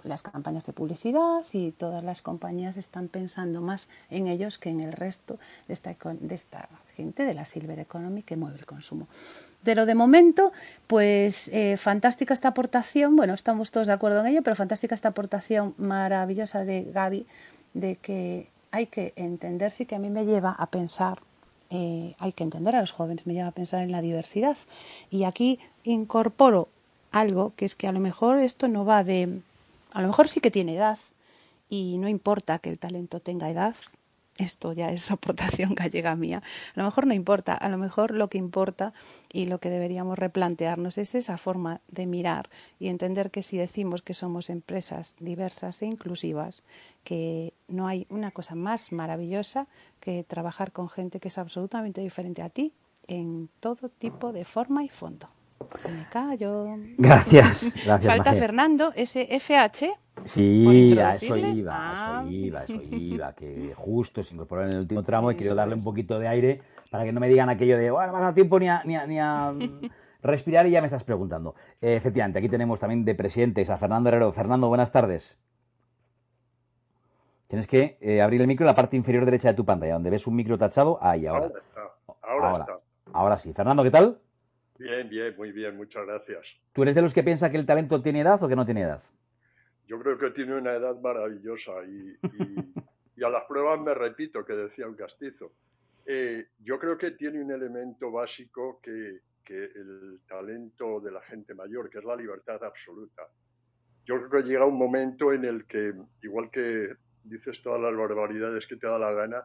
las 0.04 0.22
campañas 0.22 0.66
de 0.66 0.72
publicidad 0.72 1.42
y 1.52 1.72
todas 1.72 2.02
las 2.02 2.22
compañías 2.22 2.76
están 2.76 3.09
pensando 3.09 3.61
más 3.61 3.88
en 4.11 4.26
ellos 4.26 4.59
que 4.59 4.70
en 4.70 4.80
el 4.80 4.92
resto 4.92 5.38
de 5.68 5.74
esta, 5.74 5.94
de 6.02 6.35
esta 6.35 6.68
gente 6.96 7.24
de 7.24 7.35
la 7.35 7.44
Silver 7.44 7.78
Economy 7.78 8.22
que 8.22 8.37
mueve 8.37 8.59
el 8.59 8.66
consumo. 8.66 9.07
Pero 9.62 9.87
de 9.87 9.94
momento, 9.94 10.52
pues 10.87 11.48
eh, 11.48 11.76
fantástica 11.78 12.35
esta 12.35 12.48
aportación, 12.48 13.16
bueno, 13.16 13.33
estamos 13.33 13.70
todos 13.70 13.87
de 13.87 13.94
acuerdo 13.94 14.20
en 14.20 14.26
ello, 14.26 14.42
pero 14.42 14.57
fantástica 14.57 14.94
esta 14.94 15.09
aportación 15.09 15.74
maravillosa 15.78 16.64
de 16.64 16.85
Gaby, 16.85 17.26
de 17.72 17.96
que 17.96 18.48
hay 18.70 18.87
que 18.87 19.14
entender, 19.16 19.70
sí 19.72 19.87
que 19.87 19.94
a 19.94 19.98
mí 19.98 20.11
me 20.11 20.26
lleva 20.26 20.50
a 20.50 20.66
pensar, 20.66 21.18
eh, 21.70 22.14
hay 22.18 22.33
que 22.33 22.44
entender 22.44 22.76
a 22.76 22.80
los 22.80 22.92
jóvenes, 22.92 23.26
me 23.26 23.33
lleva 23.33 23.48
a 23.48 23.52
pensar 23.52 23.83
en 23.83 23.90
la 23.90 24.02
diversidad. 24.02 24.57
Y 25.11 25.24
aquí 25.24 25.59
incorporo 25.83 26.68
algo 27.11 27.52
que 27.57 27.64
es 27.64 27.74
que 27.74 27.88
a 27.88 27.92
lo 27.92 28.00
mejor 28.00 28.40
esto 28.40 28.68
no 28.68 28.85
va 28.85 29.02
de 29.02 29.40
a 29.94 30.02
lo 30.02 30.09
mejor 30.09 30.28
sí 30.28 30.40
que 30.40 30.50
tiene 30.50 30.74
edad 30.74 30.98
y 31.68 31.98
no 31.98 32.09
importa 32.09 32.59
que 32.59 32.68
el 32.68 32.78
talento 32.78 33.20
tenga 33.20 33.48
edad. 33.48 33.76
Esto 34.37 34.72
ya 34.72 34.90
es 34.90 35.11
aportación 35.12 35.74
gallega 35.74 36.16
mía. 36.16 36.42
A 36.74 36.80
lo 36.80 36.85
mejor 36.85 37.07
no 37.07 37.14
importa, 37.14 37.54
a 37.54 37.68
lo 37.68 37.78
mejor 37.78 38.11
lo 38.11 38.28
que 38.28 38.38
importa 38.38 38.92
y 39.33 39.44
lo 39.44 39.61
que 39.61 39.70
deberíamos 39.70 40.18
replantearnos 40.18 40.98
es 40.98 41.14
esa 41.14 41.38
forma 41.38 41.80
de 41.88 42.07
mirar 42.07 42.50
y 42.80 42.88
entender 42.88 43.30
que 43.30 43.44
si 43.44 43.57
decimos 43.57 44.02
que 44.02 44.14
somos 44.14 44.50
empresas 44.50 45.14
diversas 45.20 45.80
e 45.83 45.87
inclusivas, 45.87 46.64
que 47.04 47.54
no 47.68 47.87
hay 47.87 48.07
una 48.11 48.33
cosa 48.33 48.57
más 48.57 48.90
maravillosa 48.90 49.68
que 50.00 50.24
trabajar 50.24 50.72
con 50.72 50.90
gente 50.90 51.20
que 51.20 51.28
es 51.28 51.38
absolutamente 51.38 52.00
diferente 52.00 52.42
a 52.42 52.50
ti 52.50 52.72
en 53.07 53.48
todo 53.61 53.88
tipo 53.88 54.33
de 54.33 54.44
forma 54.44 54.83
y 54.83 54.88
fondo. 54.88 55.28
Gracias, 56.98 57.74
gracias. 57.84 58.12
Falta 58.14 58.30
Fernando, 58.40 58.92
ese 58.96 59.26
FH, 59.38 59.94
Sí, 60.24 60.64
a 60.98 61.14
eso 61.16 61.36
iba, 61.36 62.20
a 62.20 62.22
eso 62.22 62.28
iba, 62.30 62.60
a 62.60 62.64
eso 62.64 62.80
iba, 62.90 63.32
que 63.34 63.72
justo 63.74 64.22
se 64.22 64.34
incorporó 64.34 64.64
en 64.64 64.70
el 64.70 64.78
último 64.78 65.02
tramo 65.02 65.30
y 65.30 65.36
quiero 65.36 65.54
darle 65.54 65.74
un 65.74 65.84
poquito 65.84 66.18
de 66.18 66.28
aire 66.28 66.62
para 66.90 67.04
que 67.04 67.12
no 67.12 67.18
me 67.20 67.28
digan 67.28 67.48
aquello 67.48 67.76
de, 67.76 67.90
bueno, 67.90 68.06
no 68.08 68.12
me 68.12 68.18
ha 68.18 68.22
dado 68.22 68.34
tiempo 68.34 68.58
ni 68.60 68.68
a, 68.68 68.82
ni 68.84 68.94
a- 68.96 69.06
ni 69.06 69.18
a, 69.18 69.52
respirar 70.22 70.66
y 70.66 70.70
ya 70.70 70.80
me 70.80 70.86
estás 70.86 71.04
preguntando. 71.04 71.54
Eh, 71.82 71.96
efectivamente, 71.96 72.38
aquí 72.38 72.48
tenemos 72.48 72.78
también 72.80 73.04
de 73.04 73.14
presidentes 73.14 73.68
a 73.68 73.76
Fernando 73.76 74.08
Herrero. 74.08 74.32
Fernando, 74.32 74.68
buenas 74.68 74.90
tardes. 74.92 75.36
Tienes 77.48 77.66
que 77.66 77.98
eh, 78.00 78.22
abrir 78.22 78.40
el 78.40 78.46
micro 78.46 78.64
en 78.64 78.68
la 78.68 78.74
parte 78.74 78.96
inferior 78.96 79.24
derecha 79.26 79.48
de 79.48 79.54
tu 79.54 79.64
pantalla, 79.64 79.94
donde 79.94 80.10
ves 80.10 80.26
un 80.26 80.34
micro 80.36 80.56
tachado, 80.56 80.98
ahí 81.02 81.26
ahora. 81.26 81.46
Ahora 81.46 81.58
está, 81.58 81.80
ahora, 82.22 82.48
Ahora. 82.48 82.64
está. 82.64 82.80
Ahora 83.12 83.36
sí. 83.36 83.52
Fernando, 83.52 83.82
¿qué 83.82 83.90
tal? 83.90 84.18
Bien, 84.78 85.08
bien, 85.08 85.34
muy 85.37 85.52
bien, 85.52 85.76
muchas 85.76 86.04
gracias. 86.04 86.56
¿Tú 86.72 86.82
eres 86.82 86.94
de 86.94 87.02
los 87.02 87.14
que 87.14 87.22
piensa 87.22 87.50
que 87.50 87.58
el 87.58 87.66
talento 87.66 88.02
tiene 88.02 88.20
edad 88.20 88.42
o 88.42 88.48
que 88.48 88.56
no 88.56 88.64
tiene 88.64 88.82
edad? 88.82 89.02
Yo 89.87 90.00
creo 90.00 90.18
que 90.18 90.30
tiene 90.30 90.56
una 90.56 90.72
edad 90.72 90.98
maravillosa 91.00 91.72
y, 91.87 92.08
y- 92.10 92.74
y 93.16 93.24
a 93.24 93.28
las 93.28 93.44
pruebas 93.44 93.80
me 93.80 93.94
repito 93.94 94.44
que 94.44 94.54
decía 94.54 94.88
un 94.88 94.94
castizo. 94.96 95.52
Eh, 96.06 96.46
yo 96.58 96.78
creo 96.78 96.98
que 96.98 97.12
tiene 97.12 97.40
un 97.42 97.52
elemento 97.52 98.10
básico 98.10 98.80
que, 98.82 99.20
que 99.44 99.54
el 99.64 100.20
talento 100.26 101.00
de 101.00 101.12
la 101.12 101.22
gente 101.22 101.54
mayor, 101.54 101.88
que 101.88 101.98
es 101.98 102.04
la 102.04 102.16
libertad 102.16 102.62
absoluta. 102.64 103.22
Yo 104.04 104.16
creo 104.28 104.42
que 104.42 104.48
llega 104.48 104.66
un 104.66 104.76
momento 104.76 105.32
en 105.32 105.44
el 105.44 105.66
que, 105.66 105.94
igual 106.22 106.50
que 106.50 106.94
dices 107.22 107.62
todas 107.62 107.80
las 107.80 107.94
barbaridades 107.96 108.66
que 108.66 108.76
te 108.76 108.87
da 108.87 108.98
la 108.98 109.12
gana, 109.12 109.44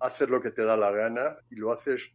haces 0.00 0.30
lo 0.30 0.40
que 0.40 0.50
te 0.50 0.64
da 0.64 0.76
la 0.76 0.92
gana 0.92 1.36
y 1.50 1.56
lo 1.56 1.72
haces 1.72 2.12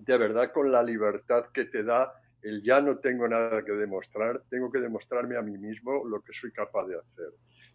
de 0.00 0.18
verdad 0.18 0.52
con 0.52 0.72
la 0.72 0.82
libertad 0.82 1.46
que 1.52 1.66
te 1.66 1.84
da 1.84 2.12
el 2.42 2.62
ya 2.62 2.80
no 2.80 2.98
tengo 2.98 3.28
nada 3.28 3.62
que 3.64 3.72
demostrar, 3.72 4.42
tengo 4.48 4.70
que 4.72 4.80
demostrarme 4.80 5.36
a 5.36 5.42
mí 5.42 5.58
mismo 5.58 6.04
lo 6.08 6.22
que 6.22 6.32
soy 6.32 6.52
capaz 6.52 6.86
de 6.86 6.98
hacer. 6.98 7.28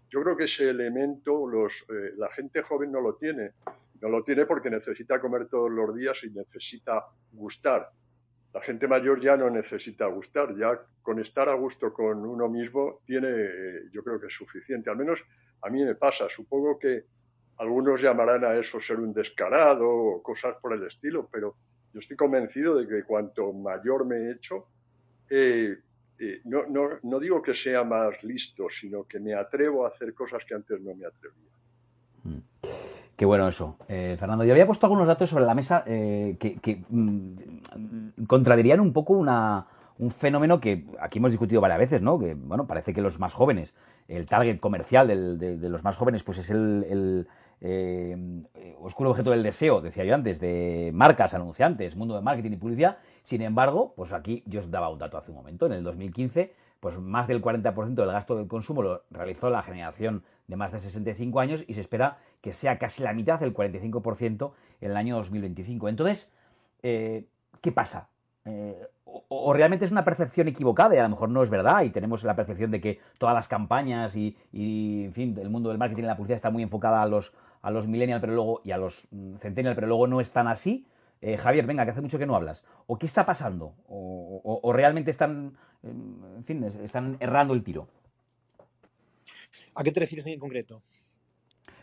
Yo 0.10 0.22
creo 0.24 0.36
que 0.36 0.46
ese 0.46 0.70
elemento 0.70 1.48
los, 1.48 1.86
eh, 1.90 2.14
la 2.18 2.30
gente 2.32 2.62
joven 2.64 2.92
no 2.92 3.02
lo 3.02 3.16
tiene. 3.16 3.54
No 4.02 4.10
lo 4.10 4.24
tiene 4.24 4.46
porque 4.46 4.70
necesita 4.70 5.22
comer 5.22 5.48
todos 5.48 5.72
los 5.72 5.96
días 5.96 6.24
y 6.24 6.30
necesita 6.30 7.06
gustar. 7.32 7.90
La 8.54 8.62
gente 8.62 8.88
mayor 8.88 9.20
ya 9.22 9.38
no 9.38 9.50
necesita 9.50 10.08
gustar, 10.08 10.56
ya 10.56 10.82
con 11.02 11.20
estar 11.20 11.50
a 11.50 11.54
gusto 11.54 11.94
con 11.94 12.26
uno 12.26 12.50
mismo 12.50 13.02
tiene, 13.06 13.28
eh, 13.30 13.90
yo 13.92 14.04
creo 14.04 14.20
que 14.20 14.28
es 14.28 14.34
suficiente. 14.34 14.90
Al 14.90 14.98
menos 14.98 15.24
a 15.62 15.70
mí 15.70 15.84
me 15.84 15.96
pasa. 15.96 16.28
Supongo 16.30 16.80
que 16.80 17.06
algunos 17.58 18.02
llamarán 18.02 18.44
a 18.44 18.56
eso 18.56 18.80
ser 18.80 19.00
un 19.00 19.14
descarado 19.14 19.90
o 19.90 20.24
cosas 20.24 20.56
por 20.62 20.74
el 20.74 20.84
estilo, 20.84 21.30
pero 21.32 21.56
yo 21.96 22.00
estoy 22.00 22.18
convencido 22.18 22.76
de 22.76 22.86
que 22.90 23.04
cuanto 23.04 23.54
mayor 23.54 24.06
me 24.06 24.18
he 24.18 24.32
hecho, 24.34 24.68
eh, 25.30 25.78
eh, 26.20 26.42
no, 26.44 26.66
no, 26.68 26.90
no 27.04 27.20
digo 27.22 27.42
que 27.42 27.54
sea 27.54 27.86
más 27.86 28.22
listo, 28.26 28.70
sino 28.70 29.06
que 29.06 29.18
me 29.22 29.34
atrevo 29.34 29.86
a 29.86 29.88
hacer 29.88 30.14
cosas 30.14 30.44
que 30.44 30.56
antes 30.56 30.82
no 30.82 30.94
me 30.94 31.06
atrevía. 31.06 31.52
Qué 33.16 33.24
bueno 33.24 33.48
eso. 33.48 33.78
Eh, 33.88 34.18
Fernando, 34.20 34.44
yo 34.44 34.52
había 34.52 34.66
puesto 34.66 34.86
algunos 34.88 35.08
datos 35.08 35.30
sobre 35.30 35.46
la 35.46 35.56
mesa 35.56 35.86
que, 35.86 36.84
mm, 36.90 38.26
contradirían 38.28 38.82
un 38.82 38.92
poco 38.92 39.14
una, 39.14 39.66
un 39.98 40.12
fenómeno 40.12 40.60
que 40.60 40.86
aquí 41.00 41.20
hemos 41.20 41.32
discutido 41.32 41.62
varias 41.62 41.80
veces, 41.80 42.02
¿no? 42.02 42.20
Que, 42.20 42.34
bueno, 42.34 42.68
parece 42.68 42.94
que 42.94 43.00
los 43.00 43.20
más 43.20 43.34
jóvenes, 43.34 43.74
el 44.10 44.26
target 44.26 44.60
comercial 44.60 45.08
de, 45.40 45.70
los 45.70 45.82
más 45.86 45.96
jóvenes, 45.96 46.24
pues 46.24 46.40
es 46.40 46.50
el, 46.50 47.30
eh, 47.68 48.76
oscuro 48.80 49.10
objeto 49.10 49.32
del 49.32 49.42
deseo, 49.42 49.82
decía 49.82 50.04
yo 50.04 50.14
antes, 50.14 50.40
de 50.40 50.92
marcas, 50.94 51.34
anunciantes, 51.34 51.96
mundo 51.96 52.16
de 52.16 52.22
marketing 52.22 52.52
y 52.52 52.58
publicidad. 52.58 52.98
Sin 53.24 53.42
embargo, 53.42 53.94
pues 53.96 54.14
aquí 54.14 54.44
yo 54.46 54.60
os 54.60 54.70
daba 54.70 54.90
un 54.90 55.00
dato 55.00 55.18
hace 55.18 55.32
un 55.32 55.38
momento. 55.38 55.66
En 55.66 55.74
el 55.74 55.84
2015, 55.84 56.54
pues 56.80 57.00
más 57.00 57.28
del 57.28 57.42
40% 57.42 57.96
del 57.96 58.12
gasto 58.12 58.36
del 58.36 58.48
consumo 58.48 58.84
lo 58.84 59.04
realizó 59.10 59.50
la 59.50 59.64
generación 59.64 60.24
de 60.48 60.56
más 60.56 60.72
de 60.72 60.80
65 60.80 61.40
años 61.40 61.64
y 61.68 61.74
se 61.74 61.82
espera 61.82 62.20
que 62.42 62.54
sea 62.54 62.78
casi 62.78 63.02
la 63.02 63.14
mitad, 63.14 63.42
el 63.42 63.56
45%, 63.56 64.52
en 64.82 64.92
el 64.92 64.98
año 64.98 65.16
2025. 65.16 65.90
Entonces, 65.90 66.32
eh, 66.84 67.26
¿qué 67.62 67.72
pasa? 67.72 68.10
Eh, 68.46 68.88
o, 69.06 69.24
o 69.30 69.54
realmente 69.54 69.86
es 69.86 69.92
una 69.92 70.04
percepción 70.04 70.48
equivocada 70.48 70.94
y 70.94 71.00
a 71.00 71.04
lo 71.04 71.10
mejor 71.10 71.30
no 71.30 71.42
es 71.42 71.50
verdad 71.50 71.82
y 71.82 71.90
tenemos 71.90 72.24
la 72.24 72.36
percepción 72.36 72.70
de 72.70 72.80
que 72.80 73.00
todas 73.18 73.34
las 73.34 73.48
campañas 73.48 74.16
y, 74.16 74.38
y, 74.54 75.06
en 75.06 75.14
fin, 75.14 75.36
el 75.42 75.50
mundo 75.50 75.70
del 75.70 75.80
marketing 75.80 76.04
y 76.04 76.06
la 76.06 76.16
publicidad 76.16 76.36
está 76.36 76.52
muy 76.52 76.62
enfocada 76.62 77.02
a 77.02 77.08
los, 77.08 77.34
a 77.66 77.72
los 77.72 77.88
millennial 77.88 78.22
pero 78.22 78.34
luego, 78.36 78.62
y 78.64 78.72
a 78.72 78.78
los 78.78 79.08
mm, 79.10 79.38
centennial, 79.38 79.74
pero 79.74 79.88
luego 79.88 80.06
no 80.06 80.22
están 80.22 80.48
así. 80.48 80.86
Eh, 81.20 81.36
Javier, 81.38 81.66
venga, 81.66 81.84
que 81.84 81.92
hace 81.92 82.02
mucho 82.02 82.20
que 82.20 82.28
no 82.28 82.36
hablas. 82.36 82.64
¿O 82.86 83.00
qué 83.00 83.08
está 83.08 83.26
pasando? 83.26 83.74
¿O, 83.88 84.40
o- 84.44 84.60
o 84.62 84.72
realmente 84.74 85.10
están, 85.10 85.58
eh, 85.82 85.90
en 85.90 86.44
fin, 86.46 86.64
es- 86.64 86.76
están 86.76 87.18
errando 87.20 87.56
el 87.56 87.64
tiro? 87.64 87.88
¿A 89.74 89.84
qué 89.84 89.92
te 89.92 90.00
refieres 90.00 90.28
en 90.28 90.40
concreto? 90.40 90.84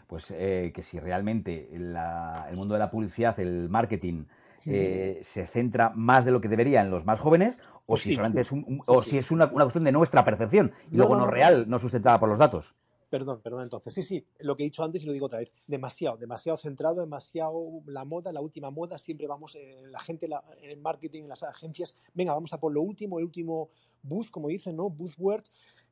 Pues 0.07 0.31
eh, 0.31 0.71
que 0.73 0.85
si 0.85 1.01
realmente 1.01 1.69
la- 1.77 2.47
el 2.49 2.57
mundo 2.57 2.75
de 2.75 2.79
la 2.79 2.91
publicidad, 2.91 3.39
el 3.41 3.69
marketing, 3.69 4.27
eh, 4.67 5.19
se 5.25 5.49
centra 5.49 5.91
más 5.97 6.25
de 6.25 6.31
lo 6.31 6.41
que 6.41 6.47
debería 6.49 6.81
en 6.81 6.91
los 6.91 7.05
más 7.05 7.19
jóvenes, 7.19 7.59
o 7.87 7.95
Pues 7.95 8.03
si 8.03 8.13
solamente 8.13 8.45
sí. 8.45 8.49
es, 8.49 8.53
un- 8.53 8.65
Sí, 8.65 8.81
o 8.87 9.03
sí. 9.03 9.11
si 9.11 9.19
es 9.19 9.31
una, 9.33 9.47
una 9.47 9.65
cuestión 9.65 9.83
de 9.83 9.91
nuestra 9.91 10.25
percepción 10.25 10.71
y 10.93 10.97
No, 10.97 10.99
luego 10.99 11.17
no. 11.17 11.27
real, 11.27 11.65
no 11.69 11.81
sustentada 11.81 12.21
por 12.21 12.29
los 12.29 12.39
datos. 12.39 12.77
Perdón, 13.13 13.43
perdón, 13.43 13.65
entonces. 13.65 13.93
Sí, 13.93 14.03
sí, 14.03 14.27
lo 14.39 14.57
que 14.57 14.63
he 14.63 14.65
dicho 14.65 14.83
antes 14.83 15.03
y 15.03 15.07
lo 15.07 15.13
digo 15.13 15.27
otra 15.27 15.41
vez. 15.41 15.53
Demasiado, 15.67 16.17
demasiado 16.17 16.57
centrado, 16.57 17.03
demasiado 17.03 17.83
la 17.85 18.07
moda, 18.07 18.33
la 18.33 18.41
última 18.41 18.71
moda. 18.71 18.97
Siempre 18.97 19.27
vamos, 19.27 19.55
eh, 19.55 19.83
la 19.91 20.01
gente, 20.01 20.27
la, 20.27 20.43
el 20.63 20.79
marketing, 20.79 21.25
las 21.25 21.43
agencias, 21.43 21.95
venga, 22.15 22.33
vamos 22.33 22.55
a 22.55 22.59
por 22.59 22.73
lo 22.73 22.81
último, 22.81 23.19
el 23.19 23.27
último 23.27 23.69
buzz, 24.03 24.31
como 24.31 24.49
dicen, 24.49 24.77
¿no? 24.77 24.91
Buzzword. 24.91 25.45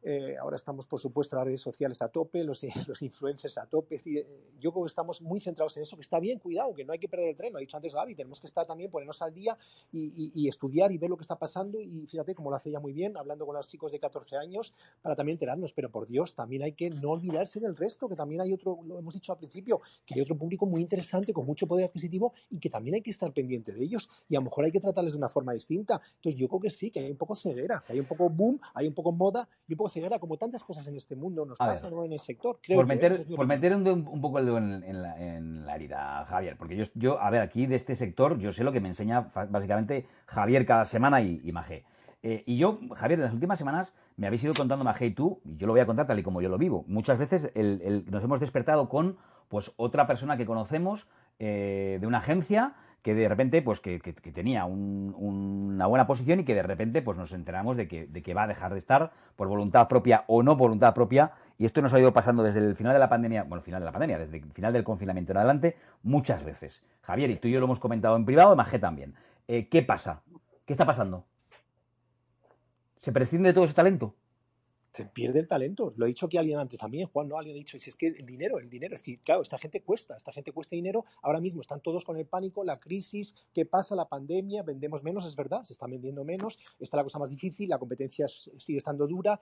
Eh, 0.02 0.34
ahora 0.40 0.56
estamos, 0.56 0.86
por 0.86 0.98
supuesto, 0.98 1.36
las 1.36 1.44
redes 1.44 1.60
sociales 1.60 2.00
a 2.00 2.08
tope, 2.08 2.42
los, 2.42 2.62
los 2.88 3.02
influencers 3.02 3.58
a 3.58 3.66
tope. 3.66 4.00
Yo 4.58 4.72
creo 4.72 4.84
que 4.84 4.88
estamos 4.88 5.20
muy 5.20 5.40
centrados 5.40 5.76
en 5.76 5.82
eso, 5.82 5.96
que 5.96 6.02
está 6.02 6.18
bien, 6.18 6.38
cuidado, 6.38 6.74
que 6.74 6.84
no 6.86 6.92
hay 6.94 6.98
que 6.98 7.08
perder 7.08 7.28
el 7.28 7.36
tren. 7.36 7.52
Lo 7.52 7.58
ha 7.58 7.60
dicho 7.60 7.76
antes 7.76 7.94
Gaby, 7.94 8.14
tenemos 8.14 8.40
que 8.40 8.46
estar 8.46 8.64
también, 8.64 8.90
ponernos 8.90 9.20
al 9.20 9.34
día 9.34 9.58
y, 9.92 10.06
y- 10.16 10.32
y 10.34 10.48
estudiar 10.48 10.90
y 10.92 10.96
ver 10.98 11.10
lo 11.10 11.16
que 11.18 11.22
está 11.22 11.36
pasando. 11.38 11.80
Y 11.80 12.06
fíjate, 12.06 12.34
como 12.34 12.48
lo 12.50 12.56
hace 12.56 12.70
ya 12.70 12.80
muy 12.80 12.92
bien, 12.94 13.16
hablando 13.18 13.44
con 13.44 13.54
los 13.56 13.68
chicos 13.68 13.92
de 13.92 14.00
14 14.00 14.36
años, 14.36 14.74
para 15.02 15.14
también 15.16 15.34
enterarnos. 15.34 15.72
Pero 15.74 15.90
por 15.90 16.06
Dios, 16.06 16.34
también 16.34 16.62
hay 16.62 16.72
que 16.72 16.88
no 16.88 17.10
olvidarse 17.10 17.60
del 17.60 17.76
resto, 17.76 18.08
que 18.08 18.16
también 18.16 18.40
hay 18.40 18.52
otro, 18.54 18.78
lo 18.82 18.98
hemos 18.98 19.12
dicho 19.14 19.32
al 19.32 19.38
principio, 19.38 19.82
que 20.06 20.14
hay 20.14 20.22
otro 20.22 20.36
público 20.36 20.64
muy 20.64 20.80
interesante, 20.80 21.32
con 21.34 21.44
mucho 21.44 21.66
poder 21.66 21.86
adquisitivo 21.86 22.32
y 22.48 22.58
que 22.58 22.70
también 22.70 22.94
hay 22.94 23.02
que 23.02 23.10
estar 23.10 23.30
pendiente 23.34 23.72
de 23.72 23.84
ellos. 23.84 24.08
Y 24.30 24.36
a 24.36 24.38
lo 24.40 24.44
mejor 24.44 24.64
hay 24.64 24.72
que 24.72 24.80
tratarles 24.80 25.12
de 25.12 25.18
una 25.18 25.28
forma 25.28 25.52
distinta. 25.52 26.00
Entonces 26.16 26.40
yo 26.40 26.48
creo 26.48 26.60
que 26.60 26.70
sí, 26.70 26.90
que 26.90 27.00
hay 27.00 27.10
un 27.10 27.18
poco 27.18 27.36
ceguera, 27.36 27.84
que 27.86 27.92
hay 27.92 27.99
un 28.00 28.06
poco 28.06 28.28
boom, 28.28 28.60
hay 28.74 28.86
un 28.86 28.94
poco 28.94 29.12
moda 29.12 29.48
y 29.68 29.74
un 29.74 29.78
poco 29.78 29.90
ceguera, 29.90 30.18
como 30.18 30.36
tantas 30.36 30.64
cosas 30.64 30.86
en 30.88 30.96
este 30.96 31.16
mundo 31.16 31.44
nos 31.46 31.58
pasan 31.58 31.92
¿no? 31.92 32.04
en 32.04 32.12
el 32.12 32.18
sector. 32.20 32.58
Creo 32.62 32.78
por 32.78 32.86
meter, 32.86 33.26
por 33.36 33.46
meter 33.46 33.74
un, 33.76 34.20
poco 34.20 34.38
el 34.38 34.46
dedo 34.46 34.58
en, 34.58 34.82
en 34.84 35.02
la, 35.02 35.36
en 35.36 35.66
la 35.66 35.74
herida, 35.76 36.24
Javier, 36.28 36.56
porque 36.56 36.76
yo, 36.76 36.84
yo, 36.94 37.20
a 37.20 37.30
ver, 37.30 37.40
aquí 37.40 37.66
de 37.66 37.76
este 37.76 37.94
sector, 37.96 38.38
yo 38.38 38.52
sé 38.52 38.64
lo 38.64 38.72
que 38.72 38.80
me 38.80 38.88
enseña 38.88 39.28
básicamente 39.50 40.06
Javier 40.26 40.66
cada 40.66 40.84
semana 40.84 41.20
y, 41.22 41.40
y 41.44 41.52
Magé. 41.52 41.84
Eh, 42.22 42.42
y 42.46 42.58
yo, 42.58 42.78
Javier, 42.96 43.18
en 43.20 43.24
las 43.24 43.32
últimas 43.34 43.58
semanas 43.58 43.94
me 44.16 44.26
habéis 44.26 44.44
ido 44.44 44.54
contando 44.54 44.84
Magé 44.84 45.06
y 45.06 45.14
tú, 45.14 45.40
y 45.44 45.56
yo 45.56 45.66
lo 45.66 45.72
voy 45.72 45.80
a 45.80 45.86
contar 45.86 46.06
tal 46.06 46.18
y 46.18 46.22
como 46.22 46.42
yo 46.42 46.48
lo 46.50 46.58
vivo. 46.58 46.84
Muchas 46.86 47.18
veces 47.18 47.50
el- 47.54 47.80
el- 47.82 48.10
nos 48.10 48.22
hemos 48.22 48.40
despertado 48.40 48.88
con 48.88 49.16
pues 49.48 49.72
otra 49.76 50.06
persona 50.06 50.36
que 50.36 50.46
conocemos 50.46 51.06
eh, 51.38 51.96
de 52.00 52.06
una 52.06 52.18
agencia 52.18 52.74
que 53.02 53.14
de 53.14 53.28
repente 53.28 53.62
pues 53.62 53.80
que, 53.80 54.00
que- 54.00 54.12
tenía 54.12 54.64
un- 54.64 55.14
una 55.18 55.86
buena 55.86 56.06
posición 56.06 56.40
y 56.40 56.44
que 56.44 56.54
de 56.54 56.62
repente 56.62 57.02
pues 57.02 57.16
nos 57.18 57.32
enteramos 57.32 57.76
de 57.76 57.88
que, 57.88 58.06
de 58.06 58.22
que 58.22 58.34
va 58.34 58.44
a 58.44 58.46
dejar 58.46 58.72
de 58.72 58.78
estar 58.78 59.12
por 59.36 59.48
voluntad 59.48 59.88
propia 59.88 60.24
o 60.26 60.42
no 60.42 60.56
voluntad 60.56 60.94
propia 60.94 61.32
y 61.58 61.64
esto 61.64 61.82
nos 61.82 61.92
ha 61.94 62.00
ido 62.00 62.12
pasando 62.12 62.42
desde 62.42 62.60
el 62.60 62.76
final 62.76 62.92
de 62.92 62.98
la 62.98 63.08
pandemia, 63.08 63.44
bueno, 63.44 63.62
final 63.62 63.80
de 63.80 63.86
la 63.86 63.92
pandemia, 63.92 64.18
desde 64.18 64.38
el 64.38 64.52
final 64.52 64.72
del 64.72 64.84
confinamiento 64.84 65.32
en 65.32 65.38
adelante, 65.38 65.76
muchas 66.02 66.44
veces. 66.44 66.82
Javier, 67.02 67.30
y 67.30 67.36
tú 67.36 67.48
y 67.48 67.52
yo 67.52 67.60
lo 67.60 67.66
hemos 67.66 67.80
comentado 67.80 68.16
en 68.16 68.24
privado, 68.24 68.54
Magé 68.56 68.78
también. 68.78 69.14
Eh, 69.48 69.68
¿Qué 69.68 69.82
pasa? 69.82 70.22
¿Qué 70.64 70.72
está 70.72 70.86
pasando? 70.86 71.24
¿Se 73.00 73.12
prescinde 73.12 73.48
de 73.48 73.54
todo 73.54 73.64
ese 73.64 73.74
talento? 73.74 74.14
Se 74.90 75.04
pierde 75.04 75.40
el 75.40 75.48
talento. 75.48 75.92
Lo 75.96 76.04
ha 76.04 76.08
dicho 76.08 76.26
aquí 76.26 76.36
alguien 76.36 76.58
antes 76.58 76.78
también, 76.78 77.08
Juan, 77.08 77.28
¿no? 77.28 77.38
Alguien 77.38 77.56
ha 77.56 77.58
dicho, 77.58 77.76
es 77.76 77.96
que 77.96 78.08
el 78.08 78.26
dinero, 78.26 78.58
el 78.58 78.68
dinero, 78.68 78.94
es 78.94 79.02
que, 79.02 79.18
claro, 79.18 79.42
esta 79.42 79.58
gente 79.58 79.82
cuesta, 79.82 80.16
esta 80.16 80.32
gente 80.32 80.52
cuesta 80.52 80.74
dinero, 80.74 81.04
ahora 81.22 81.40
mismo 81.40 81.60
están 81.60 81.80
todos 81.80 82.04
con 82.04 82.16
el 82.16 82.26
pánico, 82.26 82.64
la 82.64 82.80
crisis, 82.80 83.34
¿qué 83.52 83.64
pasa? 83.64 83.94
La 83.94 84.08
pandemia, 84.08 84.62
vendemos 84.62 85.02
menos, 85.02 85.24
es 85.26 85.36
verdad, 85.36 85.62
se 85.62 85.74
están 85.74 85.90
vendiendo 85.90 86.24
menos, 86.24 86.58
está 86.78 86.96
la 86.96 87.04
cosa 87.04 87.18
más 87.18 87.30
difícil, 87.30 87.68
la 87.68 87.78
competencia 87.78 88.26
sigue 88.28 88.78
estando 88.78 89.06
dura, 89.06 89.40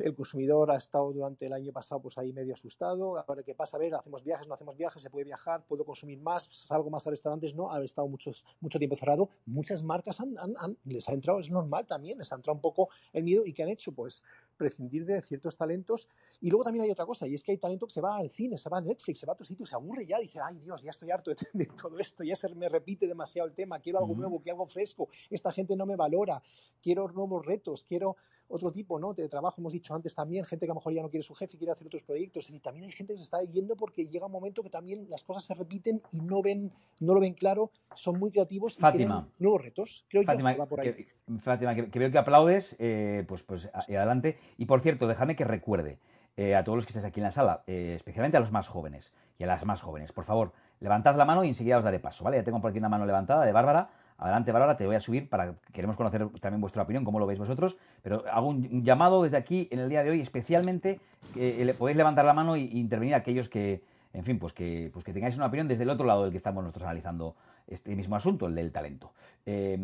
el 0.00 0.14
consumidor 0.14 0.70
ha 0.70 0.76
estado 0.76 1.12
durante 1.12 1.46
el 1.46 1.52
año 1.52 1.72
pasado 1.72 2.00
pues 2.00 2.16
ahí 2.18 2.32
medio 2.32 2.54
asustado, 2.54 3.18
ahora 3.18 3.42
qué 3.42 3.54
pasa, 3.54 3.76
a 3.76 3.80
ver, 3.80 3.94
hacemos 3.94 4.22
viajes, 4.22 4.46
no 4.46 4.54
hacemos 4.54 4.76
viajes, 4.76 5.02
se 5.02 5.10
puede 5.10 5.24
viajar, 5.24 5.64
puedo 5.66 5.84
consumir 5.84 6.20
más, 6.20 6.48
salgo 6.52 6.90
más 6.90 7.06
a 7.06 7.10
restaurantes, 7.10 7.54
no, 7.54 7.70
ha 7.72 7.82
estado 7.82 8.08
muchos, 8.08 8.46
mucho 8.60 8.78
tiempo 8.78 8.96
cerrado, 8.96 9.28
muchas 9.46 9.82
marcas 9.82 10.20
han, 10.20 10.38
han- 10.38 10.54
han- 10.58 10.76
les 10.84 11.08
ha 11.08 11.12
entrado, 11.12 11.40
es 11.40 11.50
normal 11.50 11.86
también, 11.86 12.18
les 12.18 12.32
ha 12.32 12.36
entrado 12.36 12.54
un 12.54 12.60
poco 12.62 12.88
el 13.12 13.24
miedo. 13.24 13.44
Y 13.46 13.52
¿qué 13.52 13.62
han 13.62 13.68
hecho? 13.68 13.92
Pues 13.92 14.22
prescindir 14.56 15.06
de 15.06 15.22
ciertos 15.22 15.56
talentos. 15.56 16.08
Y 16.40 16.50
luego 16.50 16.64
también 16.64 16.84
hay 16.84 16.90
otra 16.90 17.06
cosa 17.06 17.26
y 17.26 17.34
es 17.34 17.42
que 17.42 17.52
hay 17.52 17.58
talento 17.58 17.86
que 17.86 17.92
se 17.92 18.00
va 18.00 18.16
al 18.16 18.30
cine, 18.30 18.58
se 18.58 18.68
va 18.68 18.78
a 18.78 18.80
Netflix, 18.80 19.18
se 19.20 19.26
va 19.26 19.32
a 19.32 19.34
otro 19.34 19.46
sitio, 19.46 19.64
se 19.66 19.74
aburre 19.74 20.06
ya, 20.06 20.18
dice, 20.18 20.38
ay 20.42 20.58
Dios, 20.58 20.82
ya 20.82 20.90
estoy 20.90 21.10
harto 21.10 21.30
de, 21.30 21.36
de 21.52 21.66
todo 21.66 21.98
esto, 21.98 22.22
ya 22.24 22.36
se 22.36 22.54
me 22.54 22.68
repite 22.68 23.06
demasiado 23.06 23.48
el 23.48 23.54
tema, 23.54 23.80
quiero 23.80 23.98
algo 23.98 24.14
nuevo, 24.14 24.40
quiero 24.40 24.56
algo 24.56 24.66
fresco, 24.66 25.08
esta 25.30 25.52
gente 25.52 25.76
no 25.76 25.86
me 25.86 25.96
valora, 25.96 26.42
quiero 26.82 27.08
nuevos 27.08 27.44
retos, 27.44 27.84
quiero 27.84 28.16
otro 28.50 28.70
tipo 28.72 28.98
¿no? 28.98 29.14
de 29.14 29.28
trabajo, 29.28 29.60
hemos 29.60 29.72
dicho 29.72 29.94
antes 29.94 30.14
también, 30.14 30.44
gente 30.44 30.66
que 30.66 30.70
a 30.70 30.74
lo 30.74 30.80
mejor 30.80 30.92
ya 30.92 31.02
no 31.02 31.08
quiere 31.08 31.22
su 31.22 31.34
jefe 31.34 31.54
y 31.54 31.58
quiere 31.58 31.72
hacer 31.72 31.86
otros 31.86 32.02
proyectos. 32.02 32.50
Y 32.50 32.58
también 32.60 32.84
hay 32.86 32.92
gente 32.92 33.12
que 33.14 33.18
se 33.18 33.24
está 33.24 33.40
yendo 33.42 33.76
porque 33.76 34.06
llega 34.06 34.26
un 34.26 34.32
momento 34.32 34.62
que 34.62 34.70
también 34.70 35.06
las 35.08 35.24
cosas 35.24 35.44
se 35.44 35.54
repiten 35.54 36.02
y 36.12 36.20
no 36.20 36.42
ven, 36.42 36.72
no 37.00 37.14
lo 37.14 37.20
ven 37.20 37.34
claro, 37.34 37.70
son 37.94 38.18
muy 38.18 38.30
creativos 38.30 38.76
y 38.78 38.80
Fátima. 38.80 39.28
nuevos 39.38 39.62
retos. 39.62 40.04
Creo 40.08 40.24
Fátima, 40.24 40.50
yo 40.50 40.56
que 40.56 40.60
va 40.60 40.66
por 40.66 40.80
ahí. 40.80 40.92
que, 40.94 41.06
Fátima, 41.38 41.74
que- 41.74 41.90
que 41.90 41.98
veo 41.98 42.10
que 42.10 42.18
aplaudes, 42.18 42.76
eh, 42.78 43.24
pues, 43.28 43.42
pues 43.42 43.68
adelante. 43.72 44.38
Y 44.58 44.66
por 44.66 44.80
cierto, 44.80 45.06
déjame 45.06 45.36
que 45.36 45.44
recuerde 45.44 45.98
eh, 46.36 46.54
a 46.54 46.64
todos 46.64 46.76
los 46.76 46.86
que 46.86 46.90
estáis 46.90 47.04
aquí 47.04 47.20
en 47.20 47.24
la 47.24 47.32
sala, 47.32 47.62
eh, 47.66 47.94
especialmente 47.96 48.36
a 48.36 48.40
los 48.40 48.50
más 48.52 48.66
jóvenes 48.68 49.12
y 49.38 49.44
a 49.44 49.46
las 49.46 49.66
más 49.66 49.82
jóvenes, 49.82 50.12
por 50.12 50.24
favor, 50.24 50.52
levantad 50.78 51.14
la 51.16 51.24
mano 51.24 51.44
y 51.44 51.48
enseguida 51.48 51.76
os 51.76 51.84
daré 51.84 51.98
paso, 51.98 52.24
¿vale? 52.24 52.38
Ya 52.38 52.44
tengo 52.44 52.60
por 52.60 52.70
aquí 52.70 52.78
una 52.78 52.88
mano 52.88 53.04
levantada 53.04 53.44
de 53.44 53.52
Bárbara. 53.52 53.90
Adelante, 54.20 54.52
Bárbara, 54.52 54.76
te 54.76 54.84
voy 54.84 54.96
a 54.96 55.00
subir 55.00 55.30
para 55.30 55.54
queremos 55.72 55.96
conocer 55.96 56.28
también 56.40 56.60
vuestra 56.60 56.82
opinión, 56.82 57.04
cómo 57.04 57.18
lo 57.18 57.26
veis 57.26 57.38
vosotros. 57.38 57.78
Pero 58.02 58.22
hago 58.30 58.48
un, 58.48 58.84
llamado 58.84 59.22
desde 59.22 59.38
aquí 59.38 59.66
en 59.70 59.78
el 59.78 59.88
día 59.88 60.04
de 60.04 60.10
hoy, 60.10 60.20
especialmente 60.20 61.00
que 61.32 61.62
eh, 61.62 61.74
podéis 61.74 61.96
levantar 61.96 62.26
la 62.26 62.34
mano 62.34 62.54
e 62.54 62.60
intervenir 62.60 63.14
aquellos 63.14 63.48
que, 63.48 63.82
en 64.12 64.22
fin, 64.24 64.38
pues 64.38 64.52
que, 64.52 64.90
pues 64.92 65.06
que 65.06 65.14
tengáis 65.14 65.36
una 65.36 65.46
opinión 65.46 65.68
desde 65.68 65.84
el 65.84 65.90
otro 65.90 66.04
lado 66.04 66.24
del 66.24 66.32
que 66.32 66.36
estamos 66.36 66.62
nosotros 66.62 66.84
analizando 66.84 67.34
este 67.66 67.96
mismo 67.96 68.14
asunto, 68.14 68.46
el 68.46 68.54
del 68.54 68.70
talento. 68.70 69.14
Eh, 69.46 69.78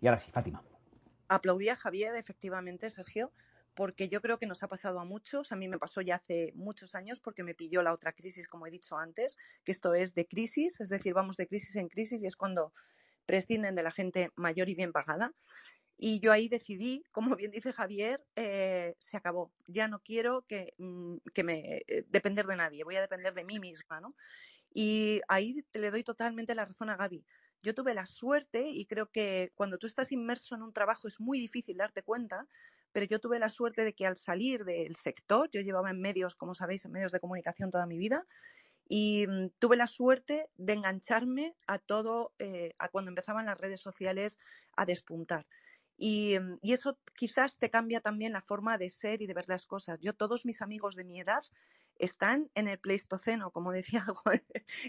y 0.00 0.06
ahora 0.06 0.18
sí, 0.18 0.30
Fátima. 0.30 0.62
Aplaudí 1.28 1.68
a 1.68 1.76
Javier, 1.76 2.16
efectivamente, 2.16 2.88
Sergio, 2.88 3.30
porque 3.74 4.08
yo 4.08 4.22
creo 4.22 4.38
que 4.38 4.46
nos 4.46 4.62
ha 4.62 4.68
pasado 4.68 5.00
a 5.00 5.04
muchos. 5.04 5.52
A 5.52 5.56
mí 5.56 5.68
me 5.68 5.78
pasó 5.78 6.00
ya 6.00 6.14
hace 6.14 6.52
muchos 6.54 6.94
años 6.94 7.20
porque 7.20 7.42
me 7.42 7.54
pilló 7.54 7.82
la 7.82 7.92
otra 7.92 8.12
crisis, 8.12 8.48
como 8.48 8.66
he 8.66 8.70
dicho 8.70 8.96
antes, 8.96 9.36
que 9.64 9.72
esto 9.72 9.92
es 9.92 10.14
de 10.14 10.26
crisis, 10.26 10.80
es 10.80 10.88
decir, 10.88 11.12
vamos 11.12 11.36
de 11.36 11.46
crisis 11.46 11.76
en 11.76 11.88
crisis 11.88 12.22
y 12.22 12.26
es 12.26 12.36
cuando 12.36 12.72
prescinden 13.26 13.74
de 13.74 13.82
la 13.82 13.90
gente 13.90 14.30
mayor 14.36 14.68
y 14.68 14.74
bien 14.74 14.92
pagada. 14.92 15.32
Y 15.98 16.20
yo 16.20 16.32
ahí 16.32 16.48
decidí, 16.48 17.04
como 17.10 17.36
bien 17.36 17.50
dice 17.50 17.72
Javier, 17.72 18.24
eh, 18.36 18.94
se 18.98 19.16
acabó. 19.16 19.52
Ya 19.66 19.88
no 19.88 20.00
quiero 20.00 20.42
que, 20.42 20.74
mm, 20.78 21.16
que 21.34 21.44
me 21.44 21.78
eh, 21.88 22.04
depender 22.08 22.46
de 22.46 22.56
nadie, 22.56 22.84
voy 22.84 22.96
a 22.96 23.00
depender 23.00 23.34
de 23.34 23.44
mí 23.44 23.58
misma, 23.58 24.00
¿no? 24.00 24.14
Y 24.72 25.20
ahí 25.28 25.62
te 25.70 25.78
le 25.80 25.90
doy 25.90 26.04
totalmente 26.04 26.54
la 26.54 26.66
razón 26.66 26.90
a 26.90 26.96
Gaby. 26.96 27.24
Yo 27.62 27.74
tuve 27.74 27.94
la 27.94 28.06
suerte 28.06 28.68
y 28.68 28.86
creo 28.86 29.10
que 29.10 29.52
cuando 29.54 29.78
tú 29.78 29.86
estás 29.86 30.12
inmerso 30.12 30.54
en 30.54 30.62
un 30.62 30.72
trabajo 30.72 31.08
es 31.08 31.20
muy 31.20 31.40
difícil 31.40 31.78
darte 31.78 32.02
cuenta, 32.02 32.46
pero 32.92 33.06
yo 33.06 33.18
tuve 33.20 33.38
la 33.38 33.48
suerte 33.48 33.84
de 33.84 33.94
que 33.94 34.06
al 34.06 34.16
salir 34.16 34.64
del 34.64 34.94
sector, 34.96 35.48
yo 35.50 35.62
llevaba 35.62 35.90
en 35.90 36.00
medios, 36.00 36.36
como 36.36 36.54
sabéis, 36.54 36.84
en 36.84 36.92
medios 36.92 37.12
de 37.12 37.20
comunicación 37.20 37.70
toda 37.70 37.86
mi 37.86 37.98
vida, 37.98 38.26
y 38.88 39.26
mm, 39.26 39.50
tuve 39.58 39.76
la 39.76 39.86
suerte 39.86 40.50
de 40.56 40.74
engancharme 40.74 41.56
a 41.66 41.78
todo, 41.78 42.34
eh, 42.38 42.74
a 42.78 42.88
cuando 42.88 43.10
empezaban 43.10 43.46
las 43.46 43.58
redes 43.60 43.80
sociales 43.80 44.38
a 44.76 44.86
despuntar. 44.86 45.46
Y, 45.96 46.38
mm, 46.38 46.58
y 46.62 46.72
eso 46.72 46.98
quizás 47.14 47.58
te 47.58 47.70
cambia 47.70 48.00
también 48.00 48.32
la 48.32 48.42
forma 48.42 48.78
de 48.78 48.90
ser 48.90 49.22
y 49.22 49.26
de 49.26 49.34
ver 49.34 49.48
las 49.48 49.66
cosas. 49.66 50.00
Yo, 50.00 50.14
todos 50.14 50.44
mis 50.46 50.62
amigos 50.62 50.94
de 50.96 51.04
mi 51.04 51.20
edad 51.20 51.42
están 51.98 52.50
en 52.54 52.68
el 52.68 52.78
Pleistoceno, 52.78 53.50
como 53.50 53.72
decía 53.72 54.04
Juan, 54.24 54.42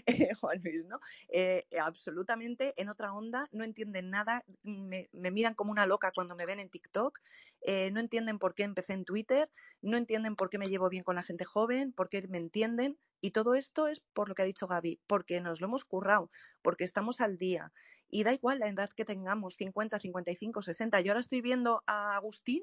eh, 0.06 0.34
Juan 0.34 0.60
Luis, 0.62 0.86
¿no? 0.86 1.00
Eh, 1.28 1.62
absolutamente 1.80 2.74
en 2.76 2.88
otra 2.88 3.12
onda, 3.12 3.48
no 3.52 3.64
entienden 3.64 4.10
nada, 4.10 4.44
me, 4.62 5.08
miran 5.12 5.54
como 5.54 5.72
una 5.72 5.86
loca 5.86 6.12
cuando 6.14 6.36
me 6.36 6.46
ven 6.46 6.60
en 6.60 6.70
TikTok, 6.70 7.18
eh, 7.62 7.90
no 7.90 8.00
entienden 8.00 8.38
por 8.38 8.54
qué 8.54 8.64
empecé 8.64 8.92
en 8.92 9.04
Twitter, 9.04 9.50
no 9.82 9.96
entienden 9.96 10.36
por 10.36 10.50
qué 10.50 10.58
me 10.58 10.68
llevo 10.68 10.88
bien 10.88 11.04
con 11.04 11.16
la 11.16 11.22
gente 11.22 11.44
joven, 11.44 11.92
por 11.92 12.08
qué 12.08 12.26
me 12.28 12.38
entienden. 12.38 12.98
Y 13.20 13.32
todo 13.32 13.56
esto 13.56 13.88
es 13.88 14.00
por 14.12 14.28
lo 14.28 14.36
que 14.36 14.42
ha 14.42 14.44
dicho 14.44 14.68
Gaby, 14.68 15.00
porque 15.08 15.40
nos 15.40 15.60
lo 15.60 15.66
hemos 15.66 15.84
currado, 15.84 16.30
porque 16.62 16.84
estamos 16.84 17.20
al 17.20 17.36
día. 17.36 17.72
Y 18.08 18.22
da 18.22 18.32
igual 18.32 18.60
la 18.60 18.68
edad 18.68 18.90
que 18.90 19.04
tengamos, 19.04 19.56
50, 19.56 19.98
55, 19.98 20.62
60. 20.62 21.00
Yo 21.00 21.10
ahora 21.10 21.20
estoy 21.20 21.40
viendo 21.40 21.82
a 21.86 22.14
Agustín, 22.14 22.62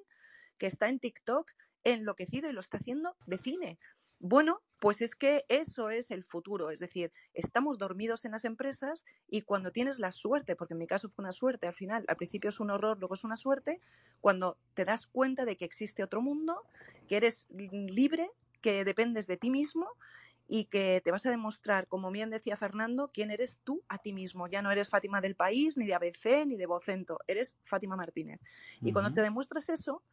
que 0.57 0.67
está 0.67 0.87
en 0.87 0.99
TikTok 0.99 1.51
enloquecido 1.85 2.49
y 2.49 2.53
lo 2.53 2.59
está 2.59 2.77
haciendo 2.77 3.15
de 3.25 3.37
cine. 3.37 3.79
Bueno, 4.19 4.61
pues 4.79 5.01
es 5.01 5.15
que 5.15 5.43
eso 5.49 5.89
es 5.89 6.11
el 6.11 6.23
futuro, 6.23 6.69
es 6.69 6.79
decir, 6.79 7.11
estamos 7.33 7.77
dormidos 7.77 8.25
en 8.25 8.31
las 8.31 8.45
empresas 8.45 9.05
y 9.27 9.41
cuando 9.41 9.71
tienes 9.71 9.99
la 9.99 10.11
suerte, 10.11 10.55
porque 10.55 10.73
en 10.73 10.79
mi 10.79 10.87
caso 10.87 11.09
fue 11.09 11.23
una 11.23 11.31
suerte, 11.31 11.67
al 11.67 11.73
final, 11.73 12.05
al 12.07 12.15
principio 12.17 12.49
es 12.49 12.59
un 12.59 12.69
horror, 12.69 12.99
luego 12.99 13.15
es 13.15 13.23
una 13.23 13.35
suerte, 13.35 13.81
cuando 14.21 14.57
te 14.73 14.85
das 14.85 15.07
cuenta 15.07 15.45
de 15.45 15.57
que 15.57 15.65
existe 15.65 16.03
otro 16.03 16.21
mundo, 16.21 16.63
que 17.07 17.17
eres 17.17 17.47
libre, 17.49 18.29
que 18.61 18.83
dependes 18.83 19.27
de 19.27 19.37
ti 19.37 19.49
mismo 19.49 19.87
y 20.47 20.65
que 20.65 21.01
te 21.03 21.11
vas 21.11 21.25
a 21.25 21.31
demostrar, 21.31 21.87
como 21.87 22.11
bien 22.11 22.29
decía 22.29 22.55
Fernando, 22.55 23.09
quién 23.13 23.31
eres 23.31 23.59
tú 23.63 23.83
a 23.87 23.97
ti 23.97 24.13
mismo. 24.13 24.47
Ya 24.47 24.61
no 24.61 24.71
eres 24.71 24.89
Fátima 24.89 25.21
del 25.21 25.35
País, 25.35 25.77
ni 25.77 25.87
de 25.87 25.95
ABC, 25.95 26.45
ni 26.45 26.55
de 26.55 26.65
Vocento, 26.65 27.19
eres 27.27 27.55
Fátima 27.61 27.95
Martínez. 27.95 28.39
Y 28.81 28.91
cuando 28.91 29.11
te 29.13 29.21
demuestras 29.21 29.69
eso 29.69 30.03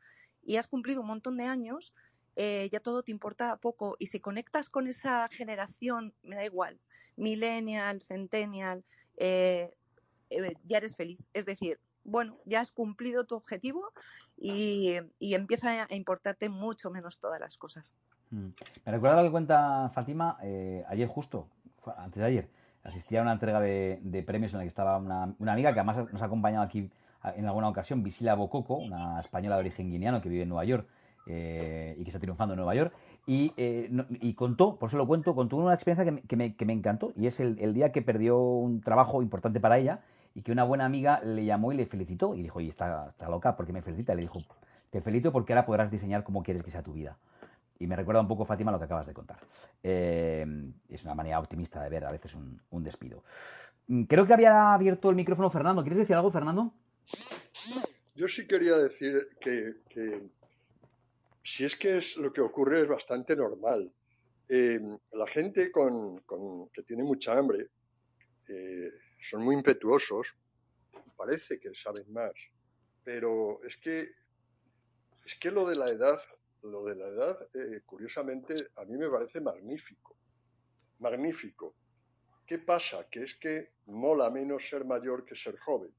y 0.44 0.56
has 0.56 0.68
cumplido 0.68 1.02
un 1.02 1.06
montón 1.06 1.36
de 1.36 1.44
años, 1.44 1.92
eh, 2.36 2.68
ya 2.72 2.80
todo 2.80 3.02
te 3.02 3.12
importa 3.12 3.56
poco. 3.56 3.96
Y 3.98 4.06
si 4.06 4.20
conectas 4.20 4.68
con 4.68 4.86
esa 4.86 5.28
generación, 5.28 6.14
me 6.22 6.36
da 6.36 6.44
igual, 6.44 6.78
millennial, 7.16 8.00
centennial, 8.00 8.84
eh, 9.16 9.74
eh, 10.30 10.54
ya 10.64 10.78
eres 10.78 10.96
feliz. 10.96 11.28
Es 11.32 11.44
decir, 11.44 11.78
bueno, 12.04 12.38
ya 12.46 12.60
has 12.60 12.72
cumplido 12.72 13.24
tu 13.24 13.36
objetivo 13.36 13.92
y, 14.36 14.96
y 15.18 15.34
empieza 15.34 15.86
a 15.88 15.94
importarte 15.94 16.48
mucho 16.48 16.90
menos 16.90 17.18
todas 17.18 17.40
las 17.40 17.56
cosas. 17.58 17.94
Mm. 18.30 18.48
Me 18.84 18.92
recuerda 18.92 19.16
lo 19.16 19.24
que 19.24 19.30
cuenta 19.30 19.90
Fátima 19.94 20.38
ayer 20.88 21.08
justo, 21.08 21.48
antes 21.96 22.20
de 22.20 22.26
ayer. 22.26 22.48
Asistí 22.82 23.16
a 23.16 23.22
una 23.22 23.32
entrega 23.32 23.60
de, 23.60 24.24
premios 24.26 24.52
en 24.52 24.58
la 24.58 24.64
que 24.64 24.68
estaba 24.68 24.96
una, 24.96 25.32
una 25.38 25.52
amiga 25.52 25.72
que 25.72 25.78
además 25.78 26.12
nos 26.12 26.20
ha 26.20 26.24
acompañado 26.24 26.64
aquí 26.64 26.90
en 27.36 27.46
alguna 27.46 27.68
ocasión, 27.68 28.02
Visila 28.02 28.34
Bococo, 28.34 28.74
una 28.74 29.20
española 29.20 29.54
de 29.56 29.60
origen 29.60 29.90
guineano 29.90 30.20
que 30.20 30.28
vive 30.28 30.42
en 30.42 30.48
Nueva 30.48 30.64
York 30.64 30.88
eh, 31.26 31.94
y 31.98 32.02
que 32.04 32.10
está 32.10 32.18
triunfando 32.18 32.54
en 32.54 32.58
Nueva 32.58 32.74
York. 32.74 32.92
Y, 33.26 33.52
eh, 33.56 33.90
y 34.20 34.34
contó, 34.34 34.76
por 34.76 34.88
eso 34.88 34.96
lo 34.96 35.06
cuento, 35.06 35.34
contó 35.34 35.56
una 35.56 35.74
experiencia 35.74 36.04
que 36.04 36.36
me, 36.36 36.54
que 36.56 36.64
me- 36.66 36.72
encantó 36.72 37.12
y 37.16 37.26
es 37.26 37.38
el, 37.40 37.72
día 37.74 37.92
que 37.92 38.02
perdió 38.02 38.38
un 38.38 38.80
trabajo 38.80 39.22
importante 39.22 39.60
para 39.60 39.78
ella 39.78 40.00
y 40.34 40.42
que 40.42 40.50
una 40.50 40.64
buena 40.64 40.84
amiga 40.86 41.20
le 41.22 41.44
llamó 41.44 41.72
y 41.72 41.76
le 41.76 41.86
felicitó 41.86 42.34
y 42.34 42.42
dijo, 42.42 42.58
oye, 42.58 42.68
está, 42.70 43.08
está 43.10 43.28
loca, 43.28 43.56
¿por 43.56 43.66
qué 43.66 43.72
me 43.72 43.82
felicita? 43.82 44.12
Y 44.12 44.16
le 44.16 44.22
dijo, 44.22 44.40
te 44.90 45.00
felicito 45.00 45.30
porque 45.30 45.52
ahora 45.52 45.66
podrás 45.66 45.90
diseñar 45.90 46.24
cómo 46.24 46.42
quieres 46.42 46.62
que 46.62 46.70
sea 46.70 46.82
tu 46.82 46.92
vida. 46.94 47.16
Y 47.78 47.86
me 47.86 47.96
recuerda 47.96 48.20
un 48.20 48.28
poco, 48.28 48.44
Fátima, 48.44 48.70
lo 48.72 48.78
que 48.78 48.84
acabas 48.84 49.06
de 49.06 49.12
contar. 49.14 49.38
Eh, 49.82 50.46
es 50.88 51.04
una 51.04 51.14
manera 51.14 51.38
optimista 51.40 51.82
de 51.82 51.88
ver 51.90 52.04
a 52.04 52.12
veces 52.12 52.34
un, 52.34 52.60
un 52.70 52.82
despido. 52.84 53.24
Mm, 53.88 54.04
Creo 54.04 54.24
que 54.26 54.34
había 54.34 54.72
abierto 54.72 55.10
el 55.10 55.16
micrófono 55.16 55.50
Fernando. 55.50 55.82
¿Quieres 55.82 55.98
decir 55.98 56.14
algo, 56.14 56.30
Fernando? 56.30 56.72
Yo 58.14 58.28
sí 58.28 58.46
quería 58.46 58.76
decir 58.76 59.28
que, 59.40 59.74
que 59.88 60.22
si 61.42 61.64
es 61.64 61.76
que 61.76 61.98
es 61.98 62.16
lo 62.16 62.32
que 62.32 62.40
ocurre 62.40 62.82
es 62.82 62.88
bastante 62.88 63.36
normal. 63.36 63.92
Eh, 64.48 64.80
la 65.12 65.26
gente 65.26 65.70
con, 65.70 66.20
con- 66.22 66.68
que 66.70 66.82
tiene 66.82 67.04
mucha 67.04 67.36
hambre 67.38 67.70
eh, 68.48 68.90
son 69.20 69.42
muy 69.44 69.54
impetuosos, 69.56 70.34
parece 71.16 71.58
que 71.60 71.74
saben 71.74 72.12
más, 72.12 72.32
pero 73.04 73.62
es 73.64 73.76
que 73.76 74.06
es 75.24 75.34
que 75.38 75.50
lo 75.50 75.66
de 75.66 75.76
la 75.76 75.88
edad, 75.88 76.20
lo 76.62 76.84
de 76.84 76.96
la 76.96 77.06
edad, 77.08 77.48
eh, 77.54 77.80
curiosamente, 77.84 78.54
a 78.76 78.84
mí 78.84 78.96
me 78.96 79.08
parece 79.08 79.40
magnífico, 79.40 80.16
magnífico. 80.98 81.76
¿Qué 82.46 82.58
pasa? 82.58 83.08
Que 83.10 83.22
es 83.24 83.36
que 83.36 83.74
mola 83.86 84.30
menos 84.30 84.68
ser 84.68 84.84
mayor 84.84 85.24
que 85.24 85.34
ser 85.36 85.56
joven. 85.58 85.94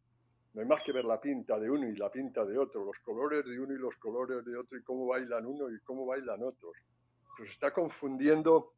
No 0.53 0.61
hay 0.61 0.67
más 0.67 0.81
que 0.83 0.91
ver 0.91 1.05
la 1.05 1.19
pinta 1.19 1.57
de 1.59 1.69
uno 1.69 1.87
y 1.87 1.95
la 1.95 2.11
pinta 2.11 2.45
de 2.45 2.57
otro, 2.57 2.85
los 2.85 2.99
colores 2.99 3.43
de 3.45 3.59
uno 3.59 3.73
y 3.73 3.77
los 3.77 3.95
colores 3.97 4.45
de 4.45 4.55
otro, 4.55 4.77
y 4.77 4.83
cómo 4.83 5.07
bailan 5.07 5.45
uno 5.45 5.69
y 5.71 5.79
cómo 5.79 6.05
bailan 6.05 6.43
otros. 6.43 6.73
Pues 7.35 7.49
está 7.49 7.73
confundiendo 7.73 8.73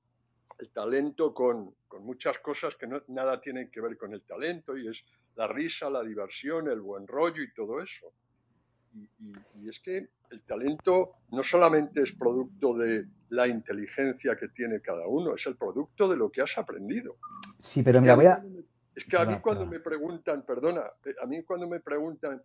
el 0.57 0.69
talento 0.71 1.33
con, 1.33 1.75
con 1.87 2.03
muchas 2.05 2.39
cosas 2.39 2.75
que 2.77 2.87
no, 2.87 3.01
nada 3.09 3.41
tienen 3.41 3.69
que 3.69 3.81
ver 3.81 3.97
con 3.97 4.13
el 4.13 4.21
talento, 4.21 4.77
y 4.77 4.87
es 4.87 5.03
la 5.35 5.47
risa, 5.47 5.89
la 5.89 6.01
diversión, 6.01 6.69
el 6.69 6.79
buen 6.79 7.05
rollo 7.07 7.43
y 7.43 7.53
todo 7.53 7.81
eso. 7.81 8.13
Y, 8.93 9.03
y- 9.19 9.33
y 9.65 9.69
es 9.69 9.81
que 9.81 10.07
el 10.31 10.43
talento 10.43 11.15
no 11.31 11.43
solamente 11.43 12.01
es 12.03 12.13
producto 12.13 12.73
de 12.77 13.03
la 13.29 13.47
inteligencia 13.49 14.37
que 14.37 14.47
tiene 14.47 14.79
cada 14.79 15.07
uno, 15.07 15.33
es 15.35 15.45
el 15.45 15.57
producto 15.57 16.07
de 16.07 16.15
lo 16.15 16.29
que 16.31 16.41
has 16.41 16.57
aprendido. 16.57 17.17
Sí, 17.59 17.83
pero 17.83 17.99
mira, 17.99 18.15
voy 18.15 18.25
a... 18.27 18.41
Es 18.95 19.03
que 19.03 19.17
a 19.17 19.25
mí 19.25 19.35
cuando 19.41 19.65
me 19.65 19.79
preguntan, 19.79 20.45
perdona, 20.45 20.89
eh, 21.05 21.13
a 21.21 21.25
mí 21.25 21.43
cuando 21.43 21.67
me 21.67 21.81
preguntan, 21.81 22.41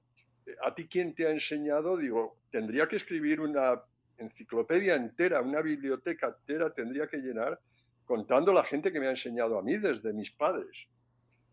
eh, 0.47 0.55
¿a 0.65 0.75
ti 0.75 0.89
quién 0.89 1.15
te 1.15 1.27
ha 1.27 1.31
enseñado? 1.31 1.97
Digo, 1.97 2.39
tendría 2.51 2.89
que 2.89 2.97
escribir 2.97 3.41
una 3.41 3.81
enciclopedia 4.19 4.97
entera, 4.97 5.41
una 5.41 5.63
biblioteca 5.63 6.27
entera 6.29 6.73
tendría 6.73 7.07
que 7.07 7.19
llenar 7.19 7.59
contando 8.05 8.53
la 8.53 8.65
gente 8.65 8.93
que 8.93 8.99
me 8.99 9.07
ha 9.07 9.11
enseñado 9.11 9.59
a 9.59 9.63
mí 9.63 9.77
desde 9.77 10.13
mis 10.13 10.33
padres. 10.33 10.89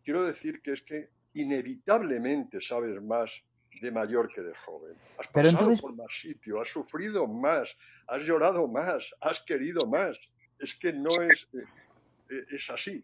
Quiero 0.03 0.23
decir 0.23 0.61
que 0.61 0.71
es 0.73 0.81
que 0.81 1.09
inevitablemente 1.33 2.59
sabes 2.59 3.01
más 3.01 3.43
de 3.79 3.91
mayor 3.91 4.27
que 4.33 4.41
de 4.41 4.55
joven. 4.55 4.95
Has 5.19 5.27
Pero 5.27 5.49
pasado 5.49 5.59
entonces- 5.59 5.81
por 5.81 5.95
más 5.95 6.19
sitio, 6.19 6.59
has 6.59 6.69
sufrido 6.69 7.27
más, 7.27 7.77
has 8.07 8.23
llorado 8.25 8.67
más, 8.67 9.13
has 9.21 9.41
querido 9.41 9.85
más. 9.85 10.17
Es 10.57 10.73
que 10.73 10.91
no 10.91 11.21
es, 11.21 11.47
eh, 11.53 11.63
eh, 12.31 12.45
es 12.49 12.69
así. 12.71 13.03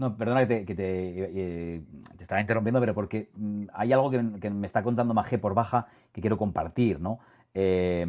No, 0.00 0.16
perdona 0.16 0.40
que 0.40 0.46
te, 0.46 0.64
que 0.64 0.74
te, 0.74 0.84
eh, 0.86 1.82
te 2.16 2.22
estaba 2.24 2.40
interrumpiendo, 2.40 2.80
pero 2.80 2.94
porque 2.94 3.30
mm, 3.36 3.66
hay 3.74 3.92
algo 3.92 4.10
que, 4.10 4.40
que 4.40 4.48
me 4.48 4.66
está 4.66 4.82
contando 4.82 5.12
Majé 5.12 5.38
por 5.38 5.54
baja 5.54 5.88
que 6.10 6.20
quiero 6.20 6.38
compartir, 6.38 7.00
¿no? 7.00 7.20
eh, 7.54 8.06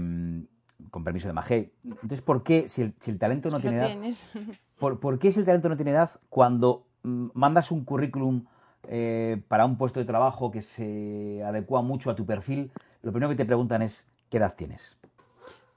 con 0.89 1.03
permiso 1.03 1.27
de 1.27 1.33
Magé. 1.33 1.73
Entonces, 1.83 2.21
¿por 2.21 2.43
qué, 2.43 2.67
si 2.67 2.81
el, 2.81 2.93
si 2.99 3.11
el 3.11 3.19
talento 3.19 3.49
no 3.49 3.59
tiene 3.59 3.77
edad. 3.77 3.91
¿por, 4.79 4.99
por 4.99 5.19
qué 5.19 5.31
si 5.31 5.39
el 5.39 5.45
talento 5.45 5.69
no 5.69 5.75
tiene 5.75 5.91
edad, 5.91 6.09
cuando 6.29 6.87
mm, 7.03 7.27
mandas 7.33 7.71
un 7.71 7.83
currículum 7.85 8.45
eh, 8.87 9.41
para 9.47 9.65
un 9.65 9.77
puesto 9.77 9.99
de 9.99 10.05
trabajo 10.05 10.49
que 10.49 10.61
se 10.61 11.43
adecua 11.43 11.81
mucho 11.81 12.09
a 12.09 12.15
tu 12.15 12.25
perfil, 12.25 12.71
lo 13.03 13.11
primero 13.11 13.29
que 13.29 13.35
te 13.35 13.45
preguntan 13.45 13.81
es 13.81 14.07
¿qué 14.29 14.37
edad 14.37 14.55
tienes? 14.55 14.97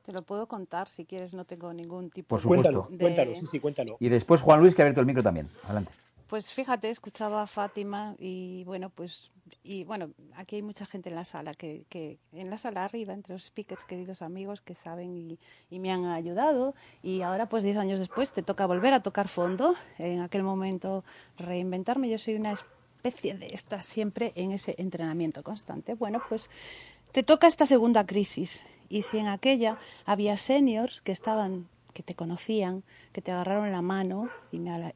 Te 0.02 0.12
lo 0.12 0.22
puedo 0.22 0.46
contar 0.46 0.86
si 0.86 1.06
quieres, 1.06 1.32
no 1.32 1.44
tengo 1.44 1.72
ningún 1.72 2.10
tipo 2.10 2.28
Por 2.28 2.40
supuesto. 2.40 2.82
Cuéntalo, 2.82 2.88
de... 2.90 2.98
cuéntalo, 2.98 3.34
sí, 3.34 3.46
sí, 3.46 3.58
cuéntalo. 3.58 3.96
Y 4.00 4.10
después 4.10 4.42
Juan 4.42 4.60
Luis, 4.60 4.74
que 4.74 4.82
ha 4.82 4.84
abierto 4.84 5.00
el 5.00 5.06
micro 5.06 5.22
también. 5.22 5.48
Adelante. 5.64 5.92
Pues 6.26 6.52
fíjate, 6.52 6.90
escuchaba 6.90 7.42
a 7.42 7.46
Fátima 7.46 8.16
y 8.18 8.64
bueno, 8.64 8.90
pues 8.90 9.30
y 9.62 9.84
bueno, 9.84 10.10
aquí 10.36 10.56
hay 10.56 10.62
mucha 10.62 10.86
gente 10.86 11.10
en 11.10 11.14
la 11.14 11.24
sala 11.24 11.54
que, 11.54 12.18
en 12.32 12.50
la 12.50 12.56
sala 12.56 12.84
arriba, 12.84 13.12
entre 13.12 13.34
los 13.34 13.44
speakers, 13.44 13.84
queridos 13.84 14.22
amigos 14.22 14.60
que 14.60 14.74
saben 14.74 15.38
y, 15.70 15.78
me 15.78 15.92
han 15.92 16.06
ayudado. 16.06 16.74
Y 17.02 17.22
ahora 17.22 17.48
pues 17.48 17.62
10 17.62 17.76
años 17.76 17.98
después 17.98 18.32
te 18.32 18.42
toca 18.42 18.66
volver 18.66 18.94
a 18.94 19.02
tocar 19.02 19.28
fondo, 19.28 19.74
en 19.98 20.20
aquel 20.20 20.42
momento 20.42 21.04
reinventarme, 21.36 22.08
yo 22.08 22.18
soy 22.18 22.34
una 22.34 22.52
especie 22.52 23.34
de 23.34 23.48
esta 23.48 23.82
siempre 23.82 24.32
en 24.34 24.52
ese 24.52 24.74
entrenamiento 24.78 25.42
constante. 25.42 25.94
Bueno, 25.94 26.22
pues 26.28 26.50
te 27.12 27.22
toca 27.22 27.46
esta 27.46 27.66
segunda 27.66 28.06
crisis. 28.06 28.64
Y 28.88 29.02
si 29.02 29.18
en 29.18 29.28
aquella 29.28 29.78
había 30.04 30.36
seniors 30.36 31.00
que 31.00 31.12
estaban 31.12 31.68
que 31.92 32.02
te 32.02 32.14
conocían, 32.14 32.82
que 33.12 33.22
te 33.22 33.30
agarraron 33.30 33.70
la 33.72 33.80
mano 33.80 34.28
y, 34.50 34.58
me, 34.58 34.92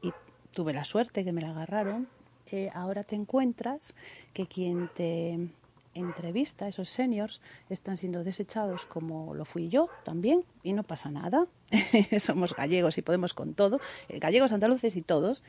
tuve 0.53 0.73
la 0.73 0.83
suerte 0.83 1.23
que 1.23 1.31
me 1.31 1.41
la 1.41 1.51
agarraron, 1.51 2.07
eh, 2.51 2.69
ahora 2.73 3.03
te 3.03 3.15
encuentras 3.15 3.95
que 4.33 4.47
quien 4.47 4.89
te 4.93 5.49
entrevista, 5.93 6.67
esos 6.67 6.89
seniors, 6.89 7.41
están 7.69 7.97
siendo 7.97 8.23
desechados 8.23 8.85
como 8.85 9.33
lo 9.33 9.45
fui 9.45 9.69
yo 9.69 9.89
también 10.03 10.43
y 10.63 10.73
no 10.73 10.83
pasa 10.83 11.11
nada. 11.11 11.47
Somos 12.19 12.55
gallegos 12.55 12.97
y 12.97 13.01
podemos 13.01 13.33
con 13.33 13.53
todo, 13.53 13.79
eh, 14.07 14.19
gallegos, 14.19 14.51
andaluces 14.51 14.95
y 14.95 15.01
todos, 15.01 15.43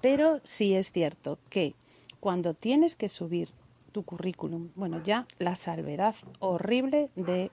pero 0.00 0.40
sí 0.44 0.74
es 0.74 0.92
cierto 0.92 1.38
que 1.48 1.74
cuando 2.20 2.54
tienes 2.54 2.96
que 2.96 3.08
subir 3.08 3.50
tu 3.92 4.04
currículum, 4.04 4.70
bueno, 4.74 5.02
ya 5.02 5.26
la 5.38 5.54
salvedad 5.54 6.14
horrible 6.38 7.10
de 7.16 7.50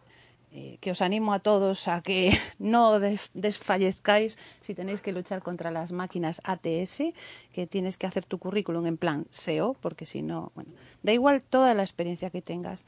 eh, 0.52 0.78
que 0.80 0.92
os 0.92 1.02
animo 1.02 1.34
a 1.34 1.40
todos 1.40 1.88
a 1.88 2.02
que 2.02 2.32
no 2.60 3.00
desfallezcáis 3.00 4.38
si 4.62 4.74
tenéis 4.74 5.02
que 5.02 5.12
luchar 5.12 5.44
contra 5.44 5.72
las 5.72 5.92
máquinas 5.92 6.42
ATS, 6.44 7.14
que 7.54 7.68
tienes 7.68 7.98
que 7.98 8.08
hacer 8.08 8.26
tu 8.26 8.38
currículum 8.40 8.86
en 8.88 8.98
plan 8.98 9.28
SEO, 9.30 9.76
porque 9.82 10.06
si 10.06 10.22
no, 10.22 10.52
bueno, 10.56 10.72
da 11.04 11.12
igual 11.12 11.42
toda 11.42 11.74
la 11.74 11.84
experiencia 11.84 12.30
que 12.30 12.42
tengas 12.42 12.86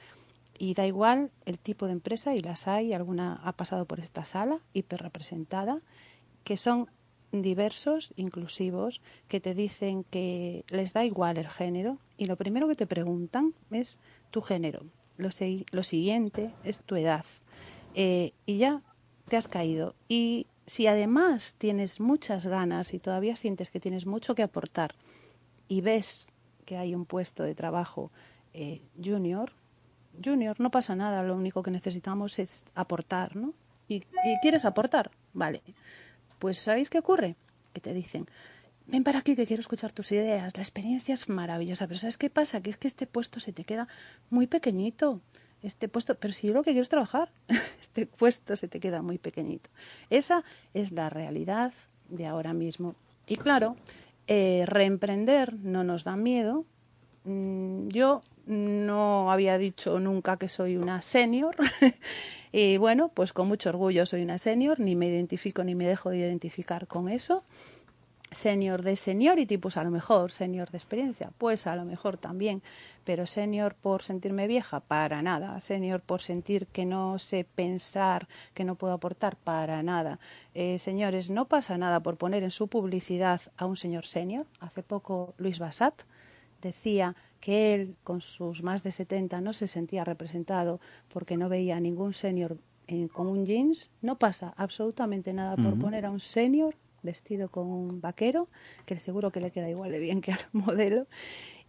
y 0.58 0.74
da 0.74 0.86
igual 0.86 1.32
el 1.46 1.58
tipo 1.58 1.86
de 1.86 1.94
empresa, 1.94 2.36
y 2.36 2.40
las 2.40 2.68
hay, 2.68 2.94
alguna 2.94 3.40
ha 3.44 3.54
pasado 3.54 3.86
por 3.86 4.00
esta 4.00 4.26
sala, 4.26 4.60
hiperrepresentada, 4.74 5.82
que 6.44 6.58
son 6.58 6.90
diversos, 7.32 8.14
inclusivos, 8.16 9.02
que 9.28 9.40
te 9.40 9.54
dicen 9.54 10.04
que 10.04 10.66
les 10.70 10.94
da 10.94 11.06
igual 11.06 11.38
el 11.38 11.48
género 11.48 11.98
y 12.18 12.26
lo 12.26 12.36
primero 12.36 12.68
que 12.68 12.76
te 12.76 12.88
preguntan 12.88 13.54
es 13.72 14.00
tu 14.32 14.42
género. 14.42 14.84
Lo, 15.20 15.30
lo 15.72 15.84
siguiente 15.84 16.52
es 16.64 16.80
tu 16.82 16.96
edad. 16.96 17.26
Eh, 17.94 18.32
y 18.46 18.58
ya 18.58 18.82
te 19.28 19.36
has 19.38 19.50
caído. 19.50 19.94
Y 20.08 20.48
si 20.66 20.88
además 20.88 21.56
tienes 21.58 22.00
muchas 22.00 22.48
ganas 22.48 22.94
y 22.94 23.00
todavía 23.00 23.36
sientes 23.36 23.70
que 23.70 23.82
tienes 23.82 24.06
mucho 24.06 24.34
que 24.34 24.44
aportar 24.44 24.96
y 25.68 25.82
ves 25.82 26.30
que 26.66 26.78
hay 26.78 26.96
un 26.96 27.06
puesto 27.06 27.44
de 27.44 27.54
trabajo 27.54 28.12
eh, 28.54 28.82
junior, 29.04 29.52
junior, 30.24 30.60
no 30.60 30.72
pasa 30.72 30.96
nada, 30.96 31.22
lo 31.24 31.36
único 31.36 31.64
que 31.64 31.72
necesitamos 31.72 32.40
es 32.40 32.66
aportar, 32.74 33.36
¿no? 33.36 33.54
¿Y, 33.88 33.96
y 33.96 34.40
quieres 34.42 34.64
aportar? 34.64 35.12
Vale. 35.34 35.62
Pues 36.40 36.60
¿sabéis 36.60 36.90
qué 36.90 37.00
ocurre? 37.00 37.36
Que 37.74 37.82
te 37.82 37.94
dicen, 37.94 38.28
ven 38.92 39.04
para 39.04 39.20
aquí 39.20 39.36
que 39.36 39.46
quiero 39.46 39.62
escuchar 39.62 39.92
tus 39.92 40.12
ideas, 40.12 40.56
la 40.56 40.64
experiencia 40.64 41.14
es 41.14 41.30
maravillosa, 41.30 41.88
pero 41.88 42.00
¿sabes 42.00 42.18
qué 42.18 42.30
pasa? 42.30 42.62
Que 42.62 42.70
es 42.70 42.78
que 42.78 42.88
este 42.88 43.06
puesto 43.06 43.40
se 43.40 43.54
te 43.54 43.64
queda 43.64 43.88
muy 44.30 44.48
pequeñito. 44.48 45.22
Este 45.62 45.90
puesto, 45.90 46.16
pero 46.16 46.34
si 46.34 46.48
yo 46.48 46.54
lo 46.54 46.64
que 46.64 46.72
quiero 46.72 46.84
es 46.84 46.90
trabajar, 46.90 47.32
este 47.80 48.06
puesto 48.06 48.56
se 48.56 48.68
te 48.68 48.80
queda 48.80 49.02
muy 49.02 49.18
pequeñito. 49.18 49.70
Esa 50.10 50.44
es 50.74 50.92
la 50.92 51.10
realidad 51.10 51.74
de 52.08 52.26
ahora 52.26 52.54
mismo. 52.54 52.96
Y 53.28 53.36
claro, 53.36 53.76
eh, 54.28 54.64
reemprender 54.66 55.54
no 55.56 55.84
nos 55.84 56.04
da 56.04 56.16
miedo. 56.16 56.66
Mm, 57.26 57.90
Yo 57.90 58.24
no 58.46 59.32
había 59.32 59.58
dicho 59.58 60.00
nunca 60.00 60.38
que 60.38 60.50
soy 60.50 60.78
una 60.78 61.02
senior. 61.02 61.56
y 62.52 62.78
bueno, 62.78 63.10
pues 63.10 63.34
con 63.34 63.48
mucho 63.48 63.70
orgullo 63.70 64.06
soy 64.06 64.24
una 64.24 64.38
senior, 64.38 64.80
ni 64.80 64.96
me 64.96 65.08
identifico 65.08 65.64
ni 65.64 65.76
me 65.76 65.86
dejo 65.86 66.10
de 66.10 66.18
identificar 66.18 66.88
con 66.88 67.10
eso. 67.10 67.44
Senior 68.32 68.84
de 68.84 68.96
seniority, 68.96 69.58
pues 69.58 69.76
a 69.78 69.84
lo 69.84 69.90
mejor, 69.90 70.32
senior 70.32 70.70
de 70.70 70.78
experiencia, 70.78 71.32
pues 71.38 71.66
a 71.66 71.76
lo 71.76 71.84
mejor 71.84 72.18
también, 72.18 72.62
pero 73.04 73.26
senior 73.26 73.74
por 73.74 74.04
sentirme 74.04 74.46
vieja, 74.46 74.82
para 74.82 75.24
nada, 75.24 75.60
senior 75.60 76.02
por 76.02 76.22
sentir 76.22 76.68
que 76.68 76.86
no 76.86 77.18
sé 77.18 77.44
pensar, 77.44 78.28
que 78.54 78.66
no 78.66 78.76
puedo 78.76 78.94
aportar, 78.94 79.36
para 79.36 79.82
nada. 79.82 80.20
Eh, 80.54 80.78
señores, 80.78 81.32
no 81.32 81.46
pasa 81.46 81.78
nada 81.78 82.02
por 82.02 82.18
poner 82.18 82.44
en 82.44 82.52
su 82.52 82.68
publicidad 82.68 83.42
a 83.58 83.66
un 83.66 83.76
señor 83.76 84.06
senior. 84.06 84.46
Hace 84.60 84.84
poco 84.84 85.34
Luis 85.38 85.58
Basat 85.58 86.04
decía 86.62 87.16
que 87.40 87.74
él, 87.74 87.96
con 88.04 88.22
sus 88.22 88.62
más 88.64 88.84
de 88.84 88.92
70, 88.92 89.42
no 89.42 89.54
se 89.54 89.68
sentía 89.68 90.04
representado 90.04 90.80
porque 91.12 91.38
no 91.38 91.50
veía 91.50 91.78
a 91.78 91.80
ningún 91.80 92.14
senior 92.14 92.58
eh, 92.88 93.08
con 93.12 93.28
un 93.28 93.46
jeans. 93.46 93.90
No 94.02 94.20
pasa 94.20 94.54
absolutamente 94.58 95.34
nada 95.34 95.56
por 95.56 95.80
poner 95.80 96.06
a 96.06 96.12
un 96.12 96.20
senior 96.20 96.76
vestido 97.04 97.50
con 97.50 97.68
un 97.68 98.02
vaquero, 98.02 98.48
que 98.86 99.00
seguro 99.00 99.32
que 99.32 99.42
le 99.42 99.52
queda 99.52 99.70
igual 99.70 99.92
de 99.92 100.00
bien 100.00 100.22
que 100.22 100.34
al 100.34 100.40
modelo. 100.52 101.08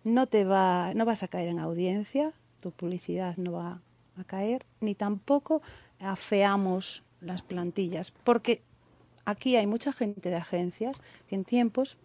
No 0.05 0.27
te 0.27 0.45
va, 0.45 0.95
no 0.95 1.05
vas 1.05 1.23
a 1.23 1.29
caer 1.29 1.49
en 1.49 1.59
audiencia, 1.59 2.33
tu 2.61 2.71
publicidad 2.71 3.37
no 3.37 3.53
va 3.53 3.83
a 4.17 4.25
caer, 4.25 4.65
ni 4.81 4.95
tampoco 4.95 5.63
afeamos 5.99 7.03
las 7.21 7.43
plantillas, 7.43 8.11
porque 8.11 8.63
aquí 9.25 9.57
hay 9.57 9.67
mucha 9.67 9.93
gente 9.93 10.31
de 10.31 10.37
agencias 10.37 11.01
que 11.29 11.35
en 11.35 11.45
tiempos 11.45 11.99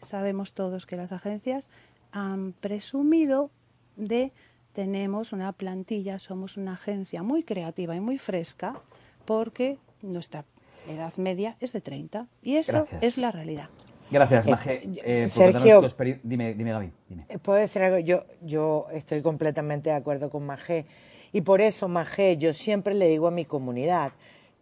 sabemos 0.00 0.52
todos 0.52 0.86
que 0.86 0.96
las 0.96 1.12
agencias 1.12 1.68
han 2.12 2.52
presumido 2.52 3.50
de 3.96 4.32
tenemos 4.72 5.32
una 5.32 5.52
plantilla, 5.52 6.18
somos 6.18 6.58
una 6.58 6.74
agencia 6.74 7.22
muy 7.22 7.42
creativa 7.42 7.96
y 7.96 8.00
muy 8.00 8.18
fresca 8.18 8.80
porque 9.24 9.78
nuestra 10.02 10.44
edad 10.88 11.14
media 11.16 11.56
es 11.60 11.72
de 11.72 11.80
30 11.80 12.26
y 12.42 12.56
eso 12.56 12.72
Gracias. 12.90 13.02
es 13.02 13.18
la 13.18 13.30
realidad. 13.32 13.68
Gracias, 14.10 14.46
Eh, 14.46 14.50
Maje. 14.50 14.80
eh, 15.04 15.22
por 15.22 15.30
Sergio- 15.30 16.20
Dime, 16.22 16.54
dime, 16.54 16.70
Gaby. 16.72 16.92
Dime. 17.08 17.24
Eh, 17.28 17.38
¿Puedo 17.38 17.58
decir 17.58 17.82
algo? 17.82 17.98
Yo, 17.98 18.24
yo 18.42 18.86
estoy 18.92 19.20
completamente 19.20 19.90
de 19.90 19.96
acuerdo 19.96 20.30
con 20.30 20.46
Magé. 20.46 20.86
Y 21.32 21.40
por 21.40 21.60
eso, 21.60 21.88
Magé, 21.88 22.36
yo 22.36 22.52
siempre 22.54 22.94
le 22.94 23.08
digo 23.08 23.26
a 23.26 23.30
mi 23.32 23.44
comunidad 23.44 24.12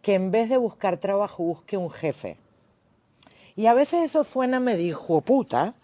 que 0.01 0.15
en 0.15 0.31
vez 0.31 0.49
de 0.49 0.57
buscar 0.57 0.97
trabajo, 0.97 1.43
busque 1.43 1.77
un 1.77 1.91
jefe. 1.91 2.37
Y 3.55 3.67
a 3.67 3.73
veces 3.73 4.03
eso 4.03 4.23
suena 4.23 4.59
me 4.59 4.75
dijo 4.75 5.21
puta, 5.21 5.75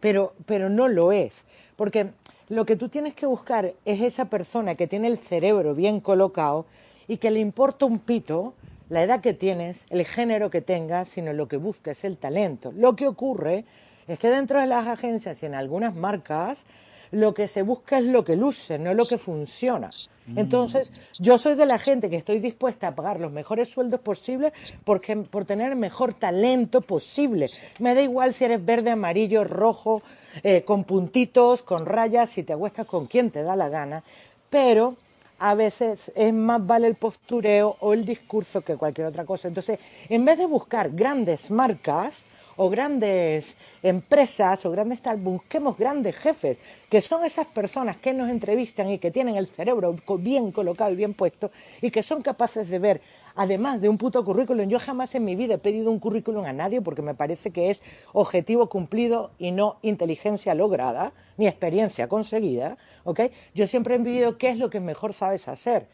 pero, 0.00 0.34
pero 0.46 0.68
no 0.70 0.86
lo 0.88 1.12
es. 1.12 1.44
Porque 1.76 2.12
lo 2.48 2.64
que 2.64 2.76
tú 2.76 2.88
tienes 2.88 3.14
que 3.14 3.26
buscar 3.26 3.74
es 3.84 4.00
esa 4.00 4.26
persona 4.26 4.74
que 4.76 4.86
tiene 4.86 5.08
el 5.08 5.18
cerebro 5.18 5.74
bien 5.74 6.00
colocado 6.00 6.66
y 7.08 7.16
que 7.18 7.30
le 7.30 7.40
importa 7.40 7.84
un 7.84 7.98
pito 7.98 8.54
la 8.88 9.02
edad 9.02 9.20
que 9.20 9.34
tienes, 9.34 9.84
el 9.90 10.04
género 10.04 10.50
que 10.50 10.62
tengas, 10.62 11.08
sino 11.08 11.32
lo 11.32 11.48
que 11.48 11.56
busca 11.56 11.90
es 11.90 12.04
el 12.04 12.16
talento. 12.16 12.72
Lo 12.72 12.96
que 12.96 13.06
ocurre 13.06 13.64
es 14.06 14.18
que 14.18 14.30
dentro 14.30 14.60
de 14.60 14.66
las 14.66 14.86
agencias 14.86 15.42
y 15.42 15.46
en 15.46 15.54
algunas 15.54 15.94
marcas 15.94 16.64
lo 17.10 17.34
que 17.34 17.48
se 17.48 17.62
busca 17.62 17.98
es 17.98 18.04
lo 18.04 18.24
que 18.24 18.36
luce, 18.36 18.78
no 18.78 18.94
lo 18.94 19.06
que 19.06 19.18
funciona. 19.18 19.90
Entonces, 20.36 20.92
yo 21.18 21.38
soy 21.38 21.54
de 21.54 21.64
la 21.64 21.78
gente 21.78 22.10
que 22.10 22.16
estoy 22.16 22.38
dispuesta 22.38 22.88
a 22.88 22.94
pagar 22.94 23.18
los 23.18 23.32
mejores 23.32 23.70
sueldos 23.70 24.00
posibles 24.00 24.52
porque, 24.84 25.16
por 25.16 25.46
tener 25.46 25.72
el 25.72 25.78
mejor 25.78 26.12
talento 26.12 26.82
posible. 26.82 27.46
Me 27.78 27.94
da 27.94 28.02
igual 28.02 28.34
si 28.34 28.44
eres 28.44 28.62
verde, 28.62 28.90
amarillo, 28.90 29.44
rojo, 29.44 30.02
eh, 30.42 30.64
con 30.64 30.84
puntitos, 30.84 31.62
con 31.62 31.86
rayas, 31.86 32.30
si 32.30 32.42
te 32.42 32.52
acuestas 32.52 32.86
con 32.86 33.06
quien 33.06 33.30
te 33.30 33.42
da 33.42 33.56
la 33.56 33.70
gana, 33.70 34.02
pero 34.50 34.96
a 35.38 35.54
veces 35.54 36.10
es 36.14 36.32
más 36.32 36.66
vale 36.66 36.88
el 36.88 36.94
postureo 36.94 37.76
o 37.80 37.92
el 37.92 38.04
discurso 38.04 38.60
que 38.62 38.76
cualquier 38.76 39.06
otra 39.06 39.24
cosa. 39.24 39.48
Entonces, 39.48 39.78
en 40.08 40.24
vez 40.24 40.38
de 40.38 40.46
buscar 40.46 40.90
grandes 40.90 41.50
marcas 41.50 42.24
o 42.56 42.68
grandes 42.68 43.56
empresas 43.82 44.66
o 44.66 44.70
grandes 44.72 45.00
tal, 45.00 45.16
busquemos 45.16 45.78
grandes 45.78 46.16
jefes, 46.16 46.58
que 46.90 47.00
son 47.00 47.24
esas 47.24 47.46
personas 47.46 47.96
que 47.96 48.12
nos 48.12 48.28
entrevistan 48.28 48.90
y 48.90 48.98
que 48.98 49.12
tienen 49.12 49.36
el 49.36 49.46
cerebro 49.46 49.96
bien 50.18 50.50
colocado 50.50 50.92
y 50.92 50.96
bien 50.96 51.14
puesto 51.14 51.52
y 51.80 51.90
que 51.92 52.02
son 52.02 52.20
capaces 52.20 52.68
de 52.68 52.78
ver, 52.80 53.00
además 53.38 53.80
de 53.80 53.88
un 53.88 53.98
puto 53.98 54.24
currículum, 54.24 54.68
yo 54.68 54.80
jamás 54.80 55.14
en 55.14 55.24
mi 55.24 55.36
vida 55.36 55.54
he 55.54 55.58
pedido 55.58 55.92
un 55.92 56.00
currículum 56.00 56.44
a 56.44 56.52
nadie 56.52 56.82
porque 56.82 57.02
me 57.02 57.14
parece 57.14 57.52
que 57.52 57.70
es 57.70 57.84
objetivo 58.12 58.68
cumplido 58.68 59.30
y 59.38 59.52
no 59.52 59.78
inteligencia 59.82 60.56
lograda, 60.56 61.12
ni 61.36 61.46
experiencia 61.46 62.08
conseguida, 62.08 62.76
¿ok? 63.04 63.20
Yo 63.54 63.68
siempre 63.68 63.94
he 63.94 63.98
vivido 63.98 64.38
qué 64.38 64.48
es 64.48 64.58
lo 64.58 64.70
que 64.70 64.80
mejor 64.80 65.14
sabes 65.14 65.46
hacer. 65.46 65.86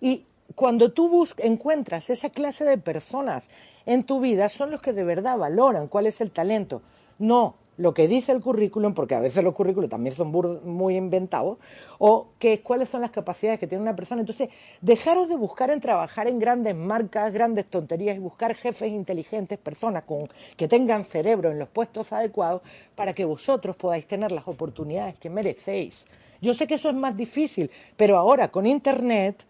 Y 0.00 0.24
cuando 0.54 0.90
tú 0.90 1.28
encuentras 1.36 2.08
esa 2.08 2.30
clase 2.30 2.64
de 2.64 2.78
personas 2.78 3.50
en 3.84 4.04
tu 4.04 4.20
vida, 4.20 4.48
son 4.48 4.70
los 4.70 4.80
que 4.80 4.94
de 4.94 5.04
verdad 5.04 5.36
valoran 5.36 5.88
cuál 5.88 6.06
es 6.06 6.22
el 6.22 6.30
talento. 6.30 6.80
No 7.18 7.56
lo 7.76 7.94
que 7.94 8.08
dice 8.08 8.32
el 8.32 8.40
currículum, 8.40 8.94
porque 8.94 9.14
a 9.14 9.20
veces 9.20 9.44
los 9.44 9.54
currículos 9.54 9.90
también 9.90 10.14
son 10.14 10.32
muy 10.64 10.96
inventados, 10.96 11.58
o 11.98 12.28
que, 12.38 12.60
cuáles 12.60 12.88
son 12.88 13.00
las 13.00 13.10
capacidades 13.10 13.60
que 13.60 13.66
tiene 13.66 13.82
una 13.82 13.96
persona. 13.96 14.20
Entonces, 14.20 14.48
dejaros 14.80 15.28
de 15.28 15.36
buscar 15.36 15.70
en 15.70 15.80
trabajar 15.80 16.28
en 16.28 16.38
grandes 16.38 16.74
marcas, 16.74 17.32
grandes 17.32 17.66
tonterías 17.66 18.16
y 18.16 18.18
buscar 18.18 18.54
jefes 18.54 18.90
inteligentes, 18.90 19.58
personas 19.58 20.04
con, 20.04 20.28
que 20.56 20.68
tengan 20.68 21.04
cerebro 21.04 21.50
en 21.50 21.58
los 21.58 21.68
puestos 21.68 22.12
adecuados 22.12 22.62
para 22.94 23.12
que 23.12 23.24
vosotros 23.24 23.76
podáis 23.76 24.06
tener 24.06 24.32
las 24.32 24.48
oportunidades 24.48 25.16
que 25.16 25.30
merecéis. 25.30 26.06
Yo 26.40 26.54
sé 26.54 26.66
que 26.66 26.74
eso 26.74 26.88
es 26.88 26.94
más 26.94 27.16
difícil, 27.16 27.70
pero 27.96 28.16
ahora 28.16 28.48
con 28.48 28.66
Internet 28.66 29.44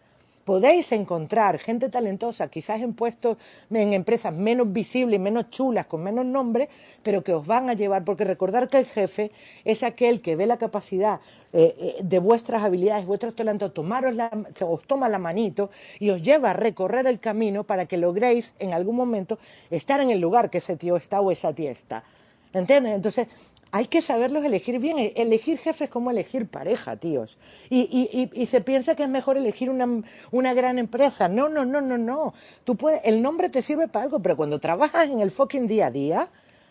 podéis 0.46 0.92
encontrar 0.92 1.58
gente 1.58 1.88
talentosa, 1.88 2.48
quizás 2.48 2.80
en 2.80 2.94
puestos, 2.94 3.36
en 3.68 3.92
empresas 3.92 4.32
menos 4.32 4.72
visibles, 4.72 5.18
menos 5.18 5.50
chulas, 5.50 5.86
con 5.86 6.04
menos 6.04 6.24
nombre, 6.24 6.68
pero 7.02 7.24
que 7.24 7.34
os 7.34 7.44
van 7.44 7.68
a 7.68 7.74
llevar, 7.74 8.04
porque 8.04 8.24
recordar 8.24 8.68
que 8.68 8.78
el 8.78 8.86
jefe 8.86 9.32
es 9.64 9.82
aquel 9.82 10.22
que 10.22 10.36
ve 10.36 10.46
la 10.46 10.56
capacidad 10.56 11.20
eh, 11.52 11.74
eh, 11.78 11.96
de 12.00 12.18
vuestras 12.20 12.62
habilidades, 12.62 13.04
vuestros 13.06 13.34
talentos, 13.34 13.74
tomaros 13.74 14.14
la, 14.14 14.30
os 14.60 14.84
toma 14.84 15.08
la 15.08 15.18
manito 15.18 15.68
y 15.98 16.10
os 16.10 16.22
lleva 16.22 16.50
a 16.50 16.54
recorrer 16.54 17.08
el 17.08 17.18
camino 17.18 17.64
para 17.64 17.86
que 17.86 17.96
logréis 17.96 18.54
en 18.60 18.72
algún 18.72 18.94
momento 18.94 19.40
estar 19.70 20.00
en 20.00 20.10
el 20.10 20.20
lugar 20.20 20.48
que 20.48 20.58
ese 20.58 20.76
tío 20.76 20.96
está 20.96 21.20
o 21.20 21.32
esa 21.32 21.52
tía 21.52 21.72
está. 21.72 22.04
¿Entiendes? 22.52 22.94
Entonces, 22.94 23.26
hay 23.76 23.88
que 23.88 24.00
saberlos 24.00 24.42
elegir 24.44 24.78
bien. 24.78 24.98
E-, 24.98 25.12
elegir 25.16 25.58
jefes 25.58 25.90
como 25.90 26.10
elegir 26.10 26.48
pareja, 26.48 26.96
tíos. 26.96 27.38
Y, 27.68 28.46
se 28.46 28.60
piensa 28.62 28.94
que 28.94 29.02
es 29.02 29.08
mejor 29.08 29.36
elegir 29.36 29.70
una, 29.70 30.54
gran 30.54 30.78
empresa. 30.78 31.28
No, 31.28 31.48
no, 31.48 31.64
no, 31.64 31.80
no, 31.80 31.98
no. 31.98 32.32
Tú 32.64 32.76
puedes, 32.76 33.02
el 33.04 33.20
nombre 33.20 33.50
te 33.50 33.60
sirve 33.60 33.88
para 33.88 34.04
algo, 34.04 34.20
pero 34.20 34.36
cuando 34.36 34.58
trabajas 34.58 35.08
en 35.10 35.20
el 35.20 35.30
fucking 35.30 35.66
día 35.66 35.88
a 35.88 35.90
día, 35.90 36.28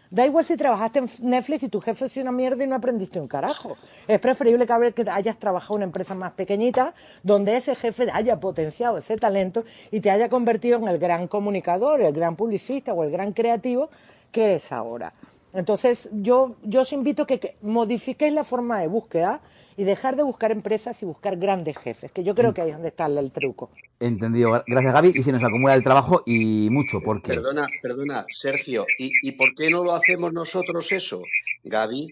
da 0.10 0.26
igual 0.26 0.46
si 0.46 0.58
trabajaste 0.58 1.00
en 1.00 1.08
Netflix 1.22 1.64
y 1.64 1.70
tu 1.70 1.80
jefe 1.80 2.06
es 2.06 2.18
una 2.18 2.32
mierda 2.32 2.64
y 2.64 2.68
no 2.68 2.76
aprendiste 2.76 3.20
un 3.20 3.28
carajo. 3.28 3.78
Es 4.08 4.20
preferible 4.20 4.66
que 4.66 5.06
hayas 5.10 5.38
trabajado 5.38 5.76
en 5.76 5.78
una 5.78 5.86
empresa 5.86 6.16
más 6.16 6.32
pequeñita, 6.32 6.96
donde 7.22 7.56
ese 7.56 7.76
jefe 7.76 8.08
haya 8.12 8.40
potenciado 8.40 8.98
ese 8.98 9.18
talento 9.18 9.64
y 9.92 10.00
te 10.00 10.10
haya 10.10 10.28
convertido 10.30 10.80
en 10.80 10.88
el 10.88 10.98
gran 10.98 11.28
comunicador, 11.28 12.02
el 12.02 12.14
gran 12.14 12.36
publicista 12.36 12.94
o 12.94 13.04
el 13.04 13.12
gran 13.12 13.34
creativo 13.34 13.90
que 14.32 14.46
eres 14.46 14.72
ahora. 14.72 15.14
Entonces, 15.56 16.10
yo, 16.12 16.58
yo 16.64 16.82
os 16.82 16.92
invito 16.92 17.24
a 17.24 17.28
que, 17.28 17.56
modifiquéis 17.62 18.34
la 18.34 18.44
forma 18.44 18.80
de 18.80 18.88
búsqueda 18.88 19.42
y 19.78 19.84
dejar 19.84 20.18
de 20.18 20.24
buscar 20.24 20.52
empresas 20.52 21.02
y 21.02 21.06
buscar 21.06 21.38
grandes 21.38 21.78
jefes, 21.78 22.12
que 22.12 22.24
yo 22.24 22.36
creo 22.36 22.54
que 22.54 22.62
ahí 22.62 22.70
es 22.70 22.76
donde 22.76 22.90
está 22.90 23.06
el, 23.06 23.32
truco. 23.32 23.70
Entendido. 24.00 24.64
Gracias, 24.68 24.94
Gaby. 24.94 25.14
Y 25.16 25.24
se 25.24 25.32
nos 25.32 25.44
acumula 25.44 25.74
el 25.74 25.84
trabajo 25.84 26.24
y 26.26 26.70
mucho, 26.72 27.00
porque... 27.02 27.32
Perdona, 27.32 27.68
perdona, 27.82 28.26
Sergio. 28.30 28.86
¿Y, 29.00 29.12
¿Y 29.24 29.32
por 29.34 29.56
qué 29.56 29.70
no 29.70 29.84
lo 29.84 29.94
hacemos 29.94 30.34
nosotros 30.34 30.92
eso, 30.92 31.22
Gaby? 31.64 32.10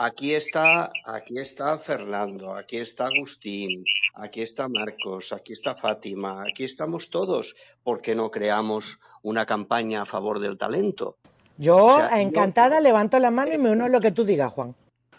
Aquí 0.00 0.32
está, 0.32 0.92
aquí 1.04 1.40
está 1.40 1.76
Fernando, 1.76 2.54
aquí 2.54 2.76
está 2.76 3.06
Agustín, 3.06 3.84
aquí 4.14 4.42
está 4.42 4.68
Marcos, 4.68 5.32
aquí 5.32 5.52
está 5.52 5.74
Fátima, 5.74 6.44
aquí 6.48 6.62
estamos 6.62 7.10
todos. 7.10 7.56
¿Por 7.82 8.00
qué 8.00 8.14
no 8.14 8.30
creamos 8.30 9.00
una 9.22 9.44
campaña 9.44 10.02
a 10.02 10.06
favor 10.06 10.38
del 10.38 10.56
talento? 10.56 11.16
Yo, 11.58 12.08
encantada, 12.12 12.80
levanto 12.80 13.18
la 13.18 13.32
mano 13.32 13.52
y 13.52 13.58
me 13.58 13.70
uno 13.72 13.86
a 13.86 13.88
lo 13.88 14.00
que 14.00 14.12
tú 14.12 14.24
digas, 14.24 14.52
Juan. 14.52 14.76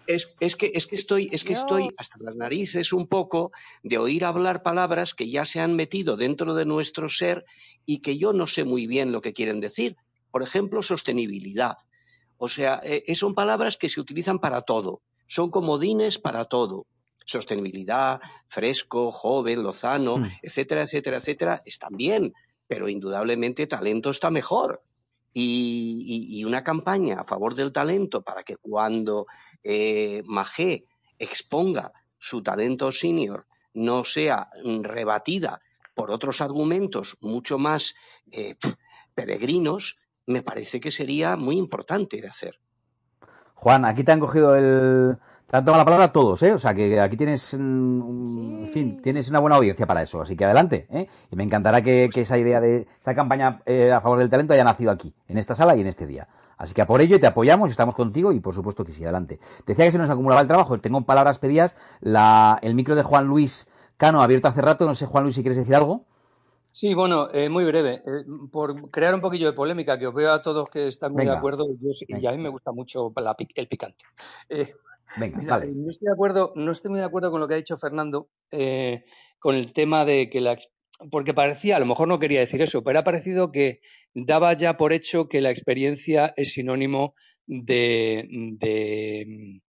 Es, 0.07 0.35
es, 0.39 0.55
que, 0.55 0.71
es 0.73 0.87
que 0.87 0.95
estoy, 0.95 1.29
es 1.31 1.43
que 1.43 1.53
estoy 1.53 1.89
hasta 1.97 2.17
las 2.19 2.35
narices 2.35 2.93
un 2.93 3.07
poco 3.07 3.51
de 3.83 3.97
oír 3.97 4.23
hablar 4.23 4.63
palabras 4.63 5.13
que 5.13 5.29
ya 5.29 5.45
se 5.45 5.59
han 5.59 5.75
metido 5.75 6.17
dentro 6.17 6.55
de 6.55 6.65
nuestro 6.65 7.09
ser 7.09 7.45
y 7.85 7.99
que 7.99 8.17
yo 8.17 8.33
no 8.33 8.47
sé 8.47 8.63
muy 8.63 8.87
bien 8.87 9.11
lo 9.11 9.21
que 9.21 9.33
quieren 9.33 9.59
decir. 9.59 9.97
Por 10.31 10.41
ejemplo, 10.41 10.81
sostenibilidad. 10.81 11.77
O 12.37 12.47
sea, 12.47 12.79
eh, 12.83 13.13
son 13.15 13.35
palabras 13.35 13.75
que 13.75 13.89
se 13.89 13.99
utilizan 13.99 14.39
para 14.39 14.61
todo. 14.61 15.01
Son 15.27 15.51
comodines 15.51 16.17
para 16.17 16.45
todo. 16.45 16.87
Sostenibilidad, 17.25 18.21
fresco, 18.47 19.11
joven, 19.11 19.61
lozano, 19.61 20.19
mm. 20.19 20.25
etcétera, 20.41 20.83
etcétera, 20.83 21.17
etcétera, 21.17 21.61
están 21.65 21.97
bien. 21.97 22.33
Pero 22.65 22.87
indudablemente 22.87 23.67
talento 23.67 24.09
está 24.09 24.31
mejor 24.31 24.81
y, 25.34 26.43
una 26.45 26.63
campaña 26.63 27.21
a 27.21 27.23
favor 27.25 27.55
del 27.55 27.71
talento 27.71 28.23
para 28.23 28.43
que 28.43 28.57
cuando 28.57 29.27
eh, 29.63 30.23
Magé 30.25 30.86
exponga 31.17 31.91
su 32.17 32.41
talento 32.41 32.91
senior 32.91 33.45
no 33.73 34.03
sea 34.03 34.49
rebatida 34.82 35.61
por 35.93 36.11
otros 36.11 36.41
argumentos 36.41 37.17
mucho 37.21 37.57
más 37.57 37.95
eh, 38.32 38.55
peregrinos, 39.13 39.97
me 40.25 40.41
parece 40.41 40.80
que 40.80 40.91
sería 40.91 41.36
muy 41.36 41.57
importante 41.57 42.21
de 42.21 42.27
hacer. 42.27 42.59
Juan, 43.53 43.84
aquí 43.84 44.03
te 44.03 44.13
han 44.13 44.19
cogido 44.19 44.55
el, 44.55 45.17
te 45.49 45.57
han 45.57 45.65
tomado 45.65 45.81
la 45.81 45.85
palabra 45.85 46.11
todos, 46.11 46.43
¿eh? 46.43 46.53
O 46.53 46.59
sea, 46.59 46.75
que 46.75 46.99
aquí 46.99 47.17
tienes, 47.17 47.55
mm, 47.57 48.61
en 48.61 48.67
fin, 48.67 49.01
tienes 49.01 49.29
una 49.29 49.39
buena 49.39 49.55
audiencia 49.55 49.87
para 49.87 50.03
eso, 50.03 50.21
así 50.21 50.35
que 50.35 50.45
adelante, 50.45 50.85
¿eh? 50.91 51.07
Y 51.31 51.35
me 51.35 51.43
encantará 51.43 51.81
que, 51.81 52.09
esa 52.13 52.37
idea 52.37 52.61
de 52.61 52.85
esa 52.99 53.15
campaña 53.15 53.61
eh, 53.65 53.91
a 53.91 53.99
favor 53.99 54.19
del 54.19 54.29
talento 54.29 54.53
haya 54.53 54.63
nacido 54.63 54.91
aquí, 54.91 55.11
en 55.27 55.39
esta 55.39 55.55
sala 55.55 55.75
y 55.75 55.81
en 55.81 55.87
este 55.87 56.05
día. 56.05 56.27
Así 56.55 56.75
que 56.75 56.83
a 56.83 56.85
por 56.85 57.01
ello 57.01 57.19
te 57.19 57.25
apoyamos, 57.25 57.71
estamos 57.71 57.95
contigo 57.95 58.31
y 58.31 58.39
por 58.41 58.53
supuesto 58.53 58.85
que 58.85 58.91
sí, 58.91 59.03
adelante. 59.03 59.39
Decía 59.65 59.85
que 59.85 59.91
se 59.91 59.97
nos 59.97 60.09
acumulaba 60.09 60.41
el 60.41 60.47
trabajo, 60.47 60.77
tengo 60.79 61.01
palabras 61.01 61.39
pedidas, 61.39 61.75
la, 61.99 62.59
el 62.61 62.75
micro 62.75 62.95
de 62.95 63.01
Juan 63.01 63.25
Luis 63.25 63.67
Cano 63.97 64.21
abierto 64.21 64.49
hace 64.49 64.61
rato, 64.61 64.85
no 64.85 64.93
sé 64.93 65.07
Juan 65.07 65.23
Luis 65.23 65.35
si 65.35 65.41
quieres 65.41 65.57
decir 65.57 65.73
algo. 65.73 66.05
Sí, 66.71 66.93
bueno, 66.93 67.29
eh, 67.33 67.49
muy 67.49 67.65
breve. 67.65 68.03
Eh, 68.05 68.25
por 68.51 68.91
crear 68.91 69.15
un 69.15 69.21
poquillo 69.21 69.47
de 69.47 69.53
polémica, 69.53 69.97
que 69.97 70.07
os 70.07 70.13
veo 70.13 70.31
a 70.31 70.41
todos 70.41 70.69
que 70.69 70.87
están 70.87 71.13
muy 71.13 71.25
de 71.25 71.31
acuerdo, 71.31 71.65
y 72.07 72.27
a 72.27 72.31
mí 72.31 72.37
me 72.37 72.49
gusta 72.49 72.71
mucho 72.71 73.11
el 73.55 73.67
picante. 73.67 74.05
Eh, 74.47 74.73
Venga, 75.18 75.41
vale. 75.45 75.72
No 75.74 75.89
estoy 75.89 76.07
de 76.07 76.14
acuerdo, 76.14 76.53
no 76.55 76.72
estoy 76.72 76.91
muy 76.91 76.99
de 76.99 77.05
acuerdo 77.05 77.32
con 77.32 77.39
lo 77.39 77.47
que 77.47 77.55
ha 77.55 77.57
dicho 77.57 77.78
Fernando, 77.78 78.30
eh, 78.51 79.03
con 79.39 79.55
el 79.55 79.74
tema 79.74 80.05
de 80.05 80.30
que 80.30 80.41
la 80.41 80.57
porque 81.12 81.34
parecía, 81.34 81.78
a 81.78 81.80
lo 81.80 81.86
mejor 81.86 82.07
no 82.07 82.20
quería 82.20 82.41
decir 82.41 82.62
eso, 82.62 82.84
pero 82.84 82.99
ha 82.99 83.03
parecido 83.03 83.51
que 83.51 83.80
daba 84.14 84.53
ya 84.53 84.76
por 84.76 84.91
hecho 84.91 85.30
que 85.30 85.41
la 85.41 85.49
experiencia 85.49 86.34
es 86.36 86.53
sinónimo 86.53 87.14
de, 87.47 88.28
de 88.60 89.62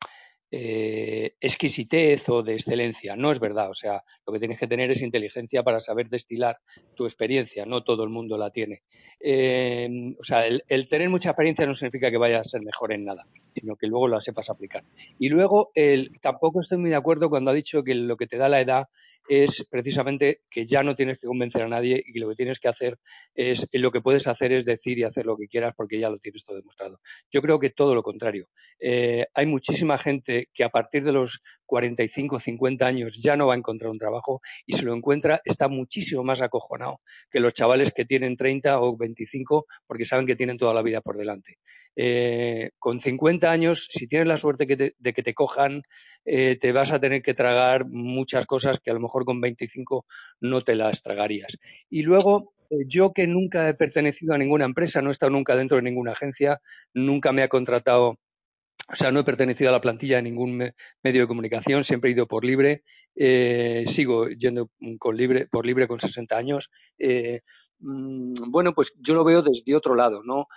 eh, 0.52 1.36
exquisitez 1.40 2.28
o 2.30 2.42
de 2.42 2.54
excelencia. 2.54 3.16
No 3.16 3.32
es 3.32 3.40
verdad. 3.40 3.70
O 3.70 3.74
sea, 3.74 4.04
lo 4.26 4.34
que 4.34 4.40
tienes 4.40 4.58
que 4.58 4.68
tener 4.68 4.90
es 4.90 5.02
inteligencia 5.02 5.64
para 5.64 5.80
saber 5.80 6.10
destilar 6.10 6.58
tu 6.96 7.06
experiencia. 7.06 7.66
No 7.66 7.84
todo 7.84 8.04
el 8.04 8.10
mundo 8.10 8.38
la 8.38 8.50
tiene. 8.50 8.82
Eh, 9.20 10.16
o 10.20 10.24
sea, 10.24 10.46
el, 10.48 10.90
tener 10.90 11.10
mucha 11.10 11.30
experiencia 11.30 11.66
no 11.66 11.74
significa 11.74 12.10
que 12.10 12.18
vayas 12.18 12.48
a 12.48 12.50
ser 12.50 12.62
mejor 12.62 12.94
en 12.94 13.06
nada, 13.06 13.28
sino 13.54 13.76
que 13.76 13.88
luego 13.88 14.08
la 14.08 14.22
sepas 14.22 14.50
aplicar. 14.50 14.84
Y 15.20 15.30
luego, 15.30 15.72
el, 15.76 16.20
tampoco 16.22 16.62
estoy 16.62 16.80
muy 16.80 16.90
de 16.90 16.96
acuerdo 16.96 17.30
cuando 17.30 17.52
ha 17.52 17.54
dicho 17.54 17.84
que 17.84 17.94
lo 17.94 18.18
que 18.18 18.28
te 18.28 18.38
da 18.38 18.50
la 18.50 18.62
edad 18.62 18.88
es 19.30 19.66
precisamente 19.70 20.42
que 20.50 20.66
ya 20.66 20.82
no 20.82 20.96
tienes 20.96 21.20
que 21.20 21.28
convencer 21.28 21.62
a 21.62 21.68
nadie 21.68 22.04
y 22.04 22.18
lo 22.20 22.30
que 22.30 22.36
tienes 22.36 22.60
que 22.60 22.68
hacer 22.68 22.98
es, 23.36 23.68
lo 23.72 23.92
que 23.92 24.02
puedes 24.02 24.26
hacer 24.26 24.52
es 24.52 24.66
decir 24.66 24.98
y 24.98 25.04
hacer 25.04 25.28
lo 25.28 25.38
que 25.38 25.48
quieras 25.48 25.76
porque 25.78 26.00
ya 26.00 26.10
lo 26.10 26.18
tienes 26.18 26.44
todo 26.44 26.58
demostrado. 26.58 27.00
Yo 27.32 27.42
creo 27.44 27.60
que 27.60 27.70
todo 27.70 27.94
lo 27.94 28.02
contrario. 28.02 28.50
Eh, 28.80 29.28
hay 29.36 29.46
muchísima 29.46 30.00
gente 30.00 30.50
que 30.52 30.64
a 30.64 30.70
partir 30.70 31.04
de 31.04 31.12
los 31.12 31.42
45, 31.70 32.40
50 32.40 32.86
años 32.86 33.16
ya 33.22 33.38
no 33.38 33.46
va 33.48 33.54
a 33.54 33.58
encontrar 33.58 33.92
un 33.92 34.00
trabajo 34.00 34.42
y 34.66 34.74
si 34.74 34.84
lo 34.84 34.96
encuentra 34.96 35.40
está 35.46 35.68
muchísimo 35.68 36.24
más 36.24 36.42
acojonado 36.42 37.00
que 37.30 37.40
los 37.40 37.54
chavales 37.54 37.94
que 37.94 38.06
tienen 38.06 38.36
30 38.36 38.82
o 38.82 38.98
25 38.98 39.68
porque 39.86 40.06
saben 40.06 40.26
que 40.26 40.36
tienen 40.36 40.58
toda 40.58 40.74
la 40.74 40.82
vida 40.82 41.02
por 41.02 41.16
delante. 41.16 41.60
Eh, 41.96 42.72
con 42.80 43.00
50 43.00 43.52
años, 43.52 43.88
si 43.92 44.08
tienes 44.08 44.28
la 44.28 44.38
suerte 44.38 44.66
de 44.66 45.14
que 45.14 45.24
te 45.24 45.34
cojan, 45.36 45.84
eh, 46.26 46.58
te 46.60 46.72
vas 46.72 46.92
a 46.92 47.00
tener 47.00 47.22
que 47.22 47.36
tragar 47.36 47.86
muchas 47.86 48.48
cosas 48.48 48.80
que 48.80 48.90
a 48.90 48.96
lo 48.96 49.00
mejor 49.00 49.24
con 49.24 49.40
25 49.40 50.06
no 50.42 50.62
te 50.62 50.74
las 50.74 51.04
tragarías. 51.04 51.58
Y 51.88 52.02
luego, 52.02 52.54
eh, 52.72 52.86
yo 52.88 53.14
que 53.14 53.28
nunca 53.28 53.70
he 53.70 53.76
pertenecido 53.76 54.34
a 54.34 54.40
ninguna 54.40 54.66
empresa, 54.66 55.04
no 55.04 55.10
he 55.10 55.12
estado 55.12 55.32
nunca 55.32 55.56
dentro 55.56 55.78
de 55.78 55.84
ninguna 55.84 56.14
agencia, 56.14 56.62
nunca 56.96 57.32
me 57.32 57.44
ha 57.44 57.48
contratado 57.48 58.18
o 58.92 58.96
sea, 58.96 59.12
no 59.12 59.20
he 59.20 59.24
pertenecido 59.24 59.70
a 59.70 59.74
la 59.74 59.82
plantilla 59.82 60.18
de 60.18 60.24
ningún 60.24 60.74
medio 61.04 61.22
de 61.22 61.28
comunicación, 61.28 61.84
siempre 61.84 62.10
he 62.10 62.14
ido 62.14 62.28
por 62.28 62.44
libre, 62.44 62.84
eh, 63.16 63.84
sigo 63.88 64.30
yendo 64.30 64.72
con 64.98 65.16
libre, 65.16 65.48
por 65.48 65.66
libre 65.66 65.88
con 65.88 66.00
60 66.00 66.36
años. 66.38 66.70
Mm, 67.80 68.34
bueno, 68.50 68.74
pues 68.74 68.94
yo 69.00 69.14
lo 69.14 69.24
veo 69.24 69.42
desde 69.42 69.76
otro 69.76 69.96
lado, 69.96 70.22
¿no? 70.24 70.48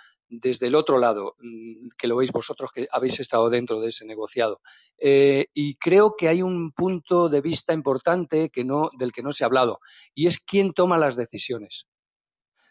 desde 0.41 0.67
el 0.67 0.75
otro 0.75 0.97
lado, 0.97 1.35
mm, 1.39 1.89
que 1.97 2.07
lo 2.07 2.17
veis 2.17 2.31
vosotros 2.31 2.71
que 2.73 2.87
habéis 2.91 3.19
estado 3.19 3.49
dentro 3.49 3.79
de 3.79 3.89
ese 3.89 4.05
negociado. 4.05 4.61
Eh, 4.97 5.47
y 5.53 5.75
creo 5.75 6.15
que 6.17 6.27
hay 6.27 6.41
un 6.41 6.71
punto 6.71 7.29
de 7.29 7.41
vista 7.41 7.73
importante 7.73 8.49
que 8.49 8.63
no, 8.63 8.89
del 8.97 9.11
que 9.11 9.21
no 9.23 9.31
se 9.31 9.43
ha 9.43 9.47
hablado, 9.47 9.79
y 10.15 10.27
es 10.27 10.39
quién 10.39 10.73
toma 10.73 10.97
las 10.97 11.15
decisiones. 11.15 11.87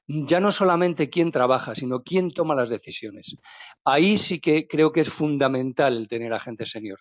Ya 0.07 0.41
no 0.41 0.51
solamente 0.51 1.11
quién 1.11 1.31
trabaja, 1.31 1.75
sino 1.75 2.03
quién 2.03 2.31
toma 2.33 2.55
las 2.55 2.71
decisiones. 2.71 3.37
Ahí 3.85 4.19
sí 4.19 4.41
que 4.41 4.67
creo 4.67 4.93
que 4.93 5.03
es 5.03 5.09
fundamental 5.09 5.97
el 5.97 6.09
tener 6.09 6.33
agente 6.33 6.67
senior. 6.67 6.99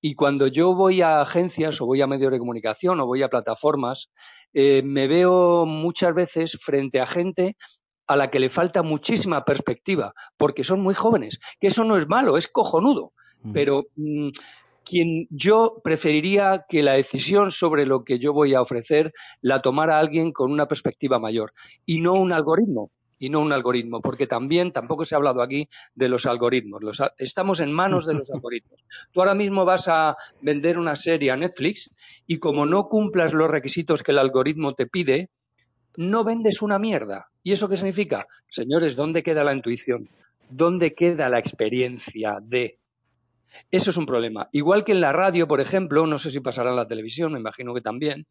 Y 0.00 0.14
cuando 0.14 0.46
yo 0.46 0.74
voy 0.74 1.02
a 1.02 1.20
agencias 1.20 1.80
o 1.80 1.86
voy 1.86 2.00
a 2.00 2.06
medios 2.06 2.32
de 2.32 2.38
comunicación 2.38 2.98
o 3.00 3.06
voy 3.06 3.22
a 3.22 3.28
plataformas, 3.28 4.10
eh, 4.54 4.82
me 4.82 5.06
veo 5.06 5.66
muchas 5.66 6.14
veces 6.14 6.58
frente 6.62 7.00
a 7.00 7.06
gente 7.06 7.56
a 8.06 8.16
la 8.16 8.30
que 8.30 8.40
le 8.40 8.48
falta 8.48 8.82
muchísima 8.82 9.44
perspectiva, 9.44 10.14
porque 10.36 10.64
son 10.64 10.80
muy 10.80 10.94
jóvenes, 10.94 11.38
que 11.60 11.66
eso 11.66 11.84
no 11.84 11.96
es 11.96 12.08
malo, 12.08 12.36
es 12.36 12.48
cojonudo, 12.48 13.12
Mm. 13.46 13.52
pero 13.52 13.84
mm, 13.96 14.28
quien 14.86 15.26
yo 15.30 15.80
preferiría 15.82 16.64
que 16.68 16.82
la 16.82 16.92
decisión 16.92 17.50
sobre 17.50 17.84
lo 17.84 18.04
que 18.04 18.18
yo 18.18 18.32
voy 18.32 18.54
a 18.54 18.62
ofrecer 18.62 19.12
la 19.42 19.60
tomara 19.60 19.98
alguien 19.98 20.32
con 20.32 20.52
una 20.52 20.66
perspectiva 20.66 21.18
mayor 21.18 21.52
y 21.84 22.00
no 22.00 22.14
un 22.14 22.32
algoritmo 22.32 22.92
y 23.18 23.30
no 23.30 23.40
un 23.40 23.52
algoritmo, 23.52 24.00
porque 24.00 24.26
también 24.26 24.72
tampoco 24.72 25.04
se 25.04 25.14
ha 25.14 25.18
hablado 25.18 25.42
aquí 25.42 25.68
de 25.94 26.08
los 26.08 26.26
algoritmos. 26.26 26.82
Los 26.82 27.02
estamos 27.18 27.60
en 27.60 27.72
manos 27.72 28.06
de 28.06 28.14
los 28.14 28.30
algoritmos. 28.34 28.84
Tú 29.10 29.20
ahora 29.20 29.34
mismo 29.34 29.64
vas 29.64 29.88
a 29.88 30.16
vender 30.40 30.78
una 30.78 30.94
serie 30.94 31.30
a 31.30 31.36
Netflix 31.36 31.90
y 32.26 32.38
como 32.38 32.66
no 32.66 32.88
cumplas 32.88 33.32
los 33.32 33.50
requisitos 33.50 34.02
que 34.02 34.12
el 34.12 34.18
algoritmo 34.18 34.74
te 34.74 34.86
pide, 34.86 35.30
no 35.96 36.24
vendes 36.24 36.62
una 36.62 36.78
mierda. 36.78 37.28
¿Y 37.42 37.52
eso 37.52 37.68
qué 37.68 37.76
significa? 37.76 38.26
Señores, 38.48 38.94
¿dónde 38.94 39.22
queda 39.22 39.42
la 39.42 39.54
intuición? 39.54 40.08
¿Dónde 40.48 40.94
queda 40.94 41.28
la 41.28 41.38
experiencia 41.38 42.38
de? 42.42 42.78
Eso 43.70 43.90
es 43.90 43.96
un 43.96 44.06
problema. 44.06 44.48
Igual 44.52 44.84
que 44.84 44.92
en 44.92 45.00
la 45.00 45.12
radio, 45.12 45.46
por 45.48 45.60
ejemplo, 45.60 46.06
no 46.06 46.18
sé 46.18 46.30
si 46.30 46.40
pasará 46.40 46.70
en 46.70 46.76
la 46.76 46.86
televisión, 46.86 47.32
me 47.32 47.38
imagino 47.38 47.74
que 47.74 47.80
también, 47.80 48.26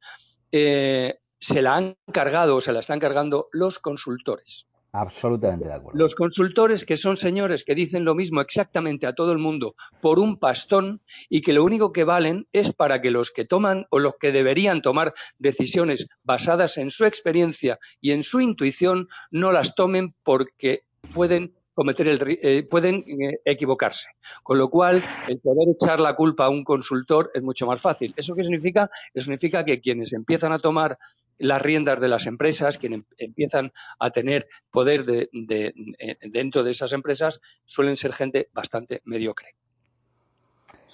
eh, 0.51 1.15
se 1.39 1.61
la 1.61 1.75
han 1.75 1.97
cargado 2.11 2.55
o 2.55 2.61
se 2.61 2.73
la 2.73 2.79
están 2.79 2.99
cargando 2.99 3.47
los 3.51 3.79
consultores. 3.79 4.67
Absolutamente 4.95 5.67
de 5.67 5.73
acuerdo. 5.73 5.99
Los 5.99 6.15
consultores 6.15 6.85
que 6.85 6.95
son 6.95 7.17
señores 7.17 7.65
que 7.65 7.75
dicen 7.75 8.05
lo 8.05 8.15
mismo 8.15 8.39
exactamente 8.39 9.05
a 9.05 9.13
todo 9.13 9.33
el 9.33 9.39
mundo 9.39 9.75
por 10.01 10.19
un 10.19 10.39
pastón 10.39 11.01
y 11.29 11.41
que 11.41 11.51
lo 11.51 11.65
único 11.65 11.91
que 11.91 12.05
valen 12.05 12.47
es 12.53 12.71
para 12.71 13.01
que 13.01 13.11
los 13.11 13.31
que 13.31 13.43
toman 13.43 13.87
o 13.89 13.99
los 13.99 14.13
que 14.17 14.31
deberían 14.31 14.81
tomar 14.81 15.13
decisiones 15.37 16.07
basadas 16.23 16.77
en 16.77 16.91
su 16.91 17.03
experiencia 17.03 17.77
y 17.99 18.13
en 18.13 18.23
su 18.23 18.39
intuición 18.39 19.09
no 19.31 19.51
las 19.51 19.75
tomen 19.75 20.15
porque 20.23 20.83
pueden 21.13 21.53
cometer 21.75 22.07
el, 22.07 22.19
eh, 22.41 22.63
pueden 22.63 23.03
eh, 23.07 23.39
equivocarse. 23.45 24.07
Con 24.41 24.57
lo 24.57 24.69
cual, 24.69 25.03
el 25.27 25.39
poder 25.39 25.67
echar 25.69 25.99
la 25.99 26.15
culpa 26.15 26.45
a 26.45 26.49
un 26.49 26.63
consultor 26.63 27.29
es 27.35 27.43
mucho 27.43 27.67
más 27.67 27.79
fácil. 27.79 28.13
¿Eso 28.17 28.33
qué 28.33 28.43
significa? 28.43 28.89
Eso 29.13 29.25
significa 29.25 29.63
que 29.63 29.79
quienes 29.81 30.13
empiezan 30.13 30.51
a 30.53 30.57
tomar 30.59 30.97
las 31.37 31.61
riendas 31.61 31.99
de 31.99 32.07
las 32.07 32.25
empresas, 32.27 32.77
quienes 32.77 32.99
em- 33.01 33.05
empiezan 33.17 33.73
a 33.99 34.09
tener 34.09 34.47
poder 34.71 35.03
de- 35.03 35.29
de- 35.33 35.73
eh, 35.99 36.15
dentro 36.21 36.63
de 36.63 36.71
esas 36.71 36.93
empresas, 36.93 37.41
suelen 37.65 37.97
ser 37.97 38.13
gente 38.13 38.47
bastante 38.53 39.01
mediocre. 39.03 39.49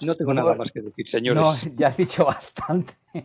No 0.00 0.16
tengo 0.16 0.34
nada 0.34 0.54
más 0.54 0.70
que 0.72 0.80
decir, 0.82 1.08
señores. 1.08 1.42
No, 1.42 1.54
ya 1.76 1.88
has 1.88 1.96
dicho 1.96 2.24
bastante. 2.24 2.94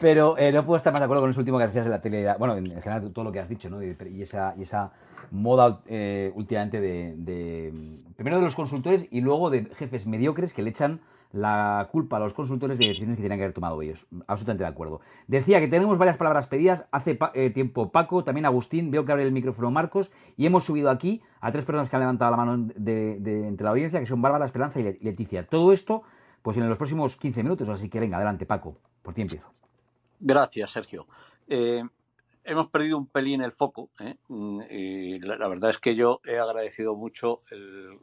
Pero 0.00 0.36
eh, 0.38 0.52
no 0.52 0.64
puedo 0.64 0.76
estar 0.76 0.92
más 0.92 1.00
de 1.00 1.04
acuerdo 1.04 1.22
con 1.22 1.30
eso 1.30 1.40
último 1.40 1.58
que 1.58 1.66
decías 1.66 1.84
de 1.84 1.90
la 1.90 2.00
tele. 2.00 2.26
Bueno, 2.38 2.56
en 2.56 2.66
general 2.82 3.10
todo 3.12 3.24
lo 3.24 3.32
que 3.32 3.40
has 3.40 3.48
dicho, 3.48 3.68
¿no? 3.70 3.82
Y, 3.82 3.96
y 4.14 4.22
esa, 4.22 4.54
y 4.58 4.62
esa 4.62 4.92
moda 5.30 5.80
eh, 5.86 6.30
últimamente 6.34 6.80
de, 6.80 7.14
de- 7.16 7.72
Primero 8.16 8.36
de 8.38 8.44
los 8.44 8.54
consultores 8.54 9.06
y 9.10 9.20
luego 9.20 9.50
de 9.50 9.64
jefes 9.74 10.06
mediocres 10.06 10.52
que 10.52 10.62
le 10.62 10.70
echan 10.70 11.00
la 11.36 11.88
culpa 11.92 12.16
a 12.16 12.20
los 12.20 12.32
consultores 12.32 12.78
de 12.78 12.86
decisiones 12.86 13.16
que 13.16 13.22
tenían 13.22 13.38
que 13.38 13.44
haber 13.44 13.54
tomado 13.54 13.80
ellos. 13.82 14.06
Absolutamente 14.26 14.64
de 14.64 14.68
acuerdo. 14.70 15.00
Decía 15.26 15.60
que 15.60 15.68
tenemos 15.68 15.98
varias 15.98 16.16
palabras 16.16 16.46
pedidas. 16.46 16.86
Hace 16.90 17.18
eh, 17.34 17.50
tiempo 17.50 17.92
Paco, 17.92 18.24
también 18.24 18.46
Agustín, 18.46 18.90
veo 18.90 19.04
que 19.04 19.12
abre 19.12 19.24
el 19.24 19.32
micrófono 19.32 19.70
Marcos 19.70 20.10
y 20.36 20.46
hemos 20.46 20.64
subido 20.64 20.88
aquí 20.90 21.20
a 21.40 21.52
tres 21.52 21.64
personas 21.64 21.90
que 21.90 21.96
han 21.96 22.00
levantado 22.00 22.30
la 22.30 22.36
mano 22.38 22.68
de, 22.76 23.46
entre 23.46 23.64
la 23.64 23.70
audiencia, 23.70 24.00
que 24.00 24.06
son 24.06 24.22
Bárbara, 24.22 24.46
Esperanza 24.46 24.80
y 24.80 24.84
Le- 24.84 24.98
Leticia. 25.02 25.46
Todo 25.46 25.72
esto, 25.72 26.02
pues 26.42 26.56
en 26.56 26.68
los 26.68 26.78
próximos 26.78 27.16
15 27.16 27.42
minutos, 27.42 27.68
así 27.68 27.88
que 27.90 28.00
venga, 28.00 28.16
adelante 28.16 28.46
Paco, 28.46 28.78
por 29.02 29.12
ti 29.14 29.22
empiezo. 29.22 29.48
Gracias, 30.18 30.70
Sergio. 30.70 31.06
Eh, 31.48 31.82
hemos 32.44 32.68
perdido 32.68 32.96
un 32.96 33.06
pelín 33.06 33.42
el 33.42 33.52
foco 33.52 33.90
¿eh? 34.00 34.16
Mm, 34.28 34.60
y 34.70 35.18
la, 35.18 35.36
la 35.36 35.48
verdad 35.48 35.70
es 35.70 35.78
que 35.78 35.94
yo 35.94 36.20
he 36.24 36.38
agradecido 36.38 36.96
mucho 36.96 37.42
el- 37.50 37.98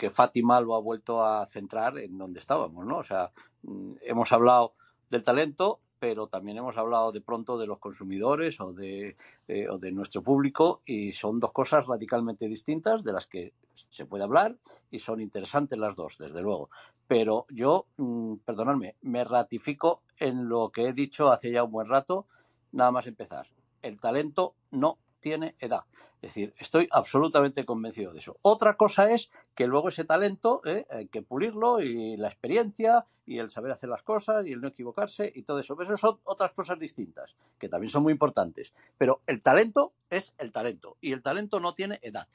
que 0.00 0.10
Fátima 0.10 0.62
lo 0.62 0.74
ha 0.74 0.80
vuelto 0.80 1.22
a 1.22 1.44
centrar 1.44 1.98
en 1.98 2.16
donde 2.16 2.40
estábamos, 2.40 2.86
¿no? 2.86 2.96
O 2.96 3.04
sea, 3.04 3.32
mm, 3.64 3.96
hemos 4.00 4.32
hablado 4.32 4.72
del 5.10 5.22
talento, 5.22 5.80
pero 5.98 6.26
también 6.26 6.56
hemos 6.56 6.78
hablado 6.78 7.12
de 7.12 7.20
pronto 7.20 7.58
de 7.58 7.66
los 7.66 7.78
consumidores 7.80 8.58
o 8.62 8.72
de, 8.72 9.18
eh, 9.46 9.68
o 9.68 9.76
de 9.76 9.92
nuestro 9.92 10.22
público 10.22 10.80
y 10.86 11.12
son 11.12 11.38
dos 11.38 11.52
cosas 11.52 11.86
radicalmente 11.86 12.48
distintas 12.48 13.04
de 13.04 13.12
las 13.12 13.26
que 13.26 13.52
se 13.74 14.06
puede 14.06 14.24
hablar 14.24 14.56
y 14.90 15.00
son 15.00 15.20
interesantes 15.20 15.78
las 15.78 15.96
dos, 15.96 16.16
desde 16.16 16.40
luego. 16.40 16.70
Pero 17.06 17.44
yo, 17.50 17.84
mm, 17.98 18.36
perdonadme, 18.46 18.96
me 19.02 19.22
ratifico 19.24 20.00
en 20.16 20.48
lo 20.48 20.70
que 20.70 20.86
he 20.86 20.94
dicho 20.94 21.30
hace 21.30 21.52
ya 21.52 21.62
un 21.62 21.72
buen 21.72 21.88
rato, 21.88 22.26
nada 22.72 22.90
más 22.90 23.06
empezar. 23.06 23.48
El 23.82 24.00
talento 24.00 24.54
no 24.70 24.96
tiene 25.20 25.54
edad. 25.58 25.84
Es 26.22 26.34
decir, 26.34 26.54
estoy 26.58 26.86
absolutamente 26.90 27.64
convencido 27.64 28.12
de 28.12 28.18
eso. 28.18 28.36
Otra 28.42 28.76
cosa 28.76 29.10
es 29.10 29.30
que 29.54 29.66
luego 29.66 29.88
ese 29.88 30.04
talento 30.04 30.60
eh, 30.66 30.86
hay 30.90 31.08
que 31.08 31.22
pulirlo 31.22 31.80
y 31.80 32.16
la 32.18 32.28
experiencia 32.28 33.06
y 33.24 33.38
el 33.38 33.48
saber 33.48 33.72
hacer 33.72 33.88
las 33.88 34.02
cosas 34.02 34.46
y 34.46 34.52
el 34.52 34.60
no 34.60 34.68
equivocarse 34.68 35.32
y 35.34 35.42
todo 35.42 35.60
eso. 35.60 35.80
Eso 35.80 35.96
son 35.96 36.20
otras 36.24 36.52
cosas 36.52 36.78
distintas, 36.78 37.36
que 37.58 37.68
también 37.68 37.90
son 37.90 38.02
muy 38.02 38.12
importantes. 38.12 38.74
Pero 38.98 39.22
el 39.26 39.40
talento 39.40 39.94
es 40.10 40.34
el 40.38 40.52
talento 40.52 40.98
y 41.00 41.12
el 41.12 41.22
talento 41.22 41.58
no 41.58 41.74
tiene 41.74 41.98
edad 42.02 42.28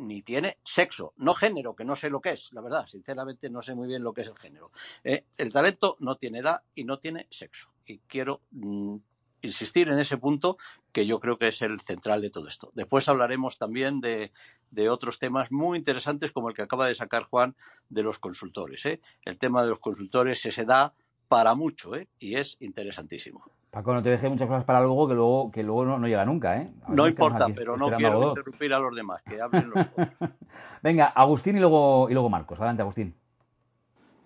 ni 0.00 0.22
tiene 0.22 0.58
sexo, 0.64 1.12
no 1.18 1.34
género, 1.34 1.76
que 1.76 1.84
no 1.84 1.94
sé 1.94 2.08
lo 2.08 2.20
que 2.20 2.30
es, 2.30 2.52
la 2.52 2.62
verdad, 2.62 2.86
sinceramente 2.86 3.50
no 3.50 3.62
sé 3.62 3.74
muy 3.74 3.86
bien 3.86 4.02
lo 4.02 4.14
que 4.14 4.22
es 4.22 4.28
el 4.28 4.38
género. 4.38 4.72
Eh, 5.04 5.26
el 5.36 5.52
talento 5.52 5.96
no 6.00 6.16
tiene 6.16 6.38
edad 6.38 6.62
y 6.74 6.84
no 6.84 6.98
tiene 6.98 7.26
sexo. 7.30 7.70
Y 7.84 7.98
quiero 7.98 8.40
mm, 8.50 8.96
insistir 9.42 9.88
en 9.88 9.98
ese 9.98 10.16
punto 10.16 10.56
que 10.92 11.06
yo 11.06 11.20
creo 11.20 11.38
que 11.38 11.48
es 11.48 11.62
el 11.62 11.80
central 11.80 12.20
de 12.22 12.30
todo 12.30 12.48
esto. 12.48 12.70
Después 12.74 13.08
hablaremos 13.08 13.58
también 13.58 14.00
de, 14.00 14.32
de 14.70 14.88
otros 14.88 15.18
temas 15.18 15.50
muy 15.50 15.78
interesantes 15.78 16.32
como 16.32 16.48
el 16.48 16.54
que 16.54 16.62
acaba 16.62 16.86
de 16.86 16.94
sacar 16.94 17.24
Juan 17.24 17.54
de 17.88 18.02
los 18.02 18.18
consultores. 18.18 18.84
¿eh? 18.86 19.00
El 19.24 19.38
tema 19.38 19.62
de 19.62 19.70
los 19.70 19.78
consultores 19.78 20.40
se 20.40 20.64
da 20.64 20.92
para 21.28 21.54
mucho 21.54 21.94
¿eh? 21.96 22.08
y 22.18 22.36
es 22.36 22.56
interesantísimo. 22.60 23.44
Paco, 23.70 23.94
no 23.94 24.02
te 24.02 24.10
dejes 24.10 24.28
muchas 24.28 24.48
cosas 24.48 24.64
para 24.64 24.80
luego 24.80 25.06
que 25.06 25.14
luego, 25.14 25.50
que 25.52 25.62
luego 25.62 25.84
no, 25.84 25.96
no 25.96 26.08
llega 26.08 26.24
nunca, 26.24 26.60
¿eh? 26.60 26.72
No 26.88 27.06
importa, 27.06 27.44
aquí 27.44 27.52
pero 27.52 27.76
no 27.76 27.86
a 27.86 27.96
quiero 27.96 28.30
interrumpir 28.30 28.74
a 28.74 28.80
los 28.80 28.96
demás, 28.96 29.22
que 29.22 29.40
hablen 29.40 29.70
los. 29.70 29.86
Venga, 30.82 31.06
Agustín 31.06 31.56
y 31.56 31.60
luego, 31.60 32.08
y 32.10 32.14
luego 32.14 32.28
Marcos. 32.28 32.58
Adelante, 32.58 32.82
Agustín. 32.82 33.14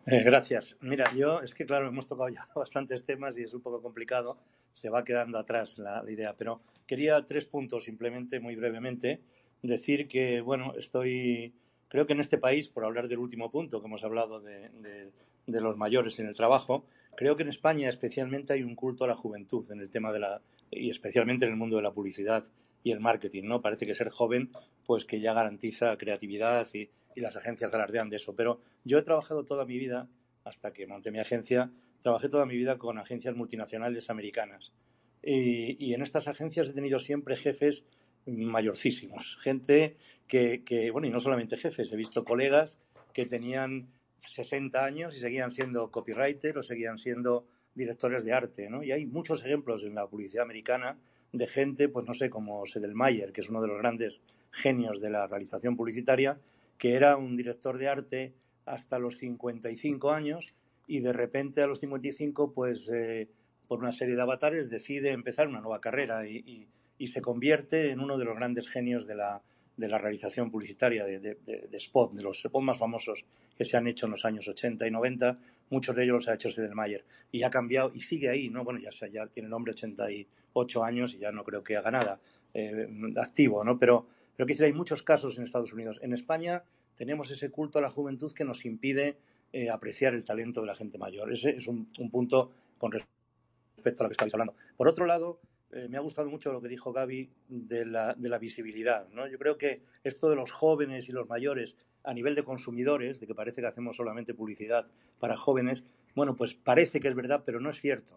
Eh, 0.07 0.23
gracias. 0.23 0.77
Mira, 0.81 1.13
yo 1.15 1.41
es 1.41 1.55
que, 1.55 1.67
claro, 1.67 1.89
hemos 1.89 2.07
tocado 2.07 2.31
ya 2.31 2.41
bastantes 2.55 3.05
temas 3.05 3.37
y 3.37 3.43
es 3.43 3.53
un 3.53 3.61
poco 3.61 3.83
complicado. 3.83 4.39
Se 4.75 4.91
va 4.91 5.05
quedando 5.05 5.39
atrás 5.39 5.79
la, 5.79 6.05
idea. 6.09 6.35
Pero 6.37 6.61
quería 6.87 7.25
tres 7.25 7.47
puntos, 7.47 7.85
simplemente, 7.85 8.41
muy 8.41 8.57
brevemente. 8.57 9.21
Decir 9.63 10.09
que, 10.09 10.41
bueno, 10.41 10.75
estoy. 10.77 11.55
Creo 11.89 12.07
que 12.07 12.13
en 12.13 12.21
este 12.21 12.39
país, 12.39 12.69
por 12.69 12.85
hablar 12.85 13.09
del 13.09 13.19
último 13.19 13.51
punto 13.51 13.81
que 13.81 13.87
hemos 13.87 14.05
hablado 14.05 14.41
de, 14.41 15.11
los 15.47 15.77
mayores 15.77 16.19
en 16.19 16.27
el 16.27 16.35
trabajo, 16.35 16.85
creo 17.17 17.37
que 17.37 17.45
en 17.45 17.49
España 17.49 17.89
especialmente 17.89 18.53
hay 18.53 18.65
un 18.65 18.75
culto 18.75 19.05
a 19.05 19.09
la 19.09 19.15
juventud 19.15 19.65
en 19.71 19.81
el 19.81 19.91
tema 19.91 20.13
de 20.13 20.19
la. 20.19 20.43
y 20.71 20.91
especialmente 20.91 21.45
en 21.45 21.53
el 21.53 21.57
mundo 21.57 21.77
de 21.77 21.83
la 21.83 21.93
publicidad 21.93 22.45
y 22.83 22.91
el 22.91 23.01
marketing, 23.01 23.45
¿no? 23.45 23.63
Parece 23.63 23.87
que 23.87 23.95
ser 23.95 24.11
joven, 24.11 24.51
pues 24.85 25.05
que 25.05 25.21
ya 25.21 25.33
garantiza 25.33 25.97
creatividad 25.97 26.67
y, 26.75 26.91
y 27.15 27.21
las 27.21 27.37
agencias 27.37 27.73
alardean 27.73 28.11
de 28.11 28.17
eso. 28.17 28.35
Pero 28.35 28.61
yo 28.85 28.99
he 28.99 29.03
trabajado 29.03 29.45
toda 29.45 29.65
mi 29.65 29.79
vida, 29.79 30.09
hasta 30.45 30.73
que 30.73 30.87
monté 30.87 31.11
mi 31.11 31.21
agencia, 31.21 31.71
trabajé 32.05 32.29
toda 32.29 32.45
mi 32.45 32.55
vida 32.55 32.77
con 32.77 32.99
agencias 32.99 33.35
multinacionales 33.35 34.11
americanas. 34.11 34.75
Y, 35.23 35.95
en 35.95 36.03
estas 36.03 36.29
agencias 36.29 36.69
he 36.69 36.75
tenido 36.75 36.99
siempre 36.99 37.35
jefes 37.35 37.87
mayorcísimos, 38.27 39.39
gente 39.41 39.97
que, 40.29 40.63
que, 40.65 40.91
bueno, 40.91 41.07
y 41.09 41.11
no 41.11 41.19
solamente 41.19 41.57
jefes, 41.57 41.91
he 41.91 41.97
visto 41.97 42.23
colegas 42.23 42.79
que 43.15 43.25
tenían 43.25 43.89
60 44.19 44.85
años 44.85 45.17
y 45.17 45.21
seguían 45.21 45.51
siendo 45.51 45.91
copywriter 45.91 46.59
o 46.59 46.63
seguían 46.63 46.99
siendo 46.99 47.47
directores 47.75 48.23
de 48.23 48.35
arte, 48.35 48.69
¿no? 48.69 48.83
Y 48.83 48.93
hay 48.93 49.07
muchos 49.07 49.43
ejemplos 49.43 49.83
en 49.83 49.95
la 49.95 50.07
publicidad 50.07 50.45
americana 50.45 50.99
de 51.33 51.47
gente, 51.47 51.89
pues 51.89 52.07
no 52.07 52.13
sé, 52.13 52.29
como 52.29 52.67
Sedelmayer, 52.67 53.33
que 53.33 53.41
es 53.41 53.49
uno 53.49 53.63
de 53.63 53.69
los 53.69 53.79
grandes 53.79 54.21
genios 54.51 55.01
de 55.01 55.09
la 55.09 55.27
realización 55.27 55.75
publicitaria, 55.75 56.39
que 56.77 56.93
era 56.97 57.17
un 57.17 57.35
director 57.35 57.79
de 57.79 57.89
arte 57.89 58.35
hasta 58.67 58.99
los 58.99 59.17
55 59.17 60.11
años 60.11 60.55
y 60.87 61.01
de 61.01 61.13
repente 61.13 61.63
a 61.63 61.67
los 61.67 61.81
55, 61.81 62.53
pues 62.53 62.91
eh, 62.93 63.29
por 63.69 63.79
una 63.81 63.93
serie 63.93 64.15
de 64.17 64.23
avatares, 64.23 64.69
decide 64.71 65.13
empezar 65.13 65.49
una 65.49 65.61
nueva 65.61 65.81
carrera 65.81 66.27
y, 66.29 66.69
y- 66.99 67.07
se 67.07 67.21
convierte 67.21 67.91
en 67.91 68.01
uno 68.01 68.17
de 68.17 68.25
los 68.25 68.35
grandes 68.37 68.69
genios 68.69 69.07
de 69.07 69.15
la, 69.15 69.43
de 69.77 69.89
la 69.89 69.99
realización 69.99 70.51
publicitaria 70.51 71.05
de, 71.05 71.19
de- 71.21 71.69
spot, 71.77 72.13
de 72.15 72.23
los 72.23 72.43
spot 72.45 72.63
más 72.63 72.79
famosos 72.79 73.25
que 73.59 73.65
se 73.67 73.77
han 73.77 73.87
hecho 73.87 74.07
en 74.07 74.13
los 74.13 74.25
años 74.25 74.49
80 74.49 74.87
y 74.87 74.91
90. 74.91 75.39
Muchos 75.71 75.95
de 75.97 76.05
ellos 76.05 76.15
los 76.15 76.29
ha 76.29 76.35
hecho 76.35 76.51
Sedelmayer 76.51 77.05
y 77.33 77.43
ha 77.43 77.51
cambiado 77.51 77.91
y 77.95 78.01
sigue 78.01 78.29
ahí, 78.31 78.49
¿no? 78.49 78.65
Bueno, 78.65 78.81
ya, 78.81 78.91
se- 78.93 79.11
ya 79.11 79.27
tiene 79.27 79.49
el 79.49 79.53
hombre 79.53 79.73
88 79.73 80.85
años 80.85 81.15
y 81.15 81.19
ya 81.19 81.33
no 81.33 81.45
creo 81.45 81.63
que 81.63 81.77
haga 81.77 81.91
nada 81.91 82.21
eh, 82.55 82.89
activo, 83.17 83.63
¿no? 83.65 83.77
Pero, 83.79 84.07
pero 84.37 84.47
decir, 84.47 84.65
hay 84.65 84.73
muchos 84.73 85.03
casos 85.03 85.37
en 85.39 85.45
Estados 85.45 85.73
Unidos. 85.73 85.99
En 86.03 86.13
España 86.13 86.63
tenemos 86.97 87.31
ese 87.31 87.51
culto 87.51 87.79
a 87.79 87.83
la 87.83 87.91
juventud 87.91 88.33
que 88.33 88.45
nos 88.45 88.65
impide 88.65 89.17
eh, 89.57 89.71
apreciar 89.71 90.15
el 90.15 90.25
talento 90.25 90.61
de 90.63 90.67
la 90.67 90.75
gente 90.75 90.99
mayor. 90.99 91.33
Ese 91.33 91.51
es 91.51 91.69
un, 91.69 91.89
un 92.01 92.11
punto 92.11 92.51
con 92.77 92.91
respecto 92.91 94.03
a 94.03 94.05
lo 94.05 94.09
que 94.09 94.15
estabais 94.15 94.35
hablando. 94.35 94.57
Por 94.77 94.89
otro 94.89 95.07
lado, 95.07 95.39
eh, 95.71 95.87
me 95.89 95.97
ha 95.97 96.01
gustado 96.01 96.29
mucho 96.29 96.53
lo 96.53 96.61
que 96.61 96.67
dijo 96.67 96.93
Gaby 96.93 97.31
de 97.47 97.87
la, 97.87 98.15
de 98.15 98.29
la 98.29 98.39
visibilidad. 98.39 99.09
¿no? 99.11 99.29
Yo 99.29 99.39
creo 99.39 99.57
que 99.57 99.83
esto 100.03 100.29
de 100.29 100.35
los 100.35 100.51
jóvenes 100.51 101.09
y 101.09 101.13
los 101.13 101.29
mayores 101.29 101.77
a 102.03 102.13
nivel 102.13 102.35
de 102.35 102.43
consumidores, 102.43 103.21
de 103.21 103.29
que 103.29 103.35
parece 103.37 103.61
que 103.61 103.69
hacemos 103.69 103.95
solamente 103.95 104.35
publicidad 104.35 104.89
para 105.21 105.37
jóvenes, 105.37 105.85
bueno, 106.17 106.35
pues 106.35 106.57
parece 106.57 106.99
que 106.99 107.07
es 107.07 107.15
verdad, 107.15 107.45
pero 107.47 107.61
no 107.61 107.71
es 107.71 107.81
cierto. 107.81 108.17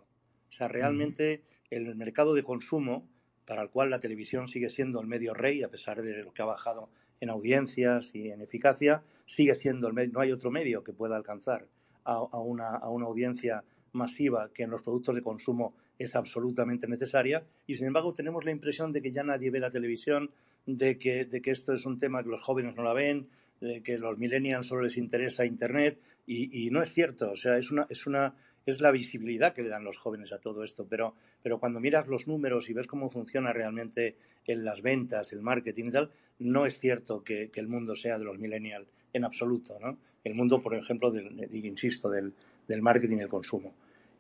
O 0.50 0.52
sea, 0.52 0.68
realmente 0.68 1.44
el 1.70 1.96
mercado 1.96 2.34
de 2.34 2.42
consumo, 2.42 3.08
para 3.46 3.62
el 3.62 3.70
cual 3.70 3.92
la 3.92 4.00
televisión 4.00 4.48
sigue 4.48 4.72
siendo 4.72 5.00
el 5.02 5.08
medio 5.08 5.36
rey, 5.36 5.62
a 5.62 5.70
pesar 5.70 6.02
de 6.02 6.24
lo 6.24 6.34
que 6.34 6.42
ha 6.42 6.46
bajado 6.46 6.90
en 7.22 7.30
audiencias 7.30 8.16
y 8.16 8.32
en 8.32 8.42
eficacia, 8.42 9.04
sigue 9.28 9.54
siendo 9.54 9.88
el 9.88 9.94
medio, 9.94 10.14
no 10.14 10.22
hay 10.22 10.32
otro 10.32 10.50
medio 10.50 10.84
que 10.84 10.94
pueda 10.94 11.16
alcanzar 11.16 11.68
a, 12.06 12.22
una, 12.42 12.70
a 12.70 12.90
una 12.90 13.06
audiencia 13.06 13.64
masiva 13.92 14.50
que 14.54 14.64
en 14.64 14.72
los 14.72 14.82
productos 14.82 15.14
de 15.14 15.22
consumo 15.22 15.76
es 16.00 16.16
absolutamente 16.16 16.88
necesaria. 16.88 17.44
Y 17.68 17.76
sin 17.76 17.88
embargo 17.88 18.14
tenemos 18.14 18.46
la 18.46 18.52
impresión 18.52 18.94
de 18.94 19.02
que 19.02 19.12
ya 19.12 19.24
nadie 19.24 19.52
ve 19.52 19.60
la 19.60 19.70
televisión, 19.70 20.32
de 20.66 20.98
que, 20.98 21.26
de 21.26 21.42
que 21.42 21.52
esto 21.52 21.74
es 21.74 21.86
un 21.86 22.00
tema 22.00 22.24
que 22.24 22.30
los 22.30 22.42
jóvenes 22.42 22.76
no 22.76 22.84
la 22.84 22.94
ven, 22.94 23.28
de 23.60 23.84
que 23.84 23.98
los 23.98 24.18
millennials 24.18 24.68
solo 24.68 24.84
les 24.84 24.98
interesa 24.98 25.46
Internet. 25.46 26.00
Y, 26.26 26.70
no 26.72 26.82
es 26.82 26.94
cierto, 26.94 27.32
o 27.32 27.36
sea, 27.36 27.58
es 27.58 27.72
una, 27.72 27.86
es 27.90 28.08
una 28.08 28.36
es 28.66 28.82
la 28.82 28.92
visibilidad 28.92 29.54
que 29.54 29.64
le 29.64 29.70
dan 29.70 29.86
los 29.86 29.98
jóvenes 29.98 30.34
a 30.34 30.42
todo 30.42 30.62
esto, 30.62 30.86
pero, 30.86 31.16
pero 31.42 31.58
cuando 31.58 31.80
miras 31.80 32.08
los 32.08 32.28
números 32.28 32.70
y 32.70 32.74
ves 32.74 32.86
cómo 32.86 33.10
funciona 33.10 33.54
realmente 33.54 34.18
en 34.46 34.66
las 34.66 34.82
ventas, 34.82 35.32
el 35.32 35.42
marketing 35.42 35.86
y 35.86 35.92
tal, 35.92 36.12
no 36.40 36.66
es 36.66 36.78
cierto 36.78 37.24
que, 37.24 37.50
el 37.56 37.68
mundo 37.70 37.96
sea 37.96 38.20
de 38.20 38.26
los 38.26 38.38
millennials 38.38 38.88
en 39.18 39.26
absoluto, 39.26 39.80
¿no? 39.80 39.98
El 40.24 40.36
mundo, 40.36 40.62
por 40.62 40.76
ejemplo, 40.76 41.12
del, 41.12 41.50
insisto, 41.66 42.10
del, 42.10 42.34
marketing 42.82 43.18
y 43.18 43.22
el 43.22 43.28
consumo. 43.28 43.74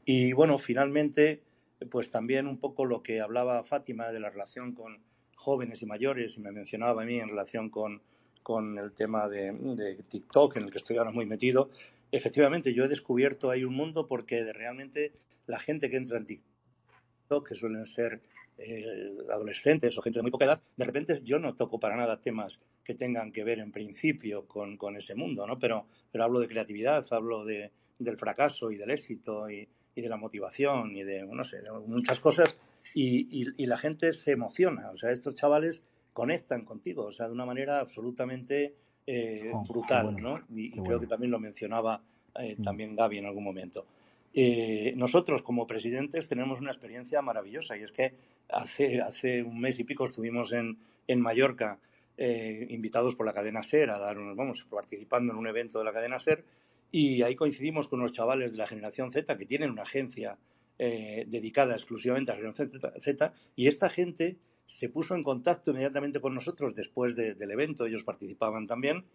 Y 0.05 0.33
bueno, 0.33 0.57
finalmente, 0.57 1.41
pues 1.89 2.11
también 2.11 2.47
un 2.47 2.57
poco 2.57 2.85
lo 2.85 3.03
que 3.03 3.21
hablaba 3.21 3.63
Fátima 3.63 4.11
de 4.11 4.19
la 4.19 4.29
relación 4.29 4.73
con 4.73 4.99
jóvenes 5.35 5.81
y 5.81 5.85
mayores, 5.85 6.37
y 6.37 6.41
me 6.41 6.51
mencionaba 6.51 7.03
a 7.03 7.05
mí 7.05 7.19
en 7.19 7.29
relación 7.29 7.69
con, 7.69 8.01
con 8.41 8.77
el 8.77 8.93
tema 8.93 9.27
de, 9.27 9.51
de, 9.51 9.95
TikTok, 10.03 10.57
en 10.57 10.63
el 10.63 10.71
que 10.71 10.77
estoy 10.77 10.97
ahora 10.97 11.11
muy 11.11 11.25
metido. 11.25 11.69
Efectivamente, 12.11 12.73
yo 12.73 12.85
he 12.85 12.87
descubierto 12.87 13.51
ahí 13.51 13.63
un 13.63 13.75
mundo 13.75 14.07
porque 14.07 14.51
realmente 14.53 15.11
la 15.45 15.59
gente 15.59 15.89
que 15.89 15.97
entra 15.97 16.17
en 16.17 16.25
TikTok, 16.25 17.47
que 17.47 17.55
suelen 17.55 17.85
ser 17.85 18.21
eh, 18.57 19.15
adolescentes 19.31 19.97
o 19.97 20.01
gente 20.01 20.19
de 20.19 20.23
muy 20.23 20.31
poca 20.31 20.45
edad, 20.45 20.61
de 20.75 20.85
repente 20.85 21.19
yo 21.23 21.39
no 21.39 21.55
toco 21.55 21.79
para 21.79 21.95
nada 21.95 22.21
temas 22.21 22.59
que 22.83 22.95
tengan 22.95 23.31
que 23.31 23.43
ver 23.43 23.59
en 23.59 23.71
principio 23.71 24.47
con, 24.47 24.77
con 24.77 24.97
ese 24.97 25.15
mundo, 25.15 25.45
¿no? 25.45 25.59
Pero, 25.59 25.85
pero 26.11 26.23
hablo 26.23 26.39
de 26.39 26.47
creatividad, 26.47 27.05
hablo 27.11 27.45
de, 27.45 27.71
del 27.99 28.17
fracaso 28.17 28.71
y 28.71 28.77
del 28.77 28.91
éxito 28.91 29.49
y, 29.49 29.67
y 29.95 30.01
de 30.01 30.09
la 30.09 30.17
motivación 30.17 30.95
y 30.95 31.03
de, 31.03 31.23
no 31.23 31.43
sé, 31.43 31.57
muchas 31.87 32.19
cosas 32.19 32.57
y, 32.93 33.53
y, 33.57 33.65
la 33.65 33.77
gente 33.77 34.13
se 34.13 34.31
emociona. 34.31 34.91
O 34.91 34.97
sea, 34.97 35.11
estos 35.11 35.35
chavales 35.35 35.83
conectan 36.13 36.63
contigo, 36.65 37.05
o 37.05 37.11
sea, 37.11 37.27
de 37.27 37.33
una 37.33 37.45
manera 37.45 37.79
absolutamente 37.79 38.75
eh, 39.05 39.51
oh, 39.53 39.63
brutal, 39.67 40.15
¿no? 40.15 40.41
Y, 40.55 40.71
creo 40.81 40.99
que 40.99 41.07
también 41.07 41.31
lo 41.31 41.39
mencionaba 41.39 42.01
eh, 42.39 42.55
mm. 42.57 42.63
también 42.63 42.95
Gaby 42.95 43.19
en 43.19 43.25
algún 43.25 43.43
momento. 43.43 43.85
Eh, 44.33 44.93
nosotros 44.95 45.41
como 45.41 45.65
presidentes 45.65 46.27
tenemos 46.27 46.61
una 46.61 46.71
experiencia 46.71 47.21
maravillosa 47.21 47.77
y 47.77 47.83
es 47.83 47.91
que 47.91 48.13
hace, 48.49 49.01
hace 49.01 49.43
un 49.43 49.59
mes 49.59 49.79
y 49.79 49.83
pico 49.83 50.05
estuvimos 50.05 50.53
en, 50.53 50.77
en 51.07 51.21
Mallorca 51.21 51.79
invitados 52.19 53.15
por 53.15 53.27
la 53.27 53.33
cadena 53.33 53.61
SER 53.61 53.91
a 53.91 53.99
dar, 53.99 54.17
vamos, 54.33 54.65
participando 54.65 55.33
en 55.33 55.37
un 55.37 55.45
evento 55.45 55.77
de 55.77 55.85
la 55.85 55.93
cadena 55.93 56.17
SER 56.17 56.43
y 56.91 57.21
ahí 57.21 57.35
coincidimos 57.35 57.87
con 57.87 57.99
los 57.99 58.11
chavales 58.11 58.51
de 58.51 58.57
la 58.57 58.67
generación 58.67 59.11
Z 59.11 59.37
que 59.37 59.45
tienen 59.45 59.69
una 59.69 59.83
agencia 59.83 60.37
eh, 60.79 61.25
dedicada 61.27 61.73
exclusivamente 61.73 62.31
a 62.31 62.35
la 62.35 62.53
generación 62.53 62.91
Z, 62.99 63.33
y 63.55 63.67
esta 63.67 63.89
gente 63.89 64.37
se 64.65 64.89
puso 64.89 65.15
en 65.15 65.23
contacto 65.23 65.71
inmediatamente 65.71 66.21
con 66.21 66.35
nosotros 66.35 66.75
después 66.75 67.15
del 67.15 67.51
evento, 67.51 67.85
ellos 67.85 68.03
participaban 68.03 68.67
también, 68.67 69.05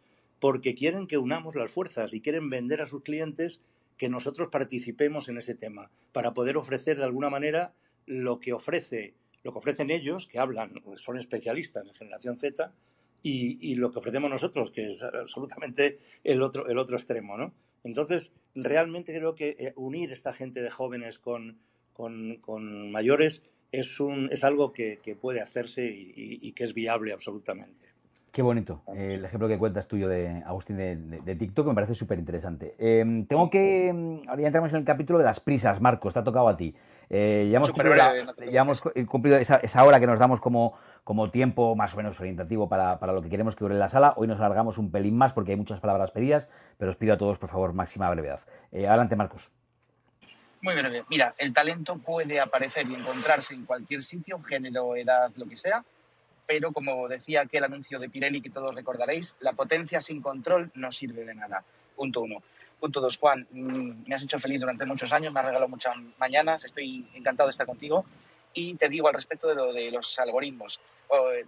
porque 0.41 0.74
quieren 0.74 1.07
que 1.07 1.18
unamos 1.18 1.55
las 1.55 1.70
fuerzas 1.70 2.14
y 2.14 2.20
quieren 2.20 2.51
vender 2.51 2.83
a 2.83 2.87
sus 2.87 3.03
clientes 3.03 3.62
que 3.97 4.09
nosotros 4.09 4.49
participemos 4.51 5.28
en 5.28 5.39
ese 5.39 5.55
tema, 5.55 5.91
para 6.12 6.35
poder 6.35 6.57
ofrecer 6.57 6.97
de 6.97 7.05
alguna 7.05 7.30
manera 7.30 7.74
lo 8.07 8.41
que 8.41 8.53
ofrece, 8.53 9.14
lo 9.43 9.53
que 9.53 9.59
ofrecen 9.59 9.90
ellos, 9.90 10.26
que 10.26 10.38
hablan, 10.38 10.82
son 10.97 11.18
especialistas 11.18 11.86
en 11.86 11.95
generación 11.95 12.38
Z, 12.38 12.72
y, 13.24 13.76
lo 13.76 13.93
que 13.93 14.01
ofrecemos 14.01 14.30
nosotros, 14.30 14.72
que 14.72 14.90
es 14.90 15.03
absolutamente 15.03 16.01
el 16.24 16.43
otro, 16.43 16.68
el 16.68 16.78
otro 16.78 16.97
extremo, 16.97 17.36
¿no? 17.36 17.55
Entonces, 17.84 18.32
realmente 18.55 19.14
creo 19.14 19.34
que 19.34 19.57
eh, 19.59 19.72
unir 19.76 20.12
esta 20.12 20.32
gente 20.32 20.61
de 20.61 20.70
jóvenes 20.70 21.18
con, 21.18 21.59
con, 21.93 22.90
mayores 22.90 23.43
es, 23.70 24.01
un, 24.01 24.28
es 24.32 24.45
algo 24.45 24.72
que, 24.72 24.99
puede 25.20 25.40
hacerse 25.40 25.84
y, 25.86 26.53
que 26.53 26.64
es 26.64 26.74
viable 26.74 27.12
absolutamente. 27.12 27.91
Qué 28.33 28.41
bonito 28.41 28.83
el 28.97 29.22
ejemplo 29.26 29.47
que 29.47 29.59
cuentas 29.59 29.87
tuyo 29.87 30.09
de 30.09 30.43
Agustín 30.47 30.78
de, 30.78 31.37
TikTok, 31.37 31.66
me 31.66 31.74
parece 31.74 31.95
súper 31.95 32.18
interesante. 32.18 32.74
Em, 32.78 33.26
tengo 33.26 33.51
que. 33.51 33.89
Em, 33.89 34.22
ahora 34.26 34.41
ya 34.41 34.47
entramos 34.47 34.72
en 34.72 34.78
el 34.78 34.85
capítulo 34.85 35.18
de 35.18 35.26
las 35.26 35.39
prisas, 35.39 35.83
Marcos, 35.83 36.14
te 36.14 36.20
ha 36.20 36.24
tocado 36.24 36.49
a 36.49 36.57
ti. 36.57 36.74
Eh, 37.11 37.51
ya 37.51 37.59
hemos 37.59 37.70
cumplido, 39.07 39.37
esa, 39.37 39.57
esa, 39.57 39.85
hora 39.85 40.01
que 40.01 40.07
nos 40.07 40.18
damos 40.18 40.41
como, 40.41 40.72
como 41.05 41.30
tiempo 41.30 41.76
más 41.76 41.93
o 41.93 41.99
menos 41.99 42.18
orientativo 42.20 42.70
para, 42.70 42.99
para, 42.99 43.12
lo 43.12 43.20
que 43.20 43.28
queremos 43.28 43.55
que 43.55 43.64
dure 43.64 43.74
la 43.74 43.91
sala. 43.91 44.14
Hoy 44.16 44.28
nos 44.28 44.39
alargamos 44.39 44.78
un 44.78 44.91
pelín 44.91 45.14
más 45.14 45.35
porque 45.35 45.51
hay 45.51 45.59
muchas 45.59 45.80
palabras 45.80 46.11
pedidas, 46.11 46.49
pero 46.78 46.91
os 46.91 46.97
pido 46.97 47.12
a 47.12 47.18
todos, 47.18 47.39
por 47.39 47.51
favor, 47.51 47.74
máxima 47.74 48.09
brevedad. 48.09 48.41
Eh, 48.72 48.87
adelante, 48.87 49.14
Marcos. 49.14 49.51
Muy 50.62 50.74
breve. 50.74 51.05
Mira, 51.11 51.35
el 51.37 51.53
talento 51.53 51.99
puede 51.99 52.41
aparecer 52.41 52.89
y 52.89 52.95
encontrarse 52.95 53.53
en 53.53 53.66
cualquier 53.66 54.03
sitio, 54.03 54.41
género, 54.43 54.97
edad, 54.97 55.30
lo 55.37 55.47
que 55.47 55.59
sea, 55.59 55.85
pero 56.47 56.72
como 56.72 57.09
decía 57.09 57.43
aquel 57.43 57.64
anuncio 57.64 57.99
de 57.99 58.09
Pirelli 58.09 58.43
que 58.43 58.51
todos 58.51 58.74
recordaréis, 58.74 59.36
la 59.40 59.53
potencia 59.53 60.01
sin 60.01 60.20
control 60.20 60.70
no 60.74 60.93
sirve 60.93 61.24
de 61.24 61.34
nada. 61.34 61.64
Punto 61.97 62.22
uno. 62.22 62.43
Punto 62.80 63.01
dos, 63.01 63.16
Juan, 63.16 63.47
mm, 63.51 64.09
me 64.09 64.14
has 64.14 64.22
hecho 64.22 64.40
feliz 64.40 64.61
durante 64.61 64.84
muchos 64.84 65.12
años, 65.12 65.32
me 65.32 65.40
has 65.40 65.47
regalado 65.47 65.68
muchas 65.68 65.95
mañanas, 66.18 66.64
estoy 66.64 67.07
encantado 67.14 67.47
de 67.47 67.53
estar 67.53 67.66
contigo. 67.66 68.05
Y 68.55 68.74
te 68.74 68.88
digo 68.88 69.09
al 69.09 69.14
respecto 69.14 69.49
de 69.49 69.55
lo 69.55 69.72
de 69.72 69.90
los 69.90 70.18
algoritmos. 70.18 70.80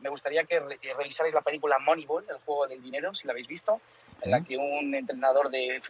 me 0.01 0.11
gustaría 0.11 0.45
que 0.45 0.61
revisarais 0.61 1.35
la 1.35 1.41
película 1.41 1.79
Moneyball, 1.79 2.25
el 2.29 2.37
juego 2.39 2.67
del 2.67 2.83
dinero, 2.83 3.15
si 3.15 3.27
la 3.27 3.33
habéis 3.33 3.49
visto, 3.49 3.81
en 4.23 4.31
la 4.31 4.43
que 4.43 4.57
un 4.57 4.95
entrenador 4.95 5.51
de, 5.51 5.83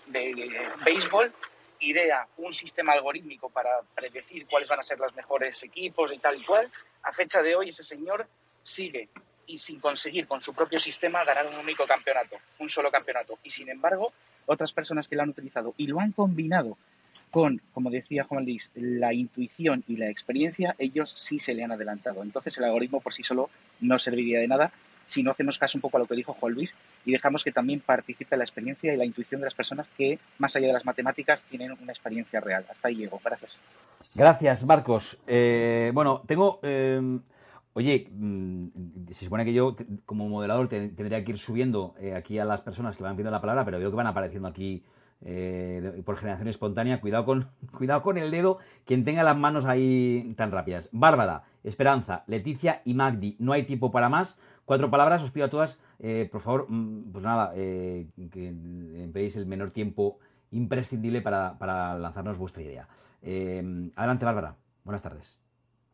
béisbol 0.85 1.33
idea 1.81 2.27
un 2.39 2.55
sistema 2.55 2.93
algorítmico 2.93 3.51
para 3.51 3.71
predecir 3.95 4.47
cuáles 4.47 4.69
van 4.69 4.79
a 4.79 4.83
ser 4.83 4.99
los 4.99 5.15
mejores 5.15 5.63
equipos 5.63 6.13
y 6.13 6.19
tal 6.19 6.41
y 6.41 6.45
cual. 6.45 6.71
A 7.03 7.13
fecha 7.13 7.43
de 7.43 7.55
hoy 7.55 7.69
ese 7.69 7.85
señor 7.85 8.27
sigue 8.65 9.09
y 9.47 9.59
sin 9.59 9.79
conseguir 9.79 10.27
con 10.27 10.41
su 10.41 10.55
propio 10.55 10.81
sistema 10.81 11.25
ganar 11.25 11.47
un 11.47 11.57
único 11.57 11.87
campeonato, 11.87 12.37
un 12.59 12.69
solo 12.69 12.91
campeonato. 12.91 13.39
Y 13.45 13.51
sin 13.51 13.69
embargo, 13.69 14.13
otras 14.47 14.73
personas 14.73 15.07
que 15.07 15.15
lo 15.15 15.23
han 15.23 15.29
utilizado 15.29 15.75
y 15.77 15.87
lo 15.87 16.01
han 16.01 16.13
combinado 16.13 16.77
con, 17.31 17.61
como 17.73 17.91
decía 17.91 18.25
Juan 18.25 18.45
Luis, 18.45 18.71
la 18.75 19.13
intuición 19.13 19.85
y 19.89 19.97
la 19.97 20.09
experiencia, 20.09 20.75
ellos 20.79 21.13
sí 21.17 21.39
se 21.39 21.53
le 21.53 21.65
han 21.65 21.73
adelantado. 21.73 22.23
Entonces 22.23 22.57
el 22.59 22.65
algoritmo 22.65 23.01
por 23.01 23.13
sí 23.13 23.23
solo 23.23 23.51
no 23.81 23.99
serviría 23.99 24.41
de 24.41 24.49
nada 24.49 24.73
si 25.07 25.23
no 25.23 25.33
hacemos 25.33 25.59
caso 25.59 25.77
un 25.77 25.83
poco 25.83 25.99
a 25.99 26.01
lo 26.01 26.07
que 26.07 26.15
dijo 26.15 26.33
Juan 26.33 26.55
Luis 26.55 26.75
y 27.05 27.13
dejamos 27.13 27.45
que 27.45 27.53
también 27.53 27.81
participe 27.81 28.37
la 28.37 28.45
experiencia 28.45 28.95
y 28.95 28.97
la 28.97 29.05
intuición 29.05 29.41
de 29.41 29.47
las 29.47 29.55
personas 29.55 29.89
que, 29.99 30.19
más 30.39 30.57
allá 30.57 30.69
de 30.69 30.73
las 30.73 30.87
matemáticas, 30.87 31.45
tienen 31.45 31.73
una 31.73 31.93
experiencia 31.93 32.41
real. 32.41 32.65
Hasta 32.71 32.89
ahí 32.89 32.97
llego. 32.97 33.21
Gracias. 33.23 33.61
Gracias, 34.15 34.65
Marcos. 34.65 35.19
Eh, 35.27 35.91
bueno, 35.93 36.23
tengo... 36.27 36.61
Eh, 36.63 37.19
oye, 37.75 38.09
mm, 38.11 38.69
se 39.13 39.25
supone 39.27 39.45
que 39.45 39.53
yo, 39.53 39.77
como 40.07 40.29
moderador, 40.29 40.69
tendría 40.69 41.25
que 41.25 41.33
ir 41.33 41.39
subiendo 41.39 41.95
eh, 42.01 42.15
aquí 42.15 42.39
a 42.39 42.45
las 42.45 42.63
personas 42.63 42.97
que 42.97 43.03
van 43.03 43.15
pidiendo 43.15 43.31
la 43.31 43.41
palabra, 43.41 43.65
pero 43.65 43.79
veo 43.79 43.91
que 43.91 43.97
van 43.97 44.07
apareciendo 44.07 44.49
aquí 44.49 44.85
eh, 45.27 46.03
por 46.05 46.17
generación 46.17 46.49
espontánea, 46.49 47.01
cuidado 47.01 47.25
con, 47.25 47.49
cuidado 47.77 48.03
con 48.03 48.19
el 48.19 48.31
dedo, 48.31 48.59
quien 48.85 49.05
tenga 49.05 49.23
las 49.23 49.37
manos 49.37 49.65
ahí 49.65 50.35
tan 50.37 50.51
rápidas. 50.51 50.89
Bárbara, 50.93 51.45
Esperanza, 51.63 52.25
Leticia 52.27 52.83
y 52.85 52.95
Magdi, 52.95 53.37
no 53.39 53.53
hay 53.53 53.65
tiempo 53.65 53.91
para 53.91 54.09
más. 54.09 54.39
Cuatro 54.65 54.91
palabras, 54.91 55.23
os 55.23 55.31
pido 55.31 55.47
a 55.47 55.51
todas, 55.51 55.81
eh, 55.99 56.29
por 56.31 56.41
favor, 56.41 56.67
mm, 56.69 57.13
pues 57.13 57.25
nada, 57.25 57.53
eh, 57.55 58.07
que 58.31 58.49
empleéis 58.49 59.37
el 59.37 59.47
menor 59.47 59.71
tiempo 59.71 60.19
imprescindible 60.51 61.21
para, 61.21 61.59
para 61.59 61.99
lanzarnos 61.99 62.39
vuestra 62.39 62.63
idea. 62.63 62.89
adelante, 63.97 64.25
Bárbara. 64.25 64.57
Buenas 64.85 65.03
tardes. 65.03 65.44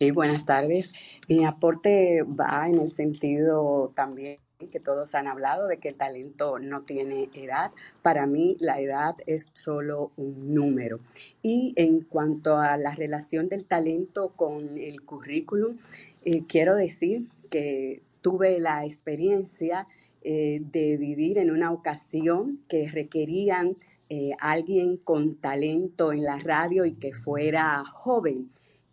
Sí, 0.03 0.13
buenas 0.13 0.47
tardes. 0.47 0.91
Mi 1.29 1.45
aporte 1.45 2.23
va 2.23 2.67
en 2.71 2.79
el 2.79 2.89
sentido 2.89 3.93
también 3.95 4.39
que 4.73 4.81
todos 4.81 5.15
han 5.15 5.29
hablado 5.29 5.67
de 5.67 5.77
que 5.77 5.91
el 5.91 5.97
talento 5.99 6.59
no 6.59 6.85
tiene 6.85 7.29
edad. 7.35 7.71
Para 8.01 8.27
mí 8.27 8.57
la 8.61 8.81
edad 8.81 9.17
es 9.27 9.49
solo 9.53 10.11
un 10.17 10.55
número. 10.55 11.01
Y 11.43 11.75
en 11.77 12.01
cuanto 12.01 12.57
a 12.57 12.79
la 12.79 12.95
relación 12.95 13.51
del 13.51 13.67
talento 13.67 14.33
con 14.37 14.79
el 14.79 15.03
currículum, 15.03 15.77
eh, 16.25 16.47
quiero 16.49 16.77
decir 16.77 17.29
que 17.51 18.01
tuve 18.23 18.59
la 18.59 18.87
experiencia 18.87 19.87
eh, 20.23 20.63
de 20.63 20.97
vivir 20.97 21.37
en 21.37 21.51
una 21.51 21.73
ocasión 21.73 22.65
que 22.71 22.89
requerían 22.89 23.77
eh, 24.09 24.31
alguien 24.41 24.97
con 24.97 25.37
talento 25.37 26.15
en 26.15 26.25
la 26.25 26.39
radio 26.39 26.87
y 26.87 26.95
que 26.95 27.13
fuera 27.13 27.85
joven 27.93 28.51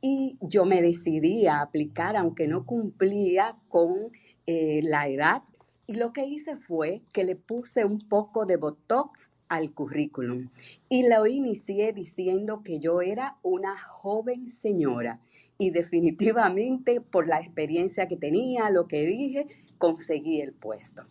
y 0.10 0.38
yo 0.40 0.64
me 0.64 0.82
decidí 0.82 1.48
a 1.48 1.60
aplicar, 1.60 2.16
aunque 2.16 2.48
no 2.48 2.66
cumplía 2.66 3.58
con 3.68 4.12
eh, 4.46 4.80
la 4.82 5.10
edad. 5.10 5.44
Y 5.86 5.96
lo 5.96 6.14
que 6.14 6.26
hice 6.26 6.56
fue 6.56 7.02
que 7.12 7.26
le 7.26 7.36
puse 7.36 7.84
un 7.84 8.00
poco 8.00 8.46
de 8.46 8.56
Botox 8.56 9.32
al 9.50 9.74
currículum 9.74 10.50
y 10.88 11.08
lo 11.10 11.26
inicié 11.28 11.92
diciendo 11.92 12.62
que 12.64 12.80
yo 12.80 13.02
era 13.02 13.38
una 13.44 13.78
joven 13.78 14.48
señora 14.48 15.20
y 15.58 15.72
definitivamente 15.72 17.02
por 17.02 17.28
la 17.28 17.40
experiencia 17.40 18.08
que 18.08 18.16
tenía, 18.16 18.70
lo 18.70 18.88
que 18.88 19.06
dije, 19.06 19.48
conseguí 19.78 20.40
el 20.40 20.54
puesto. 20.54 21.06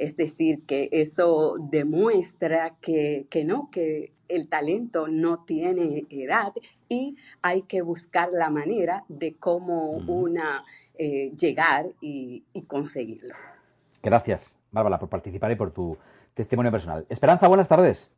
Es 0.00 0.16
decir, 0.16 0.64
que 0.64 0.88
eso 0.92 1.56
demuestra 1.58 2.76
que, 2.80 3.26
que 3.28 3.44
no, 3.44 3.68
que 3.70 4.14
el 4.28 4.48
talento 4.48 5.08
no 5.08 5.44
tiene 5.44 6.06
edad 6.08 6.54
y 6.88 7.16
hay 7.42 7.62
que 7.62 7.82
buscar 7.82 8.30
la 8.32 8.48
manera 8.48 9.04
de 9.08 9.34
cómo 9.34 9.90
una 9.90 10.64
eh, 10.96 11.32
llegar 11.38 11.90
y, 12.00 12.44
y 12.54 12.62
conseguirlo. 12.62 13.34
Gracias, 14.02 14.56
Bárbara, 14.72 14.98
por 14.98 15.10
participar 15.10 15.52
y 15.52 15.56
por 15.56 15.70
tu 15.70 15.98
testimonio 16.32 16.72
personal. 16.72 17.04
Esperanza, 17.10 17.46
buenas 17.48 17.68
tardes. 17.68 18.10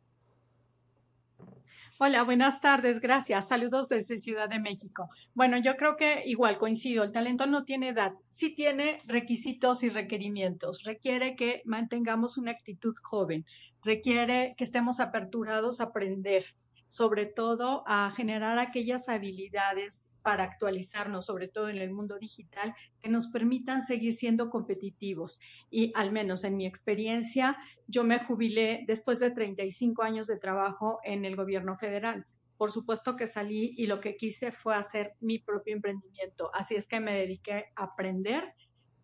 Hola, 1.99 2.23
buenas 2.23 2.59
tardes, 2.59 2.99
gracias. 2.99 3.47
Saludos 3.47 3.87
desde 3.87 4.17
Ciudad 4.17 4.49
de 4.49 4.59
México. 4.59 5.09
Bueno, 5.35 5.57
yo 5.57 5.77
creo 5.77 5.95
que 5.95 6.23
igual 6.25 6.57
coincido, 6.57 7.03
el 7.03 7.11
talento 7.11 7.45
no 7.45 7.65
tiene 7.65 7.89
edad, 7.89 8.13
sí 8.29 8.55
tiene 8.55 8.99
requisitos 9.05 9.83
y 9.83 9.89
requerimientos. 9.89 10.83
Requiere 10.83 11.35
que 11.35 11.61
mantengamos 11.65 12.39
una 12.39 12.49
actitud 12.49 12.95
joven, 13.03 13.45
requiere 13.83 14.55
que 14.57 14.63
estemos 14.63 14.99
aperturados 14.99 15.81
a 15.81 15.85
aprender, 15.85 16.55
sobre 16.93 17.25
todo 17.25 17.83
a 17.87 18.11
generar 18.11 18.59
aquellas 18.59 19.09
habilidades 19.09 20.11
para 20.21 20.43
actualizarnos, 20.43 21.25
sobre 21.25 21.47
todo 21.47 21.69
en 21.69 21.79
el 21.79 21.91
mundo 21.91 22.19
digital, 22.19 22.75
que 23.01 23.09
nos 23.09 23.29
permitan 23.29 23.81
seguir 23.81 24.13
siendo 24.13 24.51
competitivos. 24.51 25.39
Y 25.71 25.91
al 25.95 26.11
menos 26.11 26.43
en 26.43 26.55
mi 26.55 26.67
experiencia, 26.67 27.57
yo 27.87 28.03
me 28.03 28.19
jubilé 28.19 28.83
después 28.85 29.19
de 29.19 29.31
35 29.31 30.03
años 30.03 30.27
de 30.27 30.37
trabajo 30.37 30.99
en 31.03 31.25
el 31.25 31.35
gobierno 31.35 31.75
federal. 31.79 32.27
Por 32.59 32.69
supuesto 32.69 33.15
que 33.15 33.25
salí 33.25 33.73
y 33.75 33.87
lo 33.87 33.99
que 33.99 34.15
quise 34.15 34.51
fue 34.51 34.75
hacer 34.75 35.15
mi 35.19 35.39
propio 35.39 35.73
emprendimiento. 35.73 36.51
Así 36.53 36.75
es 36.75 36.87
que 36.87 36.99
me 36.99 37.13
dediqué 37.13 37.71
a 37.75 37.85
aprender 37.85 38.53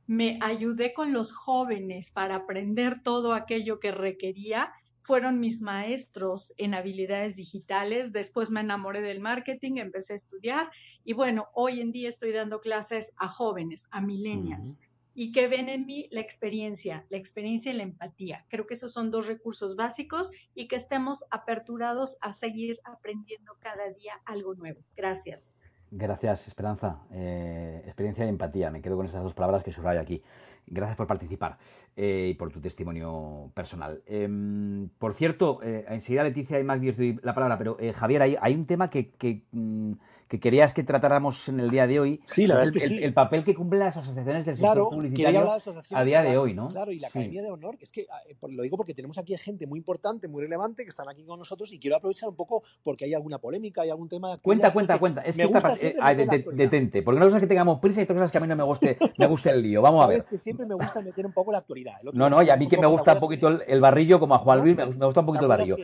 me 0.05 0.39
ayudé 0.41 0.91
con 0.95 1.13
los 1.13 1.35
jóvenes 1.35 2.09
para 2.09 2.37
aprender 2.37 3.03
todo 3.03 3.35
aquello 3.35 3.79
que 3.79 3.91
requería 3.91 4.73
fueron 5.09 5.39
mis 5.39 5.63
maestros 5.63 6.53
en 6.57 6.75
habilidades 6.75 7.35
digitales. 7.35 8.11
Después 8.11 8.51
me 8.51 8.59
enamoré 8.59 9.01
del 9.01 9.19
marketing, 9.19 9.77
empecé 9.77 10.13
a 10.13 10.17
estudiar 10.17 10.69
y 11.03 11.13
bueno, 11.13 11.47
hoy 11.55 11.81
en 11.81 11.91
día 11.91 12.09
estoy 12.09 12.31
dando 12.31 12.61
clases 12.61 13.15
a 13.17 13.27
jóvenes, 13.27 13.87
a 13.89 14.01
millennials. 14.01 14.77
Y 15.15 15.31
que 15.31 15.47
ven 15.47 15.67
en 15.67 15.87
mí 15.87 16.07
la 16.11 16.21
experiencia, 16.21 17.07
la 17.09 17.17
experiencia 17.17 17.73
y 17.73 17.77
la 17.77 17.81
empatía. 17.81 18.45
Creo 18.49 18.67
que 18.67 18.75
esos 18.75 18.93
son 18.93 19.09
dos 19.09 19.25
recursos 19.25 19.75
básicos 19.75 20.31
y 20.53 20.67
que 20.67 20.75
estemos 20.75 21.25
aperturados 21.31 22.19
a 22.21 22.33
seguir 22.33 22.77
aprendiendo 22.83 23.53
cada 23.59 23.89
día 23.89 24.13
algo 24.25 24.53
nuevo. 24.53 24.79
Gracias. 24.95 25.55
Gracias, 25.89 26.47
Esperanza. 26.47 27.01
Eh, 27.11 27.81
experiencia 27.83 28.25
y 28.25 28.29
empatía. 28.29 28.69
Me 28.69 28.83
quedo 28.83 28.95
con 28.95 29.07
esas 29.07 29.23
dos 29.23 29.33
palabras 29.33 29.63
que 29.63 29.71
subrayo 29.71 30.01
aquí. 30.01 30.21
Gracias 30.67 30.97
por 30.97 31.07
participar 31.07 31.57
eh, 31.95 32.29
y 32.31 32.33
por 32.35 32.51
tu 32.51 32.61
testimonio 32.61 33.51
personal. 33.53 34.01
Em, 34.05 34.89
por 34.97 35.13
cierto, 35.13 35.59
eh, 35.63 35.85
enseguida 35.89 36.23
Leticia 36.23 36.59
y 36.59 36.63
Magdi 36.63 36.89
os 36.89 36.97
doy 36.97 37.19
la 37.23 37.33
palabra, 37.33 37.57
pero 37.57 37.77
Javier, 37.93 38.21
hay, 38.21 38.37
hay, 38.39 38.53
un 38.53 38.65
tema 38.65 38.89
que, 38.89 39.11
que, 39.11 39.43
mm, 39.51 39.93
que, 40.27 40.39
querías 40.39 40.73
que 40.73 40.83
tratáramos 40.83 41.49
en 41.49 41.59
el 41.59 41.69
día 41.69 41.87
de 41.87 41.99
hoy. 41.99 42.21
Sí, 42.25 42.47
la 42.47 42.55
verdad 42.55 42.69
el, 42.69 42.77
es 42.77 42.83
que 42.83 42.89
sí. 42.89 43.03
el, 43.03 43.13
papel 43.13 43.43
que 43.43 43.55
cumplen 43.55 43.79
las 43.79 43.97
asociaciones 43.97 44.45
del 44.45 44.57
claro, 44.57 44.85
sector 44.85 44.95
publicitario 44.95 45.49
a 45.91 46.03
día 46.03 46.21
de 46.21 46.37
hoy, 46.37 46.53
¿no? 46.53 46.69
Claro, 46.69 46.91
y 46.91 46.99
la 46.99 47.07
Academia 47.07 47.41
de 47.41 47.51
Honor, 47.51 47.77
es 47.81 47.91
que 47.91 48.07
lo 48.47 48.63
digo 48.63 48.77
porque 48.77 48.93
tenemos 48.93 49.17
aquí 49.17 49.35
gente 49.37 49.65
muy 49.67 49.79
importante, 49.79 50.27
muy 50.27 50.43
relevante, 50.43 50.83
que 50.83 50.89
están 50.89 51.09
aquí 51.09 51.23
con 51.23 51.39
nosotros 51.39 51.71
y 51.73 51.79
quiero 51.79 51.97
aprovechar 51.97 52.29
un 52.29 52.35
poco 52.35 52.63
porque 52.83 53.05
hay 53.05 53.13
alguna 53.13 53.39
polémica, 53.39 53.81
hay 53.81 53.89
algún 53.89 54.07
tema... 54.07 54.37
Cuenta, 54.37 54.71
cuenta, 54.71 54.97
cuenta. 54.99 55.21
Es 55.21 55.35
que 55.35 55.43
esta, 55.43 55.75
eh, 55.75 55.95
de, 56.15 56.25
de, 56.25 56.45
detente, 56.53 57.01
porque 57.01 57.17
una 57.17 57.25
cosa 57.25 57.37
es 57.37 57.41
que 57.41 57.47
tengamos 57.47 57.79
prisa 57.79 58.01
y 58.01 58.03
otra 58.03 58.15
cosa 58.15 58.25
es 58.25 58.31
que 58.31 58.37
a 58.37 58.41
mí 58.41 58.47
no 58.47 58.55
me 58.55 58.63
guste, 58.63 58.97
me 59.17 59.27
guste 59.27 59.49
el 59.49 59.61
lío. 59.61 59.81
Vamos 59.81 60.03
a 60.03 60.07
ver. 60.07 60.23
que 60.23 60.37
siempre 60.37 60.65
me 60.65 60.75
gusta 60.75 61.01
meter 61.01 61.25
un 61.25 61.33
poco 61.33 61.51
la 61.51 61.59
actualidad. 61.59 61.78
No, 62.13 62.29
no, 62.29 62.41
y 62.41 62.49
a 62.49 62.55
mí 62.55 62.67
que 62.67 62.77
me 62.77 62.87
gusta 62.87 63.13
un 63.13 63.19
poquito 63.19 63.47
el, 63.47 63.63
el, 63.67 63.81
barrillo, 63.81 64.19
como 64.19 64.35
a 64.35 64.39
Juan 64.39 64.61
Luis, 64.61 64.75
me, 64.75 64.85
gusta 64.85 65.19
un 65.19 65.25
poquito 65.25 65.45
el 65.45 65.49
barrillo. 65.49 65.77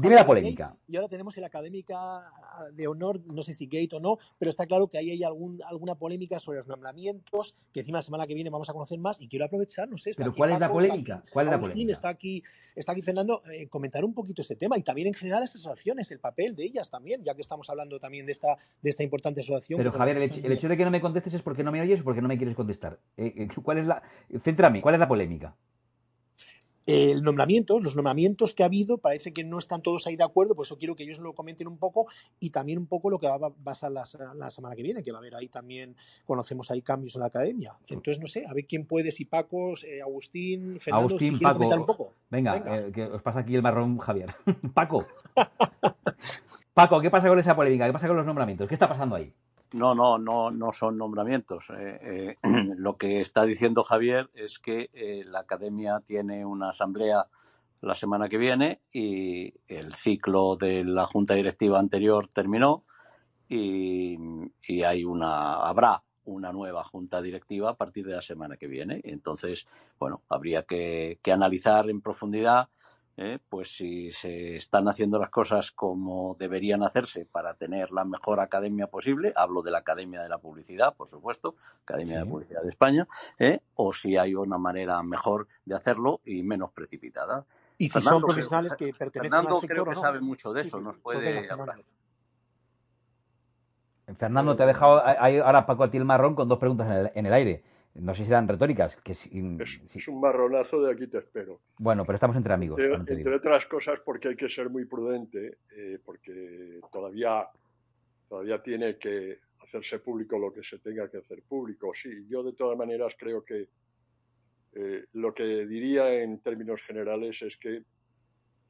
Dime 0.00 0.14
la 0.14 0.26
polémica. 0.26 0.76
Y 0.88 0.96
ahora 0.96 1.08
tenemos 1.08 1.36
el 1.36 1.44
académica 1.44 2.30
de 2.72 2.86
honor, 2.86 3.20
no 3.26 3.42
sé 3.42 3.54
si 3.54 3.66
Gate 3.66 3.96
o 3.96 4.00
no, 4.00 4.18
pero 4.38 4.50
está 4.50 4.66
claro 4.66 4.88
que 4.88 4.98
ahí 4.98 5.10
hay 5.10 5.24
algún, 5.24 5.60
alguna 5.64 5.94
polémica 5.94 6.38
sobre 6.38 6.58
los 6.58 6.68
nombramientos, 6.68 7.54
que 7.72 7.80
encima 7.80 7.98
la 7.98 8.02
semana 8.02 8.26
que 8.26 8.34
viene 8.34 8.50
vamos 8.50 8.68
a 8.70 8.72
conocer 8.72 8.98
más 8.98 9.20
y 9.20 9.28
quiero 9.28 9.44
aprovechar, 9.46 9.88
no 9.88 9.96
sé. 9.96 10.12
¿Pero 10.16 10.34
cuál 10.34 10.52
es 10.52 10.60
la 10.60 10.70
polémica? 10.70 11.22
¿Cuál 11.32 11.46
es 11.46 11.50
la 11.50 11.56
Agustín, 11.56 11.72
polémica? 11.72 11.92
Está 11.92 12.08
aquí, 12.08 12.42
está 12.74 12.92
aquí 12.92 13.02
Fernando, 13.02 13.42
eh, 13.50 13.68
comentar 13.68 14.04
un 14.04 14.14
poquito 14.14 14.42
este 14.42 14.56
tema 14.56 14.78
y 14.78 14.82
también 14.82 15.08
en 15.08 15.14
general 15.14 15.42
estas 15.42 15.62
asociaciones, 15.62 16.10
el 16.10 16.20
papel 16.20 16.54
de 16.54 16.64
ellas 16.64 16.90
también, 16.90 17.22
ya 17.22 17.34
que 17.34 17.42
estamos 17.42 17.68
hablando 17.70 17.98
también 17.98 18.26
de 18.26 18.32
esta, 18.32 18.56
de 18.82 18.90
esta 18.90 19.02
importante 19.02 19.40
asociación. 19.40 19.78
Pero 19.78 19.92
Javier, 19.92 20.16
el 20.16 20.22
hecho, 20.24 20.40
el 20.42 20.52
hecho, 20.52 20.68
de 20.68 20.76
que 20.76 20.84
no 20.84 20.90
me 20.90 21.00
contestes 21.00 21.34
es 21.34 21.42
porque 21.42 21.62
no 21.62 21.72
me 21.72 21.80
oyes 21.80 22.00
o 22.00 22.04
porque 22.04 22.20
no 22.20 22.28
me 22.28 22.36
quieres 22.36 22.56
contestar. 22.56 22.98
Eh, 23.16 23.48
¿Cuál 23.62 23.78
es 23.78 23.86
la. 23.86 24.02
Céntrame, 24.42 24.80
¿cuál 24.80 24.94
es 24.94 25.00
la 25.00 25.08
polémica? 25.08 25.54
El 26.86 27.22
nombramiento, 27.22 27.78
los 27.78 27.96
nombramientos 27.96 28.54
que 28.54 28.62
ha 28.62 28.66
habido, 28.66 28.98
parece 28.98 29.32
que 29.32 29.44
no 29.44 29.58
están 29.58 29.82
todos 29.82 30.06
ahí 30.06 30.16
de 30.16 30.24
acuerdo, 30.24 30.54
por 30.54 30.66
eso 30.66 30.76
quiero 30.76 30.94
que 30.94 31.04
ellos 31.04 31.18
lo 31.18 31.32
comenten 31.32 31.66
un 31.66 31.78
poco 31.78 32.06
y 32.38 32.50
también 32.50 32.78
un 32.78 32.86
poco 32.86 33.10
lo 33.10 33.18
que 33.18 33.26
va 33.26 33.34
a 33.34 33.50
pasar 33.50 33.92
la, 33.92 34.04
la, 34.34 34.50
semana 34.50 34.76
que 34.76 34.82
viene, 34.82 35.02
que 35.02 35.10
va 35.10 35.18
a 35.18 35.20
haber 35.20 35.34
ahí 35.34 35.48
también, 35.48 35.96
conocemos 36.26 36.70
ahí 36.70 36.82
cambios 36.82 37.14
en 37.14 37.20
la 37.20 37.26
academia. 37.26 37.72
Entonces, 37.88 38.20
no 38.20 38.26
sé, 38.26 38.44
a 38.46 38.52
ver 38.52 38.66
quién 38.66 38.86
puede, 38.86 39.10
si 39.10 39.24
Paco, 39.24 39.72
eh, 39.84 40.02
Agustín, 40.02 40.78
Fernando, 40.78 41.08
Agustín, 41.08 41.38
si 41.38 41.42
Paco, 41.42 41.54
comentar 41.54 41.78
un 41.78 41.86
poco. 41.86 42.12
Venga, 42.28 42.52
Venga. 42.52 42.78
Eh, 42.78 42.92
que 42.92 43.04
os 43.04 43.22
pasa 43.22 43.40
aquí 43.40 43.54
el 43.54 43.62
marrón, 43.62 43.98
Javier. 43.98 44.34
Paco. 44.74 45.06
Paco, 46.74 47.00
¿qué 47.00 47.10
pasa 47.10 47.28
con 47.28 47.38
esa 47.38 47.54
polémica? 47.56 47.86
¿Qué 47.86 47.92
pasa 47.92 48.08
con 48.08 48.16
los 48.16 48.26
nombramientos? 48.26 48.68
¿Qué 48.68 48.74
está 48.74 48.88
pasando 48.88 49.16
ahí? 49.16 49.32
No, 49.74 49.92
no, 49.92 50.18
no, 50.18 50.52
no 50.52 50.72
son 50.72 50.96
nombramientos. 50.96 51.64
Eh, 51.70 51.98
eh, 52.00 52.36
lo 52.76 52.96
que 52.96 53.20
está 53.20 53.44
diciendo 53.44 53.82
Javier 53.82 54.30
es 54.32 54.60
que 54.60 54.88
eh, 54.92 55.24
la 55.26 55.40
academia 55.40 56.00
tiene 56.06 56.46
una 56.46 56.70
asamblea 56.70 57.26
la 57.80 57.96
semana 57.96 58.28
que 58.28 58.38
viene 58.38 58.82
y 58.92 59.52
el 59.66 59.94
ciclo 59.94 60.54
de 60.54 60.84
la 60.84 61.06
junta 61.06 61.34
directiva 61.34 61.80
anterior 61.80 62.30
terminó 62.32 62.84
y, 63.48 64.16
y 64.66 64.84
hay 64.84 65.04
una 65.04 65.54
habrá 65.56 66.04
una 66.24 66.52
nueva 66.52 66.84
junta 66.84 67.20
directiva 67.20 67.70
a 67.70 67.76
partir 67.76 68.06
de 68.06 68.14
la 68.14 68.22
semana 68.22 68.56
que 68.56 68.68
viene. 68.68 69.00
Entonces, 69.02 69.66
bueno, 69.98 70.22
habría 70.28 70.62
que, 70.62 71.18
que 71.20 71.32
analizar 71.32 71.90
en 71.90 72.00
profundidad 72.00 72.68
¿eh? 73.16 73.38
pues 73.48 73.76
si 73.76 74.10
se 74.12 74.56
están 74.56 74.88
haciendo 74.88 75.18
las 75.18 75.30
cosas 75.30 75.70
como 75.70 76.36
deberían 76.38 76.82
hacerse 76.82 77.26
para 77.26 77.54
tener 77.54 77.90
la 77.92 78.04
mejor 78.04 78.40
academia 78.40 78.86
posible, 78.86 79.32
hablo 79.36 79.62
de 79.62 79.70
la 79.70 79.78
Academia 79.78 80.22
de 80.22 80.28
la 80.28 80.38
Publicidad, 80.38 80.94
por 80.94 81.08
supuesto, 81.08 81.56
Academia 81.82 82.20
sí. 82.20 82.24
de 82.24 82.30
Publicidad 82.30 82.62
de 82.62 82.70
España, 82.70 83.08
¿eh? 83.38 83.60
o 83.74 83.92
si 83.92 84.16
hay 84.16 84.34
una 84.34 84.58
manera 84.58 85.02
mejor 85.02 85.48
de 85.64 85.74
hacerlo 85.74 86.20
y 86.24 86.42
menos 86.42 86.72
precipitada. 86.72 87.44
Y 87.78 87.88
si 87.88 87.94
Fernando, 87.94 88.20
son 88.20 88.28
profesionales 88.28 88.74
que 88.76 88.92
pertenecen 88.92 89.30
Fernando 89.30 89.56
al 89.56 89.60
sector, 89.60 89.74
creo 89.74 89.84
que 89.84 89.94
no? 89.94 90.00
sabe 90.00 90.20
mucho 90.20 90.52
de 90.52 90.62
eso, 90.62 90.78
sí, 90.78 90.78
sí. 90.78 90.84
nos 90.84 90.98
puede 90.98 91.50
hablar. 91.50 91.84
Fernando, 94.18 94.54
te 94.54 94.62
ha 94.62 94.66
dejado 94.66 95.02
ahora 95.02 95.64
Paco 95.64 95.84
a 95.84 95.90
ti 95.90 95.96
el 95.96 96.04
marrón 96.04 96.34
con 96.34 96.46
dos 96.46 96.58
preguntas 96.58 96.86
en 96.88 96.92
el, 96.92 97.12
en 97.14 97.26
el 97.26 97.32
aire. 97.32 97.64
No 97.94 98.14
sé 98.14 98.24
si 98.24 98.30
eran 98.30 98.48
retóricas. 98.48 98.96
Que 98.96 99.14
si, 99.14 99.30
es, 99.60 99.80
es, 99.94 100.08
un 100.08 100.20
marronazo 100.20 100.82
de 100.82 100.92
aquí 100.92 101.06
te 101.06 101.18
espero. 101.18 101.60
Bueno, 101.78 102.04
pero 102.04 102.16
estamos 102.16 102.36
entre 102.36 102.52
amigos. 102.52 102.80
Entre, 102.80 103.14
entre 103.14 103.34
otras 103.34 103.66
cosas 103.66 104.00
porque 104.04 104.28
hay 104.28 104.36
que 104.36 104.48
ser 104.48 104.68
muy 104.68 104.84
prudente, 104.84 105.58
eh, 105.76 105.98
porque 106.04 106.80
todavía, 106.90 107.48
todavía 108.28 108.60
tiene 108.62 108.98
que 108.98 109.38
hacerse 109.60 110.00
público 110.00 110.38
lo 110.38 110.52
que 110.52 110.62
se 110.62 110.78
tenga 110.78 111.08
que 111.08 111.18
hacer 111.18 111.42
público. 111.42 111.92
Sí, 111.94 112.26
yo 112.28 112.42
de 112.42 112.52
todas 112.52 112.76
maneras 112.76 113.14
creo 113.16 113.44
que 113.44 113.68
eh, 114.72 115.04
lo 115.12 115.32
que 115.32 115.66
diría 115.66 116.12
en 116.20 116.40
términos 116.40 116.82
generales 116.82 117.42
es 117.42 117.56
que 117.56 117.84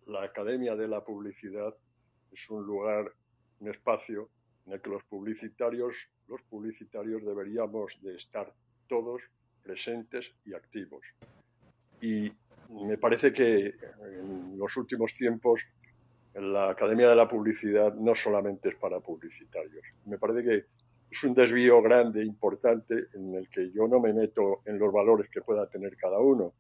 la 0.07 0.23
Academia 0.23 0.77
de 0.77 0.87
la 0.87 1.03
Publicidad 1.03 1.75
es 2.31 2.51
un 2.51 2.65
lugar, 2.65 3.11
un 3.61 3.69
espacio 3.69 4.29
en 4.67 4.75
el 4.75 4.83
que 4.83 4.91
los 4.91 5.05
publicitarios, 5.05 6.11
los 6.29 6.43
publicitarios 6.43 7.25
deberíamos 7.25 8.01
de 8.03 8.17
estar 8.17 8.53
todos 8.87 9.31
presentes 9.63 10.33
y 10.45 10.55
activos. 10.55 11.15
Y 12.01 12.33
me 12.71 12.99
parece 12.99 13.33
que 13.33 13.73
en 14.03 14.59
los 14.59 14.77
últimos 14.77 15.15
tiempos 15.15 15.67
la 16.35 16.71
Academia 16.71 17.09
de 17.09 17.17
la 17.17 17.29
Publicidad 17.29 17.95
no 17.95 18.15
solamente 18.15 18.71
es 18.71 18.75
para 18.75 19.01
publicitarios. 19.01 19.85
Me 20.07 20.19
parece 20.19 20.45
que 20.45 20.65
es 21.11 21.25
un 21.25 21.35
desvío 21.35 21.81
grande, 21.81 22.25
importante, 22.25 23.07
en 23.15 23.35
el 23.35 23.49
que 23.49 23.71
yo 23.71 23.87
no 23.87 24.01
me 24.01 24.13
meto 24.13 24.63
en 24.65 24.79
los 24.79 24.93
valores 24.93 25.31
que 25.31 25.43
pueda 25.43 25.69
tener 25.69 25.97
cada 25.97 26.19
uno. 26.19 26.53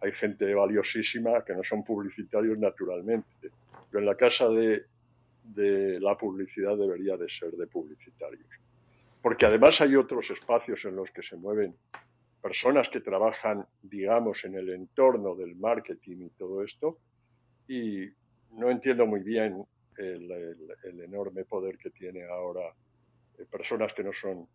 Hay 0.00 0.12
gente 0.12 0.52
valiosísima 0.52 1.44
que 1.44 1.54
no 1.54 1.62
son 1.62 1.84
publicitarios 1.84 2.58
naturalmente, 2.58 3.50
pero 3.88 4.00
en 4.00 4.06
la 4.06 4.16
casa 4.16 4.48
de, 4.48 4.86
la 6.00 6.16
publicidad 6.16 6.76
debería 6.76 7.16
de 7.16 7.28
ser 7.28 7.52
de 7.52 7.66
publicitarios. 7.66 8.48
Porque 9.22 9.46
además 9.46 9.80
hay 9.80 9.96
otros 9.96 10.30
espacios 10.30 10.84
en 10.84 10.96
los 10.96 11.10
que 11.10 11.22
se 11.22 11.36
mueven 11.36 11.76
personas 12.42 12.88
que 12.88 13.00
trabajan, 13.00 13.66
digamos, 13.82 14.44
en 14.44 14.54
el 14.54 14.70
entorno 14.70 15.34
del 15.34 15.56
marketing 15.56 16.26
y 16.26 16.30
todo 16.30 16.62
esto, 16.62 16.98
y 17.68 18.06
no 18.52 18.70
entiendo 18.70 19.06
muy 19.06 19.22
bien 19.22 19.64
el, 19.98 20.30
el 20.84 21.00
enorme 21.00 21.44
poder 21.44 21.76
que 21.76 21.90
tiene 21.90 22.24
ahora 22.24 22.74
eh, 23.38 23.44
personas 23.50 23.92
que 23.92 24.02
no 24.02 24.12
son 24.12 24.48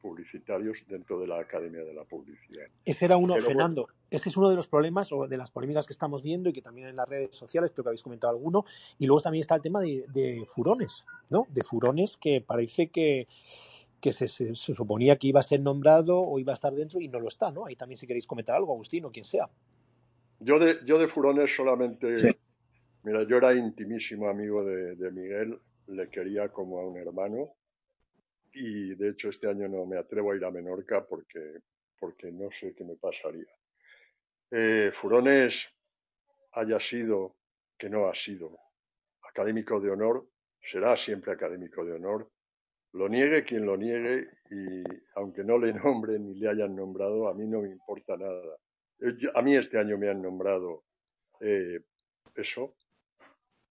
publicitarios 0.00 0.86
dentro 0.86 1.18
de 1.18 1.26
la 1.26 1.40
Academia 1.40 1.82
de 1.84 1.92
la 1.92 2.04
Publicidad. 2.04 2.66
Ese 2.84 3.04
era 3.04 3.16
uno, 3.16 3.34
Pero 3.34 3.46
bueno, 3.46 3.58
Fernando, 3.58 3.88
ese 4.10 4.28
es 4.28 4.36
uno 4.36 4.48
de 4.48 4.56
los 4.56 4.68
problemas 4.68 5.12
o 5.12 5.26
de 5.26 5.36
las 5.36 5.50
polémicas 5.50 5.86
que 5.86 5.92
estamos 5.92 6.22
viendo 6.22 6.48
y 6.48 6.52
que 6.52 6.62
también 6.62 6.88
en 6.88 6.96
las 6.96 7.08
redes 7.08 7.34
sociales, 7.34 7.72
creo 7.72 7.82
que 7.82 7.88
habéis 7.90 8.02
comentado 8.02 8.32
alguno, 8.32 8.64
y 8.98 9.06
luego 9.06 9.20
también 9.20 9.40
está 9.40 9.56
el 9.56 9.62
tema 9.62 9.80
de, 9.80 10.04
de 10.12 10.46
furones, 10.48 11.04
¿no? 11.30 11.46
De 11.50 11.62
furones 11.62 12.16
que 12.16 12.40
parece 12.40 12.90
que, 12.90 13.26
que 14.00 14.12
se, 14.12 14.28
se- 14.28 14.54
se 14.54 14.74
suponía 14.74 15.16
que 15.18 15.26
iba 15.28 15.40
a 15.40 15.42
ser 15.42 15.60
nombrado 15.60 16.20
o 16.20 16.38
iba 16.38 16.52
a 16.52 16.54
estar 16.54 16.72
dentro 16.74 17.00
y 17.00 17.08
no 17.08 17.20
lo 17.20 17.28
está, 17.28 17.50
¿no? 17.50 17.66
Ahí 17.66 17.76
también 17.76 17.96
si 17.98 18.06
queréis 18.06 18.26
comentar 18.26 18.56
algo, 18.56 18.72
Agustín 18.72 19.04
o 19.04 19.10
quien 19.10 19.24
sea. 19.24 19.48
Yo 20.40 20.58
de, 20.58 20.76
yo 20.84 20.98
de 20.98 21.08
Furones 21.08 21.54
solamente, 21.54 22.32
Sí. 22.32 22.38
mira, 23.02 23.24
yo 23.24 23.36
era 23.36 23.54
intimísimo 23.54 24.28
amigo 24.28 24.64
de, 24.64 24.94
de 24.96 25.10
Miguel, 25.10 25.58
le 25.88 26.08
quería 26.10 26.48
como 26.50 26.78
a 26.80 26.86
un 26.86 26.96
hermano 26.96 27.54
y 28.52 28.94
de 28.94 29.10
hecho 29.10 29.28
este 29.30 29.48
año 29.48 29.68
no 29.68 29.84
me 29.86 29.96
atrevo 29.98 30.32
a 30.32 30.36
ir 30.36 30.44
a 30.44 30.50
Menorca 30.50 31.04
porque, 31.06 31.58
porque 31.98 32.30
no 32.30 32.50
sé 32.50 32.74
qué 32.74 32.84
me 32.84 32.96
pasaría. 32.96 33.46
Eh, 34.50 34.90
Furones 34.92 35.68
haya 36.52 36.80
sido, 36.80 37.36
que 37.76 37.90
no 37.90 38.06
ha 38.06 38.14
sido, 38.14 38.58
académico 39.22 39.80
de 39.80 39.90
honor, 39.90 40.28
será 40.60 40.96
siempre 40.96 41.32
académico 41.32 41.84
de 41.84 41.92
honor, 41.92 42.30
lo 42.92 43.08
niegue 43.08 43.44
quien 43.44 43.66
lo 43.66 43.76
niegue 43.76 44.26
y 44.50 44.82
aunque 45.16 45.44
no 45.44 45.58
le 45.58 45.72
nombren 45.84 46.24
ni 46.26 46.34
le 46.34 46.48
hayan 46.48 46.74
nombrado, 46.74 47.28
a 47.28 47.34
mí 47.34 47.46
no 47.46 47.62
me 47.62 47.68
importa 47.70 48.16
nada. 48.16 48.56
Eh, 49.00 49.14
yo- 49.18 49.30
A 49.34 49.42
mí 49.42 49.54
este 49.54 49.78
año 49.78 49.98
me 49.98 50.08
han 50.08 50.22
nombrado 50.22 50.84
eh, 51.40 51.80
eso, 52.34 52.74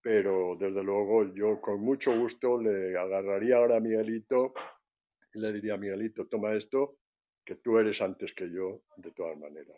pero 0.02 0.56
desde 0.56 0.84
luego 0.84 1.34
yo 1.34 1.60
con 1.60 1.82
mucho 1.82 2.18
gusto 2.18 2.62
le 2.62 2.98
agarraría 2.98 3.58
ahora 3.58 3.78
a 3.78 3.80
Miguelito 3.82 4.54
y 5.34 5.40
le 5.40 5.52
diría, 5.52 5.78
Miguelito, 5.78 6.28
toma 6.28 6.54
esto, 6.54 6.98
que 7.44 7.56
tú 7.56 7.78
eres 7.78 8.02
antes 8.02 8.34
que 8.34 8.50
yo, 8.50 8.82
de 8.98 9.12
todas 9.12 9.38
maneras. 9.38 9.78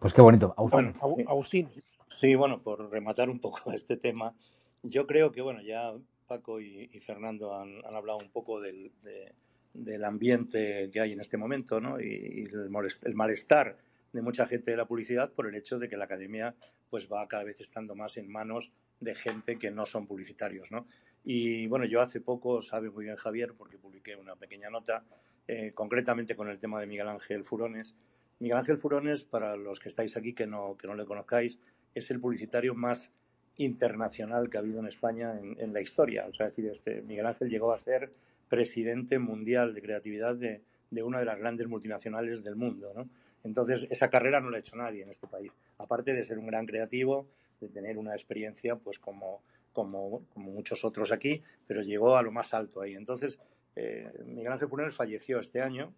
Pues 0.00 0.12
qué 0.12 0.20
bonito. 0.20 0.54
Agustín. 0.56 0.94
Bueno. 1.00 1.30
Agustín, 1.30 1.70
Sí, 2.06 2.34
bueno, 2.34 2.62
por 2.62 2.90
rematar 2.90 3.28
un 3.30 3.40
poco 3.40 3.72
este 3.72 3.96
tema, 3.96 4.34
yo 4.82 5.06
creo 5.06 5.32
que, 5.32 5.40
bueno, 5.40 5.62
ya 5.62 5.94
Paco 6.26 6.60
y, 6.60 6.88
Fernando 7.00 7.54
han, 7.54 7.84
hablado 7.84 8.18
un 8.18 8.30
poco 8.30 8.60
del, 8.60 8.92
de- 9.02 9.32
del 9.74 10.04
ambiente 10.04 10.90
que 10.92 11.00
hay 11.00 11.12
en 11.12 11.20
este 11.20 11.36
momento, 11.36 11.80
¿no? 11.80 12.00
Y, 12.00 12.48
el 12.52 13.14
malestar 13.14 13.76
de 14.12 14.22
mucha 14.22 14.46
gente 14.46 14.70
de 14.70 14.76
la 14.76 14.86
publicidad 14.86 15.32
por 15.32 15.46
el 15.48 15.54
hecho 15.56 15.78
de 15.78 15.88
que 15.88 15.96
la 15.96 16.04
academia 16.04 16.54
pues 16.88 17.08
va 17.12 17.26
cada 17.26 17.42
vez 17.42 17.60
estando 17.60 17.96
más 17.96 18.16
en 18.16 18.30
manos 18.30 18.70
de 19.00 19.14
gente 19.16 19.58
que 19.58 19.70
no 19.72 19.84
son 19.84 20.06
publicitarios, 20.06 20.70
¿no? 20.70 20.86
Y 21.24 21.66
bueno, 21.66 21.84
yo 21.86 22.00
hace 22.00 22.20
poco, 22.20 22.62
sabe 22.62 22.90
muy 22.90 23.04
bien 23.06 23.16
Javier, 23.16 23.54
porque 23.56 23.78
publiqué 23.78 24.14
una 24.14 24.36
pequeña 24.36 24.70
nota, 24.70 25.04
eh, 25.48 25.72
concretamente 25.72 26.36
con 26.36 26.48
el 26.48 26.58
tema 26.58 26.80
de 26.80 26.86
Miguel 26.86 27.08
Ángel 27.08 27.44
Furones. 27.44 27.96
Miguel 28.38 28.58
Ángel 28.58 28.78
Furones, 28.78 29.24
para 29.24 29.56
los 29.56 29.80
que 29.80 29.88
estáis 29.88 30.16
aquí 30.16 30.34
que 30.34 30.46
no, 30.46 30.76
que 30.76 30.86
no 30.86 30.94
le 30.94 31.04
conozcáis, 31.04 31.58
es 31.94 32.10
el 32.10 32.20
publicitario 32.20 32.74
más 32.74 33.10
internacional 33.56 34.50
que 34.50 34.56
ha 34.56 34.60
habido 34.60 34.80
en 34.80 34.86
España 34.86 35.38
en, 35.38 35.56
en 35.60 35.72
la 35.72 35.80
historia. 35.80 36.26
O 36.28 36.34
sea, 36.34 36.46
es 36.46 36.56
decir, 36.56 36.70
este 36.70 37.02
Miguel 37.02 37.26
Ángel 37.26 37.48
llegó 37.48 37.72
a 37.72 37.78
ser 37.78 38.12
presidente 38.48 39.18
mundial 39.18 39.74
de 39.74 39.82
creatividad 39.82 40.34
de, 40.36 40.62
de 40.90 41.02
una 41.02 41.18
de 41.18 41.24
las 41.24 41.38
grandes 41.38 41.66
multinacionales 41.68 42.44
del 42.44 42.56
mundo, 42.56 42.92
¿no? 42.94 43.08
Entonces, 43.42 43.86
esa 43.90 44.08
carrera 44.08 44.40
no 44.40 44.48
la 44.48 44.56
ha 44.56 44.60
hecho 44.60 44.76
nadie 44.76 45.02
en 45.02 45.10
este 45.10 45.26
país. 45.26 45.52
Aparte 45.78 46.14
de 46.14 46.24
ser 46.24 46.38
un 46.38 46.46
gran 46.46 46.66
creativo, 46.66 47.26
de 47.60 47.68
tener 47.68 47.98
una 47.98 48.14
experiencia, 48.14 48.76
pues 48.76 48.98
como, 48.98 49.42
como, 49.72 50.24
como 50.32 50.50
muchos 50.50 50.84
otros 50.84 51.12
aquí, 51.12 51.42
pero 51.66 51.82
llegó 51.82 52.16
a 52.16 52.22
lo 52.22 52.32
más 52.32 52.54
alto 52.54 52.80
ahí. 52.80 52.94
Entonces, 52.94 53.38
eh, 53.76 54.08
Miguel 54.24 54.52
Ángel 54.52 54.68
Funes 54.68 54.94
falleció 54.94 55.40
este 55.40 55.60
año 55.60 55.92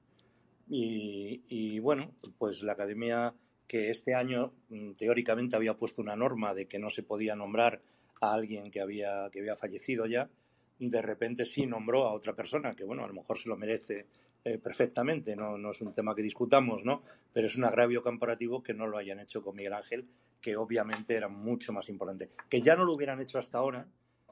y, 0.68 1.42
y, 1.48 1.78
bueno, 1.78 2.12
pues 2.38 2.62
la 2.62 2.72
academia 2.72 3.32
que 3.66 3.90
este 3.90 4.14
año 4.14 4.52
mm, 4.68 4.92
teóricamente 4.92 5.56
había 5.56 5.74
puesto 5.74 6.02
una 6.02 6.16
norma 6.16 6.54
de 6.54 6.66
que 6.66 6.78
no 6.78 6.90
se 6.90 7.02
podía 7.02 7.34
nombrar 7.34 7.80
a 8.20 8.32
alguien 8.32 8.70
que 8.70 8.80
había, 8.80 9.28
que 9.30 9.40
había 9.40 9.56
fallecido 9.56 10.06
ya, 10.06 10.28
de 10.78 11.02
repente 11.02 11.44
sí 11.44 11.66
nombró 11.66 12.06
a 12.06 12.12
otra 12.12 12.34
persona 12.34 12.74
que, 12.74 12.84
bueno, 12.84 13.04
a 13.04 13.08
lo 13.08 13.14
mejor 13.14 13.38
se 13.38 13.48
lo 13.48 13.56
merece 13.56 14.06
eh, 14.44 14.58
perfectamente, 14.58 15.34
no, 15.34 15.58
no 15.58 15.70
es 15.70 15.80
un 15.80 15.92
tema 15.92 16.14
que 16.14 16.22
discutamos, 16.22 16.84
¿no? 16.84 17.02
Pero 17.32 17.46
es 17.46 17.56
un 17.56 17.64
agravio 17.64 18.02
comparativo 18.02 18.62
que 18.62 18.74
no 18.74 18.86
lo 18.86 18.98
hayan 18.98 19.20
hecho 19.20 19.42
con 19.42 19.56
Miguel 19.56 19.72
Ángel, 19.72 20.06
que 20.40 20.56
obviamente 20.56 21.16
era 21.16 21.28
mucho 21.28 21.72
más 21.72 21.88
importante. 21.88 22.30
Que 22.48 22.62
ya 22.62 22.76
no 22.76 22.84
lo 22.84 22.94
hubieran 22.94 23.20
hecho 23.20 23.38
hasta 23.38 23.58
ahora. 23.58 23.88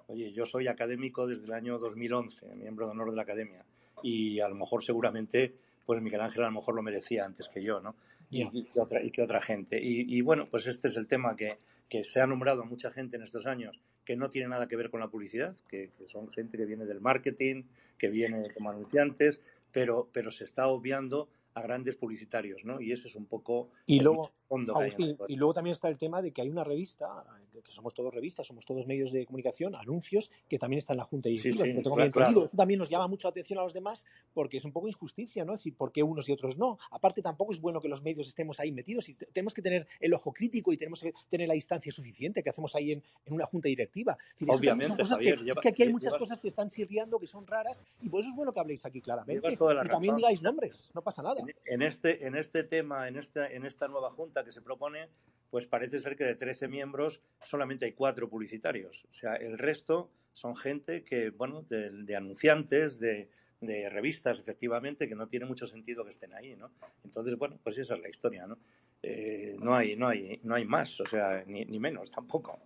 Oye, 0.06 0.32
yo 0.32 0.44
soy 0.44 0.68
académico 0.68 1.26
desde 1.26 1.46
el 1.46 1.52
año 1.52 1.78
2011, 1.78 2.54
miembro 2.56 2.86
de 2.86 2.92
honor 2.92 3.10
de 3.10 3.16
la 3.16 3.22
academia, 3.22 3.64
y 4.02 4.38
a 4.40 4.48
lo 4.48 4.54
mejor 4.54 4.84
seguramente, 4.84 5.54
pues 5.86 6.00
Miguel 6.02 6.20
Ángel 6.20 6.42
a 6.42 6.46
lo 6.46 6.52
mejor 6.52 6.74
lo 6.74 6.82
merecía 6.82 7.24
antes 7.24 7.48
que 7.48 7.62
yo, 7.62 7.80
¿no? 7.80 7.96
Y, 8.30 8.64
que, 8.64 8.80
otra, 8.80 9.02
y 9.02 9.10
que 9.10 9.22
otra 9.22 9.40
gente. 9.40 9.80
Y, 9.80 10.16
y 10.16 10.20
bueno, 10.20 10.48
pues 10.50 10.66
este 10.66 10.88
es 10.88 10.96
el 10.96 11.06
tema 11.06 11.36
que, 11.36 11.56
que 11.88 12.02
se 12.04 12.20
ha 12.20 12.26
nombrado 12.26 12.62
a 12.62 12.64
mucha 12.64 12.90
gente 12.90 13.16
en 13.16 13.22
estos 13.22 13.46
años 13.46 13.78
que 14.04 14.16
no 14.16 14.30
tiene 14.30 14.48
nada 14.48 14.68
que 14.68 14.76
ver 14.76 14.90
con 14.90 15.00
la 15.00 15.08
publicidad, 15.08 15.56
que, 15.68 15.90
que 15.96 16.08
son 16.08 16.30
gente 16.30 16.58
que 16.58 16.66
viene 16.66 16.84
del 16.84 17.00
marketing, 17.00 17.64
que 17.98 18.10
viene 18.10 18.50
como 18.52 18.70
anunciantes, 18.70 19.40
pero, 19.72 20.08
pero 20.12 20.30
se 20.30 20.44
está 20.44 20.68
obviando 20.68 21.28
a 21.54 21.62
grandes 21.62 21.96
publicitarios, 21.96 22.64
¿no? 22.64 22.80
Y 22.80 22.90
ese 22.92 23.08
es 23.08 23.14
un 23.14 23.26
poco 23.26 23.70
Y 23.86 23.98
el 23.98 24.04
luego, 24.04 24.32
fondo 24.48 24.74
que 24.74 24.82
hay 24.84 24.90
Agustín, 24.90 25.16
y 25.28 25.36
luego 25.36 25.54
también 25.54 25.72
está 25.72 25.88
el 25.88 25.96
tema 25.98 26.20
de 26.20 26.32
que 26.32 26.42
hay 26.42 26.48
una 26.50 26.64
revista, 26.64 27.24
que 27.52 27.62
que 27.62 27.70
somos 27.72 27.94
todos 27.94 28.12
revistas, 28.12 28.46
somos 28.46 28.64
todos 28.66 28.86
medios 28.88 29.12
de 29.12 29.24
comunicación, 29.24 29.76
anuncios, 29.76 30.32
que 30.48 30.58
también 30.58 30.78
está 30.78 30.92
en 30.92 30.96
la 30.98 31.04
Junta 31.04 31.28
Sí, 31.28 31.36
Directiva. 31.36 31.64
sí, 31.64 32.10
claro. 32.10 32.44
Esto 32.44 32.56
también 32.56 32.78
nos 32.78 32.90
llama 32.90 33.06
mucho 33.06 33.28
la 33.28 33.30
atención 33.30 33.58
a 33.60 33.62
los 33.62 33.72
demás 33.72 34.04
porque 34.32 34.56
es 34.56 34.64
un 34.64 34.72
poco 34.72 34.88
injusticia, 34.88 35.44
¿no? 35.44 35.52
Es 35.54 35.60
decir, 35.60 35.76
¿por 35.76 35.92
qué 35.92 36.02
unos 36.02 36.28
y 36.28 36.32
otros 36.32 36.58
no? 36.58 36.76
Aparte, 36.90 37.22
tampoco 37.22 37.52
es 37.52 37.60
bueno 37.60 37.80
que 37.80 37.88
los 37.88 38.02
medios 38.02 38.26
estemos 38.26 38.58
ahí 38.58 38.72
metidos 38.72 39.08
y 39.08 39.14
te- 39.14 39.26
tenemos 39.26 39.54
que 39.54 39.62
tener 39.62 39.86
el 40.00 40.12
ojo 40.12 40.32
crítico 40.32 40.72
y 40.72 40.76
tenemos 40.76 41.00
que 41.00 41.12
tener 41.28 41.46
la 41.46 41.54
distancia 41.54 41.92
suficiente 41.92 42.42
que 42.42 42.50
hacemos 42.50 42.74
ahí 42.74 42.90
en, 42.92 43.02
en 43.26 43.32
una 43.34 43.46
Junta 43.46 43.68
Directiva. 43.68 44.18
Es 44.34 44.40
decir, 44.40 44.50
Obviamente, 44.58 44.96
cosas 44.96 45.18
que, 45.20 45.28
es 45.30 45.60
que 45.62 45.68
aquí 45.68 45.82
hay 45.84 45.92
muchas 45.92 46.08
llevas, 46.12 46.18
cosas 46.18 46.40
que 46.40 46.48
están 46.48 46.68
chirriando, 46.68 47.18
que 47.20 47.28
son 47.28 47.46
raras 47.46 47.84
y 48.02 48.08
por 48.08 48.20
eso 48.20 48.30
es 48.30 48.34
bueno 48.36 48.52
que 48.52 48.58
habléis 48.60 48.84
aquí 48.84 49.00
claramente 49.00 49.52
y 49.52 49.56
también 49.56 49.86
razón. 49.88 50.16
digáis 50.16 50.42
nombres, 50.42 50.90
no 50.92 51.02
pasa 51.02 51.22
nada. 51.22 51.43
En, 51.64 51.82
este, 51.82 52.26
en 52.26 52.36
este 52.36 52.64
tema, 52.64 53.08
en 53.08 53.16
esta, 53.16 53.50
en 53.50 53.64
esta 53.64 53.88
nueva 53.88 54.10
junta 54.10 54.44
que 54.44 54.52
se 54.52 54.62
propone, 54.62 55.08
pues 55.50 55.66
parece 55.66 55.98
ser 55.98 56.16
que 56.16 56.24
de 56.24 56.34
13 56.34 56.68
miembros 56.68 57.20
solamente 57.42 57.84
hay 57.86 57.92
cuatro 57.92 58.28
publicitarios. 58.28 59.04
O 59.10 59.12
sea, 59.12 59.34
el 59.36 59.58
resto 59.58 60.10
son 60.32 60.56
gente 60.56 61.04
que, 61.04 61.30
bueno, 61.30 61.62
de, 61.62 61.90
de 61.90 62.16
anunciantes, 62.16 62.98
de, 62.98 63.28
de 63.60 63.88
revistas, 63.88 64.38
efectivamente, 64.38 65.08
que 65.08 65.14
no 65.14 65.26
tiene 65.28 65.46
mucho 65.46 65.66
sentido 65.66 66.04
que 66.04 66.10
estén 66.10 66.34
ahí, 66.34 66.56
¿no? 66.56 66.70
Entonces, 67.04 67.36
bueno, 67.36 67.58
pues 67.62 67.78
esa 67.78 67.94
es 67.94 68.02
la 68.02 68.08
historia, 68.08 68.46
¿no? 68.46 68.58
Eh, 69.02 69.56
no, 69.60 69.74
hay, 69.74 69.96
no, 69.96 70.08
hay, 70.08 70.40
no 70.42 70.54
hay 70.54 70.64
más, 70.64 71.00
o 71.00 71.06
sea, 71.06 71.44
ni, 71.46 71.64
ni 71.64 71.78
menos 71.78 72.10
tampoco. 72.10 72.58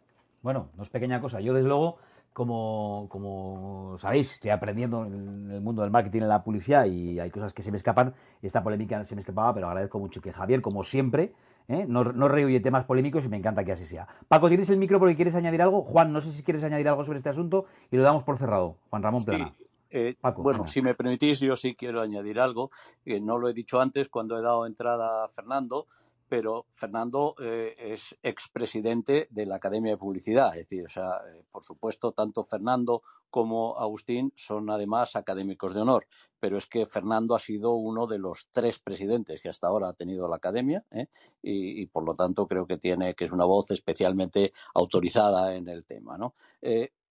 Bueno, 0.42 0.70
no 0.76 0.82
es 0.82 0.90
pequeña 0.90 1.20
cosa. 1.20 1.40
Yo, 1.40 1.52
desde 1.52 1.68
luego, 1.68 1.98
como, 2.38 3.08
como 3.10 3.96
sabéis, 3.98 4.34
estoy 4.34 4.50
aprendiendo 4.50 5.04
en 5.04 5.50
el 5.50 5.60
mundo 5.60 5.82
del 5.82 5.90
marketing, 5.90 6.22
en 6.22 6.28
la 6.28 6.44
publicidad, 6.44 6.86
y 6.86 7.18
hay 7.18 7.30
cosas 7.32 7.52
que 7.52 7.64
se 7.64 7.72
me 7.72 7.76
escapan. 7.76 8.14
Esta 8.42 8.62
polémica 8.62 9.04
se 9.04 9.16
me 9.16 9.22
escapaba, 9.22 9.52
pero 9.52 9.66
agradezco 9.66 9.98
mucho 9.98 10.20
que 10.22 10.32
Javier, 10.32 10.62
como 10.62 10.84
siempre, 10.84 11.32
¿eh? 11.66 11.84
no, 11.88 12.04
no 12.04 12.28
rehuye 12.28 12.60
temas 12.60 12.84
polémicos 12.84 13.24
y 13.24 13.28
me 13.28 13.38
encanta 13.38 13.64
que 13.64 13.72
así 13.72 13.86
sea. 13.86 14.06
Paco, 14.28 14.48
¿tienes 14.48 14.70
el 14.70 14.76
micro 14.76 15.00
porque 15.00 15.16
quieres 15.16 15.34
añadir 15.34 15.60
algo? 15.62 15.82
Juan, 15.82 16.12
no 16.12 16.20
sé 16.20 16.30
si 16.30 16.44
quieres 16.44 16.62
añadir 16.62 16.88
algo 16.88 17.02
sobre 17.02 17.18
este 17.18 17.28
asunto 17.28 17.66
y 17.90 17.96
lo 17.96 18.04
damos 18.04 18.22
por 18.22 18.38
cerrado. 18.38 18.76
Juan 18.88 19.02
Ramón 19.02 19.24
Plana. 19.24 19.52
Sí, 19.58 19.64
eh, 19.90 20.14
Paco, 20.20 20.44
bueno, 20.44 20.68
si 20.68 20.80
me 20.80 20.94
permitís, 20.94 21.40
yo 21.40 21.56
sí 21.56 21.74
quiero 21.74 22.00
añadir 22.00 22.38
algo. 22.38 22.70
que 23.04 23.20
no 23.20 23.36
lo 23.36 23.48
he 23.48 23.52
dicho 23.52 23.80
antes 23.80 24.08
cuando 24.08 24.38
he 24.38 24.42
dado 24.42 24.64
entrada 24.64 25.24
a 25.24 25.28
Fernando, 25.30 25.88
pero 26.28 26.66
Fernando 26.70 27.34
eh, 27.40 27.74
es 27.78 28.16
expresidente 28.22 29.28
de 29.30 29.46
la 29.46 29.56
Academia 29.56 29.92
de 29.92 29.98
Publicidad. 29.98 30.56
Es 30.56 30.68
decir, 30.68 30.84
o 30.84 30.88
sea, 30.88 31.20
eh, 31.28 31.44
por 31.50 31.64
supuesto, 31.64 32.12
tanto 32.12 32.44
Fernando 32.44 33.02
como 33.30 33.78
Agustín 33.78 34.32
son 34.36 34.70
además 34.70 35.16
académicos 35.16 35.74
de 35.74 35.80
honor. 35.80 36.06
Pero 36.38 36.56
es 36.56 36.66
que 36.66 36.86
Fernando 36.86 37.34
ha 37.34 37.38
sido 37.38 37.72
uno 37.74 38.06
de 38.06 38.18
los 38.18 38.48
tres 38.50 38.78
presidentes 38.78 39.40
que 39.40 39.48
hasta 39.48 39.66
ahora 39.66 39.88
ha 39.88 39.94
tenido 39.94 40.28
la 40.28 40.36
Academia 40.36 40.84
¿eh? 40.90 41.06
y, 41.42 41.82
y, 41.82 41.86
por 41.86 42.04
lo 42.04 42.14
tanto 42.14 42.46
creo 42.46 42.66
que 42.66 42.78
tiene 42.78 43.14
que 43.14 43.24
es 43.24 43.32
una 43.32 43.44
voz 43.44 43.70
especialmente 43.70 44.52
autorizada 44.74 45.54
en 45.54 45.68
el 45.68 45.84
tema, 45.84 46.16
¿no? 46.18 46.34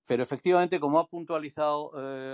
Pero 0.05 0.23
efectivamente, 0.23 0.79
como 0.79 0.99
ha 0.99 1.07
puntualizado 1.07 1.91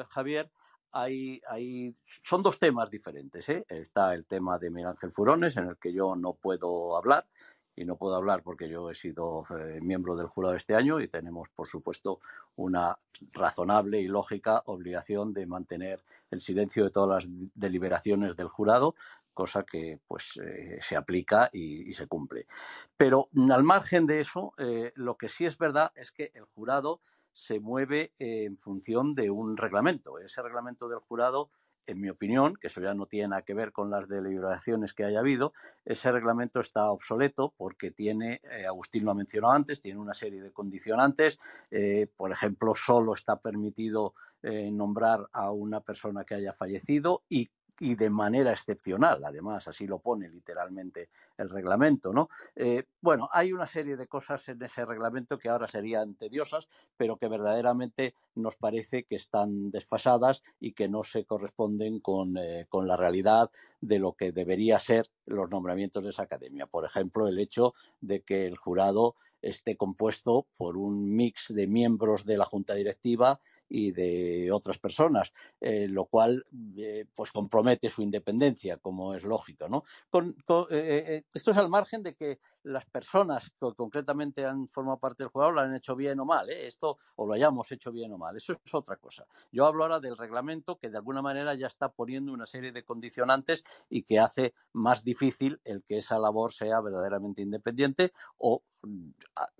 Javier, 0.10 0.52
hay, 0.94 1.41
hay, 1.48 1.95
son 2.24 2.44
dos 2.44 2.60
temas 2.60 2.90
diferentes. 2.90 3.49
¿eh? 3.49 3.65
Está 3.68 4.14
el 4.14 4.26
tema 4.26 4.60
de 4.60 4.70
Miguel 4.70 4.91
Ángel 4.91 5.11
Furones, 5.11 5.57
en 5.57 5.68
el 5.68 5.78
que 5.78 5.91
yo 5.91 6.15
no 6.15 6.34
puedo 6.34 6.95
hablar, 6.95 7.28
y 7.76 7.86
no 7.86 7.98
puedo 7.98 8.15
hablar 8.15 8.44
porque 8.44 8.70
yo 8.70 8.91
he 8.91 8.95
sido 8.95 9.45
eh, 9.49 9.80
miembro 9.82 10.15
del 10.15 10.28
jurado 10.28 10.56
este 10.56 10.76
año 10.76 11.02
y 11.02 11.07
tenemos, 11.07 11.49
por 11.49 11.68
supuesto, 11.68 12.20
una 12.56 12.99
razonable 13.32 13.99
y 13.99 14.07
lógica 14.07 14.61
obligación 14.68 15.34
de 15.34 15.48
mantener 15.48 16.03
el 16.30 16.40
silencio 16.40 16.84
de 16.84 16.91
todas 16.91 17.26
las 17.26 17.34
deliberaciones 17.56 18.36
del 18.36 18.48
jurado, 18.48 18.94
cosa 19.34 19.64
que 19.64 19.99
pues 20.07 20.38
eh, 20.38 20.78
se 20.82 20.95
aplica 20.95 21.49
y, 21.52 21.91
se 21.94 22.06
cumple. 22.06 22.45
Pero 22.95 23.30
al 23.49 23.64
margen 23.64 24.06
de 24.06 24.22
eso, 24.22 24.53
lo 24.94 25.18
que 25.18 25.30
sí 25.30 25.48
es 25.48 25.57
verdad 25.57 25.91
es 25.95 26.11
que 26.11 26.32
el 26.36 26.45
jurado 26.45 27.02
se 27.34 27.60
mueve 27.60 28.14
en 28.20 28.58
función 28.58 29.16
de 29.16 29.30
un 29.30 29.58
reglamento. 29.58 30.20
Ese 30.20 30.42
reglamento 30.42 30.88
del 30.88 31.00
jurado 31.00 31.50
en 31.86 32.00
mi 32.00 32.10
opinión, 32.10 32.56
que 32.56 32.68
eso 32.68 32.82
ya 32.82 32.94
no 32.94 33.08
tiene 33.08 33.30
nada 33.30 33.42
que 33.42 33.54
ver 33.54 33.72
con 33.72 33.90
las 33.90 34.08
deliberaciones 34.08 34.94
que 34.94 35.04
haya 35.04 35.20
habido, 35.20 35.54
ese 35.86 36.12
reglamento 36.12 36.60
está 36.60 36.90
obsoleto 36.92 37.54
porque 37.58 37.92
tiene, 37.92 38.42
eh, 38.44 38.66
Agustín 38.66 39.06
lo 39.06 39.12
ha 39.12 39.16
mencionado 39.16 39.54
antes, 39.54 39.82
tiene 39.82 40.00
una 40.00 40.14
serie 40.14 40.42
de 40.42 40.52
condicionantes. 40.52 41.40
Eh, 41.72 42.08
por 42.16 42.32
ejemplo, 42.32 42.74
solo 42.76 43.14
está 43.14 43.40
permitido 43.40 44.14
eh, 44.42 44.72
nombrar 44.72 45.28
a 45.32 45.52
una 45.52 45.82
persona 45.82 46.24
que 46.24 46.36
haya 46.36 46.54
fallecido 46.54 47.24
y 47.30 47.50
y 47.80 47.95
de 47.95 48.10
manera 48.10 48.52
excepcional, 48.52 49.24
además, 49.26 49.68
así 49.68 49.88
lo 49.88 50.00
pone 50.00 50.30
literalmente 50.30 51.10
el 51.38 51.50
reglamento, 51.50 52.14
¿no? 52.14 52.30
Eh, 52.56 52.86
bueno, 53.02 53.30
hay 53.32 53.52
una 53.52 53.68
serie 53.68 53.98
de 53.98 54.08
cosas 54.08 54.48
en 54.50 54.62
ese 54.62 54.86
reglamento 54.86 55.38
que 55.38 55.50
ahora 55.50 55.68
serían 55.68 56.16
tediosas, 56.16 56.68
pero 56.98 57.18
que 57.18 57.28
verdaderamente 57.28 58.14
nos 58.36 58.56
parece 58.56 59.04
que 59.04 59.16
están 59.16 59.72
desfasadas 59.72 60.44
y 60.60 60.74
que 60.74 60.88
no 60.88 61.04
se 61.04 61.26
corresponden 61.26 62.00
con, 62.00 62.38
eh, 62.38 62.68
con 62.70 62.88
la 62.88 62.98
realidad 62.98 63.50
de 63.82 64.00
lo 64.00 64.14
que 64.14 64.32
debería 64.32 64.80
ser 64.80 65.10
los 65.26 65.50
nombramientos 65.50 66.04
de 66.04 66.12
esa 66.12 66.24
academia. 66.24 66.68
Por 66.68 66.86
ejemplo, 66.86 67.28
el 67.28 67.40
hecho 67.40 67.74
de 68.02 68.22
que 68.22 68.45
el 68.45 68.58
jurado 68.58 69.16
esté 69.41 69.76
compuesto 69.76 70.48
por 70.58 70.78
un 70.78 71.16
mix 71.16 71.54
de 71.54 71.68
miembros 71.68 72.26
de 72.26 72.38
la 72.38 72.45
junta 72.45 72.74
directiva 72.76 73.41
y 73.74 73.91
de 73.91 74.52
otras 74.52 74.78
personas, 74.78 75.34
eh, 75.60 75.88
lo 75.90 76.06
cual 76.06 76.45
eh, 76.78 77.08
pues 77.16 77.32
compromete 77.32 77.90
su 77.90 78.04
independencia, 78.04 78.78
como 78.78 79.16
es 79.16 79.24
lógico. 79.24 79.68
¿no? 79.68 79.84
Con, 80.12 80.38
eh, 80.70 81.24
esto 81.34 81.50
es 81.50 81.58
al 81.58 81.70
margen 81.70 82.04
de 82.04 82.14
que 82.14 82.38
las 82.62 82.86
personas 82.86 83.50
que 83.60 83.74
concretamente 83.76 84.45
han 84.45 84.68
formado 84.68 85.00
parte 85.00 85.24
del 85.24 85.32
jurado 85.32 85.54
lo 85.54 85.62
han 85.62 85.74
hecho 85.74 85.95
bien 85.95 86.20
o 86.20 86.26
mal, 86.26 86.52
esto 86.52 87.00
o 87.16 87.26
lo 87.26 87.34
hayamos 87.34 87.72
hecho 87.72 87.91
bien 87.91 88.12
o 88.12 88.20
mal, 88.20 88.38
eso 88.38 88.54
es 88.64 88.76
otra 88.76 88.98
cosa. 88.98 89.26
Yo 89.52 89.66
hablo 89.66 89.84
ahora 89.84 90.00
del 90.00 90.18
reglamento 90.18 90.78
que 90.78 90.91
de 90.91 90.98
alguna 90.98 91.24
manera 91.24 91.56
ya 91.56 91.66
está 91.66 91.90
poniendo 91.90 92.32
una 92.32 92.45
serie 92.45 92.72
de 92.72 92.84
condicionantes 92.86 93.64
y 93.90 94.04
que 94.04 94.20
hace 94.20 94.54
más 94.72 95.04
difícil 95.04 95.60
el 95.64 95.82
que 95.82 95.98
esa 95.98 96.20
labor 96.20 96.54
sea 96.54 96.80
verdaderamente 96.80 97.41
independiente 97.41 98.14
o 98.38 98.62
mm, 98.62 98.73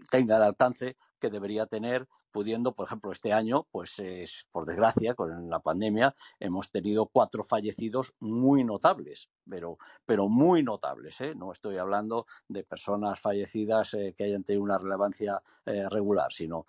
tenga 0.10 0.38
el 0.38 0.44
alcance 0.44 0.98
que 1.20 1.30
debería 1.30 1.66
tener 1.66 2.08
pudiendo, 2.32 2.74
por 2.74 2.88
ejemplo, 2.88 3.12
este 3.12 3.32
año, 3.32 3.68
pues 3.72 4.00
es, 4.00 4.48
por 4.52 4.66
desgracia, 4.66 5.14
con 5.14 5.50
la 5.50 5.60
pandemia, 5.60 6.16
hemos 6.40 6.72
tenido 6.72 7.06
cuatro 7.06 7.44
fallecidos 7.44 8.14
muy 8.20 8.64
notables, 8.64 9.30
pero, 9.48 9.76
pero 10.06 10.28
muy 10.28 10.64
notables. 10.64 11.22
¿eh? 11.22 11.36
No 11.36 11.52
estoy 11.52 11.78
hablando 11.78 12.26
de 12.48 12.64
personas 12.64 13.20
fallecidas 13.20 13.94
eh, 13.94 14.16
que 14.18 14.26
hayan 14.26 14.44
tenido 14.44 14.64
una 14.64 14.80
relevancia 14.80 15.42
eh, 15.66 15.88
regular, 15.90 16.34
sino 16.34 16.66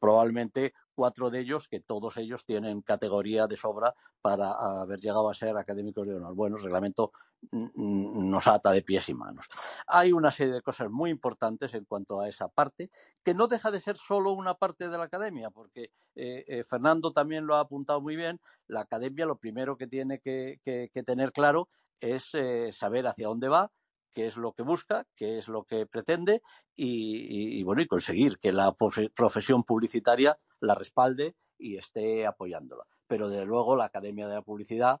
probablemente 0.00 0.74
cuatro 0.94 1.30
de 1.30 1.40
ellos, 1.40 1.68
que 1.68 1.80
todos 1.80 2.16
ellos 2.16 2.44
tienen 2.44 2.82
categoría 2.82 3.46
de 3.46 3.56
sobra 3.56 3.94
para 4.22 4.52
haber 4.52 5.00
llegado 5.00 5.28
a 5.28 5.34
ser 5.34 5.56
académicos 5.56 6.06
de 6.06 6.14
honor. 6.14 6.34
Bueno, 6.34 6.56
el 6.56 6.62
reglamento 6.62 7.12
nos 7.52 8.46
ata 8.46 8.70
de 8.72 8.82
pies 8.82 9.08
y 9.08 9.14
manos. 9.14 9.46
Hay 9.86 10.12
una 10.12 10.30
serie 10.30 10.54
de 10.54 10.62
cosas 10.62 10.90
muy 10.90 11.10
importantes 11.10 11.74
en 11.74 11.84
cuanto 11.84 12.20
a 12.20 12.28
esa 12.28 12.48
parte, 12.48 12.90
que 13.22 13.34
no 13.34 13.46
deja 13.46 13.70
de 13.70 13.80
ser 13.80 13.96
solo 13.96 14.32
una 14.32 14.54
parte 14.54 14.88
de 14.88 14.98
la 14.98 15.04
academia, 15.04 15.50
porque 15.50 15.90
eh, 16.14 16.44
eh, 16.46 16.64
Fernando 16.64 17.12
también 17.12 17.46
lo 17.46 17.56
ha 17.56 17.60
apuntado 17.60 18.00
muy 18.00 18.16
bien, 18.16 18.40
la 18.66 18.80
academia 18.80 19.26
lo 19.26 19.36
primero 19.36 19.76
que 19.76 19.86
tiene 19.86 20.20
que, 20.20 20.60
que, 20.62 20.90
que 20.92 21.02
tener 21.02 21.32
claro 21.32 21.68
es 22.00 22.30
eh, 22.34 22.70
saber 22.72 23.06
hacia 23.06 23.28
dónde 23.28 23.48
va, 23.48 23.70
qué 24.14 24.26
es 24.26 24.36
lo 24.36 24.52
que 24.52 24.62
busca, 24.62 25.06
qué 25.14 25.36
es 25.38 25.48
lo 25.48 25.64
que 25.64 25.86
pretende 25.86 26.40
y, 26.74 27.58
y, 27.58 27.62
bueno, 27.64 27.82
y 27.82 27.86
conseguir 27.86 28.38
que 28.38 28.52
la 28.52 28.74
profesión 29.14 29.64
publicitaria 29.64 30.38
la 30.60 30.74
respalde 30.74 31.34
y 31.58 31.76
esté 31.76 32.26
apoyándola. 32.26 32.86
Pero 33.06 33.28
desde 33.28 33.44
luego 33.44 33.76
la 33.76 33.86
Academia 33.86 34.28
de 34.28 34.34
la 34.34 34.42
Publicidad 34.42 35.00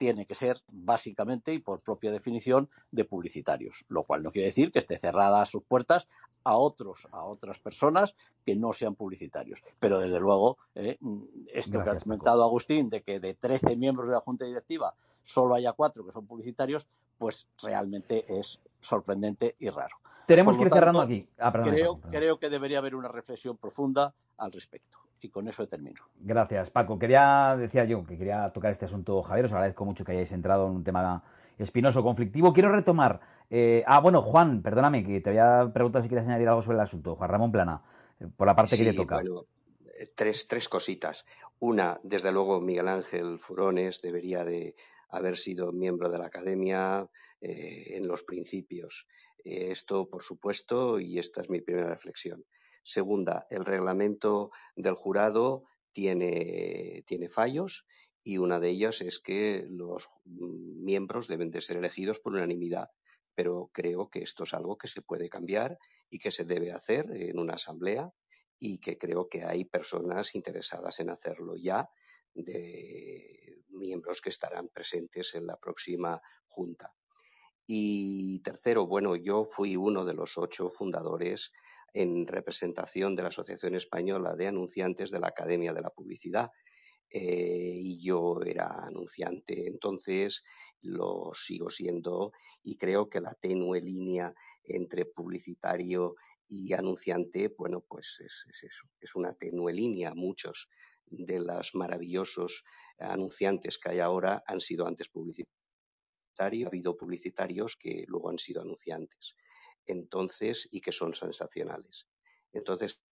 tiene 0.00 0.24
que 0.24 0.34
ser 0.34 0.56
básicamente 0.72 1.52
y 1.52 1.58
por 1.58 1.82
propia 1.82 2.10
definición 2.10 2.70
de 2.90 3.04
publicitarios, 3.04 3.84
lo 3.88 4.04
cual 4.04 4.22
no 4.22 4.32
quiere 4.32 4.46
decir 4.46 4.70
que 4.70 4.78
esté 4.78 4.98
cerrada 4.98 5.44
sus 5.44 5.62
puertas 5.62 6.08
a 6.42 6.56
otros, 6.56 7.06
a 7.12 7.26
otras 7.26 7.58
personas 7.58 8.14
que 8.46 8.56
no 8.56 8.72
sean 8.72 8.94
publicitarios. 8.94 9.62
Pero 9.78 10.00
desde 10.00 10.18
luego, 10.18 10.56
eh, 10.74 10.96
esto 11.52 11.80
Gracias, 11.80 11.84
que 11.84 11.90
ha 11.90 11.98
comentado. 11.98 12.44
Agustín, 12.44 12.88
de 12.88 13.02
que 13.02 13.20
de 13.20 13.34
13 13.34 13.76
miembros 13.76 14.08
de 14.08 14.14
la 14.14 14.20
Junta 14.20 14.46
Directiva 14.46 14.94
solo 15.22 15.54
haya 15.54 15.72
cuatro 15.72 16.06
que 16.06 16.12
son 16.12 16.26
publicitarios, 16.26 16.88
pues 17.20 17.46
realmente 17.62 18.24
es 18.26 18.62
sorprendente 18.80 19.54
y 19.58 19.68
raro. 19.68 19.94
Tenemos 20.26 20.56
que 20.56 20.62
ir 20.62 20.68
tanto, 20.68 20.80
cerrando 20.80 21.00
aquí. 21.02 21.28
Ah, 21.38 21.52
perdón, 21.52 21.68
creo, 21.68 21.96
perdón, 21.96 22.10
creo 22.12 22.38
que 22.38 22.48
debería 22.48 22.78
haber 22.78 22.94
una 22.94 23.08
reflexión 23.08 23.58
profunda 23.58 24.14
al 24.38 24.50
respecto. 24.52 24.98
Y 25.20 25.28
con 25.28 25.46
eso 25.46 25.68
termino. 25.68 26.00
Gracias, 26.18 26.70
Paco. 26.70 26.98
Quería, 26.98 27.56
decía 27.58 27.84
yo, 27.84 28.06
que 28.06 28.16
quería 28.16 28.50
tocar 28.54 28.72
este 28.72 28.86
asunto, 28.86 29.22
Javier. 29.22 29.44
Os 29.44 29.52
agradezco 29.52 29.84
mucho 29.84 30.02
que 30.02 30.12
hayáis 30.12 30.32
entrado 30.32 30.66
en 30.66 30.76
un 30.76 30.82
tema 30.82 31.22
espinoso, 31.58 32.02
conflictivo. 32.02 32.54
Quiero 32.54 32.72
retomar. 32.72 33.20
Eh, 33.50 33.84
ah, 33.86 34.00
bueno, 34.00 34.22
Juan, 34.22 34.62
perdóname, 34.62 35.04
que 35.04 35.20
te 35.20 35.28
había 35.28 35.70
preguntado 35.74 36.02
si 36.02 36.08
quieres 36.08 36.26
añadir 36.26 36.48
algo 36.48 36.62
sobre 36.62 36.76
el 36.76 36.84
asunto. 36.84 37.16
Juan 37.16 37.28
Ramón 37.28 37.52
Plana, 37.52 37.82
eh, 38.18 38.28
por 38.34 38.46
la 38.46 38.56
parte 38.56 38.76
sí, 38.76 38.82
que 38.82 38.92
le 38.92 38.96
toca. 38.96 39.16
Bueno, 39.16 39.44
tres, 40.14 40.46
tres 40.46 40.70
cositas. 40.70 41.26
Una, 41.58 42.00
desde 42.02 42.32
luego, 42.32 42.62
Miguel 42.62 42.88
Ángel 42.88 43.38
Furones 43.38 44.00
debería 44.00 44.42
de 44.42 44.74
haber 45.10 45.36
sido 45.36 45.72
miembro 45.72 46.10
de 46.10 46.18
la 46.18 46.26
academia 46.26 47.08
eh, 47.40 47.96
en 47.96 48.06
los 48.06 48.22
principios. 48.22 49.06
Eh, 49.44 49.70
esto, 49.70 50.08
por 50.08 50.22
supuesto, 50.22 51.00
y 51.00 51.18
esta 51.18 51.42
es 51.42 51.50
mi 51.50 51.60
primera 51.60 51.88
reflexión. 51.88 52.44
Segunda, 52.82 53.46
el 53.50 53.64
reglamento 53.64 54.50
del 54.76 54.94
jurado 54.94 55.64
tiene, 55.92 57.02
tiene 57.06 57.28
fallos 57.28 57.86
y 58.22 58.38
una 58.38 58.60
de 58.60 58.70
ellas 58.70 59.00
es 59.00 59.18
que 59.18 59.66
los 59.68 60.08
miembros 60.24 61.28
deben 61.28 61.50
de 61.50 61.60
ser 61.60 61.76
elegidos 61.76 62.20
por 62.20 62.34
unanimidad. 62.34 62.90
Pero 63.34 63.70
creo 63.72 64.08
que 64.08 64.22
esto 64.22 64.44
es 64.44 64.54
algo 64.54 64.76
que 64.76 64.88
se 64.88 65.02
puede 65.02 65.28
cambiar 65.28 65.78
y 66.10 66.18
que 66.18 66.30
se 66.30 66.44
debe 66.44 66.72
hacer 66.72 67.06
en 67.12 67.38
una 67.38 67.54
asamblea 67.54 68.12
y 68.58 68.78
que 68.78 68.98
creo 68.98 69.28
que 69.28 69.44
hay 69.44 69.64
personas 69.64 70.34
interesadas 70.34 71.00
en 71.00 71.10
hacerlo 71.10 71.56
ya 71.56 71.88
de 72.34 73.49
miembros 73.70 74.20
que 74.20 74.30
estarán 74.30 74.68
presentes 74.68 75.34
en 75.34 75.46
la 75.46 75.56
próxima 75.56 76.20
junta. 76.46 76.94
Y 77.66 78.40
tercero, 78.40 78.86
bueno, 78.86 79.14
yo 79.14 79.44
fui 79.44 79.76
uno 79.76 80.04
de 80.04 80.14
los 80.14 80.36
ocho 80.36 80.70
fundadores 80.70 81.52
en 81.92 82.26
representación 82.26 83.14
de 83.14 83.22
la 83.22 83.28
Asociación 83.28 83.74
Española 83.74 84.34
de 84.34 84.48
Anunciantes 84.48 85.10
de 85.10 85.20
la 85.20 85.28
Academia 85.28 85.72
de 85.72 85.82
la 85.82 85.90
Publicidad. 85.90 86.50
Eh, 87.12 87.74
y 87.74 88.04
yo 88.04 88.40
era 88.44 88.86
anunciante 88.86 89.66
entonces, 89.66 90.44
lo 90.80 91.32
sigo 91.34 91.68
siendo, 91.68 92.32
y 92.62 92.76
creo 92.76 93.08
que 93.08 93.20
la 93.20 93.34
tenue 93.34 93.80
línea 93.80 94.32
entre 94.62 95.06
publicitario 95.06 96.14
y 96.46 96.72
anunciante, 96.72 97.52
bueno, 97.56 97.84
pues 97.86 98.16
es, 98.20 98.44
es 98.48 98.64
eso, 98.64 98.88
es 99.00 99.14
una 99.14 99.34
tenue 99.34 99.72
línea. 99.72 100.14
Muchos 100.14 100.68
de 101.10 101.40
los 101.40 101.74
maravillosos 101.74 102.64
anunciantes 102.98 103.78
que 103.78 103.90
hay 103.90 103.98
ahora 103.98 104.42
han 104.46 104.60
sido 104.60 104.86
antes 104.86 105.08
publicitarios. 105.08 105.54
Ha 106.38 106.44
habido 106.44 106.96
publicitarios 106.96 107.76
que 107.76 108.04
luego 108.06 108.30
han 108.30 108.38
sido 108.38 108.62
anunciantes. 108.62 109.36
Entonces, 109.86 110.68
y 110.70 110.80
que 110.80 110.92
son 110.92 111.12
sensacionales. 111.12 112.08
Entonces, 112.52 113.02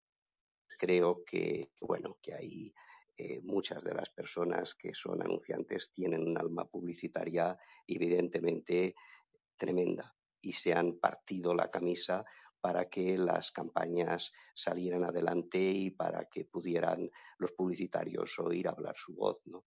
creo 0.78 1.24
que, 1.24 1.72
bueno, 1.80 2.18
que 2.22 2.34
hay 2.34 2.72
eh, 3.16 3.40
muchas 3.42 3.82
de 3.82 3.94
las 3.94 4.10
personas 4.10 4.74
que 4.74 4.94
son 4.94 5.20
anunciantes 5.22 5.90
tienen 5.92 6.22
un 6.22 6.38
alma 6.38 6.66
publicitaria 6.66 7.58
evidentemente 7.86 8.94
tremenda 9.56 10.16
y 10.40 10.52
se 10.52 10.72
han 10.72 10.98
partido 10.98 11.52
la 11.52 11.68
camisa 11.68 12.24
para 12.60 12.88
que 12.88 13.16
las 13.18 13.50
campañas 13.50 14.32
salieran 14.54 15.04
adelante 15.04 15.58
y 15.58 15.90
para 15.90 16.24
que 16.26 16.44
pudieran 16.44 17.10
los 17.38 17.52
publicitarios 17.52 18.38
oír 18.38 18.68
hablar 18.68 18.96
su 18.96 19.14
voz, 19.14 19.40
¿no? 19.46 19.64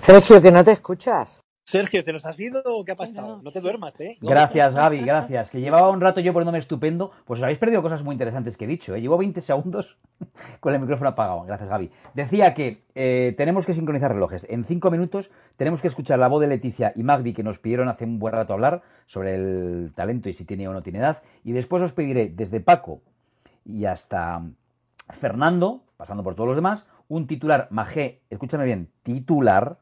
Sergio, 0.00 0.42
que 0.42 0.52
no 0.52 0.62
te 0.62 0.72
escuchas. 0.72 1.44
Sergio, 1.64 2.02
¿se 2.02 2.12
nos 2.12 2.26
ha 2.26 2.32
ido 2.36 2.62
o 2.62 2.84
qué 2.84 2.92
ha 2.92 2.96
pasado? 2.96 3.40
No 3.42 3.50
te 3.50 3.60
duermas, 3.60 3.98
¿eh? 3.98 4.18
No. 4.20 4.28
Gracias, 4.28 4.74
Gaby, 4.74 5.00
gracias. 5.00 5.50
Que 5.50 5.62
llevaba 5.62 5.90
un 5.90 6.00
rato 6.00 6.20
yo 6.20 6.34
poniéndome 6.34 6.58
estupendo. 6.58 7.10
Pues 7.24 7.40
os 7.40 7.42
habéis 7.44 7.58
perdido 7.58 7.80
cosas 7.80 8.02
muy 8.02 8.12
interesantes 8.12 8.58
que 8.58 8.66
he 8.66 8.68
dicho. 8.68 8.94
¿eh? 8.94 9.00
Llevo 9.00 9.16
20 9.16 9.40
segundos 9.40 9.96
con 10.60 10.74
el 10.74 10.80
micrófono 10.80 11.10
apagado. 11.10 11.42
Gracias, 11.44 11.70
Gaby. 11.70 11.90
Decía 12.12 12.52
que 12.52 12.84
eh, 12.94 13.34
tenemos 13.38 13.64
que 13.64 13.72
sincronizar 13.72 14.12
relojes. 14.12 14.46
En 14.50 14.64
cinco 14.64 14.90
minutos 14.90 15.30
tenemos 15.56 15.80
que 15.80 15.88
escuchar 15.88 16.18
la 16.18 16.28
voz 16.28 16.42
de 16.42 16.48
Leticia 16.48 16.92
y 16.94 17.02
Magdi 17.02 17.32
que 17.32 17.42
nos 17.42 17.58
pidieron 17.58 17.88
hace 17.88 18.04
un 18.04 18.18
buen 18.18 18.34
rato 18.34 18.52
hablar 18.52 18.82
sobre 19.06 19.34
el 19.34 19.92
talento 19.94 20.28
y 20.28 20.34
si 20.34 20.44
tiene 20.44 20.68
o 20.68 20.74
no 20.74 20.82
tiene 20.82 20.98
edad. 20.98 21.22
Y 21.44 21.52
después 21.52 21.82
os 21.82 21.94
pediré 21.94 22.28
desde 22.28 22.60
Paco 22.60 23.00
y 23.64 23.86
hasta 23.86 24.42
Fernando, 25.08 25.82
pasando 25.96 26.22
por 26.22 26.34
todos 26.34 26.48
los 26.48 26.56
demás, 26.56 26.86
un 27.08 27.26
titular, 27.26 27.68
Magé, 27.70 28.20
escúchame 28.28 28.64
bien, 28.64 28.90
titular 29.02 29.78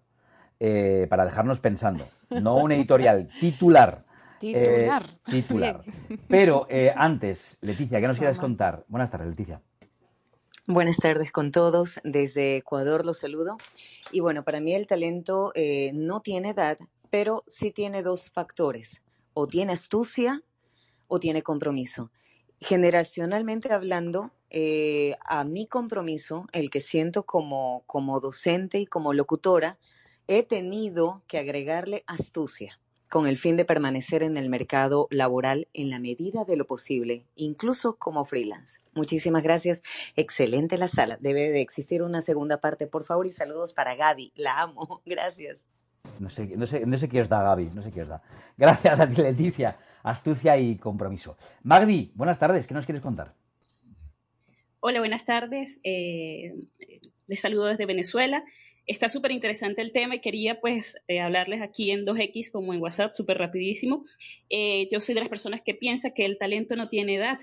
eh, 0.65 1.09
para 1.11 1.25
dejarnos 1.25 1.59
pensando. 1.59 2.09
No 2.31 2.55
un 2.55 2.71
editorial, 2.71 3.29
titular. 3.41 4.05
Titular. 4.39 5.03
Eh, 5.27 5.31
titular. 5.31 5.85
Bien. 5.85 6.21
Pero 6.29 6.67
eh, 6.69 6.93
antes, 6.97 7.59
Leticia, 7.61 8.01
¿qué 8.01 8.07
nos 8.07 8.17
quieres 8.17 8.39
contar? 8.39 8.85
Buenas 8.89 9.11
tardes, 9.11 9.29
Leticia. 9.29 9.61
Buenas 10.67 10.99
tardes 10.99 11.33
con 11.33 11.51
todos. 11.51 12.01
Desde 12.05 12.57
Ecuador 12.57 13.05
los 13.05 13.19
saludo. 13.19 13.57
Y 14.13 14.21
bueno, 14.21 14.45
para 14.45 14.61
mí 14.61 14.73
el 14.73 14.87
talento 14.87 15.51
eh, 15.57 15.91
no 15.95 16.21
tiene 16.21 16.51
edad, 16.51 16.79
pero 17.11 17.43
sí 17.49 17.73
tiene 17.73 18.03
dos 18.05 18.31
factores. 18.31 19.03
O 19.35 19.49
tiene 19.49 19.73
astucia 19.73 20.43
o 21.09 21.19
tiene 21.19 21.43
compromiso. 21.43 22.13
Generacionalmente 22.61 23.73
hablando, 23.73 24.31
eh, 24.51 25.17
a 25.25 25.43
mi 25.43 25.67
compromiso, 25.67 26.47
el 26.53 26.71
que 26.71 26.81
siento 26.81 27.25
como, 27.25 27.83
como 27.87 28.21
docente 28.21 28.79
y 28.79 28.87
como 28.87 29.13
locutora, 29.13 29.79
he 30.39 30.43
tenido 30.43 31.23
que 31.27 31.39
agregarle 31.39 32.05
astucia 32.07 32.79
con 33.11 33.27
el 33.27 33.37
fin 33.37 33.59
de 33.59 33.67
permanecer 33.67 34.23
en 34.23 34.39
el 34.39 34.49
mercado 34.49 35.07
laboral 35.11 35.69
en 35.75 35.91
la 35.91 35.99
medida 35.99 36.47
de 36.47 36.57
lo 36.57 36.67
posible, 36.67 37.27
incluso 37.37 37.97
como 37.97 38.25
freelance. 38.25 38.81
Muchísimas 38.95 39.43
gracias. 39.43 39.83
Excelente 40.17 40.79
la 40.79 40.89
sala. 40.89 41.19
Debe 41.21 41.51
de 41.51 41.61
existir 41.61 42.03
una 42.03 42.23
segunda 42.23 42.57
parte, 42.57 42.87
por 42.87 43.05
favor, 43.05 43.27
y 43.27 43.31
saludos 43.31 43.75
para 43.75 43.95
Gaby. 43.95 44.33
La 44.35 44.63
amo. 44.63 45.03
Gracias. 45.07 45.67
No 46.19 46.31
sé, 46.31 46.47
no, 46.57 46.67
sé, 46.67 46.87
no 46.87 46.97
sé 46.97 47.11
qué 47.11 47.21
os 47.21 47.29
da, 47.29 47.43
Gaby. 47.43 47.71
No 47.75 47.83
sé 47.83 47.93
qué 47.93 48.01
os 48.01 48.09
da. 48.09 48.23
Gracias 48.57 48.99
a 48.99 49.07
ti, 49.07 49.21
Leticia. 49.21 49.77
Astucia 50.03 50.57
y 50.57 50.79
compromiso. 50.79 51.37
Magdi, 51.63 52.13
buenas 52.15 52.39
tardes. 52.39 52.67
¿Qué 52.67 52.73
nos 52.73 52.87
quieres 52.87 53.03
contar? 53.03 53.35
Hola, 54.81 55.01
buenas 55.01 55.27
tardes. 55.27 55.81
Eh, 55.85 56.55
les 57.27 57.41
saludo 57.41 57.67
desde 57.67 57.85
Venezuela. 57.85 58.43
Está 58.87 59.09
súper 59.09 59.31
interesante 59.31 59.81
el 59.81 59.93
tema 59.93 60.17
y 60.17 60.21
quería 60.21 60.61
pues 60.61 60.97
eh, 61.07 61.21
hablarles 61.21 61.63
aquí 61.63 61.91
en 61.91 62.05
2X 62.05 62.51
como 62.51 62.75
en 62.75 62.81
WhatsApp, 62.81 63.15
súper 63.15 63.39
rapidísimo. 63.39 64.05
Eh, 64.51 64.89
yo 64.91 65.01
soy 65.01 65.15
de 65.15 65.21
las 65.21 65.29
personas 65.29 65.63
que 65.63 65.75
piensa 65.75 66.15
que 66.15 66.25
el 66.25 66.37
talento 66.39 66.75
no 66.75 66.89
tiene 66.89 67.15
edad, 67.15 67.39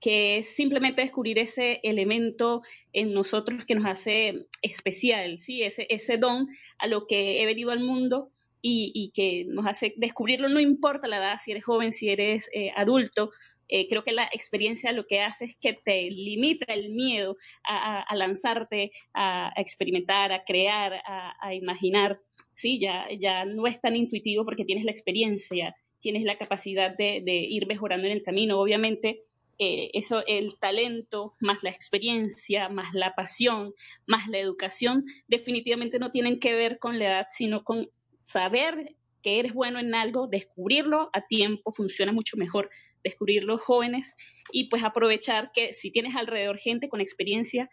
que 0.00 0.36
es 0.36 0.54
simplemente 0.54 1.00
descubrir 1.00 1.38
ese 1.38 1.80
elemento 1.82 2.62
en 2.92 3.14
nosotros 3.14 3.64
que 3.64 3.74
nos 3.74 3.86
hace 3.86 4.46
especial, 4.60 5.40
¿sí? 5.40 5.62
ese, 5.62 5.86
ese 5.88 6.18
don 6.18 6.48
a 6.78 6.86
lo 6.86 7.06
que 7.06 7.42
he 7.42 7.46
venido 7.46 7.70
al 7.70 7.80
mundo 7.80 8.30
y, 8.66 9.12
que 9.14 9.44
nos 9.46 9.66
hace 9.66 9.92
descubrirlo, 9.96 10.48
no 10.48 10.58
importa 10.58 11.06
la 11.06 11.18
edad, 11.18 11.38
si 11.38 11.50
eres 11.50 11.64
joven, 11.64 11.92
si 11.92 12.08
eres 12.08 12.48
eh, 12.54 12.70
adulto, 12.74 13.30
eh, 13.68 13.88
creo 13.88 14.04
que 14.04 14.12
la 14.12 14.28
experiencia 14.32 14.92
lo 14.92 15.06
que 15.06 15.20
hace 15.20 15.46
es 15.46 15.58
que 15.60 15.72
te 15.72 16.10
limita 16.10 16.72
el 16.72 16.90
miedo 16.90 17.36
a, 17.64 18.14
lanzarte, 18.14 18.92
a, 19.12 19.52
experimentar, 19.56 20.32
a 20.32 20.44
crear, 20.44 21.02
a, 21.06 21.54
imaginar. 21.54 22.20
Sí, 22.54 22.78
ya, 22.78 23.06
ya 23.18 23.44
no 23.44 23.66
es 23.66 23.80
tan 23.80 23.96
intuitivo 23.96 24.44
porque 24.44 24.64
tienes 24.64 24.84
la 24.84 24.92
experiencia, 24.92 25.74
tienes 26.00 26.22
la 26.22 26.36
capacidad 26.36 26.96
de, 26.96 27.22
de 27.24 27.34
ir 27.34 27.66
mejorando 27.66 28.06
en 28.06 28.12
el 28.12 28.22
camino. 28.22 28.60
Obviamente, 28.60 29.24
eh, 29.58 29.90
eso, 29.94 30.24
el 30.26 30.58
talento, 30.58 31.34
más 31.40 31.62
la 31.62 31.70
experiencia, 31.70 32.68
más 32.68 32.92
la 32.92 33.14
pasión, 33.14 33.72
más 34.06 34.26
la 34.28 34.38
educación, 34.38 35.04
definitivamente 35.28 35.98
no 35.98 36.10
tienen 36.10 36.40
que 36.40 36.54
ver 36.54 36.78
con 36.78 36.98
la 36.98 37.06
edad, 37.06 37.26
sino 37.30 37.62
con 37.62 37.88
saber 38.24 38.96
que 39.22 39.38
eres 39.38 39.54
bueno 39.54 39.78
en 39.78 39.94
algo, 39.94 40.26
descubrirlo 40.26 41.08
a 41.12 41.26
tiempo 41.26 41.72
funciona 41.72 42.12
mucho 42.12 42.36
mejor 42.36 42.68
descubrir 43.04 43.44
los 43.44 43.60
jóvenes 43.60 44.16
y 44.50 44.68
pues 44.68 44.82
aprovechar 44.82 45.52
que 45.52 45.72
si 45.72 45.92
tienes 45.92 46.16
alrededor 46.16 46.58
gente 46.58 46.88
con 46.88 47.00
experiencia 47.00 47.70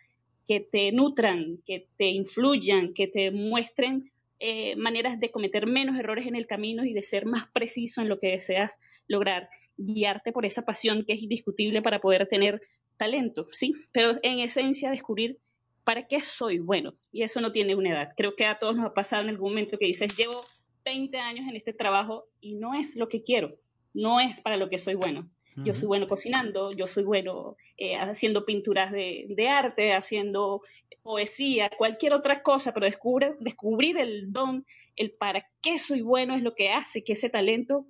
que 0.47 0.59
te 0.59 0.91
nutran, 0.91 1.59
que 1.65 1.87
te 1.97 2.07
influyan, 2.07 2.93
que 2.93 3.07
te 3.07 3.31
muestren 3.31 4.11
eh, 4.39 4.75
maneras 4.75 5.19
de 5.19 5.31
cometer 5.31 5.65
menos 5.65 5.97
errores 5.97 6.27
en 6.27 6.35
el 6.35 6.47
camino 6.47 6.83
y 6.83 6.93
de 6.93 7.03
ser 7.03 7.25
más 7.25 7.47
preciso 7.53 8.01
en 8.01 8.09
lo 8.09 8.19
que 8.19 8.27
deseas 8.27 8.79
lograr, 9.07 9.49
guiarte 9.77 10.31
por 10.31 10.45
esa 10.45 10.63
pasión 10.63 11.05
que 11.05 11.13
es 11.13 11.23
indiscutible 11.23 11.81
para 11.81 12.01
poder 12.01 12.27
tener 12.27 12.61
talento, 12.97 13.47
sí, 13.51 13.73
pero 13.91 14.19
en 14.21 14.39
esencia 14.39 14.91
descubrir 14.91 15.37
para 15.83 16.07
qué 16.07 16.19
soy 16.19 16.59
bueno. 16.59 16.93
Y 17.11 17.23
eso 17.23 17.41
no 17.41 17.51
tiene 17.51 17.75
una 17.75 17.91
edad. 17.91 18.13
Creo 18.15 18.35
que 18.35 18.45
a 18.45 18.59
todos 18.59 18.75
nos 18.75 18.85
ha 18.85 18.93
pasado 18.93 19.23
en 19.23 19.29
algún 19.29 19.51
momento 19.51 19.77
que 19.77 19.85
dices, 19.85 20.15
llevo 20.15 20.39
20 20.85 21.17
años 21.17 21.47
en 21.47 21.55
este 21.55 21.73
trabajo 21.73 22.25
y 22.39 22.55
no 22.55 22.75
es 22.75 22.95
lo 22.95 23.07
que 23.09 23.21
quiero 23.21 23.57
no 23.93 24.19
es 24.19 24.41
para 24.41 24.57
lo 24.57 24.69
que 24.69 24.77
soy 24.77 24.95
bueno. 24.95 25.29
Yo 25.57 25.75
soy 25.75 25.87
bueno 25.87 26.07
cocinando, 26.07 26.71
yo 26.71 26.87
soy 26.87 27.03
bueno 27.03 27.57
eh, 27.77 27.97
haciendo 27.97 28.45
pinturas 28.45 28.89
de, 28.91 29.25
de, 29.27 29.49
arte, 29.49 29.93
haciendo 29.93 30.61
poesía, 31.03 31.69
cualquier 31.77 32.13
otra 32.13 32.41
cosa, 32.41 32.73
pero 32.73 32.85
descubre, 32.85 33.35
descubrir 33.39 33.97
el 33.97 34.31
don, 34.31 34.65
el 34.95 35.11
para 35.11 35.45
qué 35.61 35.77
soy 35.77 36.01
bueno 36.01 36.35
es 36.35 36.41
lo 36.41 36.55
que 36.55 36.71
hace 36.71 37.03
que 37.03 37.13
ese 37.13 37.29
talento 37.29 37.85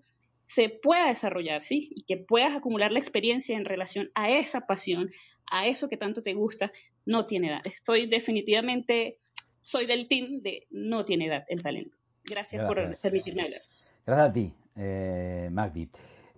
se 0.48 0.70
pueda 0.70 1.08
desarrollar, 1.08 1.64
¿sí? 1.64 1.92
Y 1.96 2.04
que 2.04 2.18
puedas 2.18 2.56
acumular 2.56 2.92
la 2.92 3.00
experiencia 3.00 3.56
en 3.56 3.66
relación 3.66 4.10
a 4.16 4.32
esa 4.32 4.66
pasión, 4.66 5.12
a 5.50 5.68
eso 5.68 5.88
que 5.88 5.98
tanto 5.98 6.24
te 6.24 6.34
gusta, 6.34 6.72
no 7.06 7.26
tiene 7.28 7.50
edad. 7.50 7.62
Estoy 7.64 8.08
definitivamente, 8.08 9.20
soy 9.62 9.86
del 9.86 10.08
team 10.08 10.42
de 10.42 10.68
no 10.72 11.06
tiene 11.06 11.28
edad 11.28 11.46
el 11.48 11.62
talento. 11.62 11.96
Gracias, 12.24 12.64
Gracias. 12.64 12.68
por 12.68 13.02
permitirme 13.02 13.44
hablar. 13.44 13.60
Gracias 14.06 14.30
a 14.30 14.34
ti 14.34 14.54
eh, 14.76 15.50
Magdi. 15.52 15.90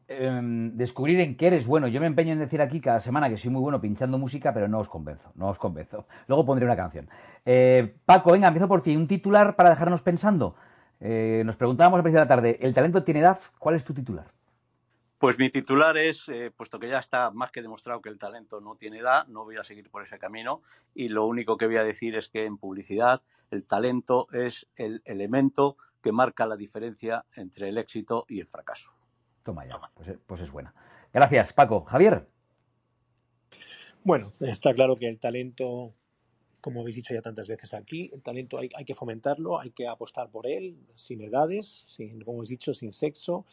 Eh, 0.08 0.42
descubrir 0.74 1.20
en 1.22 1.38
qué 1.38 1.48
eres 1.48 1.66
bueno. 1.66 1.88
Yo 1.88 2.00
me 2.00 2.08
empeño 2.08 2.34
en 2.34 2.40
decir 2.40 2.62
aquí 2.62 2.82
cada 2.82 3.00
semana 3.00 3.30
que 3.30 3.38
soy 3.38 3.52
muy 3.52 3.62
bueno 3.62 3.80
pinchando 3.80 4.18
música, 4.18 4.54
pero 4.54 4.68
no 4.68 4.80
os 4.80 4.90
convenzo, 4.90 5.32
no 5.36 5.50
os 5.50 5.58
convenzo. 5.58 6.06
Luego 6.28 6.46
pondré 6.46 6.66
una 6.66 6.76
canción. 6.76 7.10
Eh, 7.46 7.96
Paco, 8.06 8.32
venga, 8.32 8.48
empiezo 8.48 8.68
por 8.68 8.82
ti. 8.82 8.96
Un 8.96 9.08
titular 9.08 9.56
para 9.56 9.70
dejarnos 9.70 10.02
pensando. 10.02 10.56
Eh, 11.06 11.44
nos 11.46 11.58
preguntábamos 11.58 11.98
al 11.98 12.04
principio 12.04 12.22
de 12.22 12.26
la 12.26 12.36
tarde, 12.36 12.58
¿el 12.62 12.74
talento 12.74 13.04
tiene 13.04 13.20
edad? 13.20 13.38
¿Cuál 13.60 13.76
es 13.76 13.84
tu 13.84 13.94
titular? 13.94 14.32
Pues 15.18 15.38
mi 15.38 15.50
titular 15.50 15.98
es, 15.98 16.30
eh, 16.30 16.50
puesto 16.56 16.80
que 16.80 16.88
ya 16.88 17.00
está 17.00 17.30
más 17.32 17.52
que 17.52 17.62
demostrado 17.62 18.02
que 18.02 18.08
el 18.08 18.18
talento 18.18 18.62
no 18.62 18.76
tiene 18.76 19.00
edad, 19.00 19.28
no 19.28 19.44
voy 19.44 19.58
a 19.58 19.66
seguir 19.66 19.90
por 19.90 20.04
ese 20.04 20.18
camino 20.18 20.62
y 20.94 21.10
lo 21.10 21.26
único 21.26 21.58
que 21.58 21.66
voy 21.66 21.76
a 21.76 21.84
decir 21.84 22.18
es 22.18 22.30
que 22.30 22.46
en 22.46 22.58
publicidad 22.58 23.22
el 23.52 23.66
talento 23.66 24.28
es 24.32 24.70
el 24.78 25.02
elemento 25.04 25.78
que 26.04 26.12
marca 26.12 26.46
la 26.46 26.58
diferencia 26.58 27.26
entre 27.36 27.70
el 27.70 27.78
éxito 27.78 28.26
y 28.28 28.42
el 28.42 28.48
fracaso. 28.48 28.92
Toma 29.42 29.66
ya, 29.66 29.80
pues, 29.96 30.10
pues, 30.28 30.42
es 30.42 30.52
buena. 30.52 30.74
Gracias, 31.14 31.54
Paco. 31.54 31.86
Javier. 31.86 32.28
Bueno, 34.04 34.32
está 34.42 34.74
claro 34.74 34.98
que 34.98 35.08
el 35.08 35.18
talento, 35.18 35.94
como 36.60 36.82
habéis 36.82 36.98
dicho 36.98 37.14
ya 37.14 37.22
tantas 37.22 37.48
veces 37.48 37.74
aquí, 37.74 38.12
el 38.14 38.22
talento 38.22 38.60
hay, 38.60 38.70
hay 38.76 38.84
que 38.84 38.96
fomentarlo, 38.96 39.60
hay 39.60 39.72
que 39.72 39.88
apostar 39.88 40.30
por 40.30 40.46
él, 40.46 40.78
sin 40.96 41.22
edades, 41.22 41.86
sin, 41.88 42.22
como 42.22 42.40
habéis 42.40 42.50
dicho, 42.50 42.74
sin 42.74 42.92
sexo, 42.92 43.46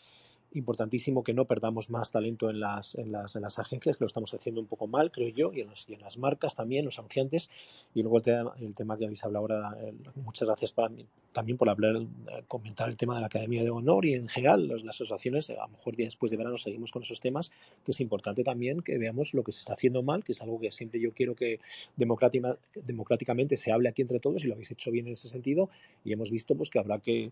importantísimo 0.52 1.22
que 1.22 1.35
no 1.35 1.47
perdamos 1.47 1.90
más 1.90 2.10
talento 2.10 2.51
en 2.51 2.60
las, 2.60 2.94
en 2.94 3.12
las, 3.12 3.36
en 3.36 3.43
las 3.43 3.59
agencias, 3.59 3.97
que 3.97 4.05
lo 4.05 4.06
estamos 4.06 4.32
haciendo 4.35 4.60
un 4.60 4.66
poco 4.66 4.86
mal, 4.86 5.10
creo 5.10 5.28
yo, 5.28 5.52
y 5.55 5.60
en, 5.60 5.68
los, 5.68 5.89
y 5.89 5.94
en 5.94 6.01
las 6.01 6.18
marcas 6.18 6.55
también, 6.55 6.85
los 6.85 6.98
anunciantes. 6.98 7.51
Y 7.94 8.02
luego 8.02 8.18
el 8.18 8.22
tema, 8.22 8.55
el 8.59 8.74
tema 8.74 8.98
que 8.98 9.05
habéis 9.05 9.24
hablado 9.24 9.44
ahora, 9.44 9.77
muchas 10.16 10.47
gracias 10.47 10.72
para 10.72 10.90
también 11.32 11.56
por 11.56 11.68
hablar, 11.68 11.97
eh, 11.97 12.43
comentar 12.48 12.89
el 12.89 12.97
tema 12.97 13.14
de 13.14 13.20
la 13.20 13.27
Academia 13.27 13.62
de 13.62 13.70
Honor 13.70 14.05
y 14.05 14.14
en 14.14 14.28
general 14.28 14.66
los, 14.66 14.85
las 14.85 14.97
asociaciones, 14.97 15.51
a 15.51 15.55
lo 15.55 15.68
mejor 15.68 15.97
ya 15.97 16.05
después 16.05 16.31
de 16.31 16.36
verano 16.36 16.56
seguimos 16.56 16.90
con 16.90 17.02
esos 17.02 17.20
temas, 17.20 17.51
que 17.85 17.93
es 17.93 18.01
importante 18.01 18.43
también 18.43 18.81
que 18.81 18.98
veamos 18.98 19.35
lo 19.35 19.44
que 19.44 19.52
se 19.52 19.60
está 19.60 19.74
haciendo 19.74 20.02
mal, 20.02 20.24
que 20.24 20.32
es 20.32 20.43
algo 20.43 20.59
que 20.59 20.70
siempre 20.70 21.01
yo 21.01 21.12
quiero 21.12 21.35
que 21.35 21.60
democrática, 21.97 22.59
democráticamente 22.74 23.56
se 23.56 23.72
hable 23.72 23.89
aquí 23.89 24.02
entre 24.02 24.18
todos 24.18 24.44
y 24.44 24.48
lo 24.48 24.55
habéis 24.55 24.70
hecho 24.72 24.90
bien 24.90 25.06
en 25.06 25.12
ese 25.12 25.28
sentido 25.28 25.70
y 26.05 26.12
hemos 26.12 26.31
visto 26.31 26.56
pues 26.56 26.70
que 26.70 26.78
habrá 26.78 26.98
que 26.98 27.31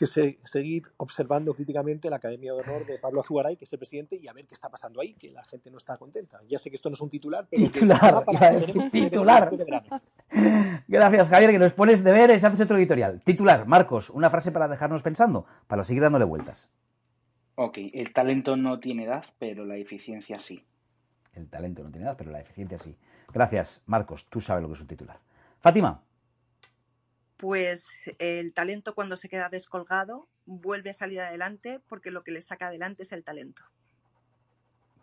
que 0.00 0.06
se, 0.06 0.38
seguir 0.44 0.84
observando 0.96 1.52
críticamente 1.52 2.08
la 2.08 2.16
Academia 2.16 2.54
de 2.54 2.60
Honor 2.62 2.86
de 2.86 2.96
Pablo 2.96 3.20
Azugaray, 3.20 3.58
que 3.58 3.66
es 3.66 3.72
el 3.74 3.78
presidente, 3.78 4.16
y 4.16 4.28
a 4.28 4.32
ver 4.32 4.46
qué 4.46 4.54
está 4.54 4.70
pasando 4.70 4.98
ahí, 4.98 5.12
que 5.12 5.30
la 5.30 5.44
gente 5.44 5.70
no 5.70 5.76
está 5.76 5.98
contenta. 5.98 6.40
Ya 6.48 6.58
sé 6.58 6.70
que 6.70 6.76
esto 6.76 6.88
no 6.88 6.94
es 6.94 7.02
un 7.02 7.10
titular, 7.10 7.46
pero 7.50 7.70
titular, 7.70 8.24
que 8.24 8.88
titular. 8.90 9.50
Gracias, 10.88 11.28
Javier, 11.28 11.50
que 11.50 11.58
nos 11.58 11.74
pones 11.74 12.02
deberes, 12.02 12.42
haces 12.42 12.62
otro 12.62 12.78
editorial. 12.78 13.20
Titular, 13.26 13.66
Marcos, 13.66 14.08
una 14.08 14.30
frase 14.30 14.50
para 14.52 14.68
dejarnos 14.68 15.02
pensando, 15.02 15.44
para 15.66 15.84
seguir 15.84 16.02
dándole 16.02 16.24
vueltas. 16.24 16.70
Ok, 17.56 17.76
el 17.92 18.14
talento 18.14 18.56
no 18.56 18.80
tiene 18.80 19.04
edad, 19.04 19.26
pero 19.38 19.66
la 19.66 19.76
eficiencia 19.76 20.38
sí. 20.38 20.64
El 21.34 21.50
talento 21.50 21.84
no 21.84 21.90
tiene 21.90 22.06
edad, 22.06 22.16
pero 22.16 22.30
la 22.30 22.40
eficiencia 22.40 22.78
sí. 22.78 22.96
Gracias, 23.34 23.82
Marcos, 23.84 24.28
tú 24.30 24.40
sabes 24.40 24.62
lo 24.62 24.68
que 24.68 24.76
es 24.76 24.80
un 24.80 24.86
titular. 24.86 25.18
Fátima. 25.60 26.02
Pues 27.40 28.10
el 28.18 28.52
talento 28.52 28.94
cuando 28.94 29.16
se 29.16 29.30
queda 29.30 29.48
descolgado 29.48 30.28
vuelve 30.44 30.90
a 30.90 30.92
salir 30.92 31.20
adelante 31.20 31.80
porque 31.88 32.10
lo 32.10 32.22
que 32.22 32.32
le 32.32 32.42
saca 32.42 32.66
adelante 32.66 33.02
es 33.02 33.12
el 33.12 33.24
talento. 33.24 33.62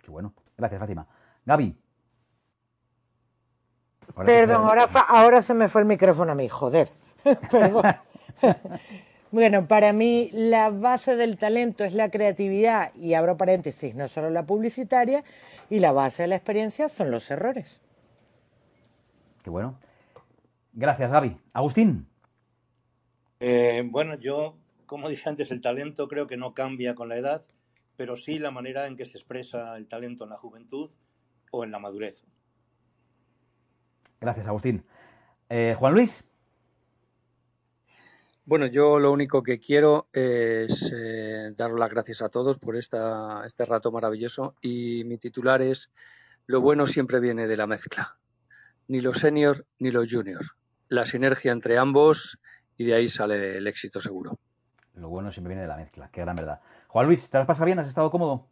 Qué 0.03 0.11
bueno. 0.11 0.34
Gracias, 0.55 0.80
Fátima. 0.80 1.07
Gaby. 1.45 1.76
Ahora 4.15 4.26
Perdón, 4.26 4.65
ahora, 4.68 4.84
ahora 5.07 5.41
se 5.41 5.53
me 5.53 5.68
fue 5.68 5.81
el 5.81 5.88
micrófono 5.88 6.31
a 6.31 6.35
mí, 6.35 6.47
joder. 6.47 6.89
Perdón. 7.51 7.84
bueno, 9.31 9.68
para 9.68 9.91
mí 9.91 10.30
la 10.31 10.69
base 10.69 11.15
del 11.15 11.38
talento 11.38 11.84
es 11.84 11.93
la 11.93 12.11
creatividad 12.11 12.93
y 12.95 13.15
abro 13.15 13.35
paréntesis, 13.35 13.95
no 13.95 14.07
solo 14.07 14.30
la 14.30 14.45
publicitaria, 14.45 15.23
y 15.69 15.80
la 15.80 15.91
base 15.91 16.23
de 16.23 16.27
la 16.27 16.35
experiencia 16.35 16.88
son 16.88 17.11
los 17.11 17.30
errores. 17.31 17.81
Qué 19.43 19.49
bueno. 19.49 19.77
Gracias, 20.73 21.11
Gaby. 21.11 21.38
Agustín. 21.53 22.07
Eh, 23.39 23.84
bueno, 23.85 24.15
yo, 24.19 24.57
como 24.85 25.09
dije 25.09 25.30
antes, 25.30 25.51
el 25.51 25.61
talento 25.61 26.07
creo 26.07 26.27
que 26.27 26.38
no 26.38 26.53
cambia 26.53 26.95
con 26.95 27.09
la 27.09 27.18
edad, 27.18 27.45
pero 27.95 28.15
sí 28.15 28.39
la 28.39 28.51
manera 28.51 28.88
en 28.88 28.95
que 28.95 29.05
se 29.05 29.18
expresa 29.18 29.76
el 29.77 29.88
talento 29.88 30.23
en 30.23 30.31
la 30.31 30.38
juventud 30.38 30.91
o 31.51 31.64
en 31.64 31.72
la 31.72 31.80
madurez. 31.80 32.23
Gracias, 34.19 34.47
Agustín. 34.47 34.84
Eh, 35.49 35.76
Juan 35.77 35.93
Luis. 35.93 36.23
Bueno, 38.45 38.65
yo 38.65 38.97
lo 38.97 39.11
único 39.11 39.43
que 39.43 39.59
quiero 39.59 40.07
es 40.14 40.91
eh, 40.95 41.51
dar 41.57 41.72
las 41.72 41.89
gracias 41.89 42.22
a 42.22 42.30
todos 42.30 42.57
por 42.57 42.77
esta, 42.77 43.43
este 43.45 43.65
rato 43.65 43.91
maravilloso 43.91 44.55
y 44.61 45.03
mi 45.03 45.18
titular 45.18 45.61
es 45.61 45.91
Lo 46.45 46.61
bueno 46.61 46.88
siempre 46.88 47.19
viene 47.19 47.45
de 47.45 47.57
la 47.57 47.68
mezcla, 47.68 48.18
ni 48.88 49.01
los 49.01 49.18
senior 49.18 49.65
ni 49.80 49.91
los 49.91 50.09
junior. 50.09 50.45
La 50.88 51.05
sinergia 51.05 51.51
entre 51.51 51.77
ambos 51.77 52.39
y 52.77 52.85
de 52.85 52.93
ahí 52.93 53.07
sale 53.07 53.57
el 53.57 53.67
éxito 53.67 53.99
seguro. 53.99 54.37
Lo 54.95 55.09
bueno 55.09 55.31
siempre 55.31 55.49
viene 55.49 55.61
de 55.61 55.67
la 55.67 55.77
mezcla, 55.77 56.09
qué 56.11 56.21
gran 56.21 56.35
verdad. 56.35 56.59
Juan 56.87 57.05
Luis, 57.05 57.29
¿te 57.29 57.37
has 57.37 57.45
pasado 57.45 57.65
bien? 57.65 57.79
¿Has 57.79 57.87
estado 57.87 58.09
cómodo? 58.09 58.47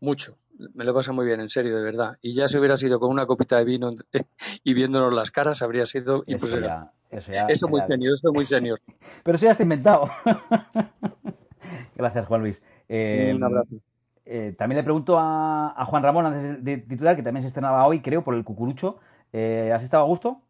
Mucho, 0.00 0.36
me 0.74 0.84
lo 0.84 0.94
pasa 0.94 1.12
muy 1.12 1.26
bien, 1.26 1.40
en 1.40 1.48
serio, 1.48 1.76
de 1.76 1.82
verdad. 1.82 2.16
Y 2.22 2.34
ya 2.34 2.48
si 2.48 2.58
hubiera 2.58 2.76
sido 2.76 2.98
con 2.98 3.10
una 3.10 3.26
copita 3.26 3.58
de 3.58 3.64
vino 3.64 3.92
y 4.64 4.74
viéndonos 4.74 5.12
las 5.12 5.30
caras, 5.30 5.62
habría 5.62 5.86
sido 5.86 6.22
imposible. 6.26 6.68
Eso, 7.10 7.32
ya, 7.32 7.46
eso, 7.46 7.68
muy 7.68 7.80
senior, 7.82 8.14
eso 8.14 8.32
muy 8.32 8.44
senior. 8.44 8.80
Pero 9.22 9.36
eso 9.36 9.46
ya 9.46 9.52
está 9.52 9.62
inventado. 9.62 10.10
Gracias, 11.94 12.26
Juan 12.26 12.40
Luis. 12.42 12.62
Eh, 12.88 13.32
Un 13.34 13.44
abrazo. 13.44 13.76
Eh, 14.24 14.54
también 14.58 14.78
le 14.78 14.82
pregunto 14.82 15.16
a, 15.18 15.84
Juan 15.86 16.02
Ramón, 16.02 16.26
antes 16.26 16.64
de 16.64 16.78
titular, 16.78 17.14
que 17.14 17.22
también 17.22 17.42
se 17.42 17.48
estrenaba 17.48 17.86
hoy, 17.86 18.00
creo, 18.00 18.24
por 18.24 18.34
el 18.34 18.44
cucurucho. 18.44 18.98
Eh, 19.32 19.70
¿Has 19.74 19.82
estado 19.82 20.02
a 20.02 20.06
gusto? 20.06 20.40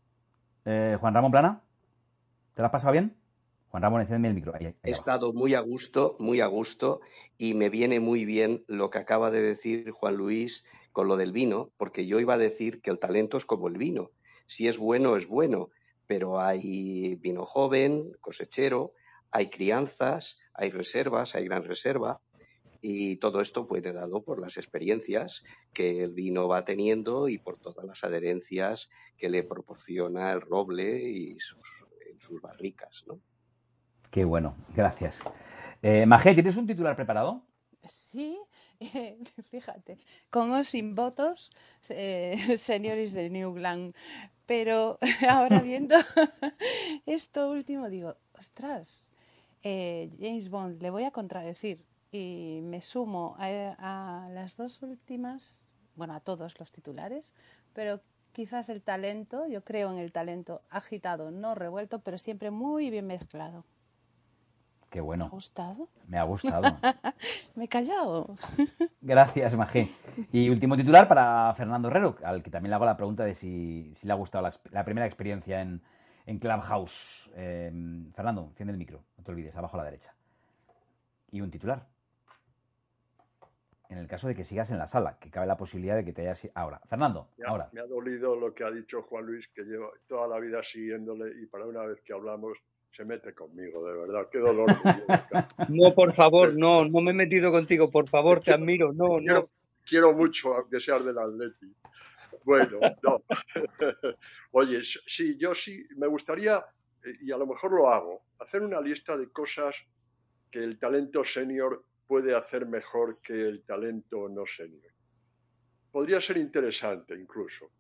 Juan 0.65 1.15
Ramón 1.15 1.31
Plana. 1.31 1.61
¿Te 2.57 2.63
lo 2.63 2.67
has 2.67 2.73
pasado 2.73 2.93
bien? 2.93 3.15
Juan 3.69 3.83
Ramón, 3.83 4.01
enciende 4.01 4.29
el 4.29 4.35
micro. 4.35 4.55
He 4.59 4.91
estado 4.91 5.35
muy 5.35 5.53
a 5.53 5.61
gusto, 5.61 6.17
muy 6.19 6.41
a 6.41 6.47
gusto, 6.47 7.03
y 7.37 7.53
me 7.53 7.69
viene 7.69 8.01
muy 8.01 8.25
bien 8.25 8.65
lo 8.67 8.89
que 8.89 8.97
acaba 8.97 9.31
de 9.31 9.43
decir 9.43 9.91
Juan 9.91 10.17
Luis 10.17 10.65
con 10.91 11.07
lo 11.07 11.19
del 11.19 11.33
vino, 11.33 11.71
porque 11.77 12.07
yo 12.07 12.19
iba 12.19 12.33
a 12.33 12.39
decir 12.39 12.81
que 12.81 12.89
el 12.89 12.99
talento 12.99 13.37
es 13.37 13.45
como 13.45 13.69
el 13.69 13.77
vino. 13.77 14.11
Si 14.47 14.69
es 14.69 14.79
bueno, 14.79 15.17
es 15.17 15.29
bueno, 15.29 15.69
pero 16.07 16.41
hay 16.41 17.17
vino 17.17 17.45
joven, 17.45 18.13
cosechero, 18.23 18.95
hay 19.31 19.51
crianzas, 19.51 20.39
hay 20.55 20.71
reservas, 20.71 21.35
hay 21.35 21.45
gran 21.45 21.63
reserva, 21.63 22.23
y 22.81 23.17
todo 23.17 23.43
esto 23.43 23.67
puede 23.67 23.93
dado 23.93 24.23
por 24.23 24.41
las 24.41 24.57
experiencias 24.57 25.45
que 25.75 26.03
el 26.03 26.13
vino 26.13 26.49
va 26.49 26.65
teniendo 26.65 27.29
y 27.29 27.37
por 27.37 27.59
todas 27.59 27.85
las 27.85 28.03
adherencias 28.03 28.89
que 29.19 29.29
le 29.29 29.43
proporciona 29.43 30.33
el 30.33 30.41
roble 30.41 31.03
y 31.03 31.39
sus 31.39 31.86
sus 32.21 32.41
barricas, 32.41 33.05
¿no? 33.07 33.21
Qué 34.11 34.25
bueno, 34.25 34.57
gracias. 34.75 35.19
Eh, 35.83 36.07
Magé, 36.07 36.35
¿tienes 36.35 36.57
un 36.57 36.67
titular 36.67 36.97
preparado? 36.97 37.43
Sí, 37.85 38.39
fíjate, 39.51 39.99
con 40.31 40.51
o 40.53 40.65
sin 40.65 40.95
votos, 40.95 41.51
eh, 41.89 42.37
señores 42.57 43.13
de 43.13 43.31
New 43.31 43.53
Glam. 43.55 43.93
Pero 44.47 44.99
ahora 45.29 45.61
viendo 45.61 45.97
esto 47.07 47.51
último, 47.51 47.89
digo, 47.89 48.17
ostras, 48.39 49.07
eh, 49.63 50.11
James 50.21 50.49
Bond, 50.51 50.83
le 50.83 50.91
voy 50.91 51.05
a 51.05 51.11
contradecir 51.11 51.85
y 52.13 52.61
me 52.63 52.83
sumo 52.83 53.37
a, 53.39 53.49
a, 53.79 54.29
las 54.31 54.57
dos 54.57 54.83
últimas, 54.83 55.59
bueno, 55.97 56.15
a 56.15 56.21
todos 56.21 56.59
los 56.59 56.71
titulares, 56.71 57.35
pero 57.73 58.01
quizás 58.37 58.69
el 58.69 58.83
talento, 58.83 59.47
yo 59.49 59.65
creo 59.65 59.91
en 59.91 59.97
el 59.97 60.13
talento 60.13 60.61
agitado, 60.69 61.31
no 61.31 61.55
revuelto, 61.55 62.01
pero 62.01 62.19
siempre 62.19 62.51
muy 62.51 62.91
bien 62.91 63.07
mezclado. 63.07 63.65
Qué 64.91 65.01
bueno. 65.01 65.25
¿Me 65.25 65.29
ha 65.29 65.31
gustado? 65.31 65.89
Me 66.07 66.19
ha 66.19 66.23
gustado. 66.25 66.63
Me 67.57 67.65
he 67.65 67.69
callado. 67.69 68.37
Gracias, 69.01 69.55
Magé. 69.55 69.89
Y 70.33 70.51
último 70.51 70.77
titular 70.77 71.09
para 71.09 71.55
Fernando 71.57 71.89
Herrero, 71.89 72.19
al 72.23 72.43
que 72.43 72.51
también 72.51 72.73
le 72.73 72.75
hago 72.75 72.85
la 72.85 72.99
pregunta 72.99 73.25
de 73.25 73.35
si, 73.35 73.95
le 74.03 74.13
ha 74.13 74.17
gustado 74.17 74.51
la, 74.71 74.85
primera 74.85 75.07
experiencia 75.07 75.63
en, 75.63 75.81
en 76.27 76.39
Clubhouse. 76.39 77.31
Eh, 77.37 77.73
Fernando, 78.15 78.49
enciende 78.51 78.73
el 78.73 78.79
micro, 78.79 79.03
no 79.17 79.25
te 79.25 79.31
olvides, 79.31 79.57
abajo 79.57 79.77
a 79.77 79.79
la 79.79 79.85
derecha. 79.85 80.15
Y 81.31 81.41
un 81.41 81.51
titular 81.51 81.87
en 83.89 83.99
el 83.99 84.07
caso 84.07 84.29
de 84.29 84.35
que 84.35 84.45
sigas 84.45 84.71
en 84.71 84.79
la 84.79 84.87
sala, 84.87 85.19
que 85.19 85.31
cabe 85.31 85.47
la 85.47 85.57
posibilidad 85.57 85.97
de 85.97 86.05
que 86.05 86.13
te 86.13 86.23
hayas 86.23 86.49
ahora. 86.55 86.81
Fernando, 86.89 87.31
ahora. 87.47 87.69
Me 87.73 87.81
ha 87.81 87.87
dolido 87.87 88.37
lo 88.37 88.55
que 88.55 88.65
ha 88.65 88.71
dicho 88.71 89.03
Juan 89.03 89.27
Luis, 89.27 89.49
que 89.49 89.63
llevo 89.63 89.93
toda 90.07 90.29
la 90.29 90.41
vida 90.41 90.63
siguiéndole 90.63 91.33
y 91.41 91.47
para 91.47 91.67
una 91.67 91.85
vez 91.85 92.01
que 92.03 92.13
hablamos 92.13 92.59
se 92.97 93.05
mete 93.05 93.35
conmigo, 93.35 93.87
de 93.87 93.99
verdad, 93.99 94.29
qué 94.33 94.39
dolor. 94.39 94.69
no, 95.69 95.95
por 95.95 96.15
favor, 96.15 96.55
no, 96.55 96.87
no 96.87 97.01
me 97.03 97.11
he 97.11 97.15
metido 97.15 97.51
contigo, 97.51 97.91
por 97.91 98.09
favor, 98.09 98.41
te 98.41 98.53
admiro, 98.53 98.93
no, 98.93 99.21
no. 99.21 99.51
Quiero, 99.85 100.15
mucho, 100.15 100.55
aunque 100.55 100.81
seas 100.81 101.05
del 101.05 101.19
Atleti. 101.19 101.73
Bueno, 102.43 102.81
no. 103.03 103.23
Oye, 104.53 104.81
sí, 104.83 105.37
yo 105.39 105.55
sí, 105.55 105.87
me 105.97 106.07
gustaría, 106.07 106.65
eh, 107.05 107.19
y 107.21 107.33
a 107.33 107.37
lo 107.37 107.47
mejor 107.47 107.73
lo 107.73 107.89
hago, 107.89 108.25
hacer 108.39 108.63
una 108.63 108.81
lista 108.81 109.17
de 109.17 109.31
cosas 109.31 109.77
que 110.51 110.61
el 110.61 110.79
talento 110.79 111.23
senior 111.23 111.85
puede 112.07 112.35
hacer 112.35 112.67
mejor 112.67 113.21
que 113.21 113.35
el 113.35 113.65
talento 113.65 114.29
no 114.29 114.47
senior. 114.47 114.93
Podría 115.91 116.21
ser 116.21 116.37
interesante 116.37 117.15
incluso 117.15 117.71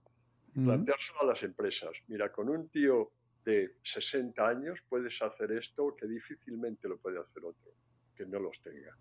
planteárselo 0.55 1.20
a 1.20 1.27
las 1.27 1.43
empresas. 1.43 1.90
Mira, 2.09 2.32
con 2.32 2.48
un 2.48 2.69
tío 2.70 3.12
de 3.44 3.77
60 3.82 4.48
años 4.48 4.82
puedes 4.89 5.20
hacer 5.20 5.53
esto 5.53 5.94
que 5.94 6.07
difícilmente 6.07 6.89
lo 6.89 6.98
puede 6.98 7.20
hacer 7.20 7.44
otro 7.44 7.73
que 8.15 8.24
no 8.24 8.40
los 8.40 8.62
tenga. 8.62 8.97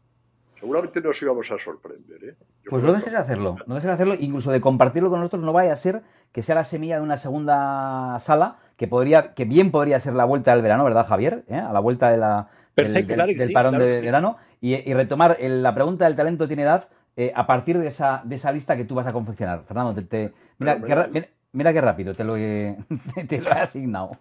Seguramente 0.59 1.01
nos 1.01 1.21
íbamos 1.21 1.51
a 1.51 1.57
sorprender. 1.57 2.23
¿eh? 2.23 2.35
pues 2.69 2.81
no 2.83 2.93
dejes 2.93 3.11
de 3.11 3.19
hacerlo, 3.19 3.57
no 3.67 3.75
dejes 3.75 3.87
de 3.87 3.93
hacerlo, 3.93 4.15
incluso 4.17 4.51
de 4.51 4.61
compartirlo 4.61 5.09
con 5.09 5.19
nosotros, 5.19 5.43
no 5.43 5.53
vaya 5.53 5.73
a 5.73 5.75
ser 5.75 6.01
que 6.31 6.41
sea 6.41 6.55
la 6.55 6.63
semilla 6.63 6.97
de 6.97 7.01
una 7.01 7.17
segunda 7.17 8.17
sala, 8.19 8.57
que 8.77 8.87
podría, 8.87 9.33
que 9.33 9.45
bien 9.45 9.71
podría 9.71 9.99
ser 9.99 10.13
la 10.13 10.25
vuelta 10.25 10.51
del 10.51 10.61
verano, 10.61 10.83
¿verdad, 10.83 11.07
Javier? 11.07 11.43
¿Eh? 11.47 11.55
A 11.55 11.71
la 11.71 11.79
vuelta 11.79 12.09
de 12.09 12.17
la, 12.17 12.49
del, 12.75 13.51
parón 13.53 13.77
de 13.77 14.01
verano 14.01 14.37
y, 14.59 14.93
retomar 14.93 15.37
la 15.39 15.73
pregunta 15.73 16.05
del 16.05 16.15
talento 16.15 16.47
tiene 16.47 16.63
edad 16.63 16.89
eh, 17.15 17.31
a 17.33 17.47
partir 17.47 17.77
de 17.79 17.87
esa, 17.87 18.21
de 18.25 18.35
esa 18.35 18.51
lista 18.51 18.75
que 18.75 18.85
tú 18.85 18.95
vas 18.95 19.07
a 19.07 19.13
confeccionar. 19.13 19.63
Fernando, 19.65 20.03
te, 20.03 20.33
mira, 20.57 21.09
qué, 21.57 21.81
rápido 21.81 22.13
te 22.13 22.23
lo, 22.23 22.37
he, 22.37 22.77
te 23.27 23.41
lo 23.41 23.49
he 23.49 23.53
asignado. 23.53 24.11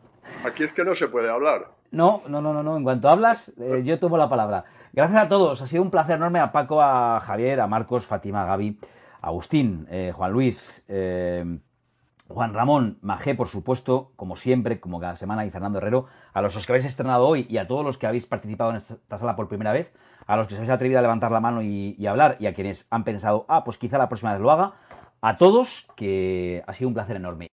Aquí 0.44 0.64
es 0.64 0.72
que 0.72 0.84
no 0.84 0.94
se 0.94 1.08
puede 1.08 1.30
hablar. 1.30 1.68
No, 1.90 2.22
no, 2.26 2.40
no, 2.40 2.62
no, 2.62 2.76
En 2.76 2.82
cuanto 2.82 3.08
hablas, 3.08 3.52
eh, 3.58 3.82
yo 3.84 3.98
tomo 3.98 4.16
la 4.16 4.28
palabra. 4.28 4.64
Gracias 4.92 5.22
a 5.22 5.28
todos. 5.28 5.62
Ha 5.62 5.66
sido 5.66 5.82
un 5.82 5.90
placer 5.90 6.16
enorme 6.16 6.40
a 6.40 6.52
Paco, 6.52 6.82
a 6.82 7.20
Javier, 7.20 7.60
a 7.60 7.66
Marcos, 7.66 8.06
Fátima, 8.06 8.42
a 8.42 8.46
Gaby, 8.46 8.78
a 9.20 9.26
Agustín, 9.28 9.86
eh, 9.90 10.12
Juan 10.14 10.32
Luis. 10.32 10.84
Juan 12.28 12.54
Ramón 12.54 12.98
Majé, 13.02 13.34
por 13.34 13.48
supuesto, 13.48 14.12
como 14.16 14.36
siempre, 14.36 14.80
como 14.80 14.98
cada 14.98 15.16
semana, 15.16 15.44
y 15.44 15.50
Fernando 15.50 15.78
Herrero, 15.78 16.06
a 16.32 16.40
los 16.40 16.54
que 16.64 16.72
habéis 16.72 16.86
estrenado 16.86 17.26
hoy 17.26 17.46
y 17.50 17.58
a 17.58 17.66
todos 17.66 17.84
los 17.84 17.98
que 17.98 18.06
habéis 18.06 18.26
participado 18.26 18.70
en 18.70 18.76
esta 18.76 19.18
sala 19.18 19.36
por 19.36 19.48
primera 19.48 19.72
vez, 19.72 19.92
a 20.26 20.36
los 20.36 20.48
que 20.48 20.54
os 20.54 20.58
habéis 20.58 20.72
atrevido 20.72 20.98
a 20.98 21.02
levantar 21.02 21.30
la 21.30 21.40
mano 21.40 21.62
y, 21.62 22.06
hablar, 22.06 22.36
y 22.40 22.46
a 22.46 22.54
quienes 22.54 22.86
han 22.90 23.04
pensado, 23.04 23.44
ah, 23.48 23.62
pues 23.62 23.76
quizá 23.76 23.98
la 23.98 24.08
próxima 24.08 24.32
vez 24.32 24.40
lo 24.40 24.50
haga, 24.50 24.72
a 25.26 25.38
todos, 25.38 25.86
que 25.96 26.62
ha 26.66 26.72
sido 26.74 26.88
un 26.88 26.94
placer 26.94 27.16
enorme. 27.16 27.53